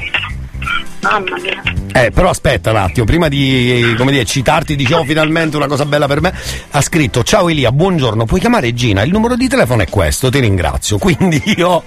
Mamma 1.01 1.37
mia. 1.41 1.63
Eh, 1.93 2.11
però 2.11 2.31
aspetta 2.31 2.71
un 2.71 2.77
attimo, 2.77 3.07
prima 3.07 3.29
di 3.29 3.95
come 3.97 4.11
dire, 4.11 4.25
citarti, 4.25 4.75
dicevo 4.75 5.05
finalmente 5.05 5.57
una 5.57 5.67
cosa 5.69 5.85
bella 5.85 6.07
per 6.07 6.21
me, 6.21 6.35
ha 6.71 6.81
scritto 6.81 7.23
Ciao 7.23 7.49
Elia, 7.49 7.71
buongiorno, 7.71 8.25
puoi 8.25 8.41
chiamare 8.41 8.75
Gina? 8.75 9.03
Il 9.03 9.13
numero 9.13 9.37
di 9.37 9.47
telefono 9.47 9.83
è 9.83 9.89
questo, 9.89 10.31
ti 10.31 10.41
ringrazio. 10.41 10.99
Quindi 10.99 11.41
io 11.57 11.85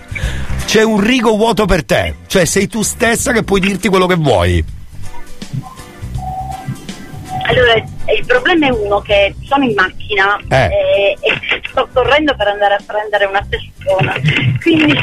c'è 0.65 0.83
un 0.83 1.01
rigo 1.01 1.35
vuoto 1.35 1.65
per 1.65 1.83
te, 1.83 2.15
cioè 2.27 2.45
sei 2.45 2.67
tu 2.67 2.83
stessa 2.83 3.33
che 3.33 3.43
puoi 3.43 3.59
dirti 3.59 3.89
quello 3.89 4.05
che 4.05 4.15
vuoi. 4.15 4.63
Allora, 7.49 7.73
il 7.75 8.25
problema 8.25 8.67
è 8.67 8.69
uno 8.71 8.99
che 9.01 9.33
sono 9.43 9.63
in 9.63 9.73
macchina 9.73 10.37
Eh. 10.49 10.65
e, 10.65 11.17
e 11.21 11.61
sto 11.69 11.87
correndo 11.93 12.35
per 12.35 12.47
andare 12.47 12.73
a 12.75 12.79
prendere 12.85 13.25
una 13.25 13.45
persona. 13.49 14.13
Quindi 14.61 14.95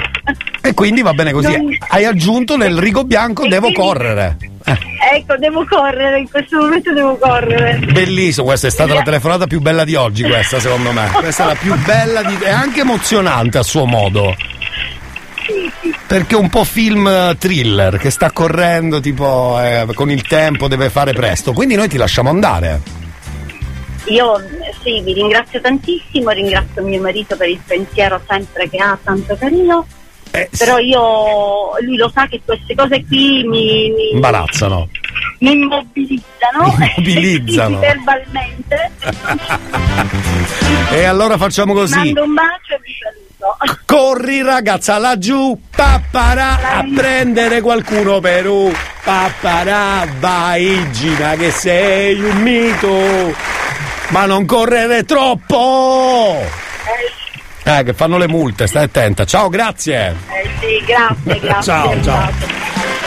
E 0.62 0.74
quindi 0.74 1.02
va 1.02 1.12
bene 1.14 1.32
così. 1.32 1.56
Non- 1.56 1.76
Hai 1.88 2.04
aggiunto 2.04 2.56
nel 2.56 2.76
rigo 2.78 3.04
bianco 3.04 3.44
E 3.44 3.48
devo 3.48 3.70
quindi- 3.70 3.80
correre. 3.80 4.36
Eh, 4.66 4.78
ecco, 5.16 5.36
devo 5.36 5.64
correre, 5.66 6.20
in 6.20 6.30
questo 6.30 6.56
momento 6.58 6.92
devo 6.94 7.16
correre. 7.18 7.76
bellissimo, 7.78 8.46
questa 8.46 8.66
è 8.68 8.70
stata 8.70 8.94
la 8.94 9.02
telefonata 9.02 9.46
più 9.46 9.60
bella 9.60 9.84
di 9.84 9.94
oggi, 9.94 10.22
questa 10.22 10.58
secondo 10.58 10.90
me. 10.92 11.10
Questa 11.12 11.44
è 11.44 11.46
la 11.48 11.54
più 11.54 11.74
bella 11.82 12.22
di... 12.22 12.36
è 12.42 12.50
anche 12.50 12.80
emozionante 12.80 13.58
a 13.58 13.62
suo 13.62 13.84
modo. 13.84 14.34
Perché 16.06 16.34
è 16.34 16.38
un 16.38 16.48
po' 16.50 16.64
film 16.64 17.06
eh, 17.06 17.36
thriller 17.38 17.98
che 17.98 18.10
sta 18.10 18.30
correndo 18.30 19.00
tipo 19.00 19.58
eh, 19.60 19.86
con 19.94 20.10
il 20.10 20.22
tempo, 20.26 20.68
deve 20.68 20.90
fare 20.90 21.12
presto. 21.12 21.52
Quindi 21.52 21.74
noi 21.74 21.88
ti 21.88 21.96
lasciamo 21.96 22.28
andare. 22.30 22.80
Io 24.06 24.34
sì, 24.82 25.00
vi 25.00 25.14
ringrazio 25.14 25.60
tantissimo, 25.60 26.30
ringrazio 26.30 26.82
mio 26.82 27.00
marito 27.00 27.36
per 27.36 27.48
il 27.48 27.60
pensiero 27.66 28.20
sempre 28.28 28.68
che 28.68 28.76
ha, 28.76 28.98
tanto 29.02 29.34
carino. 29.36 29.86
Eh, 30.30 30.50
Però 30.58 30.78
io, 30.78 31.78
lui 31.80 31.96
lo 31.96 32.10
sa 32.12 32.26
che 32.26 32.40
queste 32.44 32.74
cose 32.74 33.04
qui 33.06 33.44
mi, 33.44 33.90
mi, 33.90 34.10
Imbarazzano. 34.14 34.88
mi 35.38 35.52
immobilizzano, 35.52 36.74
Immobilizzano. 36.76 37.78
verbalmente. 37.80 38.90
E 40.90 41.04
allora 41.04 41.36
facciamo 41.36 41.72
così. 41.72 41.96
Mando 41.96 42.22
un 42.22 42.34
bacio 42.34 42.74
e 42.74 42.80
vi 42.82 42.92
saluto. 43.00 43.33
Corri 43.84 44.42
ragazza 44.42 44.98
laggiù, 44.98 45.58
papparà 45.74 46.78
a 46.78 46.84
prendere 46.94 47.60
qualcuno 47.60 48.20
Perù. 48.20 48.72
Papparà, 49.02 50.06
vai 50.18 50.90
Gina 50.92 51.34
che 51.34 51.50
sei 51.50 52.20
un 52.20 52.36
mito! 52.40 53.34
Ma 54.08 54.24
non 54.26 54.46
correre 54.46 55.04
troppo! 55.04 56.42
Eh, 57.66 57.82
che 57.82 57.94
fanno 57.94 58.18
le 58.18 58.28
multe, 58.28 58.66
stai 58.66 58.84
attenta. 58.84 59.24
Ciao, 59.24 59.48
grazie! 59.48 60.14
Eh 60.28 60.50
sì, 60.60 60.84
grazie, 60.84 61.40
grazie. 61.46 61.72
Ciao, 61.72 62.02
ciao. 62.02 62.30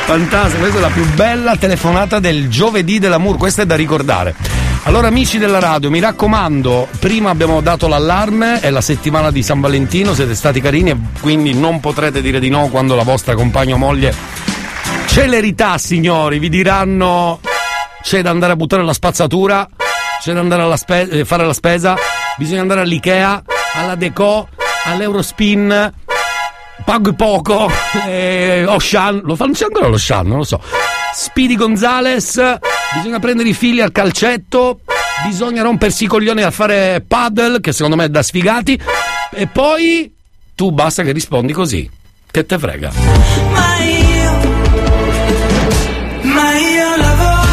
Fantastico, 0.05 0.59
questa 0.59 0.77
è 0.77 0.81
la 0.81 0.89
più 0.89 1.05
bella 1.13 1.55
telefonata 1.57 2.19
del 2.19 2.49
giovedì 2.49 2.97
dell'amour, 2.97 3.37
questa 3.37 3.63
è 3.63 3.65
da 3.65 3.75
ricordare. 3.75 4.66
Allora 4.87 5.07
amici 5.07 5.37
della 5.37 5.59
radio, 5.59 5.89
mi 5.89 5.99
raccomando, 5.99 6.87
prima 6.97 7.29
abbiamo 7.29 7.59
dato 7.59 7.89
l'allarme, 7.89 8.61
è 8.61 8.69
la 8.69 8.79
settimana 8.79 9.31
di 9.31 9.43
San 9.43 9.59
Valentino, 9.59 10.13
siete 10.13 10.33
stati 10.33 10.61
carini 10.61 10.91
e 10.91 10.97
quindi 11.19 11.53
non 11.53 11.81
potrete 11.81 12.21
dire 12.21 12.39
di 12.39 12.47
no 12.47 12.69
quando 12.69 12.95
la 12.95 13.03
vostra 13.03 13.35
compagna 13.35 13.75
o 13.75 13.77
moglie 13.77 14.15
Celerità, 15.07 15.77
signori, 15.77 16.39
vi 16.39 16.47
diranno 16.47 17.41
c'è 18.01 18.21
da 18.21 18.29
andare 18.29 18.53
a 18.53 18.55
buttare 18.55 18.81
la 18.81 18.93
spazzatura, 18.93 19.67
c'è 20.21 20.31
da 20.31 20.39
andare 20.39 20.63
a 20.63 20.77
spe- 20.77 21.09
eh, 21.09 21.25
fare 21.25 21.45
la 21.45 21.53
spesa, 21.53 21.95
bisogna 22.37 22.61
andare 22.61 22.79
all'Ikea, 22.79 23.43
alla 23.73 23.95
Deco, 23.95 24.47
all'Eurospin, 24.85 25.93
pago 26.85 27.11
poco, 27.11 27.69
eh, 28.07 28.63
Oshan, 28.65 29.19
lo 29.25 29.35
fanno 29.35 29.51
c'è 29.51 29.65
ancora 29.65 29.87
lo 29.87 29.97
Shan, 29.97 30.27
non 30.27 30.37
lo 30.37 30.45
so. 30.45 30.61
Speedy 31.13 31.57
Gonzales, 31.57 32.39
bisogna 32.95 33.19
prendere 33.19 33.49
i 33.49 33.53
figli 33.53 33.81
al 33.81 33.91
calcetto, 33.91 34.79
bisogna 35.25 35.61
rompersi 35.61 36.05
i 36.05 36.07
coglioni 36.07 36.41
a 36.41 36.51
fare 36.51 37.03
paddle, 37.05 37.59
che 37.59 37.71
secondo 37.73 37.95
me 37.95 38.05
è 38.05 38.09
da 38.09 38.23
sfigati, 38.23 38.79
e 39.31 39.47
poi 39.47 40.13
tu 40.55 40.71
basta 40.71 41.03
che 41.03 41.11
rispondi 41.11 41.53
così. 41.53 41.89
Che 42.29 42.45
te 42.45 42.57
frega. 42.59 42.91
Ma 43.51 43.77
io, 43.79 44.31
ma 46.21 46.57
io 46.57 46.95
lavoro 46.97 47.45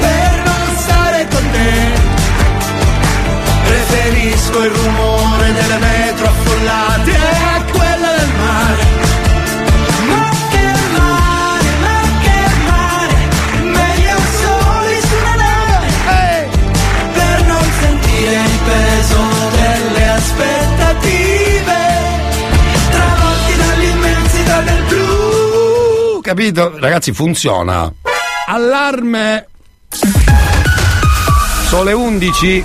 per 0.00 0.42
non 0.44 0.76
stare 0.76 1.28
con 1.28 1.50
te. 1.50 1.98
Preferisco 3.64 4.64
il 4.64 4.70
rumore 4.70 5.52
delle 5.52 5.78
metro 5.78 6.26
affollate 6.26 7.19
Capito? 26.30 26.78
Ragazzi, 26.78 27.12
funziona. 27.12 27.92
Allarme. 28.46 29.48
Sole 31.66 31.92
11. 31.92 32.64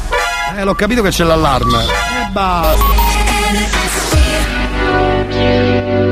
Eh, 0.56 0.64
l'ho 0.64 0.76
capito 0.76 1.02
che 1.02 1.10
c'è 1.10 1.24
l'allarme. 1.24 1.82
E 1.82 2.30
basta. 2.32 2.84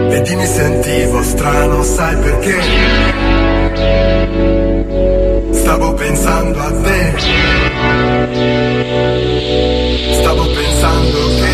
Vedi 0.10 0.36
mi 0.36 0.48
sentivo 0.48 1.22
strano, 1.22 1.84
sai 1.84 2.16
perché? 2.16 2.60
Stavo 5.52 5.94
pensando 5.94 6.60
a 6.60 6.72
te. 6.72 7.14
Stavo 10.22 10.46
pensando 10.48 11.28
che... 11.36 11.54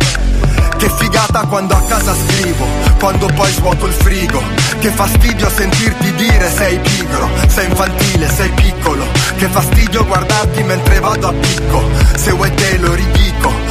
Che 0.81 0.89
figata 0.97 1.45
quando 1.45 1.75
a 1.75 1.81
casa 1.81 2.11
scrivo, 2.15 2.65
quando 2.97 3.27
poi 3.35 3.51
svuoto 3.51 3.85
il 3.85 3.93
frigo. 3.93 4.41
Che 4.79 4.89
fastidio 4.89 5.47
sentirti 5.47 6.11
dire 6.15 6.49
sei 6.49 6.79
pigro, 6.79 7.29
sei 7.49 7.69
infantile, 7.69 8.27
sei 8.27 8.49
piccolo. 8.49 9.05
Che 9.35 9.47
fastidio 9.47 10.03
guardarti 10.07 10.63
mentre 10.63 10.99
vado 10.99 11.27
a 11.27 11.33
picco. 11.33 11.87
Se 12.15 12.31
vuoi 12.31 12.51
te 12.55 12.79
lo 12.79 12.95
ridico. 12.95 13.70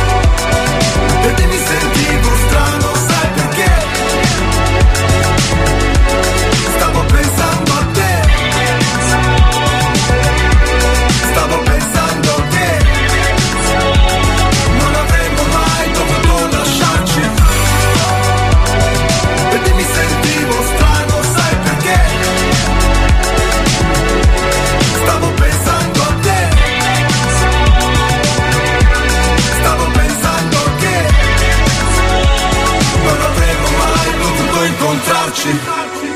incontrarci. 35.49 36.09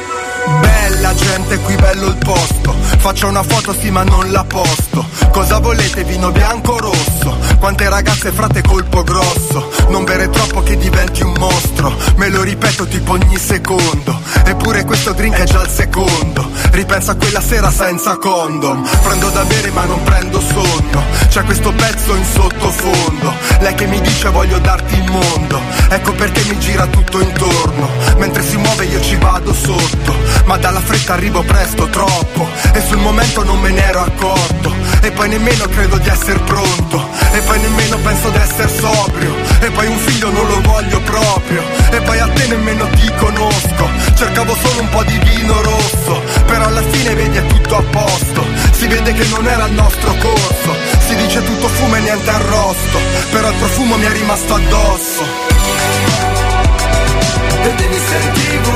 Bella 0.61 1.13
gente, 1.15 1.57
qui 1.59 1.75
bello 1.75 2.07
il 2.07 2.17
posto. 2.17 2.73
Faccio 2.97 3.27
una 3.27 3.43
foto 3.43 3.73
sì 3.73 3.89
ma 3.89 4.03
non 4.03 4.31
la 4.31 4.43
posto. 4.43 5.05
Cosa 5.31 5.59
volete, 5.59 6.03
vino 6.03 6.31
bianco 6.31 6.73
o 6.73 6.79
rosso? 6.79 7.37
Quante 7.59 7.89
ragazze 7.89 8.31
frate 8.31 8.61
colpo 8.61 9.03
grosso. 9.03 9.71
Non 9.89 10.03
bere 10.03 10.29
troppo 10.29 10.61
che 10.61 10.77
diventi 10.77 11.23
un 11.23 11.33
mostro. 11.37 11.95
Me 12.17 12.29
lo 12.29 12.43
ripeto 12.43 12.85
tipo 12.85 13.13
ogni 13.13 13.37
secondo. 13.37 14.21
Eppure 14.45 14.85
questo 14.85 15.13
drink 15.13 15.35
è 15.37 15.43
già 15.43 15.61
il 15.61 15.69
secondo. 15.69 16.44
Ripenso 16.87 17.11
a 17.11 17.15
quella 17.15 17.41
sera 17.41 17.71
senza 17.71 18.15
condom. 18.17 18.87
Prendo 19.01 19.29
da 19.31 19.43
bere 19.45 19.71
ma 19.71 19.85
non 19.85 20.03
prendo 20.03 20.39
sonno. 20.39 21.03
C'è 21.29 21.43
questo 21.43 21.73
pezzo 21.73 22.13
in 22.13 22.23
sottofondo. 22.23 23.33
Lei 23.61 23.73
che 23.73 23.87
mi 23.87 23.99
dice 24.01 24.29
voglio 24.29 24.59
darti 24.59 24.95
il 24.95 25.09
mondo. 25.09 25.59
Ecco 25.89 26.13
perché 26.13 26.43
mi 26.47 26.59
gira 26.59 26.85
tutto 26.85 27.19
intorno. 27.21 27.89
Mentre 28.17 28.43
si 28.43 28.57
muove 28.57 28.85
io 28.85 29.01
ci 29.01 29.15
vado 29.15 29.51
sotto. 29.51 30.15
Ma 30.45 30.57
dalla 30.57 30.79
fretta 30.79 31.13
arrivo 31.13 31.41
presto, 31.41 31.89
troppo. 31.89 32.47
E 32.73 32.81
sul 32.81 32.99
momento 32.99 33.43
non 33.43 33.59
me 33.59 33.71
ne 33.71 33.83
ero 33.83 34.01
accorto. 34.01 34.74
E 35.05 35.11
poi 35.11 35.29
nemmeno 35.29 35.67
credo 35.67 35.97
di 35.99 36.09
essere 36.09 36.39
pronto. 36.39 37.07
E 37.31 37.39
poi 37.41 37.59
nemmeno 37.59 37.95
penso 37.99 38.27
di 38.29 38.37
essere 38.37 38.67
sobrio. 38.67 39.35
E 39.59 39.69
poi 39.69 39.85
un 39.85 39.99
figlio 39.99 40.31
non 40.31 40.47
lo 40.47 40.59
voglio 40.61 40.99
proprio. 41.01 41.61
E 41.91 42.01
poi 42.01 42.19
a 42.19 42.27
te 42.27 42.47
nemmeno 42.47 42.89
ti 42.89 43.13
conosco. 43.15 43.87
Cercavo 44.15 44.55
solo 44.55 44.81
un 44.81 44.89
po' 44.89 45.03
di 45.03 45.19
vino 45.19 45.61
rosso. 45.61 46.23
Però 46.47 46.65
alla 46.65 46.81
fine 46.81 47.13
vedi 47.13 47.37
è 47.37 47.45
tutto 47.45 47.77
a 47.77 47.83
posto. 47.83 48.43
Si 48.71 48.87
vede 48.87 49.13
che 49.13 49.25
non 49.25 49.47
era 49.47 49.67
il 49.67 49.73
nostro 49.73 50.11
corso. 50.15 50.75
Si 51.05 51.15
dice 51.15 51.43
tutto 51.43 51.67
fumo 51.67 51.95
e 51.97 51.99
niente 51.99 52.29
arrosto. 52.31 52.97
Però 53.29 53.47
il 53.47 53.55
profumo 53.57 53.97
mi 53.97 54.05
è 54.05 54.11
rimasto 54.11 54.55
addosso. 54.55 55.23
Vedi 57.61 57.87
mi 57.87 57.99
sentivo 58.09 58.75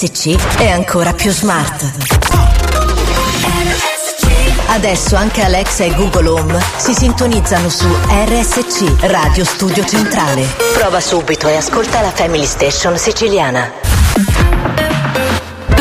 RSC 0.00 0.58
è 0.58 0.68
ancora 0.68 1.12
più 1.12 1.32
smart. 1.32 1.90
Adesso 4.68 5.16
anche 5.16 5.42
Alexa 5.42 5.82
e 5.82 5.92
Google 5.92 6.28
Home 6.28 6.64
si 6.76 6.94
sintonizzano 6.94 7.68
su 7.68 7.88
RSC 8.08 9.06
Radio 9.06 9.44
Studio 9.44 9.84
Centrale. 9.84 10.46
Prova 10.74 11.00
subito 11.00 11.48
e 11.48 11.56
ascolta 11.56 12.00
la 12.00 12.12
Family 12.12 12.46
Station 12.46 12.96
siciliana. 12.96 13.87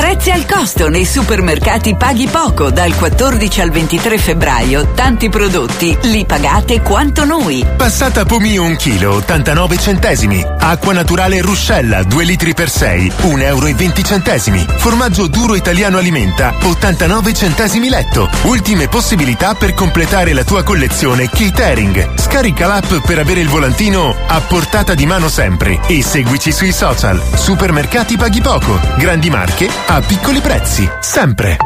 Prezzi 0.07 0.31
al 0.31 0.45
costo 0.45 0.87
nei 0.87 1.03
supermercati 1.03 1.97
Paghi 1.97 2.29
Poco 2.29 2.71
dal 2.71 2.95
14 2.95 3.59
al 3.59 3.71
23 3.71 4.17
febbraio. 4.17 4.93
Tanti 4.93 5.27
prodotti 5.27 5.97
li 6.03 6.23
pagate 6.25 6.79
quanto 6.79 7.25
noi. 7.25 7.65
Passata 7.75 8.23
pomino 8.23 8.63
1 8.63 8.75
kg 8.77 9.03
89 9.03 9.77
centesimi. 9.77 10.45
Acqua 10.59 10.93
naturale 10.93 11.41
Ruscella 11.41 12.03
2 12.03 12.23
litri 12.23 12.53
per 12.53 12.69
6 12.69 13.11
1 13.23 13.41
euro 13.41 13.65
20 13.65 14.01
centesimi. 14.01 14.65
Formaggio 14.77 15.27
duro 15.27 15.55
italiano 15.55 15.97
alimenta 15.97 16.55
89 16.63 17.33
centesimi 17.33 17.89
letto. 17.89 18.29
Ultime 18.43 18.87
possibilità 18.87 19.55
per 19.55 19.73
completare 19.73 20.31
la 20.31 20.45
tua 20.45 20.63
collezione 20.63 21.29
catering. 21.29 22.17
Scarica 22.17 22.65
l'app 22.65 22.93
per 23.05 23.19
avere 23.19 23.41
il 23.41 23.49
volantino 23.49 24.15
a 24.25 24.39
portata 24.39 24.93
di 24.93 25.05
mano 25.05 25.27
sempre 25.27 25.81
e 25.85 26.01
seguici 26.01 26.53
sui 26.53 26.71
social. 26.71 27.21
Supermercati 27.35 28.15
Paghi 28.15 28.39
Poco. 28.39 28.79
Grandi 28.95 29.29
marche 29.29 29.69
a 29.87 29.95
piccoli 30.01 30.39
prezzi. 30.39 30.89
Sempre. 30.99 31.57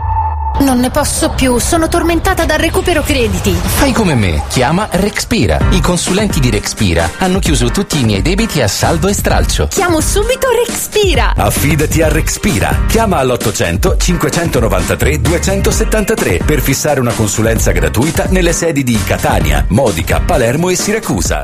Non 0.60 0.80
ne 0.80 0.92
posso 0.92 1.30
più, 1.30 1.58
sono 1.58 1.88
tormentata 1.88 2.46
dal 2.46 2.60
recupero 2.60 3.02
crediti. 3.02 3.52
Fai 3.52 3.92
come 3.94 4.14
me, 4.14 4.44
chiama 4.50 4.88
Rexpira. 4.92 5.60
I 5.72 5.82
consulenti 5.82 6.40
di 6.40 6.52
Rexpira 6.52 7.10
hanno 7.18 7.40
chiuso 7.40 7.72
tutti 7.72 8.00
i 8.00 8.04
miei 8.04 8.22
debiti 8.22 8.62
a 8.62 8.68
saldo 8.68 9.08
e 9.08 9.14
stralcio. 9.14 9.68
Chiamo 9.68 10.02
subito 10.02 10.48
Rexpira. 10.66 11.34
Affidati 11.36 12.02
a 12.02 12.10
Rexpira. 12.10 12.82
Chiama 12.88 13.18
all'800 13.18 13.98
593 13.98 15.22
273 15.22 16.42
per 16.46 16.62
fissare 16.62 17.00
una 17.00 17.14
consulenza 17.14 17.72
gratuita 17.72 18.26
nelle 18.30 18.54
sedi 18.54 18.84
di 18.84 19.02
Catania, 19.04 19.66
Modica, 19.70 20.20
Palermo 20.20 20.70
e 20.70 20.76
Siracusa. 20.76 21.44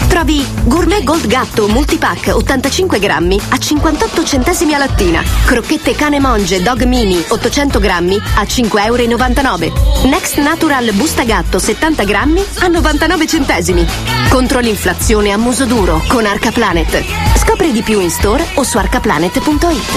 Trovi 0.08 0.45
Gourmet 0.64 1.04
Gold 1.04 1.26
Gatto 1.28 1.68
Multipack 1.68 2.32
85 2.34 3.00
grammi 3.00 3.40
a 3.50 3.58
58 3.58 4.24
centesimi 4.24 4.74
a 4.74 4.78
lattina. 4.78 5.24
Crocchette 5.45 5.95
cane 5.95 6.20
monge 6.20 6.62
Dog 6.62 6.84
Mini 6.84 7.24
800 7.28 7.80
grammi 7.80 8.16
a 8.36 8.44
5,99 8.44 9.64
euro. 9.64 10.08
Next 10.08 10.38
Natural 10.38 10.94
Busta 10.94 11.24
Gatto 11.24 11.58
70 11.58 12.04
grammi 12.04 12.44
a 12.60 12.68
99 12.68 13.26
centesimi. 13.26 13.86
Contro 14.30 14.60
l'inflazione 14.60 15.32
a 15.32 15.38
muso 15.38 15.66
duro 15.66 16.02
con 16.08 16.26
Arcaplanet. 16.26 17.04
Scopri 17.38 17.72
di 17.72 17.82
più 17.82 18.00
in 18.00 18.12
store 18.12 18.45
o 18.56 18.64
su 18.64 18.78
arcaplanet.it. 18.78 19.91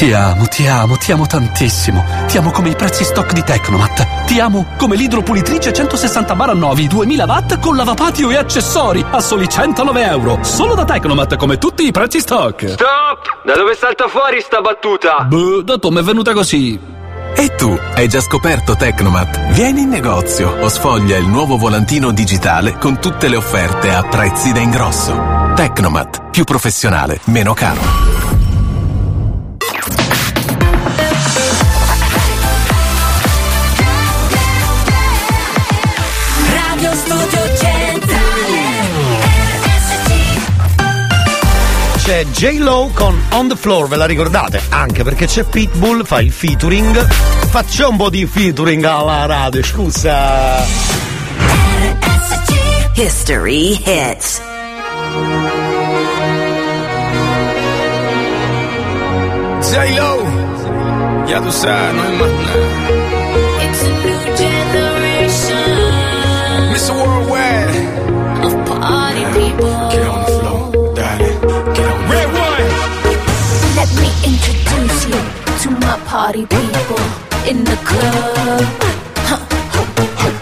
Ti 0.00 0.14
amo, 0.14 0.46
ti 0.46 0.66
amo, 0.66 0.96
ti 0.96 1.12
amo 1.12 1.26
tantissimo. 1.26 2.02
Ti 2.26 2.38
amo 2.38 2.50
come 2.52 2.70
i 2.70 2.74
prezzi 2.74 3.04
stock 3.04 3.34
di 3.34 3.42
Tecnomat. 3.42 4.24
Ti 4.24 4.40
amo 4.40 4.68
come 4.78 4.96
l'idropulitrice 4.96 5.74
160 5.74 6.34
bar 6.36 6.48
a 6.48 6.54
9 6.54 6.86
2000 6.86 7.24
watt 7.26 7.58
con 7.58 7.76
lavapatio 7.76 8.30
e 8.30 8.36
accessori 8.38 9.04
a 9.10 9.20
soli 9.20 9.46
109 9.46 10.02
euro. 10.06 10.38
Solo 10.40 10.74
da 10.74 10.86
Tecnomat 10.86 11.36
come 11.36 11.58
tutti 11.58 11.84
i 11.84 11.90
prezzi 11.90 12.20
stock. 12.20 12.66
Stop! 12.66 13.42
Da 13.44 13.54
dove 13.54 13.74
salta 13.74 14.08
fuori 14.08 14.40
sta 14.40 14.62
battuta? 14.62 15.24
Beh, 15.24 15.64
da 15.64 15.76
Tom 15.76 15.98
è 15.98 16.02
venuta 16.02 16.32
così. 16.32 16.80
E 17.34 17.54
tu 17.56 17.78
hai 17.94 18.08
già 18.08 18.22
scoperto 18.22 18.76
Tecnomat? 18.76 19.52
Vieni 19.52 19.82
in 19.82 19.90
negozio 19.90 20.60
o 20.60 20.68
sfoglia 20.70 21.18
il 21.18 21.26
nuovo 21.26 21.58
volantino 21.58 22.10
digitale 22.10 22.78
con 22.78 22.98
tutte 23.00 23.28
le 23.28 23.36
offerte 23.36 23.92
a 23.92 24.02
prezzi 24.02 24.50
da 24.52 24.60
ingrosso. 24.60 25.52
Tecnomat, 25.54 26.30
più 26.30 26.44
professionale, 26.44 27.20
meno 27.24 27.52
caro. 27.52 28.29
C'è 42.10 42.24
J-Lo 42.24 42.90
con 42.92 43.16
On 43.34 43.46
the 43.46 43.54
Floor, 43.54 43.86
ve 43.86 43.94
la 43.94 44.04
ricordate? 44.04 44.60
Anche 44.70 45.04
perché 45.04 45.26
c'è 45.26 45.44
Pitbull, 45.44 46.02
fa 46.02 46.20
il 46.20 46.32
featuring. 46.32 47.06
Faccio 47.06 47.88
un 47.88 47.96
po' 47.96 48.10
di 48.10 48.26
featuring 48.26 48.82
alla 48.82 49.26
radio, 49.26 49.62
scusa. 49.62 50.60
History 52.94 53.80
hits. 53.84 54.40
J-Lo, 59.70 60.26
ya 61.28 61.40
tú 61.40 61.52
sabes, 61.52 61.94
no 61.94 62.02
hay 62.02 62.16
más 62.16 62.28
nada. 62.28 62.99
Party 76.10 76.44
people 76.44 76.98
in 77.46 77.62
the 77.62 77.78
club. 77.86 78.66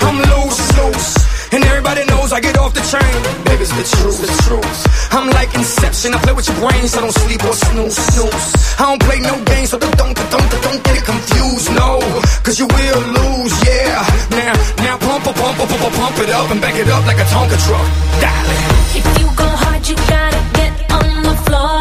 I'm 0.01 0.17
loose, 0.33 0.61
loose. 0.81 1.13
And 1.53 1.63
everybody 1.63 2.07
knows 2.09 2.33
I 2.33 2.41
get 2.41 2.57
off 2.57 2.73
the 2.73 2.81
train. 2.89 3.17
Baby, 3.45 3.69
it's 3.69 3.77
the 3.77 3.85
truth, 3.85 4.17
the 4.25 4.33
truth. 4.49 4.81
I'm 5.13 5.29
like 5.29 5.53
Inception. 5.55 6.15
I 6.15 6.19
play 6.25 6.33
with 6.33 6.49
your 6.49 6.57
brains, 6.57 6.93
so 6.93 7.03
don't 7.05 7.13
sleep 7.13 7.45
or 7.45 7.53
snooze, 7.53 8.01
snooze. 8.01 8.49
I 8.81 8.89
don't 8.89 9.03
play 9.05 9.21
no 9.21 9.37
games, 9.45 9.69
so 9.69 9.79
don't, 9.79 9.93
don't, 10.01 10.17
don't, 10.17 10.49
don't 10.65 10.81
get 10.89 10.95
it 10.97 11.05
confused, 11.05 11.69
no. 11.77 12.01
Cause 12.45 12.57
you 12.59 12.67
will 12.67 13.03
lose, 13.21 13.53
yeah. 13.69 14.09
Now, 14.41 14.53
now 14.81 14.97
pump, 14.97 15.25
pump, 15.25 15.37
pump, 15.37 15.69
pump, 15.69 15.69
pump, 15.69 15.95
pump 16.01 16.17
it 16.25 16.31
up 16.33 16.49
and 16.49 16.61
back 16.65 16.77
it 16.81 16.89
up 16.89 17.05
like 17.05 17.21
a 17.21 17.29
Tonka 17.29 17.61
truck. 17.69 17.87
Darling. 18.25 18.65
If 18.97 19.05
you 19.21 19.29
go 19.37 19.45
hard, 19.45 19.85
you 19.85 19.97
gotta 20.09 20.41
get 20.57 20.73
on 20.97 21.11
the 21.29 21.37
floor. 21.45 21.77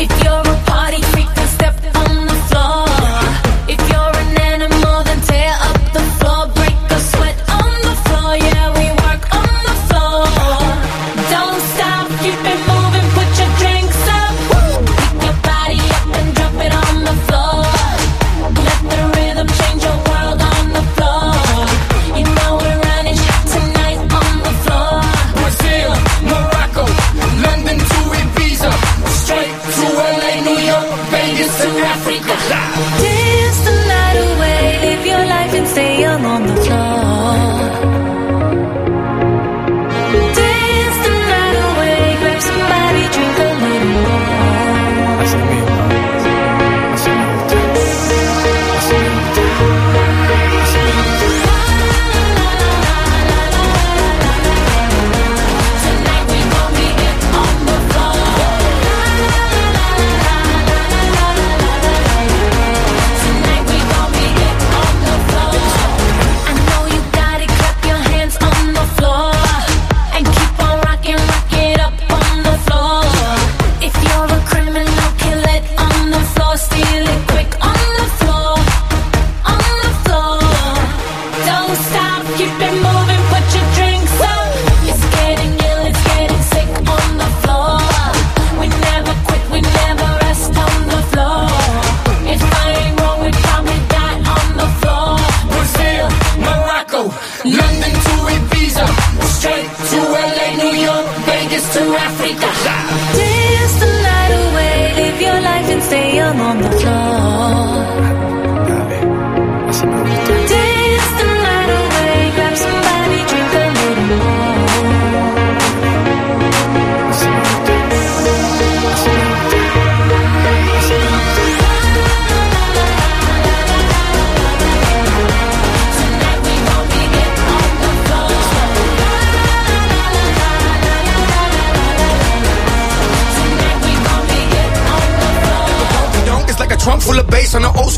If 0.00 0.08
you're 0.24 0.46
a 0.56 0.63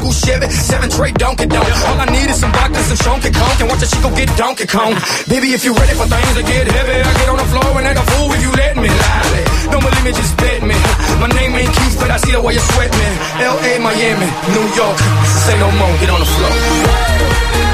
school 0.07 0.13
Chevy, 0.13 0.51
seven 0.51 0.91
tray 0.91 1.13
Donkey 1.13 1.47
Donk. 1.47 1.67
All 1.89 1.99
I 1.99 2.07
need 2.07 2.31
is 2.31 2.39
some 2.39 2.53
vodka, 2.53 2.79
some 2.83 2.99
Chonky 2.99 3.33
Conk, 3.35 3.61
and 3.61 3.69
watch 3.69 3.83
a 3.83 3.89
chico 3.91 4.11
get 4.15 4.31
Donkey 4.37 4.67
Kong. 4.67 4.95
Baby, 5.29 5.53
if 5.55 5.65
you 5.65 5.73
ready 5.75 5.95
for 5.95 6.07
things 6.07 6.35
to 6.35 6.43
get 6.43 6.71
heavy, 6.71 7.03
I 7.03 7.13
get 7.19 7.29
on 7.29 7.39
the 7.39 7.49
floor 7.51 7.79
and 7.79 7.87
act 7.87 7.99
a 7.99 8.07
fool 8.15 8.33
if 8.33 8.43
you 8.43 8.53
let 8.53 8.77
me. 8.77 8.89
Lolly. 8.89 9.45
Don't 9.71 9.83
believe 9.83 10.05
me, 10.05 10.13
just 10.13 10.37
bet 10.37 10.63
me. 10.63 10.77
My 11.19 11.29
name 11.29 11.55
ain't 11.57 11.73
Keith, 11.75 11.97
but 11.99 12.11
I 12.11 12.19
see 12.19 12.33
the 12.33 12.41
way 12.41 12.55
you 12.55 12.61
sweat 12.61 12.91
me. 12.91 13.09
L.A., 13.43 13.79
Miami, 13.81 14.29
New 14.55 14.67
York, 14.79 14.99
say 15.47 15.59
no 15.59 15.71
more, 15.75 15.93
get 15.99 16.11
on 16.11 16.21
the 16.21 16.31
floor. 16.31 17.66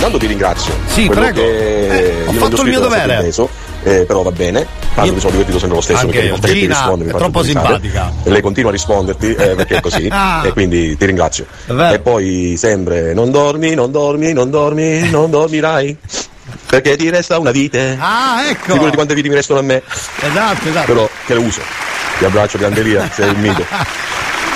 Intanto 0.00 0.16
ti 0.16 0.28
ringrazio. 0.28 0.72
Sì, 0.86 1.04
Quello 1.04 1.20
prego. 1.20 1.40
Eh, 1.42 2.22
ho 2.24 2.32
fatto 2.32 2.62
il 2.62 2.68
mio 2.68 2.80
dovere. 2.80 3.16
inteso, 3.16 3.50
eh, 3.82 4.06
però 4.06 4.22
va 4.22 4.30
bene. 4.32 4.66
Tanto 4.94 5.12
mi 5.12 5.20
sono 5.20 5.32
divertito 5.32 5.58
sempre 5.58 5.76
lo 5.76 5.82
stesso. 5.82 6.00
Anche 6.00 6.20
perché 6.40 6.52
Gina 6.54 6.74
rispondo 6.74 7.04
mi 7.04 7.10
è 7.10 7.14
troppo 7.14 7.42
simpatica. 7.42 8.10
Lei 8.22 8.40
continua 8.40 8.70
a 8.70 8.72
risponderti 8.72 9.34
eh, 9.34 9.54
perché 9.56 9.76
è 9.76 9.80
così. 9.82 10.08
Ah. 10.10 10.40
E 10.46 10.52
quindi 10.52 10.96
ti 10.96 11.04
ringrazio. 11.04 11.44
E 11.92 11.98
poi 11.98 12.54
sempre 12.56 13.12
non 13.12 13.30
dormi, 13.30 13.74
non 13.74 13.90
dormi, 13.92 14.32
non 14.32 14.48
dormi, 14.48 15.10
non 15.10 15.28
dormirai. 15.28 15.94
Perché 16.66 16.96
ti 16.96 17.10
resta 17.10 17.38
una 17.38 17.50
vite. 17.50 17.98
Ah, 18.00 18.48
ecco. 18.48 18.72
Figurati 18.72 18.94
quante 18.96 19.14
viti 19.14 19.28
mi 19.28 19.34
restano 19.34 19.60
a 19.60 19.62
me. 19.62 19.82
Esatto, 20.20 20.66
esatto. 20.66 20.86
Però 20.86 21.08
che 21.26 21.34
lo 21.34 21.42
uso. 21.42 21.60
Ti 22.18 22.24
abbraccio, 22.24 22.56
Candelia, 22.56 23.06
sei 23.12 23.28
il 23.30 23.36
mito. 23.36 23.64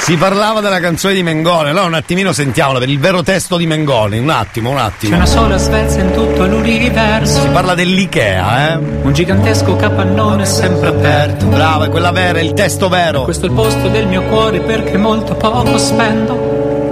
Si 0.04 0.18
parlava 0.18 0.60
della 0.60 0.80
canzone 0.80 1.14
di 1.14 1.22
Mengone, 1.22 1.70
allora 1.70 1.86
un 1.86 1.94
attimino 1.94 2.30
sentiamola 2.30 2.78
per 2.78 2.90
il 2.90 2.98
vero 2.98 3.22
testo 3.22 3.56
di 3.56 3.66
Mengoni, 3.66 4.18
un 4.18 4.28
attimo, 4.28 4.68
un 4.68 4.76
attimo. 4.76 5.12
C'è 5.12 5.16
una 5.16 5.24
sola 5.24 5.56
Svezia 5.56 6.02
in 6.02 6.12
tutto 6.12 6.44
l'universo. 6.44 7.40
Si 7.40 7.48
parla 7.48 7.74
dell'Ikea, 7.74 8.74
eh? 8.74 8.76
Un 8.76 9.12
gigantesco 9.14 9.76
capannone 9.76 10.44
sempre 10.44 10.88
aperto. 10.88 11.46
Bravo, 11.46 11.84
è 11.84 11.88
quella 11.88 12.10
vera, 12.10 12.38
è 12.38 12.42
il 12.42 12.52
testo 12.52 12.90
vero. 12.90 13.22
Questo 13.22 13.46
è 13.46 13.48
il 13.48 13.54
posto 13.54 13.88
del 13.88 14.06
mio 14.06 14.24
cuore 14.24 14.60
perché 14.60 14.98
molto 14.98 15.36
poco 15.36 15.78
spendo. 15.78 16.34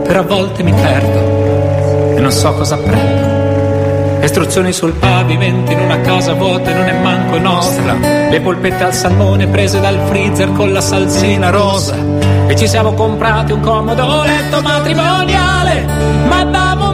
Per 0.07 0.17
a 0.17 0.23
volte 0.23 0.63
mi 0.63 0.73
perdo 0.73 2.17
e 2.17 2.19
non 2.19 2.33
so 2.33 2.55
cosa 2.55 2.79
prendo. 2.79 4.25
Istruzioni 4.25 4.73
sul 4.73 4.95
pavimento 4.95 5.71
in 5.71 5.81
una 5.81 6.01
casa 6.01 6.33
vuota 6.33 6.71
e 6.71 6.73
non 6.73 6.87
è 6.87 6.99
manco 6.99 7.37
nostra. 7.37 7.93
Le 7.93 8.41
polpette 8.41 8.85
al 8.85 8.95
salmone 8.95 9.49
prese 9.49 9.81
dal 9.81 10.01
freezer 10.07 10.51
con 10.53 10.73
la 10.73 10.81
salsina 10.81 11.51
rosa. 11.51 12.32
E 12.47 12.57
ci 12.57 12.67
siamo 12.69 12.93
comprati 12.93 13.53
un 13.53 13.61
comodo 13.61 14.25
letto 14.25 14.61
matrimoniale, 14.61 15.85
ma 16.29 16.45
da 16.45 16.75
montare. 16.77 16.93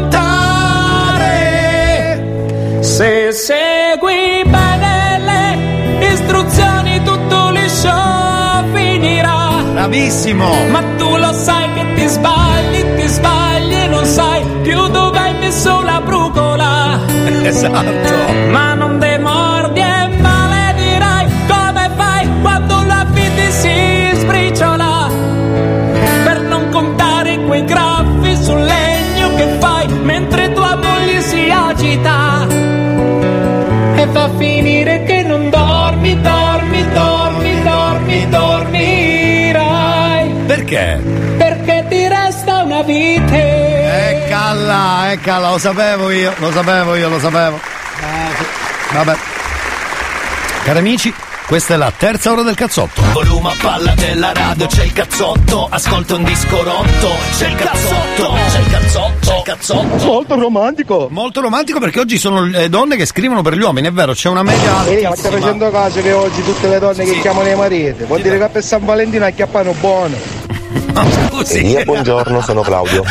Se 2.80 3.32
segui 3.32 4.44
bene 4.44 5.20
le 5.98 6.06
istruzioni 6.12 7.02
tutto 7.02 7.50
liscio 7.50 7.90
finirà. 8.72 9.62
Bravissimo! 9.72 10.48
Ma 10.70 10.82
tu 10.96 11.16
lo 11.16 11.32
sai 11.32 11.72
che 11.72 11.94
ti 11.94 12.06
sbagli, 12.06 12.94
ti 12.96 13.06
sbagli 13.08 13.74
e 13.74 13.86
non 13.88 14.04
sai 14.04 14.44
più 14.62 14.86
dove 14.88 15.18
hai 15.18 15.34
messo 15.38 15.80
la 15.82 16.00
brucola. 16.00 16.98
Esatto. 17.42 18.32
Ma 18.50 18.74
non 18.74 18.98
demordi 18.98 19.07
Perché? 40.68 41.00
Perché 41.38 41.86
ti 41.88 42.08
resta 42.08 42.62
una 42.62 42.82
vite. 42.82 44.26
Eccala, 44.26 45.12
eccala, 45.12 45.50
lo 45.52 45.58
sapevo 45.58 46.10
io, 46.10 46.34
lo 46.36 46.52
sapevo 46.52 46.94
io, 46.94 47.08
lo 47.08 47.18
sapevo. 47.18 47.58
Vabbè. 48.92 49.16
Cari 50.64 50.78
amici, 50.78 51.14
questa 51.46 51.72
è 51.72 51.76
la 51.78 51.90
terza 51.96 52.32
ora 52.32 52.42
del 52.42 52.54
cazzotto. 52.54 53.00
Volume 53.12 53.48
a 53.48 53.54
palla 53.58 53.94
della 53.94 54.34
radio, 54.34 54.66
c'è 54.66 54.84
il 54.84 54.92
cazzotto, 54.92 55.68
ascolta 55.70 56.16
un 56.16 56.24
disco 56.24 56.62
rotto, 56.62 57.12
c'è 57.38 57.48
il 57.48 57.54
cazzotto, 57.54 58.34
c'è 58.50 58.58
il 58.58 58.70
cazzotto, 58.70 59.12
c'è 59.20 59.36
il 59.36 59.42
cazzotto. 59.44 60.04
Molto 60.04 60.34
romantico. 60.38 61.08
Molto 61.10 61.40
romantico 61.40 61.78
perché 61.80 62.00
oggi 62.00 62.18
sono 62.18 62.44
le 62.44 62.68
donne 62.68 62.96
che 62.96 63.06
scrivono 63.06 63.40
per 63.40 63.54
gli 63.54 63.62
uomini, 63.62 63.88
è 63.88 63.92
vero, 63.92 64.12
c'è 64.12 64.28
una 64.28 64.42
media 64.42 64.70
ma 64.70 64.82
stai 64.82 65.04
altissima. 65.06 65.38
facendo 65.38 65.70
caso 65.70 66.02
che 66.02 66.12
oggi 66.12 66.44
tutte 66.44 66.68
le 66.68 66.78
donne 66.78 67.04
che 67.04 67.20
chiamano 67.20 67.48
i 67.48 67.54
mariti 67.54 68.04
vuol 68.04 68.20
dire 68.20 68.38
che 68.38 68.48
per 68.48 68.62
San 68.62 68.84
Valentino 68.84 69.24
acchiappano 69.24 69.72
buono. 69.80 70.37
Elia, 71.50 71.84
buongiorno, 71.84 72.40
sono 72.40 72.60
Claudio. 72.62 73.04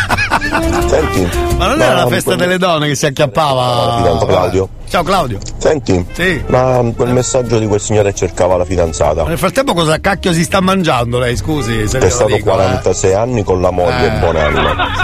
Senti. 0.88 1.30
Ma 1.58 1.68
non 1.68 1.82
era 1.82 1.94
la 2.04 2.08
festa 2.08 2.36
delle 2.36 2.58
donne 2.58 2.88
che 2.88 2.96
si 2.96 3.06
acchiappava? 3.06 3.98
Fidanzato 3.98 4.26
Claudio. 4.26 4.70
Ciao 4.90 5.04
Claudio. 5.04 5.40
Senti, 5.58 6.06
Sì. 6.14 6.42
ma 6.48 6.82
quel 6.96 7.12
messaggio 7.14 7.58
di 7.60 7.68
quel 7.68 7.80
signore 7.80 8.14
cercava 8.14 8.58
la 8.58 8.66
fidanzata. 8.66 9.24
Nel 9.24 9.38
frattempo 9.38 9.74
cosa 9.74 10.00
cacchio 10.00 10.34
si 10.34 10.44
sta 10.44 10.60
mangiando 10.62 11.18
lei, 11.20 11.36
scusi, 11.38 11.88
se 11.88 11.98
È 12.00 12.10
stato 12.10 12.36
dico, 12.36 12.50
eh. 12.50 12.54
46 12.54 13.14
anni 13.14 13.44
con 13.44 13.62
la 13.62 13.72
moglie, 13.72 14.16
Eh. 14.16 14.20
buonanima. 14.20 15.00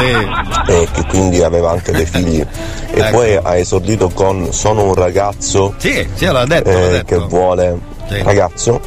E 0.68 0.88
che 0.91 1.05
quindi 1.07 1.41
aveva 1.41 1.72
anche 1.72 1.91
dei 1.93 2.05
figli. 2.05 2.39
E 2.91 2.99
Ecco. 2.99 3.11
poi 3.18 3.35
ha 3.41 3.57
esordito 3.57 4.10
con 4.10 4.51
Sono 4.53 4.84
un 4.84 4.93
ragazzo 4.93 5.73
Sì, 5.77 6.05
sì, 6.14 6.26
l'ha 6.26 6.45
detto, 6.45 6.69
l'ha 6.69 6.80
eh, 6.80 6.89
detto. 6.91 7.05
che 7.05 7.18
vuole 7.27 7.77
ragazzo 8.23 8.80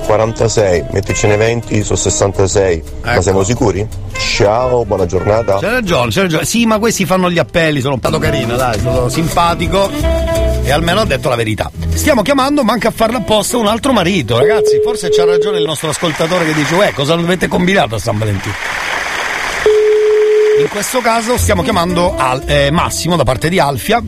46, 0.00 0.84
metticene 0.90 1.36
20, 1.36 1.82
sono 1.84 1.96
66. 1.96 2.82
Ma 3.02 3.12
Ecco. 3.12 3.22
siamo 3.22 3.42
sicuri? 3.44 3.86
Ciao, 4.16 4.84
buona 4.84 5.06
giornata. 5.06 5.58
C'è 5.58 5.70
ragione, 5.70 6.10
c'è 6.10 6.22
ragione. 6.22 6.44
Sì, 6.44 6.64
ma 6.66 6.78
questi 6.78 7.04
fanno 7.06 7.30
gli 7.30 7.38
appelli, 7.38 7.80
sono 7.80 7.96
stato 7.98 8.18
carino, 8.18 8.56
dai, 8.56 8.78
sono 8.80 9.08
simpatico 9.08 9.90
e 10.64 10.70
almeno 10.70 11.00
ha 11.00 11.04
detto 11.04 11.28
la 11.28 11.36
verità. 11.36 11.70
Stiamo 11.94 12.22
chiamando, 12.22 12.62
manca 12.64 12.88
a 12.88 12.92
farla 12.92 13.18
apposta, 13.18 13.56
un 13.58 13.66
altro 13.66 13.92
marito, 13.92 14.38
ragazzi. 14.38 14.80
Forse 14.82 15.08
c'ha 15.10 15.24
ragione 15.24 15.58
il 15.58 15.64
nostro 15.64 15.90
ascoltatore 15.90 16.44
che 16.46 16.54
dice, 16.54 16.74
uè, 16.74 16.92
cosa 16.92 17.14
avete 17.14 17.48
combinato 17.48 17.94
a 17.96 17.98
San 17.98 18.18
Valentino? 18.18 18.54
In 20.60 20.68
questo 20.68 21.00
caso 21.00 21.36
stiamo 21.36 21.62
chiamando 21.62 22.14
Al- 22.16 22.42
eh, 22.46 22.70
Massimo 22.70 23.16
da 23.16 23.24
parte 23.24 23.48
di 23.48 23.58
Alfia. 23.58 24.00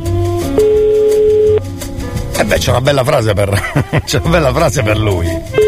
E 2.37 2.45
beh, 2.45 2.59
c'è 2.59 2.71
una 2.71 2.81
bella 2.81 3.05
frase 3.05 3.33
per. 3.33 4.01
c'è 4.05 4.19
una 4.23 4.31
bella 4.31 4.53
frase 4.53 4.83
per 4.83 4.99
lui. 4.99 5.64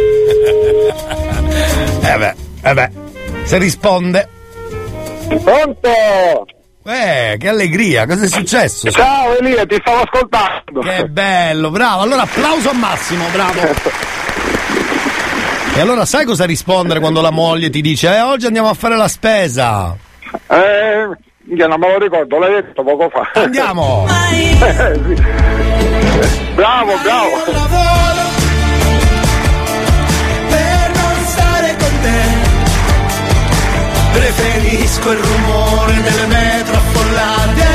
Eh 2.14 2.18
beh, 2.18 2.34
eh 2.62 2.74
beh. 2.74 2.90
Se 3.44 3.58
risponde. 3.58 4.28
Pronto? 5.42 5.88
Eh, 6.84 7.36
che 7.38 7.48
allegria, 7.48 8.06
cosa 8.06 8.24
è 8.24 8.28
successo? 8.28 8.90
Ciao 8.92 9.36
Elia, 9.38 9.66
ti 9.66 9.76
stavo 9.80 10.02
ascoltando. 10.02 10.80
Che 10.80 11.04
bello, 11.06 11.70
bravo. 11.70 12.02
Allora 12.02 12.22
applauso 12.22 12.70
a 12.70 12.74
Massimo, 12.74 13.24
bravo. 13.32 13.60
E 15.74 15.80
allora 15.80 16.04
sai 16.04 16.24
cosa 16.24 16.44
rispondere 16.44 17.00
quando 17.00 17.20
la 17.20 17.30
moglie 17.30 17.70
ti 17.70 17.80
dice 17.80 18.08
"Eh, 18.14 18.20
oggi 18.20 18.46
andiamo 18.46 18.68
a 18.68 18.74
fare 18.74 18.96
la 18.96 19.08
spesa"? 19.08 19.94
Eh, 20.48 21.08
io 21.54 21.66
non 21.66 21.78
me 21.78 21.92
lo 21.92 21.98
ricordo, 21.98 22.38
l'hai 22.38 22.52
detto 22.62 22.82
poco 22.82 23.10
fa. 23.10 23.30
Andiamo! 23.40 24.06
Eh. 24.58 24.98
Bravo, 26.54 26.92
bravo. 27.02 28.35
Preferisco 34.16 35.10
il 35.10 35.18
rumore 35.18 36.00
delle 36.00 36.26
metro 36.26 36.74
affollate 36.74 37.65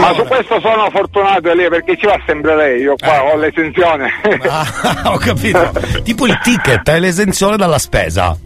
Ma 0.00 0.14
su 0.14 0.24
questo 0.24 0.60
sono 0.60 0.88
fortunato 0.90 1.50
Elia 1.50 1.68
perché 1.68 1.96
ci 1.96 2.06
va 2.06 2.18
sempre 2.26 2.56
lei, 2.56 2.80
io 2.82 2.94
qua 2.96 3.24
ho 3.24 3.36
l'esenzione. 3.36 4.10
Ah, 4.48 5.02
ho 5.12 5.18
capito. 5.18 5.72
Tipo 6.02 6.26
il 6.26 6.38
ticket, 6.42 6.88
hai 6.88 7.00
l'esenzione 7.00 7.56
dalla 7.56 7.78
spesa. 7.78 8.36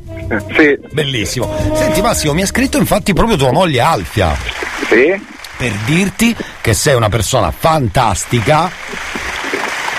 Sì. 0.55 0.79
Bellissimo. 0.93 1.53
Senti 1.75 2.01
Massimo, 2.01 2.35
mi 2.35 2.43
ha 2.43 2.47
scritto 2.47 2.79
infatti 2.79 3.13
proprio 3.13 3.37
tua 3.37 3.53
moglie 3.53 3.81
Alfia. 3.81 4.37
Sì. 4.89 5.39
Per 5.57 5.73
dirti 5.85 6.35
che 6.61 6.73
sei 6.73 6.95
una 6.95 7.09
persona 7.09 7.51
fantastica 7.51 8.71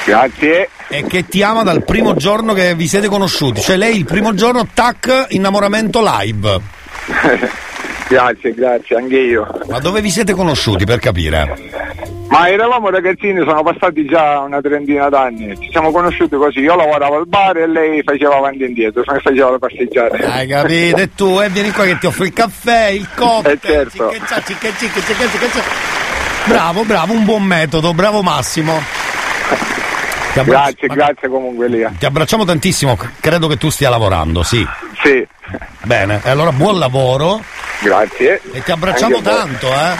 Grazie. 0.03 0.69
E 0.87 1.05
che 1.05 1.27
ti 1.27 1.43
ama 1.43 1.63
dal 1.63 1.83
primo 1.83 2.15
giorno 2.15 2.53
che 2.53 2.75
vi 2.75 2.87
siete 2.87 3.07
conosciuti. 3.07 3.61
Cioè 3.61 3.77
lei 3.77 3.95
il 3.97 4.05
primo 4.05 4.33
giorno, 4.33 4.67
tac, 4.73 5.27
innamoramento 5.29 6.01
live. 6.03 6.59
grazie, 8.11 8.53
grazie, 8.53 8.95
anche 8.97 9.17
io. 9.17 9.47
Ma 9.67 9.79
dove 9.79 10.01
vi 10.01 10.09
siete 10.09 10.33
conosciuti 10.33 10.85
per 10.85 10.99
capire? 10.99 11.55
Ma 12.27 12.49
eravamo 12.49 12.89
ragazzini, 12.89 13.39
sono 13.39 13.61
passati 13.61 14.05
già 14.05 14.39
una 14.39 14.61
trentina 14.61 15.09
d'anni. 15.09 15.57
Ci 15.59 15.69
siamo 15.69 15.91
conosciuti 15.91 16.35
così. 16.35 16.59
Io 16.59 16.75
lavoravo 16.75 17.17
al 17.17 17.27
bar 17.27 17.57
e 17.57 17.67
lei 17.67 18.01
faceva 18.03 18.37
avanti 18.37 18.63
e 18.63 18.67
indietro, 18.67 19.03
mi 19.05 19.19
faceva 19.19 19.51
le 19.51 19.59
passeggiate. 19.59 20.17
Hai 20.23 20.47
capito? 20.47 20.97
E 20.97 21.09
tu, 21.13 21.41
e 21.41 21.49
vieni 21.49 21.71
qua 21.71 21.83
che 21.85 21.97
ti 21.97 22.05
offro 22.05 22.23
il 22.23 22.33
caffè, 22.33 22.87
il 22.87 23.07
cocktail. 23.15 23.57
Eh, 23.57 23.59
certo. 23.59 24.11
cicca, 24.11 24.71
cicca, 24.77 25.01
cicca. 25.01 25.61
Bravo, 26.45 26.83
bravo, 26.83 27.13
un 27.13 27.25
buon 27.25 27.43
metodo, 27.43 27.93
bravo 27.93 28.21
Massimo. 28.21 28.81
Grazie, 30.33 30.87
grazie 30.87 31.27
comunque 31.27 31.65
Elia. 31.65 31.91
Ti 31.97 32.05
abbracciamo 32.05 32.45
tantissimo, 32.45 32.97
credo 33.19 33.47
che 33.47 33.57
tu 33.57 33.69
stia 33.69 33.89
lavorando, 33.89 34.43
sì. 34.43 34.65
Sì. 35.03 35.27
Bene, 35.83 36.21
e 36.23 36.29
allora 36.29 36.51
buon 36.51 36.79
lavoro 36.79 37.41
Grazie. 37.81 38.41
e 38.53 38.63
ti 38.63 38.71
abbracciamo 38.71 39.17
Anche 39.17 39.29
tanto, 39.29 39.67
eh. 39.67 39.95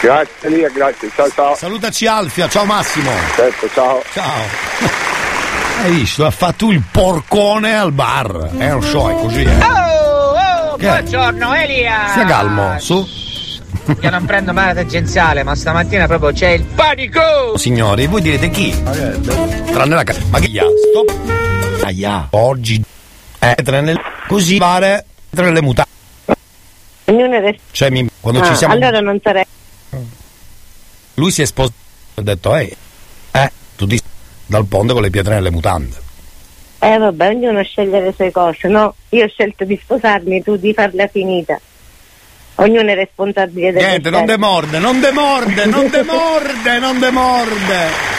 Grazie 0.00 0.48
Elia, 0.48 0.68
grazie. 0.68 1.10
Ciao 1.14 1.30
ciao. 1.30 1.54
Salutaci 1.56 2.06
Alfia, 2.06 2.48
ciao 2.48 2.64
Massimo. 2.64 3.10
Certo, 3.34 3.68
ciao. 3.72 4.02
Ciao. 4.12 5.10
Hai 5.82 5.90
visto? 5.90 6.24
Ha 6.24 6.30
fatto 6.30 6.70
il 6.70 6.82
porcone 6.90 7.76
al 7.76 7.92
bar. 7.92 8.50
È 8.56 8.70
uno 8.70 8.80
show, 8.82 9.08
è 9.10 9.20
così, 9.20 9.42
eh. 9.42 9.64
Oh, 9.64 10.72
oh, 10.72 10.76
buongiorno 10.76 11.54
Elia! 11.54 12.08
Stia 12.10 12.24
calmo, 12.24 12.78
su. 12.78 13.04
Io 14.00 14.10
non 14.10 14.24
prendo 14.24 14.52
male 14.52 14.74
tangenziale, 14.74 15.42
ma 15.42 15.54
stamattina 15.54 16.06
proprio 16.06 16.32
c'è 16.32 16.50
il 16.50 16.62
panico! 16.64 17.56
Signori, 17.56 18.06
voi 18.06 18.20
direte 18.22 18.48
chi? 18.50 18.70
Tranne 18.82 19.94
la 19.94 20.04
casa. 20.04 20.20
Ma 20.30 20.38
che 20.38 20.46
ya? 20.48 20.64
Stop. 20.90 21.82
Aia. 21.84 22.28
Oggi. 22.30 22.82
Eh, 23.38 23.54
tranne 23.62 24.00
così 24.28 24.58
pare 24.58 25.04
tra 25.30 25.50
le 25.50 25.60
mutande. 25.62 25.90
Ognuno 27.06 27.40
resta- 27.40 27.62
Cioè, 27.72 27.90
mi- 27.90 28.08
quando 28.20 28.40
Ah, 28.40 28.44
ci 28.46 28.54
siamo. 28.54 28.74
Allora 28.74 29.00
non 29.00 29.18
sarei. 29.22 29.44
Lui 31.14 31.30
si 31.32 31.42
è 31.42 31.44
sposato 31.44 31.74
e 32.14 32.20
ha 32.20 32.22
detto, 32.22 32.54
ehi, 32.54 32.74
eh, 33.32 33.52
tu 33.76 33.86
ti 33.86 34.00
dal 34.46 34.64
ponte 34.66 34.92
con 34.92 35.02
le 35.02 35.10
pietre 35.10 35.34
nelle 35.34 35.50
mutande. 35.50 35.96
Eh 36.78 36.98
vabbè, 36.98 37.28
ognuno 37.28 37.62
sceglie 37.62 38.00
le 38.00 38.12
sue 38.14 38.30
cose, 38.30 38.68
no? 38.68 38.94
Io 39.10 39.24
ho 39.24 39.28
scelto 39.28 39.64
di 39.64 39.78
sposarmi, 39.82 40.42
tu 40.42 40.56
di 40.56 40.72
farla 40.72 41.06
finita. 41.08 41.60
Ognuno 42.56 42.90
è 42.90 42.94
responsabile 42.94 43.72
del 43.72 43.84
Niente, 43.84 44.10
non 44.10 44.24
demorde, 44.26 44.78
non 44.78 45.00
demorde, 45.00 45.64
non 45.66 45.88
demorde, 45.90 46.78
non 46.78 46.98
demorde. 46.98 48.10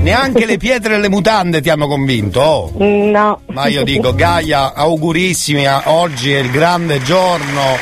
Neanche 0.00 0.46
le 0.46 0.56
pietre 0.56 0.94
nelle 0.94 1.08
mutande 1.08 1.60
ti 1.60 1.68
hanno 1.70 1.86
convinto. 1.86 2.40
oh. 2.40 2.72
No. 2.78 3.40
Ma 3.48 3.66
io 3.66 3.84
dico, 3.84 4.14
Gaia, 4.14 4.72
augurissimi, 4.74 5.66
oggi 5.84 6.32
è 6.32 6.38
il 6.38 6.50
grande 6.50 7.02
giorno. 7.02 7.76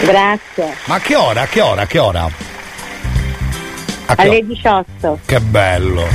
Grazie. 0.00 0.74
Ma 0.86 0.94
a 0.94 1.00
che 1.00 1.14
ora? 1.16 1.42
A 1.42 1.46
che 1.46 1.60
ora? 1.60 1.82
A 1.82 1.86
che 1.86 1.98
ora? 1.98 2.22
A 4.06 4.14
che 4.14 4.22
Alle 4.22 4.36
ora? 4.36 4.46
18. 4.46 5.18
Che 5.26 5.40
bello. 5.40 6.06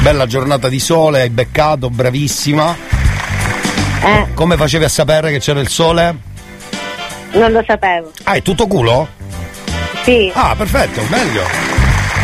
Bella 0.00 0.26
giornata 0.26 0.68
di 0.68 0.80
sole, 0.80 1.20
hai 1.20 1.30
beccato, 1.30 1.90
bravissima. 1.90 2.89
Eh, 4.02 4.26
Come 4.34 4.56
facevi 4.56 4.84
a 4.84 4.88
sapere 4.88 5.30
che 5.30 5.38
c'era 5.38 5.60
il 5.60 5.68
sole? 5.68 6.28
non 7.32 7.52
lo 7.52 7.62
sapevo. 7.64 8.10
Ah, 8.24 8.32
è 8.32 8.42
tutto 8.42 8.66
culo? 8.66 9.06
Sì. 10.02 10.30
Ah, 10.34 10.54
perfetto, 10.56 11.02
meglio. 11.08 11.42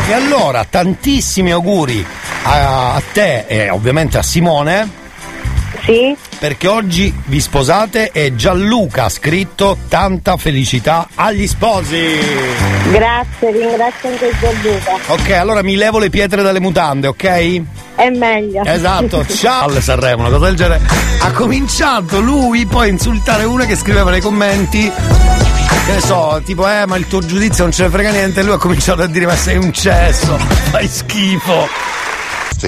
E 0.08 0.12
allora, 0.12 0.64
tantissimi 0.68 1.50
auguri 1.52 2.04
a, 2.44 2.94
a 2.94 3.02
te 3.12 3.44
e 3.46 3.70
ovviamente 3.70 4.18
a 4.18 4.22
Simone. 4.22 5.04
Sì. 5.86 6.16
Perché 6.40 6.66
oggi 6.66 7.14
vi 7.26 7.40
sposate 7.40 8.10
e 8.10 8.34
Gianluca 8.34 9.04
ha 9.04 9.08
scritto 9.08 9.78
tanta 9.88 10.36
felicità 10.36 11.06
agli 11.14 11.46
sposi. 11.46 12.18
Grazie, 12.90 13.52
ringrazio 13.52 14.08
anche 14.08 14.32
Gianluca. 14.40 14.96
Ok, 15.06 15.30
allora 15.30 15.62
mi 15.62 15.76
levo 15.76 16.00
le 16.00 16.10
pietre 16.10 16.42
dalle 16.42 16.58
mutande, 16.58 17.06
ok? 17.06 17.62
È 17.94 18.10
meglio. 18.10 18.64
Esatto, 18.64 19.24
ciao 19.32 19.68
alle 19.68 19.80
Sanremo, 19.80 20.22
una 20.22 20.30
cosa 20.30 20.46
del 20.46 20.56
genere. 20.56 20.80
Ha 21.20 21.30
cominciato 21.30 22.20
lui 22.20 22.66
poi 22.66 22.88
a 22.88 22.90
insultare 22.90 23.44
una 23.44 23.64
che 23.64 23.76
scriveva 23.76 24.10
nei 24.10 24.20
commenti. 24.20 24.90
Che 24.90 25.92
ne 25.92 26.00
so, 26.00 26.42
tipo, 26.44 26.68
eh, 26.68 26.84
ma 26.86 26.96
il 26.96 27.06
tuo 27.06 27.20
giudizio 27.20 27.62
non 27.62 27.72
ce 27.72 27.84
ne 27.84 27.90
frega 27.90 28.10
niente. 28.10 28.40
E 28.40 28.42
lui 28.42 28.54
ha 28.54 28.58
cominciato 28.58 29.02
a 29.02 29.06
dire, 29.06 29.26
ma 29.26 29.36
sei 29.36 29.56
un 29.56 29.72
cesso, 29.72 30.36
fai 30.70 30.88
schifo. 30.88 31.68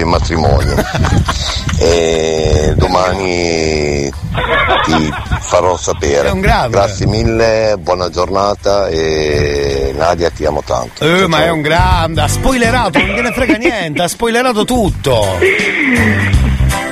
In 0.01 0.09
matrimonio 0.09 0.75
e 1.79 2.75
domani 2.77 4.11
ti 4.85 5.13
farò 5.41 5.77
sapere. 5.77 6.29
È 6.29 6.31
un 6.31 6.41
grande. 6.41 6.77
Grazie 6.77 7.07
mille, 7.07 7.77
buona 7.79 8.11
giornata 8.11 8.89
e 8.89 9.93
Nadia 9.97 10.31
ti 10.31 10.45
amo 10.45 10.63
tanto. 10.65 11.05
Eh, 11.05 11.27
ma 11.27 11.45
è 11.45 11.51
un 11.51 11.61
grande, 11.61 12.21
ha 12.21 12.29
spoilerato, 12.29 12.99
non 12.99 13.09
gliene 13.09 13.33
frega 13.33 13.57
niente, 13.57 14.03
ha 14.03 14.09
spoilerato 14.09 14.65
tutto. 14.65 15.39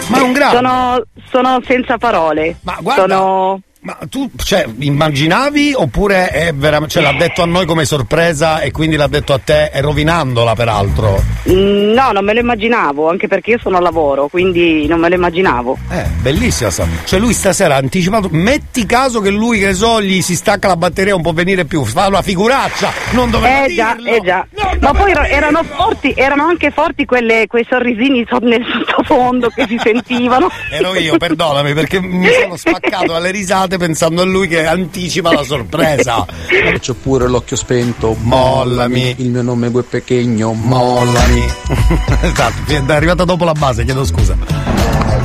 Ma 0.09 0.19
è 0.19 0.23
un 0.23 0.33
grande. 0.33 0.57
Sono, 0.57 1.03
sono 1.31 1.61
senza 1.66 1.99
parole. 1.99 2.57
Ma 2.62 2.77
guarda, 2.81 3.03
Sono... 3.03 3.61
Ma 3.86 3.96
tu, 4.10 4.28
cioè, 4.42 4.66
immaginavi 4.78 5.72
oppure 5.76 6.26
è 6.30 6.52
veramente, 6.52 6.94
cioè, 6.94 7.04
l'ha 7.04 7.16
detto 7.16 7.42
a 7.42 7.46
noi 7.46 7.66
come 7.66 7.84
sorpresa 7.84 8.58
e 8.58 8.72
quindi 8.72 8.96
l'ha 8.96 9.06
detto 9.06 9.32
a 9.32 9.38
te 9.38 9.66
e 9.72 9.80
rovinandola 9.80 10.56
peraltro? 10.56 11.22
Mm, 11.48 11.92
No, 11.92 12.10
non 12.10 12.24
me 12.24 12.34
lo 12.34 12.40
immaginavo, 12.40 13.08
anche 13.08 13.28
perché 13.28 13.52
io 13.52 13.58
sono 13.60 13.76
al 13.76 13.84
lavoro, 13.84 14.26
quindi 14.26 14.88
non 14.88 14.98
me 14.98 15.08
lo 15.08 15.14
immaginavo. 15.14 15.78
Eh, 15.88 16.02
bellissima 16.20 16.68
sta. 16.70 16.84
Cioè 17.04 17.20
lui 17.20 17.32
stasera 17.32 17.76
ha 17.76 17.78
anticipato, 17.78 18.28
metti 18.32 18.84
caso 18.86 19.20
che 19.20 19.30
lui, 19.30 19.60
che 19.60 19.66
ne 19.66 19.74
so, 19.74 20.02
gli 20.02 20.20
si 20.20 20.34
stacca 20.34 20.66
la 20.66 20.76
batteria 20.76 21.12
non 21.12 21.22
può 21.22 21.32
venire 21.32 21.64
più, 21.64 21.84
fa 21.84 22.08
una 22.08 22.22
figuraccia, 22.22 22.90
non 23.12 23.30
doveva 23.30 23.66
Eh 23.66 23.72
già, 23.72 23.94
dirlo. 23.94 24.10
eh 24.16 24.20
già. 24.20 24.46
Ma 24.80 24.92
poi 24.94 25.12
ero- 25.12 25.22
erano 25.22 25.62
forti, 25.62 26.12
erano 26.16 26.42
anche 26.46 26.72
forti 26.72 27.04
quelle, 27.04 27.46
quei 27.46 27.64
sorrisini 27.70 28.26
so- 28.28 28.38
nel 28.42 28.64
sottofondo 28.84 29.48
che 29.54 29.64
si 29.68 29.78
sentivano. 29.80 30.48
Ero 30.72 30.96
io, 30.96 31.16
perdonami, 31.18 31.72
perché 31.72 32.00
mi 32.00 32.26
sono 32.42 32.56
spaccato 32.56 33.14
alle 33.14 33.30
risate 33.30 33.74
pensando 33.78 34.23
a 34.23 34.24
lui 34.24 34.48
che 34.48 34.66
anticipa 34.66 35.32
la 35.32 35.43
sorpresa. 35.43 36.24
C'ho 36.81 36.94
pure 36.94 37.28
l'occhio 37.28 37.57
spento, 37.57 38.16
Mollami. 38.20 39.15
Il 39.19 39.31
mio 39.31 39.43
nome 39.43 39.69
è 39.69 39.70
Gue 39.70 39.82
Pechegno, 39.82 40.53
mollami. 40.53 41.44
esatto, 42.23 42.73
è 42.73 42.93
arrivata 42.93 43.24
dopo 43.24 43.44
la 43.44 43.53
base, 43.53 43.85
chiedo 43.85 44.05
scusa. 44.05 45.15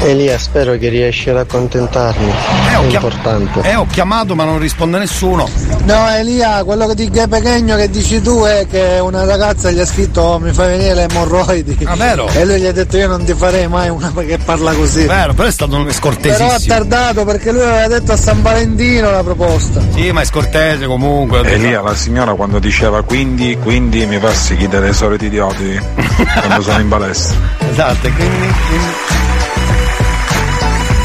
Elia, 0.00 0.38
spero 0.38 0.76
che 0.78 0.88
riesci 0.88 1.28
ad 1.30 1.38
accontentarmi. 1.38 2.28
Eh, 2.28 2.70
è 2.72 2.78
ho 2.78 2.86
chiam- 2.86 3.02
importante. 3.04 3.60
Eh, 3.68 3.74
ho 3.74 3.86
chiamato 3.90 4.34
ma 4.34 4.44
non 4.44 4.58
risponde 4.58 4.98
nessuno. 4.98 5.48
No 5.84 6.08
Elia, 6.08 6.62
quello 6.64 6.86
che 6.86 6.94
di 6.94 7.08
Gue 7.10 7.26
Pechegno 7.26 7.76
che 7.76 7.90
dici 7.90 8.22
tu 8.22 8.42
è 8.44 8.66
che 8.70 8.98
una 9.00 9.24
ragazza 9.24 9.70
gli 9.70 9.80
ha 9.80 9.86
scritto 9.86 10.20
"Oh, 10.20 10.38
mi 10.38 10.52
fai 10.52 10.68
venire 10.76 10.94
le 10.94 11.02
emorroidi. 11.10 11.78
Ah, 11.84 11.96
vero? 11.96 12.28
E 12.28 12.44
lui 12.44 12.60
gli 12.60 12.66
ha 12.66 12.72
detto 12.72 12.96
io 12.96 13.08
non 13.08 13.24
ti 13.24 13.34
farei 13.34 13.66
mai 13.68 13.88
una 13.88 14.12
che 14.14 14.38
parla 14.38 14.72
così. 14.72 15.04
Vero, 15.04 15.34
però 15.34 15.48
è 15.48 15.52
stato 15.52 15.76
un 15.76 15.86
Però 16.20 16.46
ha 16.48 16.58
tardato 16.64 17.24
perché 17.24 17.52
lui 17.52 17.62
aveva 17.62 17.86
detto 17.88 18.12
a 18.12 18.16
San 18.16 18.40
Valentino 18.42 19.10
la 19.10 19.22
proposta. 19.22 19.80
Sì, 19.94 20.10
ma 20.12 20.20
è 20.20 20.24
scortese 20.24 20.86
comunque. 20.86 21.40
Elia, 21.42 21.80
la 21.82 21.94
signora 21.94 22.34
quando 22.34 22.58
diceva 22.58 23.02
quindi, 23.02 23.58
quindi 23.62 24.06
mi 24.06 24.18
passi 24.18 24.56
chi 24.56 24.68
delle 24.68 24.92
soliti 24.92 25.26
idioti 25.26 25.78
quando 26.46 26.62
sono 26.62 26.78
in 26.80 26.88
palestra. 26.88 27.36
Esatto, 27.70 28.06
e 28.06 28.12
quindi, 28.12 28.36
quindi- 28.68 29.37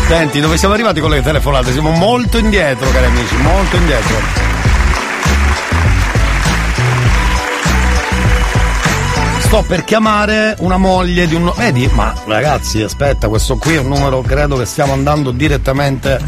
Senti, 0.08 0.40
dove 0.40 0.58
siamo 0.58 0.74
arrivati 0.74 1.00
con 1.00 1.10
le 1.10 1.22
telefonate? 1.22 1.72
Siamo 1.72 1.90
molto 1.92 2.38
indietro, 2.38 2.90
cari 2.92 3.06
amici, 3.06 3.36
molto 3.38 3.76
indietro. 3.76 4.16
Sto 9.40 9.64
per 9.68 9.84
chiamare 9.84 10.56
una 10.60 10.78
moglie 10.78 11.28
di 11.28 11.36
un. 11.36 11.52
Vedi? 11.56 11.90
Ma 11.94 12.14
ragazzi, 12.26 12.82
aspetta, 12.82 13.28
questo 13.28 13.58
qui 13.58 13.76
è 13.76 13.80
un 13.80 13.88
numero, 13.88 14.22
credo 14.22 14.58
che 14.58 14.66
stiamo 14.66 14.94
andando 14.94 15.32
direttamente 15.32 16.20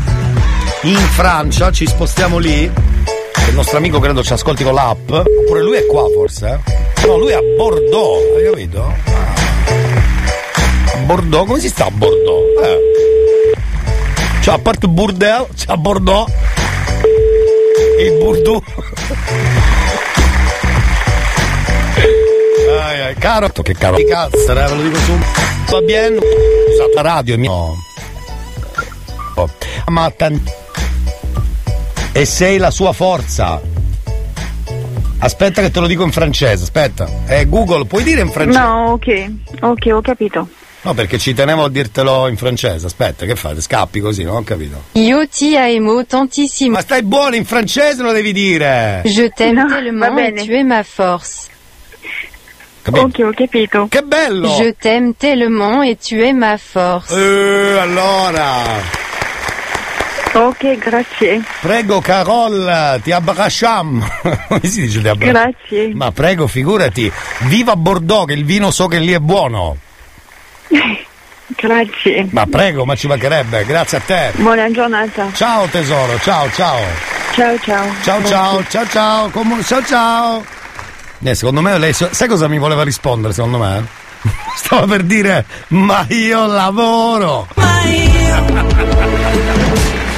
in 0.83 0.95
Francia, 0.95 1.71
ci 1.71 1.85
spostiamo 1.85 2.37
lì. 2.37 2.63
Il 3.47 3.53
nostro 3.53 3.77
amico 3.77 3.99
credo 3.99 4.23
ci 4.23 4.33
ascolti 4.33 4.63
con 4.63 4.73
l'app. 4.73 5.09
Oppure 5.11 5.61
lui 5.61 5.77
è 5.77 5.85
qua 5.85 6.05
forse? 6.13 6.61
No, 7.05 7.17
lui 7.17 7.31
è 7.31 7.35
a 7.35 7.41
Bordeaux, 7.57 8.35
hai 8.35 8.43
capito? 8.49 8.93
A 10.93 10.97
Bordeaux, 11.05 11.47
come 11.47 11.59
si 11.59 11.69
sta 11.69 11.85
a 11.85 11.91
Bordeaux? 11.91 12.63
Eh. 12.63 13.14
Cioè, 14.45 14.53
a 14.53 14.59
parte 14.59 14.87
Bourdel, 14.87 15.47
c'è 15.55 15.65
a 15.71 15.75
Bordeaux. 15.75 16.31
Il 17.99 18.13
Bordeaux. 18.19 18.63
Ai, 22.79 23.01
ai, 23.01 23.15
caro, 23.15 23.49
che 23.49 23.73
caro. 23.73 23.95
Che 23.95 24.05
cazzo, 24.05 24.51
eh, 24.51 24.53
ve 24.53 24.75
lo 24.75 24.81
dico 24.83 24.97
su. 24.97 25.13
Va 25.71 25.81
bene. 25.81 26.17
Usato 26.17 26.91
la 26.93 27.01
radio 27.01 27.33
è 27.33 27.37
mio. 27.37 27.73
Oh. 29.33 29.49
Ma 29.87 30.11
tan- 30.15 30.39
E 32.11 32.25
sei 32.25 32.59
la 32.59 32.69
sua 32.69 32.93
forza. 32.93 33.59
Aspetta 35.17 35.61
che 35.63 35.71
te 35.71 35.79
lo 35.79 35.87
dico 35.87 36.03
in 36.03 36.11
francese, 36.11 36.61
aspetta. 36.61 37.09
Eh, 37.25 37.49
Google, 37.49 37.85
puoi 37.85 38.03
dire 38.03 38.21
in 38.21 38.29
francese? 38.29 38.59
No, 38.59 38.91
ok, 38.91 39.31
ok, 39.61 39.87
ho 39.91 40.01
capito. 40.01 40.47
No, 40.85 40.93
perché 40.93 41.17
ci 41.17 41.33
tenevo 41.33 41.63
a 41.63 41.69
dirtelo 41.69 42.27
in 42.27 42.37
francese. 42.37 42.85
Aspetta, 42.85 43.25
che 43.25 43.35
fate? 43.35 43.59
Scappi 43.59 43.99
così, 44.01 44.21
non 44.21 44.35
ho 44.35 44.43
capito. 44.43 44.83
Io 44.91 45.27
ti 45.27 45.57
aimo 45.57 46.05
tantissimo. 46.05 46.73
Ma 46.73 46.81
stai 46.81 47.01
buono, 47.01 47.33
in 47.33 47.43
francese 47.43 48.03
lo 48.03 48.11
devi 48.11 48.31
dire. 48.31 49.01
Je 49.03 49.31
t'aime 49.35 49.63
No, 49.63 49.67
tellement 49.67 50.19
et 50.19 50.45
tu 50.45 50.51
es 50.51 50.63
ma 50.63 50.83
force. 50.83 51.47
Ok, 52.87 53.19
ho 53.19 53.31
capito. 53.35 53.87
Che 53.89 54.03
bello! 54.03 54.47
Je 54.59 54.75
t'aime 54.79 55.15
tellement 55.17 55.81
et 55.81 55.97
tu 55.97 56.17
es 56.19 56.33
ma 56.33 56.55
force. 56.55 57.15
Eh, 57.15 57.79
allora. 57.79 58.61
Ok, 60.33 60.77
grazie. 60.77 61.41
Prego, 61.61 61.99
Carol, 61.99 62.99
ti 63.01 63.11
abbracciam. 63.11 64.07
Come 64.47 64.61
si 64.61 64.81
dice 64.81 65.01
ti 65.01 65.07
abbracciam? 65.07 65.51
Grazie. 65.51 65.95
Ma 65.95 66.11
prego, 66.11 66.45
figurati. 66.45 67.11
Viva 67.47 67.75
Bordeaux, 67.75 68.27
che 68.27 68.33
il 68.33 68.45
vino 68.45 68.69
so 68.69 68.85
che 68.85 68.99
lì 68.99 69.13
è 69.13 69.19
buono. 69.19 69.77
Grazie. 71.47 72.27
Ma 72.31 72.45
prego, 72.47 72.85
ma 72.85 72.95
ci 72.95 73.07
mancherebbe. 73.07 73.65
Grazie 73.65 73.97
a 73.97 74.01
te. 74.01 74.31
Buona 74.35 74.69
giornata. 74.71 75.29
Ciao 75.33 75.67
tesoro, 75.67 76.19
ciao, 76.19 76.49
ciao. 76.51 76.79
Ciao, 77.33 77.57
ciao. 77.59 77.85
Ciao, 78.01 78.23
ciao, 78.25 78.63
ciao, 78.67 78.85
ciao. 78.87 79.31
Ciao, 79.63 79.83
ciao. 79.83 80.43
Eh, 81.23 81.35
secondo 81.35 81.61
me 81.61 81.77
lei. 81.77 81.93
Sai 81.93 82.27
cosa 82.27 82.47
mi 82.47 82.57
voleva 82.57 82.83
rispondere, 82.83 83.33
secondo 83.33 83.57
me? 83.57 83.85
Stava 84.55 84.85
per 84.87 85.03
dire, 85.03 85.45
ma 85.69 86.05
io 86.09 86.45
lavoro. 86.45 87.47
Ma 87.55 87.81
io. 87.83 88.43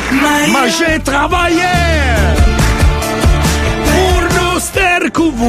Ma 0.10 0.46
io. 0.46 0.52
Ma 0.52 0.68
j'ai 0.68 1.00
travaillé 1.04 1.74
pour 3.84 4.22
nous 4.34 4.72
ter 4.72 5.12
QV. 5.12 5.42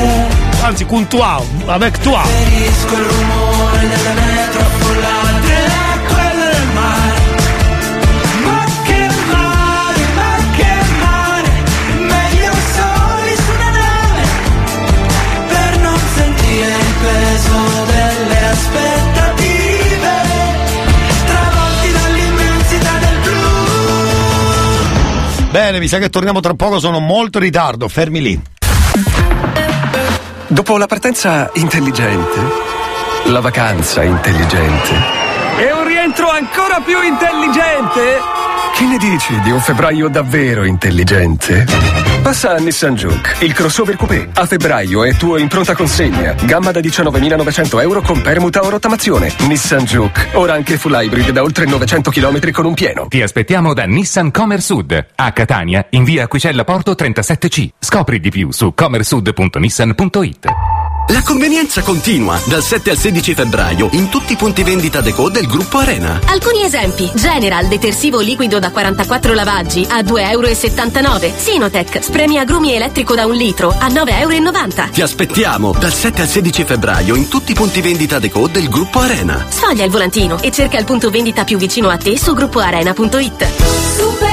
Anzi, 0.64 0.84
con 0.84 1.06
toi, 1.06 1.40
avec 1.66 1.98
toi. 2.00 2.20
Preferisco 2.22 2.94
il 2.94 3.04
rumore 3.04 3.88
delle 3.88 4.12
metro 4.14 4.67
Bene, 25.50 25.78
mi 25.78 25.88
sa 25.88 25.98
che 25.98 26.10
torniamo 26.10 26.40
tra 26.40 26.52
poco, 26.54 26.78
sono 26.78 27.00
molto 27.00 27.38
in 27.38 27.44
ritardo, 27.44 27.88
fermi 27.88 28.20
lì. 28.20 28.40
Dopo 30.46 30.76
la 30.76 30.86
partenza 30.86 31.50
intelligente, 31.54 32.40
la 33.24 33.40
vacanza 33.40 34.02
intelligente. 34.02 34.94
E 35.58 35.72
un 35.72 35.86
rientro 35.86 36.28
ancora 36.28 36.80
più 36.84 37.00
intelligente? 37.02 38.37
Che 38.78 38.84
ne 38.84 38.96
dici 38.96 39.36
di 39.40 39.50
un 39.50 39.58
febbraio 39.58 40.08
davvero 40.08 40.62
intelligente? 40.62 41.66
Passa 42.22 42.54
a 42.54 42.58
Nissan 42.58 42.94
Juke, 42.94 43.44
il 43.44 43.52
crossover 43.52 43.96
coupé. 43.96 44.28
A 44.34 44.46
febbraio 44.46 45.02
è 45.02 45.14
tuo 45.14 45.36
in 45.36 45.48
pronta 45.48 45.74
consegna. 45.74 46.36
Gamma 46.44 46.70
da 46.70 46.78
19.900 46.78 47.80
euro 47.80 48.02
con 48.02 48.22
permuta 48.22 48.62
o 48.62 48.70
rottamazione. 48.70 49.34
Nissan 49.48 49.82
Juke, 49.82 50.28
ora 50.34 50.52
anche 50.52 50.78
full 50.78 50.94
hybrid 50.94 51.30
da 51.30 51.42
oltre 51.42 51.64
900 51.64 52.08
km 52.12 52.52
con 52.52 52.66
un 52.66 52.74
pieno. 52.74 53.08
Ti 53.08 53.20
aspettiamo 53.20 53.74
da 53.74 53.84
Nissan 53.84 54.30
Comer 54.30 54.62
Sud, 54.62 55.06
a 55.12 55.32
Catania, 55.32 55.84
in 55.90 56.04
via 56.04 56.22
Aquicella 56.22 56.62
Porto 56.62 56.92
37C. 56.92 57.70
Scopri 57.80 58.20
di 58.20 58.30
più 58.30 58.52
su 58.52 58.74
comersud.nissan.it. 58.74 60.77
La 61.10 61.22
convenienza 61.22 61.80
continua 61.82 62.38
dal 62.44 62.62
7 62.62 62.90
al 62.90 62.98
16 62.98 63.32
febbraio 63.32 63.88
in 63.92 64.10
tutti 64.10 64.34
i 64.34 64.36
punti 64.36 64.62
vendita 64.62 65.00
Deco 65.00 65.30
del 65.30 65.46
gruppo 65.46 65.78
Arena. 65.78 66.20
Alcuni 66.26 66.62
esempi. 66.62 67.10
General 67.14 67.66
detersivo 67.66 68.20
liquido 68.20 68.58
da 68.58 68.70
44 68.70 69.32
lavaggi 69.32 69.86
a 69.88 70.00
2,79 70.00 71.22
euro. 71.22 71.34
Sinotec 71.34 72.04
spremi 72.04 72.38
agrumi 72.38 72.74
elettrico 72.74 73.14
da 73.14 73.24
un 73.24 73.34
litro 73.34 73.70
a 73.70 73.88
9,90 73.88 74.20
euro. 74.20 74.90
Ti 74.92 75.00
aspettiamo 75.00 75.72
dal 75.72 75.94
7 75.94 76.20
al 76.20 76.28
16 76.28 76.64
febbraio 76.64 77.14
in 77.14 77.28
tutti 77.28 77.52
i 77.52 77.54
punti 77.54 77.80
vendita 77.80 78.18
Deco 78.18 78.46
del 78.46 78.68
gruppo 78.68 78.98
Arena. 78.98 79.46
Sfoglia 79.48 79.84
il 79.84 79.90
volantino 79.90 80.42
e 80.42 80.50
cerca 80.50 80.76
il 80.76 80.84
punto 80.84 81.08
vendita 81.08 81.44
più 81.44 81.56
vicino 81.56 81.88
a 81.88 81.96
te 81.96 82.18
su 82.18 82.34
gruppoarena.it. 82.34 83.46
Supermercati 83.96 84.27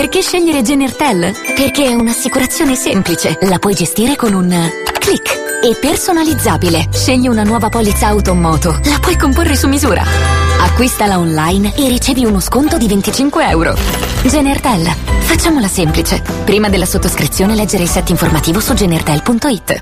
Perché 0.00 0.22
scegliere 0.22 0.62
Genertel? 0.62 1.30
Perché 1.54 1.84
è 1.84 1.92
un'assicurazione 1.92 2.74
semplice. 2.74 3.36
La 3.42 3.58
puoi 3.58 3.74
gestire 3.74 4.16
con 4.16 4.32
un 4.32 4.48
clic. 4.98 5.60
E 5.62 5.76
personalizzabile. 5.78 6.88
Scegli 6.90 7.28
una 7.28 7.42
nuova 7.42 7.68
polizza 7.68 8.06
auto 8.06 8.30
o 8.30 8.34
moto. 8.34 8.80
La 8.84 8.98
puoi 8.98 9.18
comporre 9.18 9.54
su 9.56 9.68
misura. 9.68 10.02
Acquistala 10.62 11.18
online 11.18 11.74
e 11.76 11.86
ricevi 11.88 12.24
uno 12.24 12.40
sconto 12.40 12.78
di 12.78 12.88
25 12.88 13.46
euro. 13.50 13.76
Genertel. 14.22 14.86
Facciamola 14.86 15.68
semplice. 15.68 16.22
Prima 16.46 16.70
della 16.70 16.86
sottoscrizione 16.86 17.54
leggere 17.54 17.82
il 17.82 17.90
set 17.90 18.08
informativo 18.08 18.58
su 18.58 18.72
genertel.it. 18.72 19.80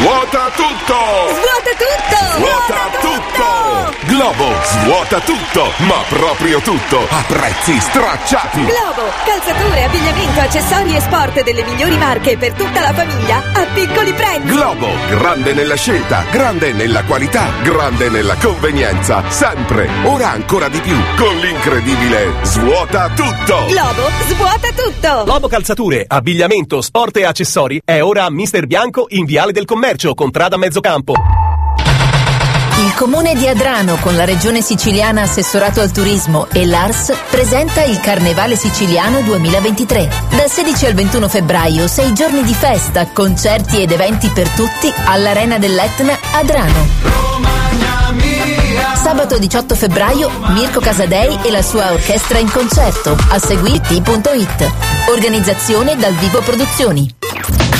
Svuota 0.00 0.50
tutto! 0.56 0.98
Svuota 1.28 1.72
tutto! 1.78 2.16
Svuota 2.36 2.90
tutto! 3.00 3.70
Globo 4.06 4.52
svuota 4.64 5.20
tutto, 5.20 5.72
ma 5.78 6.02
proprio 6.08 6.60
tutto, 6.60 6.98
a 7.08 7.24
prezzi 7.26 7.78
stracciati! 7.78 8.64
Globo, 8.64 9.10
calzature, 9.24 9.84
abbigliamento, 9.84 10.40
accessori 10.40 10.96
e 10.96 11.00
sport 11.00 11.42
delle 11.42 11.62
migliori 11.62 11.96
marche 11.96 12.36
per 12.36 12.52
tutta 12.52 12.80
la 12.80 12.92
famiglia 12.92 13.42
a 13.52 13.66
piccoli 13.72 14.12
prezzi. 14.12 14.42
Globo, 14.42 14.88
grande 15.10 15.52
nella 15.52 15.76
scelta, 15.76 16.24
grande 16.30 16.72
nella 16.72 17.04
qualità, 17.04 17.50
grande 17.62 18.08
nella 18.08 18.34
convenienza, 18.36 19.22
sempre, 19.28 19.88
ora 20.04 20.30
ancora 20.30 20.68
di 20.68 20.80
più, 20.80 20.96
con 21.16 21.36
l'incredibile 21.38 22.32
Svuota 22.42 23.08
tutto! 23.14 23.66
Globo, 23.68 24.10
svuota 24.26 24.68
tutto! 24.74 25.24
Globo 25.24 25.48
Calzature, 25.48 26.04
abbigliamento, 26.06 26.80
sport 26.80 27.18
e 27.18 27.24
accessori 27.24 27.80
è 27.84 28.02
ora 28.02 28.24
a 28.24 28.30
Mister 28.30 28.66
Bianco 28.66 29.06
in 29.10 29.26
Viale 29.26 29.52
del 29.52 29.64
Commercio, 29.64 29.81
contrada 30.14 30.56
Mezzocampo. 30.56 31.14
Il 32.84 32.94
comune 32.94 33.34
di 33.34 33.48
Adrano 33.48 33.96
con 33.96 34.14
la 34.14 34.24
regione 34.24 34.62
siciliana 34.62 35.22
assessorato 35.22 35.80
al 35.80 35.90
turismo 35.90 36.46
e 36.52 36.64
l'ARS 36.66 37.12
presenta 37.28 37.82
il 37.82 37.98
Carnevale 37.98 38.54
Siciliano 38.54 39.22
2023. 39.22 40.08
Dal 40.30 40.48
16 40.48 40.86
al 40.86 40.94
21 40.94 41.28
febbraio, 41.28 41.88
sei 41.88 42.14
giorni 42.14 42.44
di 42.44 42.54
festa, 42.54 43.08
concerti 43.08 43.82
ed 43.82 43.90
eventi 43.90 44.28
per 44.28 44.48
tutti 44.50 44.92
all'Arena 45.06 45.58
dell'Etna 45.58 46.16
Adrano. 46.32 46.86
Sabato 48.94 49.36
18 49.36 49.74
febbraio, 49.74 50.30
Mirko 50.50 50.78
Casadei 50.78 51.40
e 51.42 51.50
la 51.50 51.62
sua 51.62 51.92
orchestra 51.92 52.38
in 52.38 52.50
concerto 52.50 53.16
a 53.30 53.38
seguiti.it. 53.38 54.72
Organizzazione 55.08 55.96
dal 55.96 56.14
Vivo 56.14 56.40
Produzioni. 56.40 57.71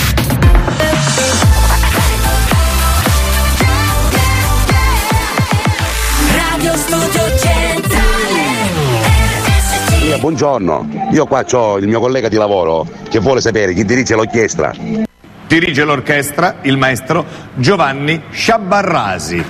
Buongiorno, 10.22 11.08
io 11.10 11.26
qua 11.26 11.44
ho 11.50 11.78
il 11.78 11.88
mio 11.88 11.98
collega 11.98 12.28
di 12.28 12.36
lavoro 12.36 12.86
che 13.08 13.18
vuole 13.18 13.40
sapere 13.40 13.74
chi 13.74 13.84
dirige 13.84 14.14
l'orchestra. 14.14 14.72
Dirige 15.48 15.82
l'orchestra 15.82 16.58
il 16.62 16.76
maestro 16.76 17.24
Giovanni 17.56 18.22
Sciabarrasi. 18.30 19.44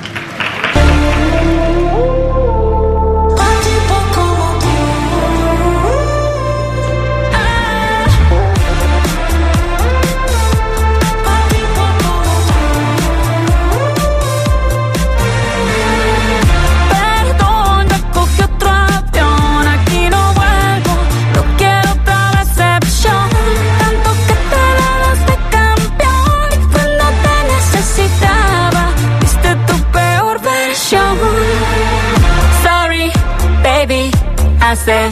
dices 34.84 35.11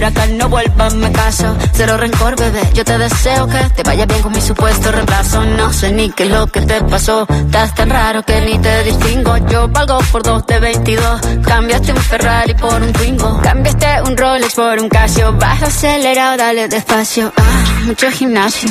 Por 0.00 0.08
acá 0.08 0.26
no 0.28 0.48
vuelvas, 0.48 0.94
me 0.94 1.12
caso. 1.12 1.54
Cero 1.74 1.98
rencor, 1.98 2.34
bebé. 2.34 2.62
Yo 2.72 2.86
te 2.86 2.96
deseo 2.96 3.46
que 3.46 3.58
te 3.76 3.82
vaya 3.82 4.06
bien 4.06 4.22
con 4.22 4.32
mi 4.32 4.40
supuesto 4.40 4.90
reemplazo. 4.90 5.44
No 5.44 5.70
sé 5.74 5.92
ni 5.92 6.08
qué 6.08 6.22
es 6.22 6.30
lo 6.30 6.46
que 6.46 6.62
te 6.62 6.80
pasó. 6.80 7.26
Estás 7.28 7.74
tan 7.74 7.90
raro 7.90 8.22
que 8.22 8.40
ni 8.40 8.58
te 8.58 8.82
distingo. 8.82 9.36
Yo 9.48 9.68
valgo 9.68 9.98
por 10.10 10.22
dos 10.22 10.46
de 10.46 10.58
22. 10.58 11.20
Cambiaste 11.44 11.92
un 11.92 11.98
Ferrari 11.98 12.54
por 12.54 12.80
un 12.80 12.94
Twingo. 12.94 13.42
Cambiaste 13.42 14.00
un 14.06 14.16
Rolex 14.16 14.54
por 14.54 14.78
un 14.78 14.88
Casio. 14.88 15.34
Vas 15.34 15.62
acelerado, 15.62 16.38
dale 16.38 16.66
despacio. 16.68 17.30
Ah, 17.36 17.82
mucho 17.84 18.10
gimnasio. 18.10 18.70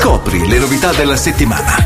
Scopri 0.00 0.48
le 0.48 0.58
novità 0.58 0.92
della 0.92 1.14
settimana. 1.14 1.76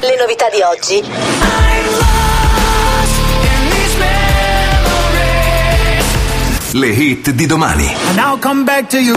Le 0.00 0.16
novità 0.18 0.48
di 0.50 0.62
oggi. 0.62 1.04
Le 6.72 6.88
hit 6.88 7.30
di 7.30 7.46
domani. 7.46 7.86
And 8.08 8.18
I'll 8.18 8.40
come 8.40 8.64
back 8.64 8.88
to 8.88 8.98
you. 8.98 9.14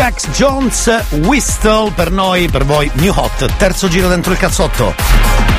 Jax 0.00 0.30
Jones, 0.30 1.04
Whistle 1.26 1.92
per 1.94 2.10
noi, 2.10 2.48
per 2.48 2.64
voi, 2.64 2.90
New 2.94 3.12
Hot, 3.14 3.54
terzo 3.58 3.86
giro 3.86 4.08
dentro 4.08 4.32
il 4.32 4.38
cazzotto. 4.38 5.49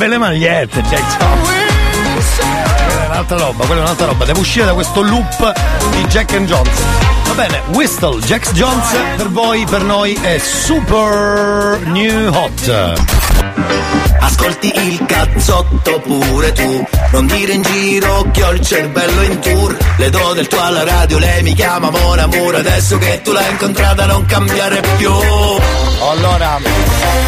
Belle 0.00 0.16
magliette, 0.16 0.80
Jones. 0.80 1.16
Quella 2.86 3.02
è 3.02 3.06
un'altra 3.08 3.36
roba, 3.36 3.66
quella 3.66 3.80
è 3.80 3.84
un'altra 3.84 4.06
roba. 4.06 4.24
Devo 4.24 4.40
uscire 4.40 4.64
da 4.64 4.72
questo 4.72 5.02
loop 5.02 5.52
di 5.90 6.04
Jack 6.04 6.32
and 6.32 6.46
Jones. 6.46 6.80
Va 7.26 7.34
bene, 7.34 7.60
Whistle, 7.74 8.18
Jax 8.20 8.52
Jones 8.52 8.96
per 9.16 9.28
voi, 9.28 9.66
per 9.66 9.82
noi 9.82 10.14
è 10.14 10.38
super 10.38 11.82
new 11.84 12.32
hot. 12.32 12.94
Ascolti 14.20 14.72
il 14.74 15.04
cazzotto 15.04 16.00
pure 16.00 16.52
tu 16.52 16.88
Non 17.12 17.26
dire 17.26 17.52
in 17.52 17.62
giro 17.62 18.30
che 18.30 18.42
ho 18.42 18.52
il 18.52 18.60
cervello 18.60 19.22
in 19.22 19.38
tour 19.40 19.76
Le 19.96 20.10
do 20.10 20.32
del 20.32 20.46
tuo 20.46 20.60
alla 20.60 20.84
radio, 20.84 21.18
lei 21.18 21.42
mi 21.42 21.54
chiama 21.54 21.90
Mon 21.90 22.18
Amour 22.18 22.54
Adesso 22.54 22.98
che 22.98 23.20
tu 23.22 23.32
l'hai 23.32 23.50
incontrata 23.50 24.06
non 24.06 24.24
cambiare 24.26 24.80
più 24.96 25.10
Allora, 25.10 26.58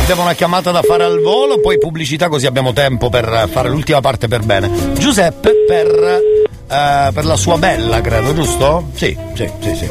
abbiamo 0.03 0.23
una 0.23 0.35
chiamata 0.35 0.71
da 0.71 0.83
fare 0.83 1.05
al 1.05 1.21
volo, 1.21 1.61
poi 1.61 1.79
pubblicità 1.79 2.29
così 2.29 2.47
abbiamo 2.47 2.73
tempo 2.73 3.11
per 3.11 3.49
fare 3.51 3.69
l'ultima 3.69 4.01
parte 4.01 4.29
per 4.29 4.43
bene. 4.43 4.71
Giuseppe 4.95 5.65
per, 5.67 5.89
eh, 5.89 7.11
per 7.13 7.25
la 7.25 7.37
sua 7.37 7.59
bella, 7.59 8.01
credo, 8.01 8.35
giusto? 8.35 8.89
Sì, 8.95 9.17
sì, 9.35 9.51
sì, 9.61 9.75
sì. 9.77 9.89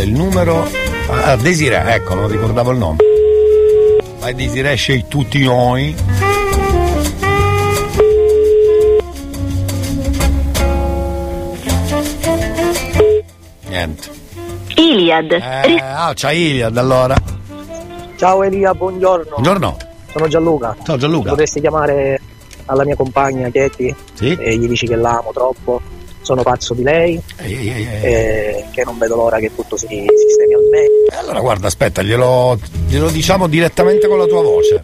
Il 0.00 0.12
numero... 0.12 0.68
Ah, 1.08 1.36
Desiree, 1.36 1.94
ecco, 1.94 2.14
non 2.14 2.28
ricordavo 2.28 2.72
il 2.72 2.78
nome. 2.78 2.96
Vai 4.18 4.34
Desiree, 4.34 4.74
scegli 4.74 5.04
tutti 5.08 5.42
noi. 5.44 5.94
Niente. 13.76 14.08
Iliad. 14.76 15.32
Eh, 15.32 15.78
ah, 15.82 16.12
c'ha 16.14 16.32
Iliad 16.32 16.74
allora. 16.78 17.14
Ciao 18.16 18.42
Elia, 18.42 18.72
buongiorno. 18.72 19.28
Buongiorno. 19.32 19.76
Sono 20.10 20.28
Gianluca. 20.28 20.74
Ciao 20.82 20.96
Gianluca. 20.96 21.28
Potresti 21.30 21.60
chiamare 21.60 22.18
alla 22.64 22.84
mia 22.86 22.96
compagna 22.96 23.50
Katie 23.50 23.94
Sì? 24.14 24.34
e 24.40 24.56
gli 24.56 24.66
dici 24.66 24.86
che 24.86 24.96
l'amo 24.96 25.30
troppo. 25.34 25.80
Sono 26.22 26.42
pazzo 26.42 26.72
di 26.74 26.82
lei 26.82 27.20
e 27.36 28.64
che 28.72 28.82
non 28.84 28.96
vedo 28.98 29.14
l'ora 29.14 29.38
che 29.38 29.54
tutto 29.54 29.76
si 29.76 29.86
sistemi 29.86 30.54
al 30.54 30.64
meglio. 30.70 31.20
Allora 31.20 31.38
guarda, 31.40 31.66
aspetta, 31.68 32.02
glielo, 32.02 32.58
glielo 32.88 33.10
diciamo 33.10 33.46
direttamente 33.46 34.08
con 34.08 34.18
la 34.18 34.24
tua 34.26 34.42
voce. 34.42 34.82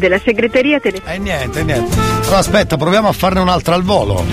Risponde 0.00 0.08
la 0.08 0.20
segreteria 0.24 0.80
telefonica. 0.80 1.12
E 1.12 1.18
niente, 1.18 1.62
niente. 1.62 1.96
Allora 2.22 2.38
aspetta, 2.38 2.76
proviamo 2.78 3.08
a 3.08 3.12
farne 3.12 3.40
un'altra 3.40 3.74
al 3.74 3.82
volo. 3.82 4.24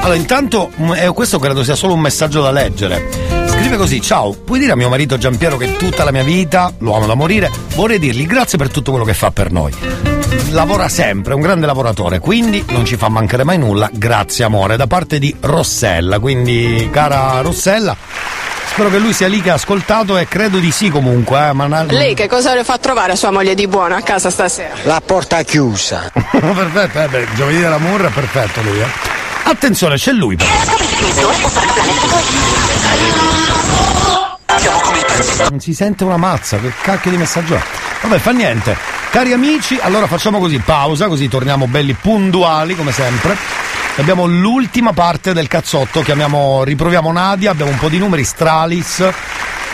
Allora, 0.00 0.14
intanto, 0.14 0.70
mm, 0.80 0.92
eh, 0.92 1.12
questo 1.12 1.40
credo 1.40 1.64
sia 1.64 1.74
solo 1.74 1.94
un 1.94 2.00
messaggio 2.00 2.40
da 2.40 2.52
leggere. 2.52 3.08
Scrive 3.48 3.76
così: 3.76 4.00
Ciao, 4.00 4.32
puoi 4.32 4.60
dire 4.60 4.72
a 4.72 4.76
mio 4.76 4.88
marito 4.88 5.18
Giampiero 5.18 5.56
che 5.56 5.76
tutta 5.76 6.04
la 6.04 6.12
mia 6.12 6.22
vita 6.22 6.72
lo 6.78 6.94
amo 6.94 7.06
da 7.06 7.14
morire? 7.14 7.50
Vorrei 7.74 7.98
dirgli 7.98 8.26
grazie 8.26 8.56
per 8.58 8.70
tutto 8.70 8.92
quello 8.92 9.04
che 9.04 9.14
fa 9.14 9.32
per 9.32 9.50
noi. 9.50 10.15
Lavora 10.50 10.88
sempre, 10.88 11.32
è 11.32 11.34
un 11.34 11.40
grande 11.42 11.66
lavoratore, 11.66 12.18
quindi 12.18 12.64
non 12.68 12.84
ci 12.84 12.96
fa 12.96 13.08
mancare 13.08 13.44
mai 13.44 13.58
nulla. 13.58 13.88
Grazie, 13.92 14.44
amore, 14.44 14.76
da 14.76 14.86
parte 14.86 15.18
di 15.18 15.34
Rossella. 15.40 16.18
Quindi, 16.18 16.88
cara 16.90 17.40
Rossella, 17.40 17.94
spero 18.70 18.88
che 18.90 18.98
lui 18.98 19.12
sia 19.12 19.28
lì 19.28 19.42
che 19.42 19.50
ha 19.50 19.54
ascoltato 19.54 20.16
e 20.16 20.26
credo 20.28 20.58
di 20.58 20.70
sì 20.70 20.88
comunque. 20.88 21.48
Eh, 21.48 21.52
ma 21.52 21.66
na- 21.66 21.82
Lei 21.84 22.14
che 22.14 22.28
cosa 22.28 22.54
le 22.54 22.64
fa 22.64 22.78
trovare 22.78 23.12
a 23.12 23.16
sua 23.16 23.30
moglie 23.30 23.54
di 23.54 23.66
buono 23.66 23.96
a 23.96 24.00
casa 24.00 24.30
stasera? 24.30 24.74
La 24.84 25.02
porta 25.04 25.42
chiusa. 25.42 26.10
perfetto, 26.12 27.02
eh, 27.02 27.08
beh, 27.08 27.26
giovedì 27.34 27.60
dell'amore 27.60 28.06
è 28.06 28.10
perfetto 28.10 28.62
lui, 28.62 28.80
eh. 28.80 28.86
Attenzione, 29.44 29.96
c'è 29.96 30.12
lui 30.12 30.36
però. 30.36 30.50
Non 35.50 35.60
si 35.60 35.74
sente 35.74 36.04
una 36.04 36.16
mazza, 36.16 36.58
che 36.58 36.72
cacchio 36.82 37.10
di 37.10 37.16
messaggio 37.16 37.54
è? 37.54 37.62
Vabbè, 38.02 38.18
fa 38.18 38.32
niente. 38.32 38.76
Cari 39.10 39.32
amici, 39.32 39.78
allora 39.80 40.06
facciamo 40.06 40.38
così, 40.38 40.58
pausa, 40.58 41.06
così 41.06 41.28
torniamo 41.28 41.66
belli 41.66 41.94
puntuali 41.94 42.74
come 42.76 42.92
sempre. 42.92 43.36
Abbiamo 43.96 44.26
l'ultima 44.26 44.92
parte 44.92 45.32
del 45.32 45.48
cazzotto, 45.48 46.02
chiamiamo, 46.02 46.64
riproviamo 46.64 47.10
Nadia, 47.12 47.50
abbiamo 47.50 47.70
un 47.70 47.78
po' 47.78 47.88
di 47.88 47.98
numeri, 47.98 48.24
Stralis 48.24 49.08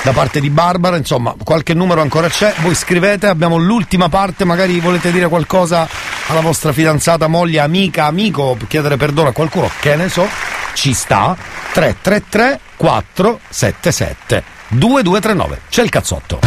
da 0.03 0.13
parte 0.13 0.41
di 0.41 0.51
Barbara, 0.51 0.97
insomma, 0.97 1.35
qualche 1.43 1.75
numero 1.75 2.01
ancora 2.01 2.29
c'è, 2.29 2.55
voi 2.61 2.75
scrivete, 2.75 3.27
abbiamo 3.27 3.57
l'ultima 3.57 4.09
parte, 4.09 4.45
magari 4.45 4.81
volete 4.81 5.13
dire 5.13 5.29
qualcosa 5.29 5.89
alla 6.27 6.41
vostra 6.41 6.73
fidanzata, 6.73 7.29
moglie, 7.29 7.61
amica, 7.61 8.07
amico, 8.07 8.57
chiedere 8.67 8.97
perdono 8.97 9.29
a 9.29 9.33
qualcuno, 9.33 9.71
che 9.81 9.95
ne 9.95 10.09
so, 10.09 10.29
ci 10.75 10.93
sta, 10.93 11.37
333 11.73 12.61
477 12.77 14.62
2239, 14.73 15.61
c'è 15.69 15.83
il 15.83 15.91
cazzotto. 15.91 16.39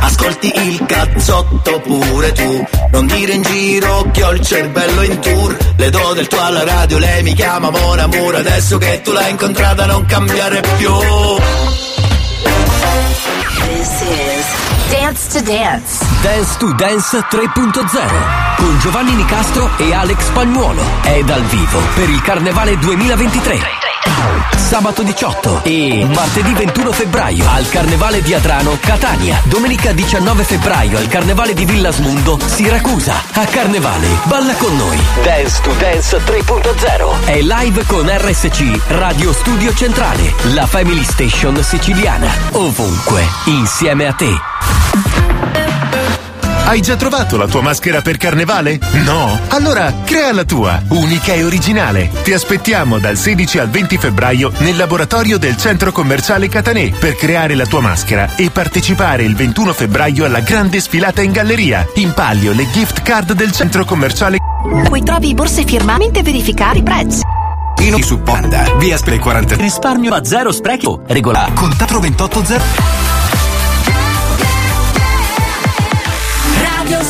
Ascolti 0.00 0.52
il 0.54 0.84
cazzotto 0.86 1.80
pure 1.80 2.32
tu. 2.32 2.64
Non 2.90 3.06
dire 3.06 3.32
in 3.32 3.42
giro 3.42 4.08
che 4.12 4.24
ho 4.24 4.32
il 4.32 4.40
cervello 4.40 5.02
in 5.02 5.18
tour. 5.20 5.56
Le 5.76 5.90
do 5.90 6.12
del 6.14 6.26
tuo 6.26 6.40
alla 6.40 6.64
radio, 6.64 6.98
lei 6.98 7.22
mi 7.22 7.34
chiama 7.34 7.70
Mon 7.70 7.98
Amour. 7.98 8.36
Adesso 8.36 8.78
che 8.78 9.02
tu 9.02 9.12
l'hai 9.12 9.30
incontrata 9.30 9.84
non 9.84 10.06
cambiare 10.06 10.62
più. 10.78 10.90
This 13.68 14.00
is 14.00 14.46
Dance 14.90 15.38
to 15.38 15.44
Dance. 15.44 16.04
Dance 16.22 16.56
to 16.58 16.72
Dance 16.72 17.18
3.0 17.18 18.56
con 18.56 18.78
Giovanni 18.80 19.12
Nicastro 19.14 19.70
e 19.76 19.92
Alex 19.92 20.18
Spagnuolo. 20.24 20.82
È 21.02 21.22
dal 21.24 21.42
vivo 21.42 21.78
per 21.94 22.08
il 22.08 22.22
Carnevale 22.22 22.78
2023. 22.78 23.81
Sabato 24.56 25.02
18 25.02 25.64
e 25.64 26.06
martedì 26.14 26.52
21 26.54 26.92
febbraio 26.92 27.44
al 27.48 27.68
Carnevale 27.68 28.22
di 28.22 28.32
Adrano, 28.32 28.78
Catania. 28.80 29.40
Domenica 29.44 29.92
19 29.92 30.44
febbraio 30.44 30.96
al 30.98 31.08
Carnevale 31.08 31.52
di 31.52 31.64
Villasmundo, 31.64 32.38
Siracusa. 32.44 33.14
A 33.32 33.44
Carnevale, 33.44 34.08
balla 34.24 34.54
con 34.54 34.74
noi. 34.76 34.98
Dance 35.22 35.60
to 35.62 35.72
Dance 35.78 36.16
3.0 36.16 37.24
è 37.26 37.40
live 37.40 37.84
con 37.86 38.08
RSC 38.08 38.88
Radio 38.88 39.32
Studio 39.32 39.74
Centrale, 39.74 40.32
la 40.54 40.66
Family 40.66 41.04
Station 41.04 41.62
siciliana. 41.62 42.30
Ovunque, 42.52 43.26
insieme 43.44 44.06
a 44.06 44.12
te. 44.14 46.01
Hai 46.64 46.80
già 46.80 46.96
trovato 46.96 47.36
la 47.36 47.46
tua 47.46 47.60
maschera 47.60 48.00
per 48.00 48.16
carnevale? 48.16 48.78
No? 49.04 49.38
Allora 49.48 49.92
crea 50.04 50.32
la 50.32 50.44
tua, 50.44 50.80
unica 50.88 51.32
e 51.32 51.44
originale. 51.44 52.08
Ti 52.22 52.32
aspettiamo 52.32 52.98
dal 52.98 53.16
16 53.16 53.58
al 53.58 53.68
20 53.68 53.98
febbraio 53.98 54.50
nel 54.58 54.76
laboratorio 54.76 55.38
del 55.38 55.56
centro 55.56 55.92
commerciale 55.92 56.48
Catanè 56.48 56.90
per 56.90 57.16
creare 57.16 57.56
la 57.56 57.66
tua 57.66 57.80
maschera 57.80 58.36
e 58.36 58.50
partecipare 58.50 59.24
il 59.24 59.34
21 59.34 59.72
febbraio 59.72 60.24
alla 60.24 60.40
grande 60.40 60.80
sfilata 60.80 61.20
in 61.20 61.32
galleria. 61.32 61.86
In 61.96 62.12
palio 62.14 62.52
le 62.52 62.70
gift 62.70 63.02
card 63.02 63.32
del 63.32 63.50
centro 63.50 63.84
commerciale. 63.84 64.38
Qui 64.88 65.02
trovi 65.02 65.34
borse 65.34 65.64
firmamente 65.64 66.20
e 66.20 66.22
verificare 66.22 66.78
i 66.78 66.82
prezzi. 66.82 67.22
Pino 67.74 68.00
su 68.00 68.20
Panda, 68.20 68.76
via 68.78 68.96
Spre 68.96 69.18
40. 69.18 69.56
Risparmio 69.56 70.14
a 70.14 70.24
zero 70.24 70.52
sprechi. 70.52 70.86
Regola. 71.08 71.50
Contatto 71.52 71.98
280. 71.98 73.31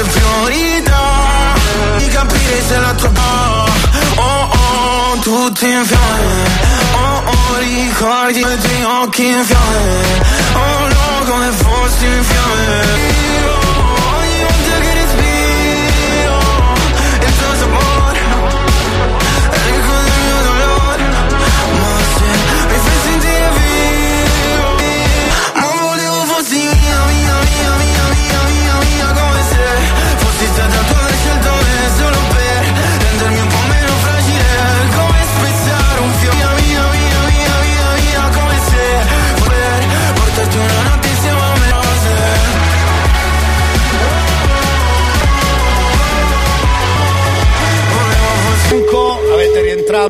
priorità. 0.05 1.55
Di 1.99 2.07
capire 2.09 2.63
se 2.67 2.79
la 2.79 2.95
tua 2.95 3.11
Oh 4.17 4.49
oh 4.51 4.87
siamo 5.17 5.19
tutti 5.21 5.69
in 5.69 5.85
fiamme 5.85 6.86
Oh 7.49 7.55
oh 7.55 7.59
ricordi 7.59 8.41
i 8.41 8.59
tuoi 8.59 8.83
occhi 9.03 9.27
in 9.27 9.45
fiamme 9.45 10.25
Oh 10.55 10.89
no 10.89 11.25
come 11.31 11.51
fossi 11.53 12.05
in 12.07 12.23
fiamme 12.25 12.83
Io, 13.41 13.66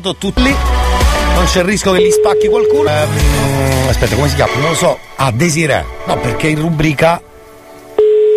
rientrato 0.07 0.15
tutti. 0.17 0.55
Non 1.33 1.45
c'è 1.45 1.59
il 1.59 1.65
rischio 1.65 1.91
che 1.91 1.99
li 1.99 2.11
spacchi 2.11 2.47
qualcuno. 2.47 2.89
Ehm, 2.89 3.87
aspetta, 3.89 4.15
come 4.15 4.29
si 4.29 4.35
chiama? 4.35 4.53
Non 4.55 4.69
lo 4.69 4.75
so. 4.75 4.97
Ah, 5.15 5.31
Desiree. 5.31 5.85
No, 6.05 6.17
perché 6.19 6.47
in 6.47 6.59
rubrica 6.59 7.21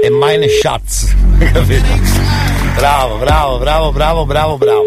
è 0.03 0.09
Mine 0.11 0.49
Shots. 0.49 1.15
Bravo, 2.77 3.17
bravo, 3.17 3.59
bravo, 3.59 3.93
bravo, 3.93 4.25
bravo, 4.25 4.57
bravo. 4.57 4.85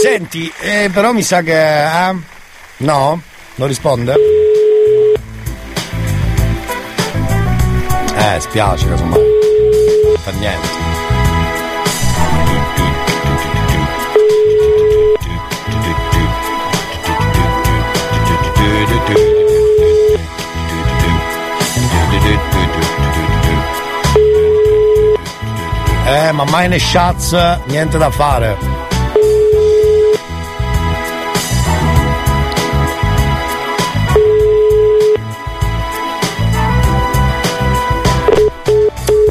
Senti, 0.00 0.52
eh, 0.60 0.88
però 0.92 1.12
mi 1.12 1.22
sa 1.22 1.40
che. 1.42 1.52
eh? 1.84 2.14
No? 2.78 3.20
Non 3.56 3.66
risponde? 3.68 4.14
Eh, 8.16 8.40
spiace, 8.40 8.86
casomai. 8.88 9.20
Fa 10.22 10.30
niente. 10.32 10.83
Eh, 26.06 26.32
ma 26.32 26.44
Mine 26.46 26.78
Shots, 26.78 27.32
niente 27.66 27.96
da 27.96 28.10
fare. 28.10 28.56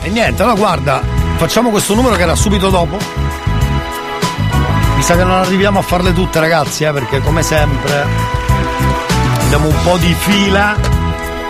E 0.02 0.10
niente, 0.10 0.42
allora 0.42 0.58
guarda, 0.58 1.02
facciamo 1.36 1.70
questo 1.70 1.94
numero 1.94 2.16
che 2.16 2.24
era 2.24 2.36
subito 2.36 2.72
dopo. 2.72 2.98
Mi 4.96 5.04
sa 5.04 5.16
che 5.16 5.24
non 5.24 5.38
arriviamo 5.38 5.78
a 5.78 5.84
farle 5.84 6.12
tutte 6.12 6.40
ragazzi, 6.40 6.86
eh, 6.86 6.92
perché 6.92 7.22
come 7.22 7.44
sempre 7.44 8.06
abbiamo 9.44 9.68
un 9.68 9.76
po' 9.84 9.98
di 9.98 10.14
fila. 10.14 10.76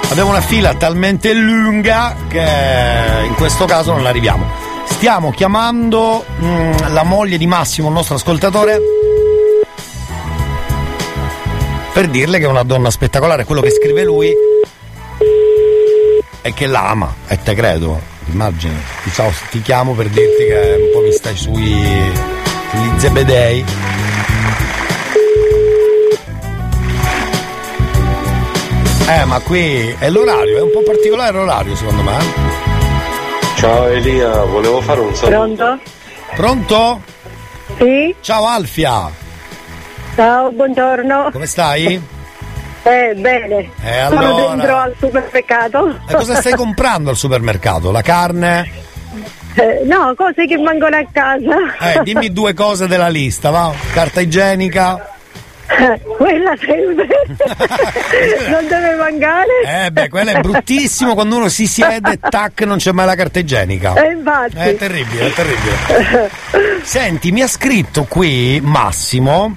Abbiamo 0.10 0.32
una 0.32 0.42
fila 0.42 0.74
talmente 0.74 1.34
lunga 1.34 2.14
che 2.28 2.46
in 3.26 3.34
questo 3.36 3.66
caso 3.66 3.94
non 3.94 4.06
arriviamo. 4.06 4.63
Stiamo 5.04 5.32
chiamando 5.32 6.24
mm, 6.42 6.94
la 6.94 7.04
moglie 7.04 7.38
di 7.38 7.46
Massimo, 7.46 7.90
il 7.90 7.94
nostro 7.94 8.16
ascoltatore, 8.16 8.80
per 11.92 12.08
dirle 12.08 12.40
che 12.40 12.46
è 12.46 12.48
una 12.48 12.64
donna 12.64 12.90
spettacolare, 12.90 13.44
quello 13.44 13.60
che 13.60 13.72
scrive 13.72 14.06
lui 14.06 14.34
e 16.42 16.54
che 16.54 16.68
l'ama, 16.68 17.14
e 17.28 17.38
te 17.44 17.54
credo, 17.54 18.00
immagini. 18.32 18.82
Ciao, 19.12 19.30
ti 19.50 19.62
chiamo 19.62 19.92
per 19.92 20.08
dirti 20.08 20.46
che 20.46 20.78
un 20.80 20.92
po' 20.94 21.02
mi 21.02 21.12
stai 21.12 21.36
sui 21.36 21.74
gli 21.74 22.90
zebedei. 22.96 23.66
Eh, 29.10 29.26
ma 29.26 29.40
qui 29.42 29.94
è 30.00 30.10
l'orario, 30.10 30.60
è 30.60 30.62
un 30.62 30.72
po' 30.72 30.82
particolare 30.82 31.34
l'orario 31.34 31.76
secondo 31.76 32.04
me. 32.04 32.43
Ciao 33.64 33.88
Elia, 33.88 34.44
volevo 34.44 34.82
fare 34.82 35.00
un 35.00 35.16
saluto. 35.16 35.56
Pronto? 35.56 35.80
Pronto? 36.36 37.02
Sì? 37.78 38.14
Ciao 38.20 38.46
Alfia, 38.46 39.10
Ciao, 40.16 40.52
buongiorno. 40.52 41.30
come 41.32 41.46
stai? 41.46 41.94
Eh, 42.84 43.14
bene. 43.16 43.70
Eh, 43.82 44.06
Sono 44.10 44.20
allora. 44.20 44.56
dentro 44.56 44.76
al 44.78 44.94
supermercato. 45.00 46.00
E 46.10 46.14
cosa 46.14 46.36
stai 46.42 46.56
comprando 46.56 47.10
al 47.10 47.16
supermercato? 47.16 47.90
La 47.92 48.02
carne? 48.02 48.70
Eh, 49.56 49.84
no, 49.86 50.14
cose 50.18 50.46
che 50.46 50.58
mancano 50.58 50.98
a 50.98 51.06
casa. 51.10 51.56
Eh, 51.94 52.04
dimmi 52.04 52.34
due 52.34 52.54
cose 52.54 52.86
della 52.88 53.08
lista, 53.08 53.50
va? 53.50 53.72
Carta 53.94 54.20
igienica? 54.20 55.13
Quella 56.18 56.56
sempre. 56.58 57.08
non 58.50 58.68
deve 58.68 58.96
mancare. 58.96 59.86
Eh 59.86 59.92
beh, 59.92 60.10
quella 60.10 60.34
è 60.34 60.42
bruttissimo 60.42 61.14
quando 61.14 61.38
uno 61.38 61.50
si 61.50 61.68
siede 61.68 62.12
e 62.12 62.20
tac 62.20 62.62
non 62.62 62.78
c'è 62.78 62.92
mai 62.92 63.06
la 63.06 63.16
carta 63.16 63.40
igienica. 63.40 63.94
Eh, 63.94 64.12
infatti. 64.12 64.56
È 64.58 64.76
terribile, 64.76 65.28
è 65.28 65.34
terribile. 65.34 66.30
Senti, 66.84 67.32
mi 67.32 67.42
ha 67.42 67.48
scritto 67.48 68.06
qui 68.06 68.60
Massimo. 68.62 69.56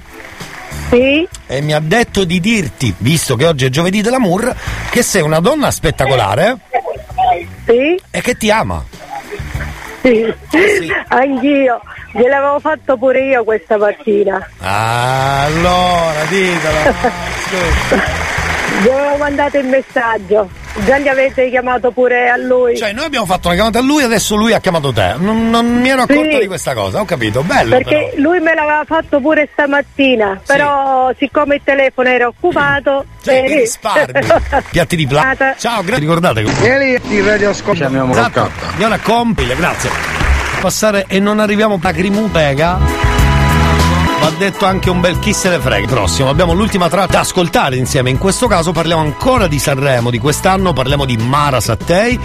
Sì. 0.90 1.26
E 1.46 1.60
mi 1.62 1.72
ha 1.72 1.80
detto 1.80 2.24
di 2.24 2.38
dirti, 2.38 2.94
visto 2.98 3.34
che 3.34 3.46
oggi 3.46 3.64
è 3.64 3.68
giovedì 3.68 4.02
dell'amour, 4.02 4.54
che 4.90 5.02
sei 5.02 5.22
una 5.22 5.40
donna 5.40 5.70
spettacolare. 5.70 6.56
Sì. 7.64 8.00
E 8.10 8.20
che 8.20 8.36
ti 8.36 8.50
ama. 8.50 8.84
Sì. 10.02 10.32
Anch'io. 11.08 11.80
Gliel'avevo 12.16 12.58
fatto 12.60 12.96
pure 12.96 13.20
io 13.24 13.44
questa 13.44 13.76
mattina. 13.76 14.48
Ah, 14.60 15.44
allora, 15.44 16.24
ditelo. 16.28 16.94
Gli 18.82 18.88
avevo 18.88 19.16
mandato 19.16 19.58
il 19.58 19.66
messaggio. 19.66 20.48
Già 20.84 20.98
gli 20.98 21.08
avete 21.08 21.48
chiamato 21.48 21.90
pure 21.90 22.28
a 22.28 22.36
lui. 22.36 22.76
Cioè, 22.76 22.92
noi 22.92 23.06
abbiamo 23.06 23.24
fatto 23.24 23.46
una 23.48 23.56
chiamata 23.56 23.78
a 23.78 23.82
lui, 23.82 24.02
adesso 24.02 24.36
lui 24.36 24.52
ha 24.52 24.60
chiamato 24.60 24.92
te. 24.92 25.14
Non, 25.16 25.48
non 25.48 25.64
mi 25.66 25.88
ero 25.88 26.02
accorto 26.02 26.32
Sì. 26.32 26.38
di 26.40 26.46
questa 26.46 26.74
cosa, 26.74 27.00
ho 27.00 27.06
capito, 27.06 27.40
bello. 27.42 27.70
Perché 27.78 28.12
lui 28.16 28.40
me 28.40 28.54
l'aveva 28.54 28.82
fatto 28.86 29.18
pure 29.20 29.48
stamattina, 29.52 30.38
però 30.46 31.10
siccome 31.16 31.54
il 31.54 31.60
telefono 31.64 32.10
era 32.10 32.26
occupato, 32.26 33.06
Cioè, 33.22 33.34
eh, 33.36 33.46
risparmi. 33.60 34.20
Piatti 34.70 34.96
di 34.96 35.06
plastica. 35.06 35.54
Ciao, 35.56 35.80
grazie. 35.82 36.00
Ricordate 36.00 36.42
che. 36.42 37.00
di 37.04 37.20
Radio 37.22 37.50
Ascolta. 37.50 37.78
Chiamiamo 37.86 38.10
Esatto. 38.12 38.50
Diana 38.76 38.98
compile, 38.98 39.56
grazie. 39.56 39.88
Passare 40.60 41.06
e 41.06 41.20
non 41.20 41.38
arriviamo 41.40 41.78
a 41.80 41.90
Grimupega. 41.92 42.78
Va 44.20 44.30
detto 44.36 44.64
anche 44.66 44.90
un 44.90 45.00
bel 45.00 45.18
chi 45.18 45.32
se 45.32 45.48
ne 45.50 45.58
frega. 45.58 45.86
Prossimo, 45.86 46.28
abbiamo 46.28 46.52
l'ultima 46.52 46.88
tratta 46.88 47.12
da 47.12 47.20
ascoltare 47.20 47.76
insieme. 47.76 48.10
In 48.10 48.18
questo 48.18 48.46
caso 48.48 48.72
parliamo 48.72 49.02
ancora 49.02 49.46
di 49.46 49.58
Sanremo 49.58 50.10
di 50.10 50.18
quest'anno, 50.18 50.72
parliamo 50.72 51.04
di 51.04 51.16
Mara 51.16 51.60
Sattei. 51.60 52.18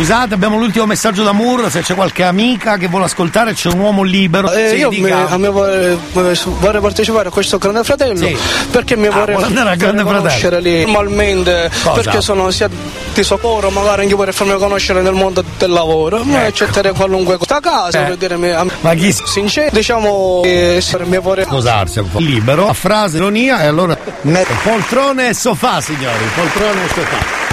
Scusate, 0.00 0.32
abbiamo 0.32 0.56
l'ultimo 0.56 0.86
messaggio 0.86 1.22
da 1.22 1.32
Mur. 1.32 1.70
Se 1.70 1.82
c'è 1.82 1.94
qualche 1.94 2.22
amica 2.24 2.78
che 2.78 2.86
vuole 2.88 3.04
ascoltare, 3.04 3.52
c'è 3.52 3.68
un 3.68 3.80
uomo 3.80 4.02
libero. 4.02 4.50
Eh, 4.50 4.70
Sì, 4.70 4.76
io 4.76 4.90
mi, 4.90 5.10
a 5.10 5.36
me 5.36 5.48
vorrei, 5.50 5.98
vorrei 6.12 6.80
partecipare 6.80 7.28
a 7.28 7.30
questo 7.30 7.58
Grande 7.58 7.84
Fratello 7.84 8.16
Sì. 8.16 8.34
perché 8.70 8.96
mi 8.96 9.08
Ah, 9.08 9.10
vorrei 9.10 9.34
andare 9.36 9.52
farmi 9.52 9.76
Grande 9.76 10.00
Fratello. 10.00 10.18
conoscere 10.22 10.60
lì 10.62 10.84
normalmente 10.90 11.70
Cosa? 11.82 12.00
perché 12.00 12.20
sono 12.22 12.50
sia 12.50 12.70
di 13.12 13.22
soccorro 13.22 13.68
magari 13.68 14.02
anche 14.04 14.14
vorrei 14.14 14.32
farmi 14.32 14.56
conoscere 14.56 15.02
nel 15.02 15.12
mondo 15.12 15.44
del 15.58 15.70
lavoro 15.70 16.24
ma 16.24 16.46
accetterei 16.46 16.92
qualunque 16.92 17.36
cosa 17.36 17.56
a 17.56 17.60
casa 17.60 18.00
Ecco. 18.02 18.12
Eh. 18.12 18.16
dire 18.16 18.36
mi- 18.38 18.50
a- 18.50 18.64
Ma 18.80 18.94
chi 18.94 19.12
sincero 19.12 19.68
diciamo 19.70 20.40
che 20.42 20.78
se 20.80 20.98
mi 21.04 21.18
vorrei 21.18 21.44
Sposarsi 21.44 21.98
un 21.98 22.10
po'. 22.10 22.18
Libero, 22.20 22.68
a 22.70 22.72
frase 22.72 23.18
ironia 23.18 23.62
e 23.62 23.66
allora 23.66 23.98
poltrone 24.62 25.28
e 25.28 25.34
sofà, 25.34 25.80
signori, 25.82 26.24
poltrone 26.34 26.84
e 26.84 26.88
sofà. 26.88 27.49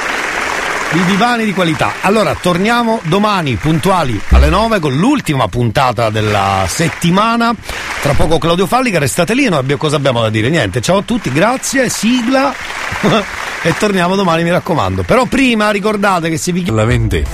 I 0.90 1.04
divani 1.04 1.44
di 1.44 1.54
qualità. 1.54 1.96
Allora, 2.02 2.34
torniamo 2.34 3.02
domani 3.04 3.56
puntuali 3.56 4.20
alle 4.30 4.48
9 4.48 4.80
con 4.80 4.96
l'ultima 4.96 5.50
puntata 5.50 6.10
della 6.10 6.66
settimana. 6.68 7.54
Tra 8.02 8.14
poco 8.14 8.38
Claudio 8.38 8.68
Fallica, 8.68 8.98
restate 8.98 9.34
lì, 9.34 9.50
noi 9.50 9.60
abbiamo, 9.60 9.82
cosa 9.82 9.98
abbiamo 9.98 10.22
da 10.22 10.30
dire? 10.30 10.50
Niente, 10.50 10.80
ciao 10.80 11.00
a 11.00 11.02
tutti, 11.02 11.30
grazie, 11.30 11.90
sigla 11.90 12.54
e 13.62 13.76
torniamo 13.78 14.16
domani, 14.16 14.44
mi 14.44 14.50
raccomando. 14.50 15.04
Però 15.04 15.26
prima 15.26 15.72
ricordate 15.72 16.30
che 16.30 16.38
se 16.38 16.54
vi 16.54 16.66
La 16.68 16.86
vendetta 16.86 17.30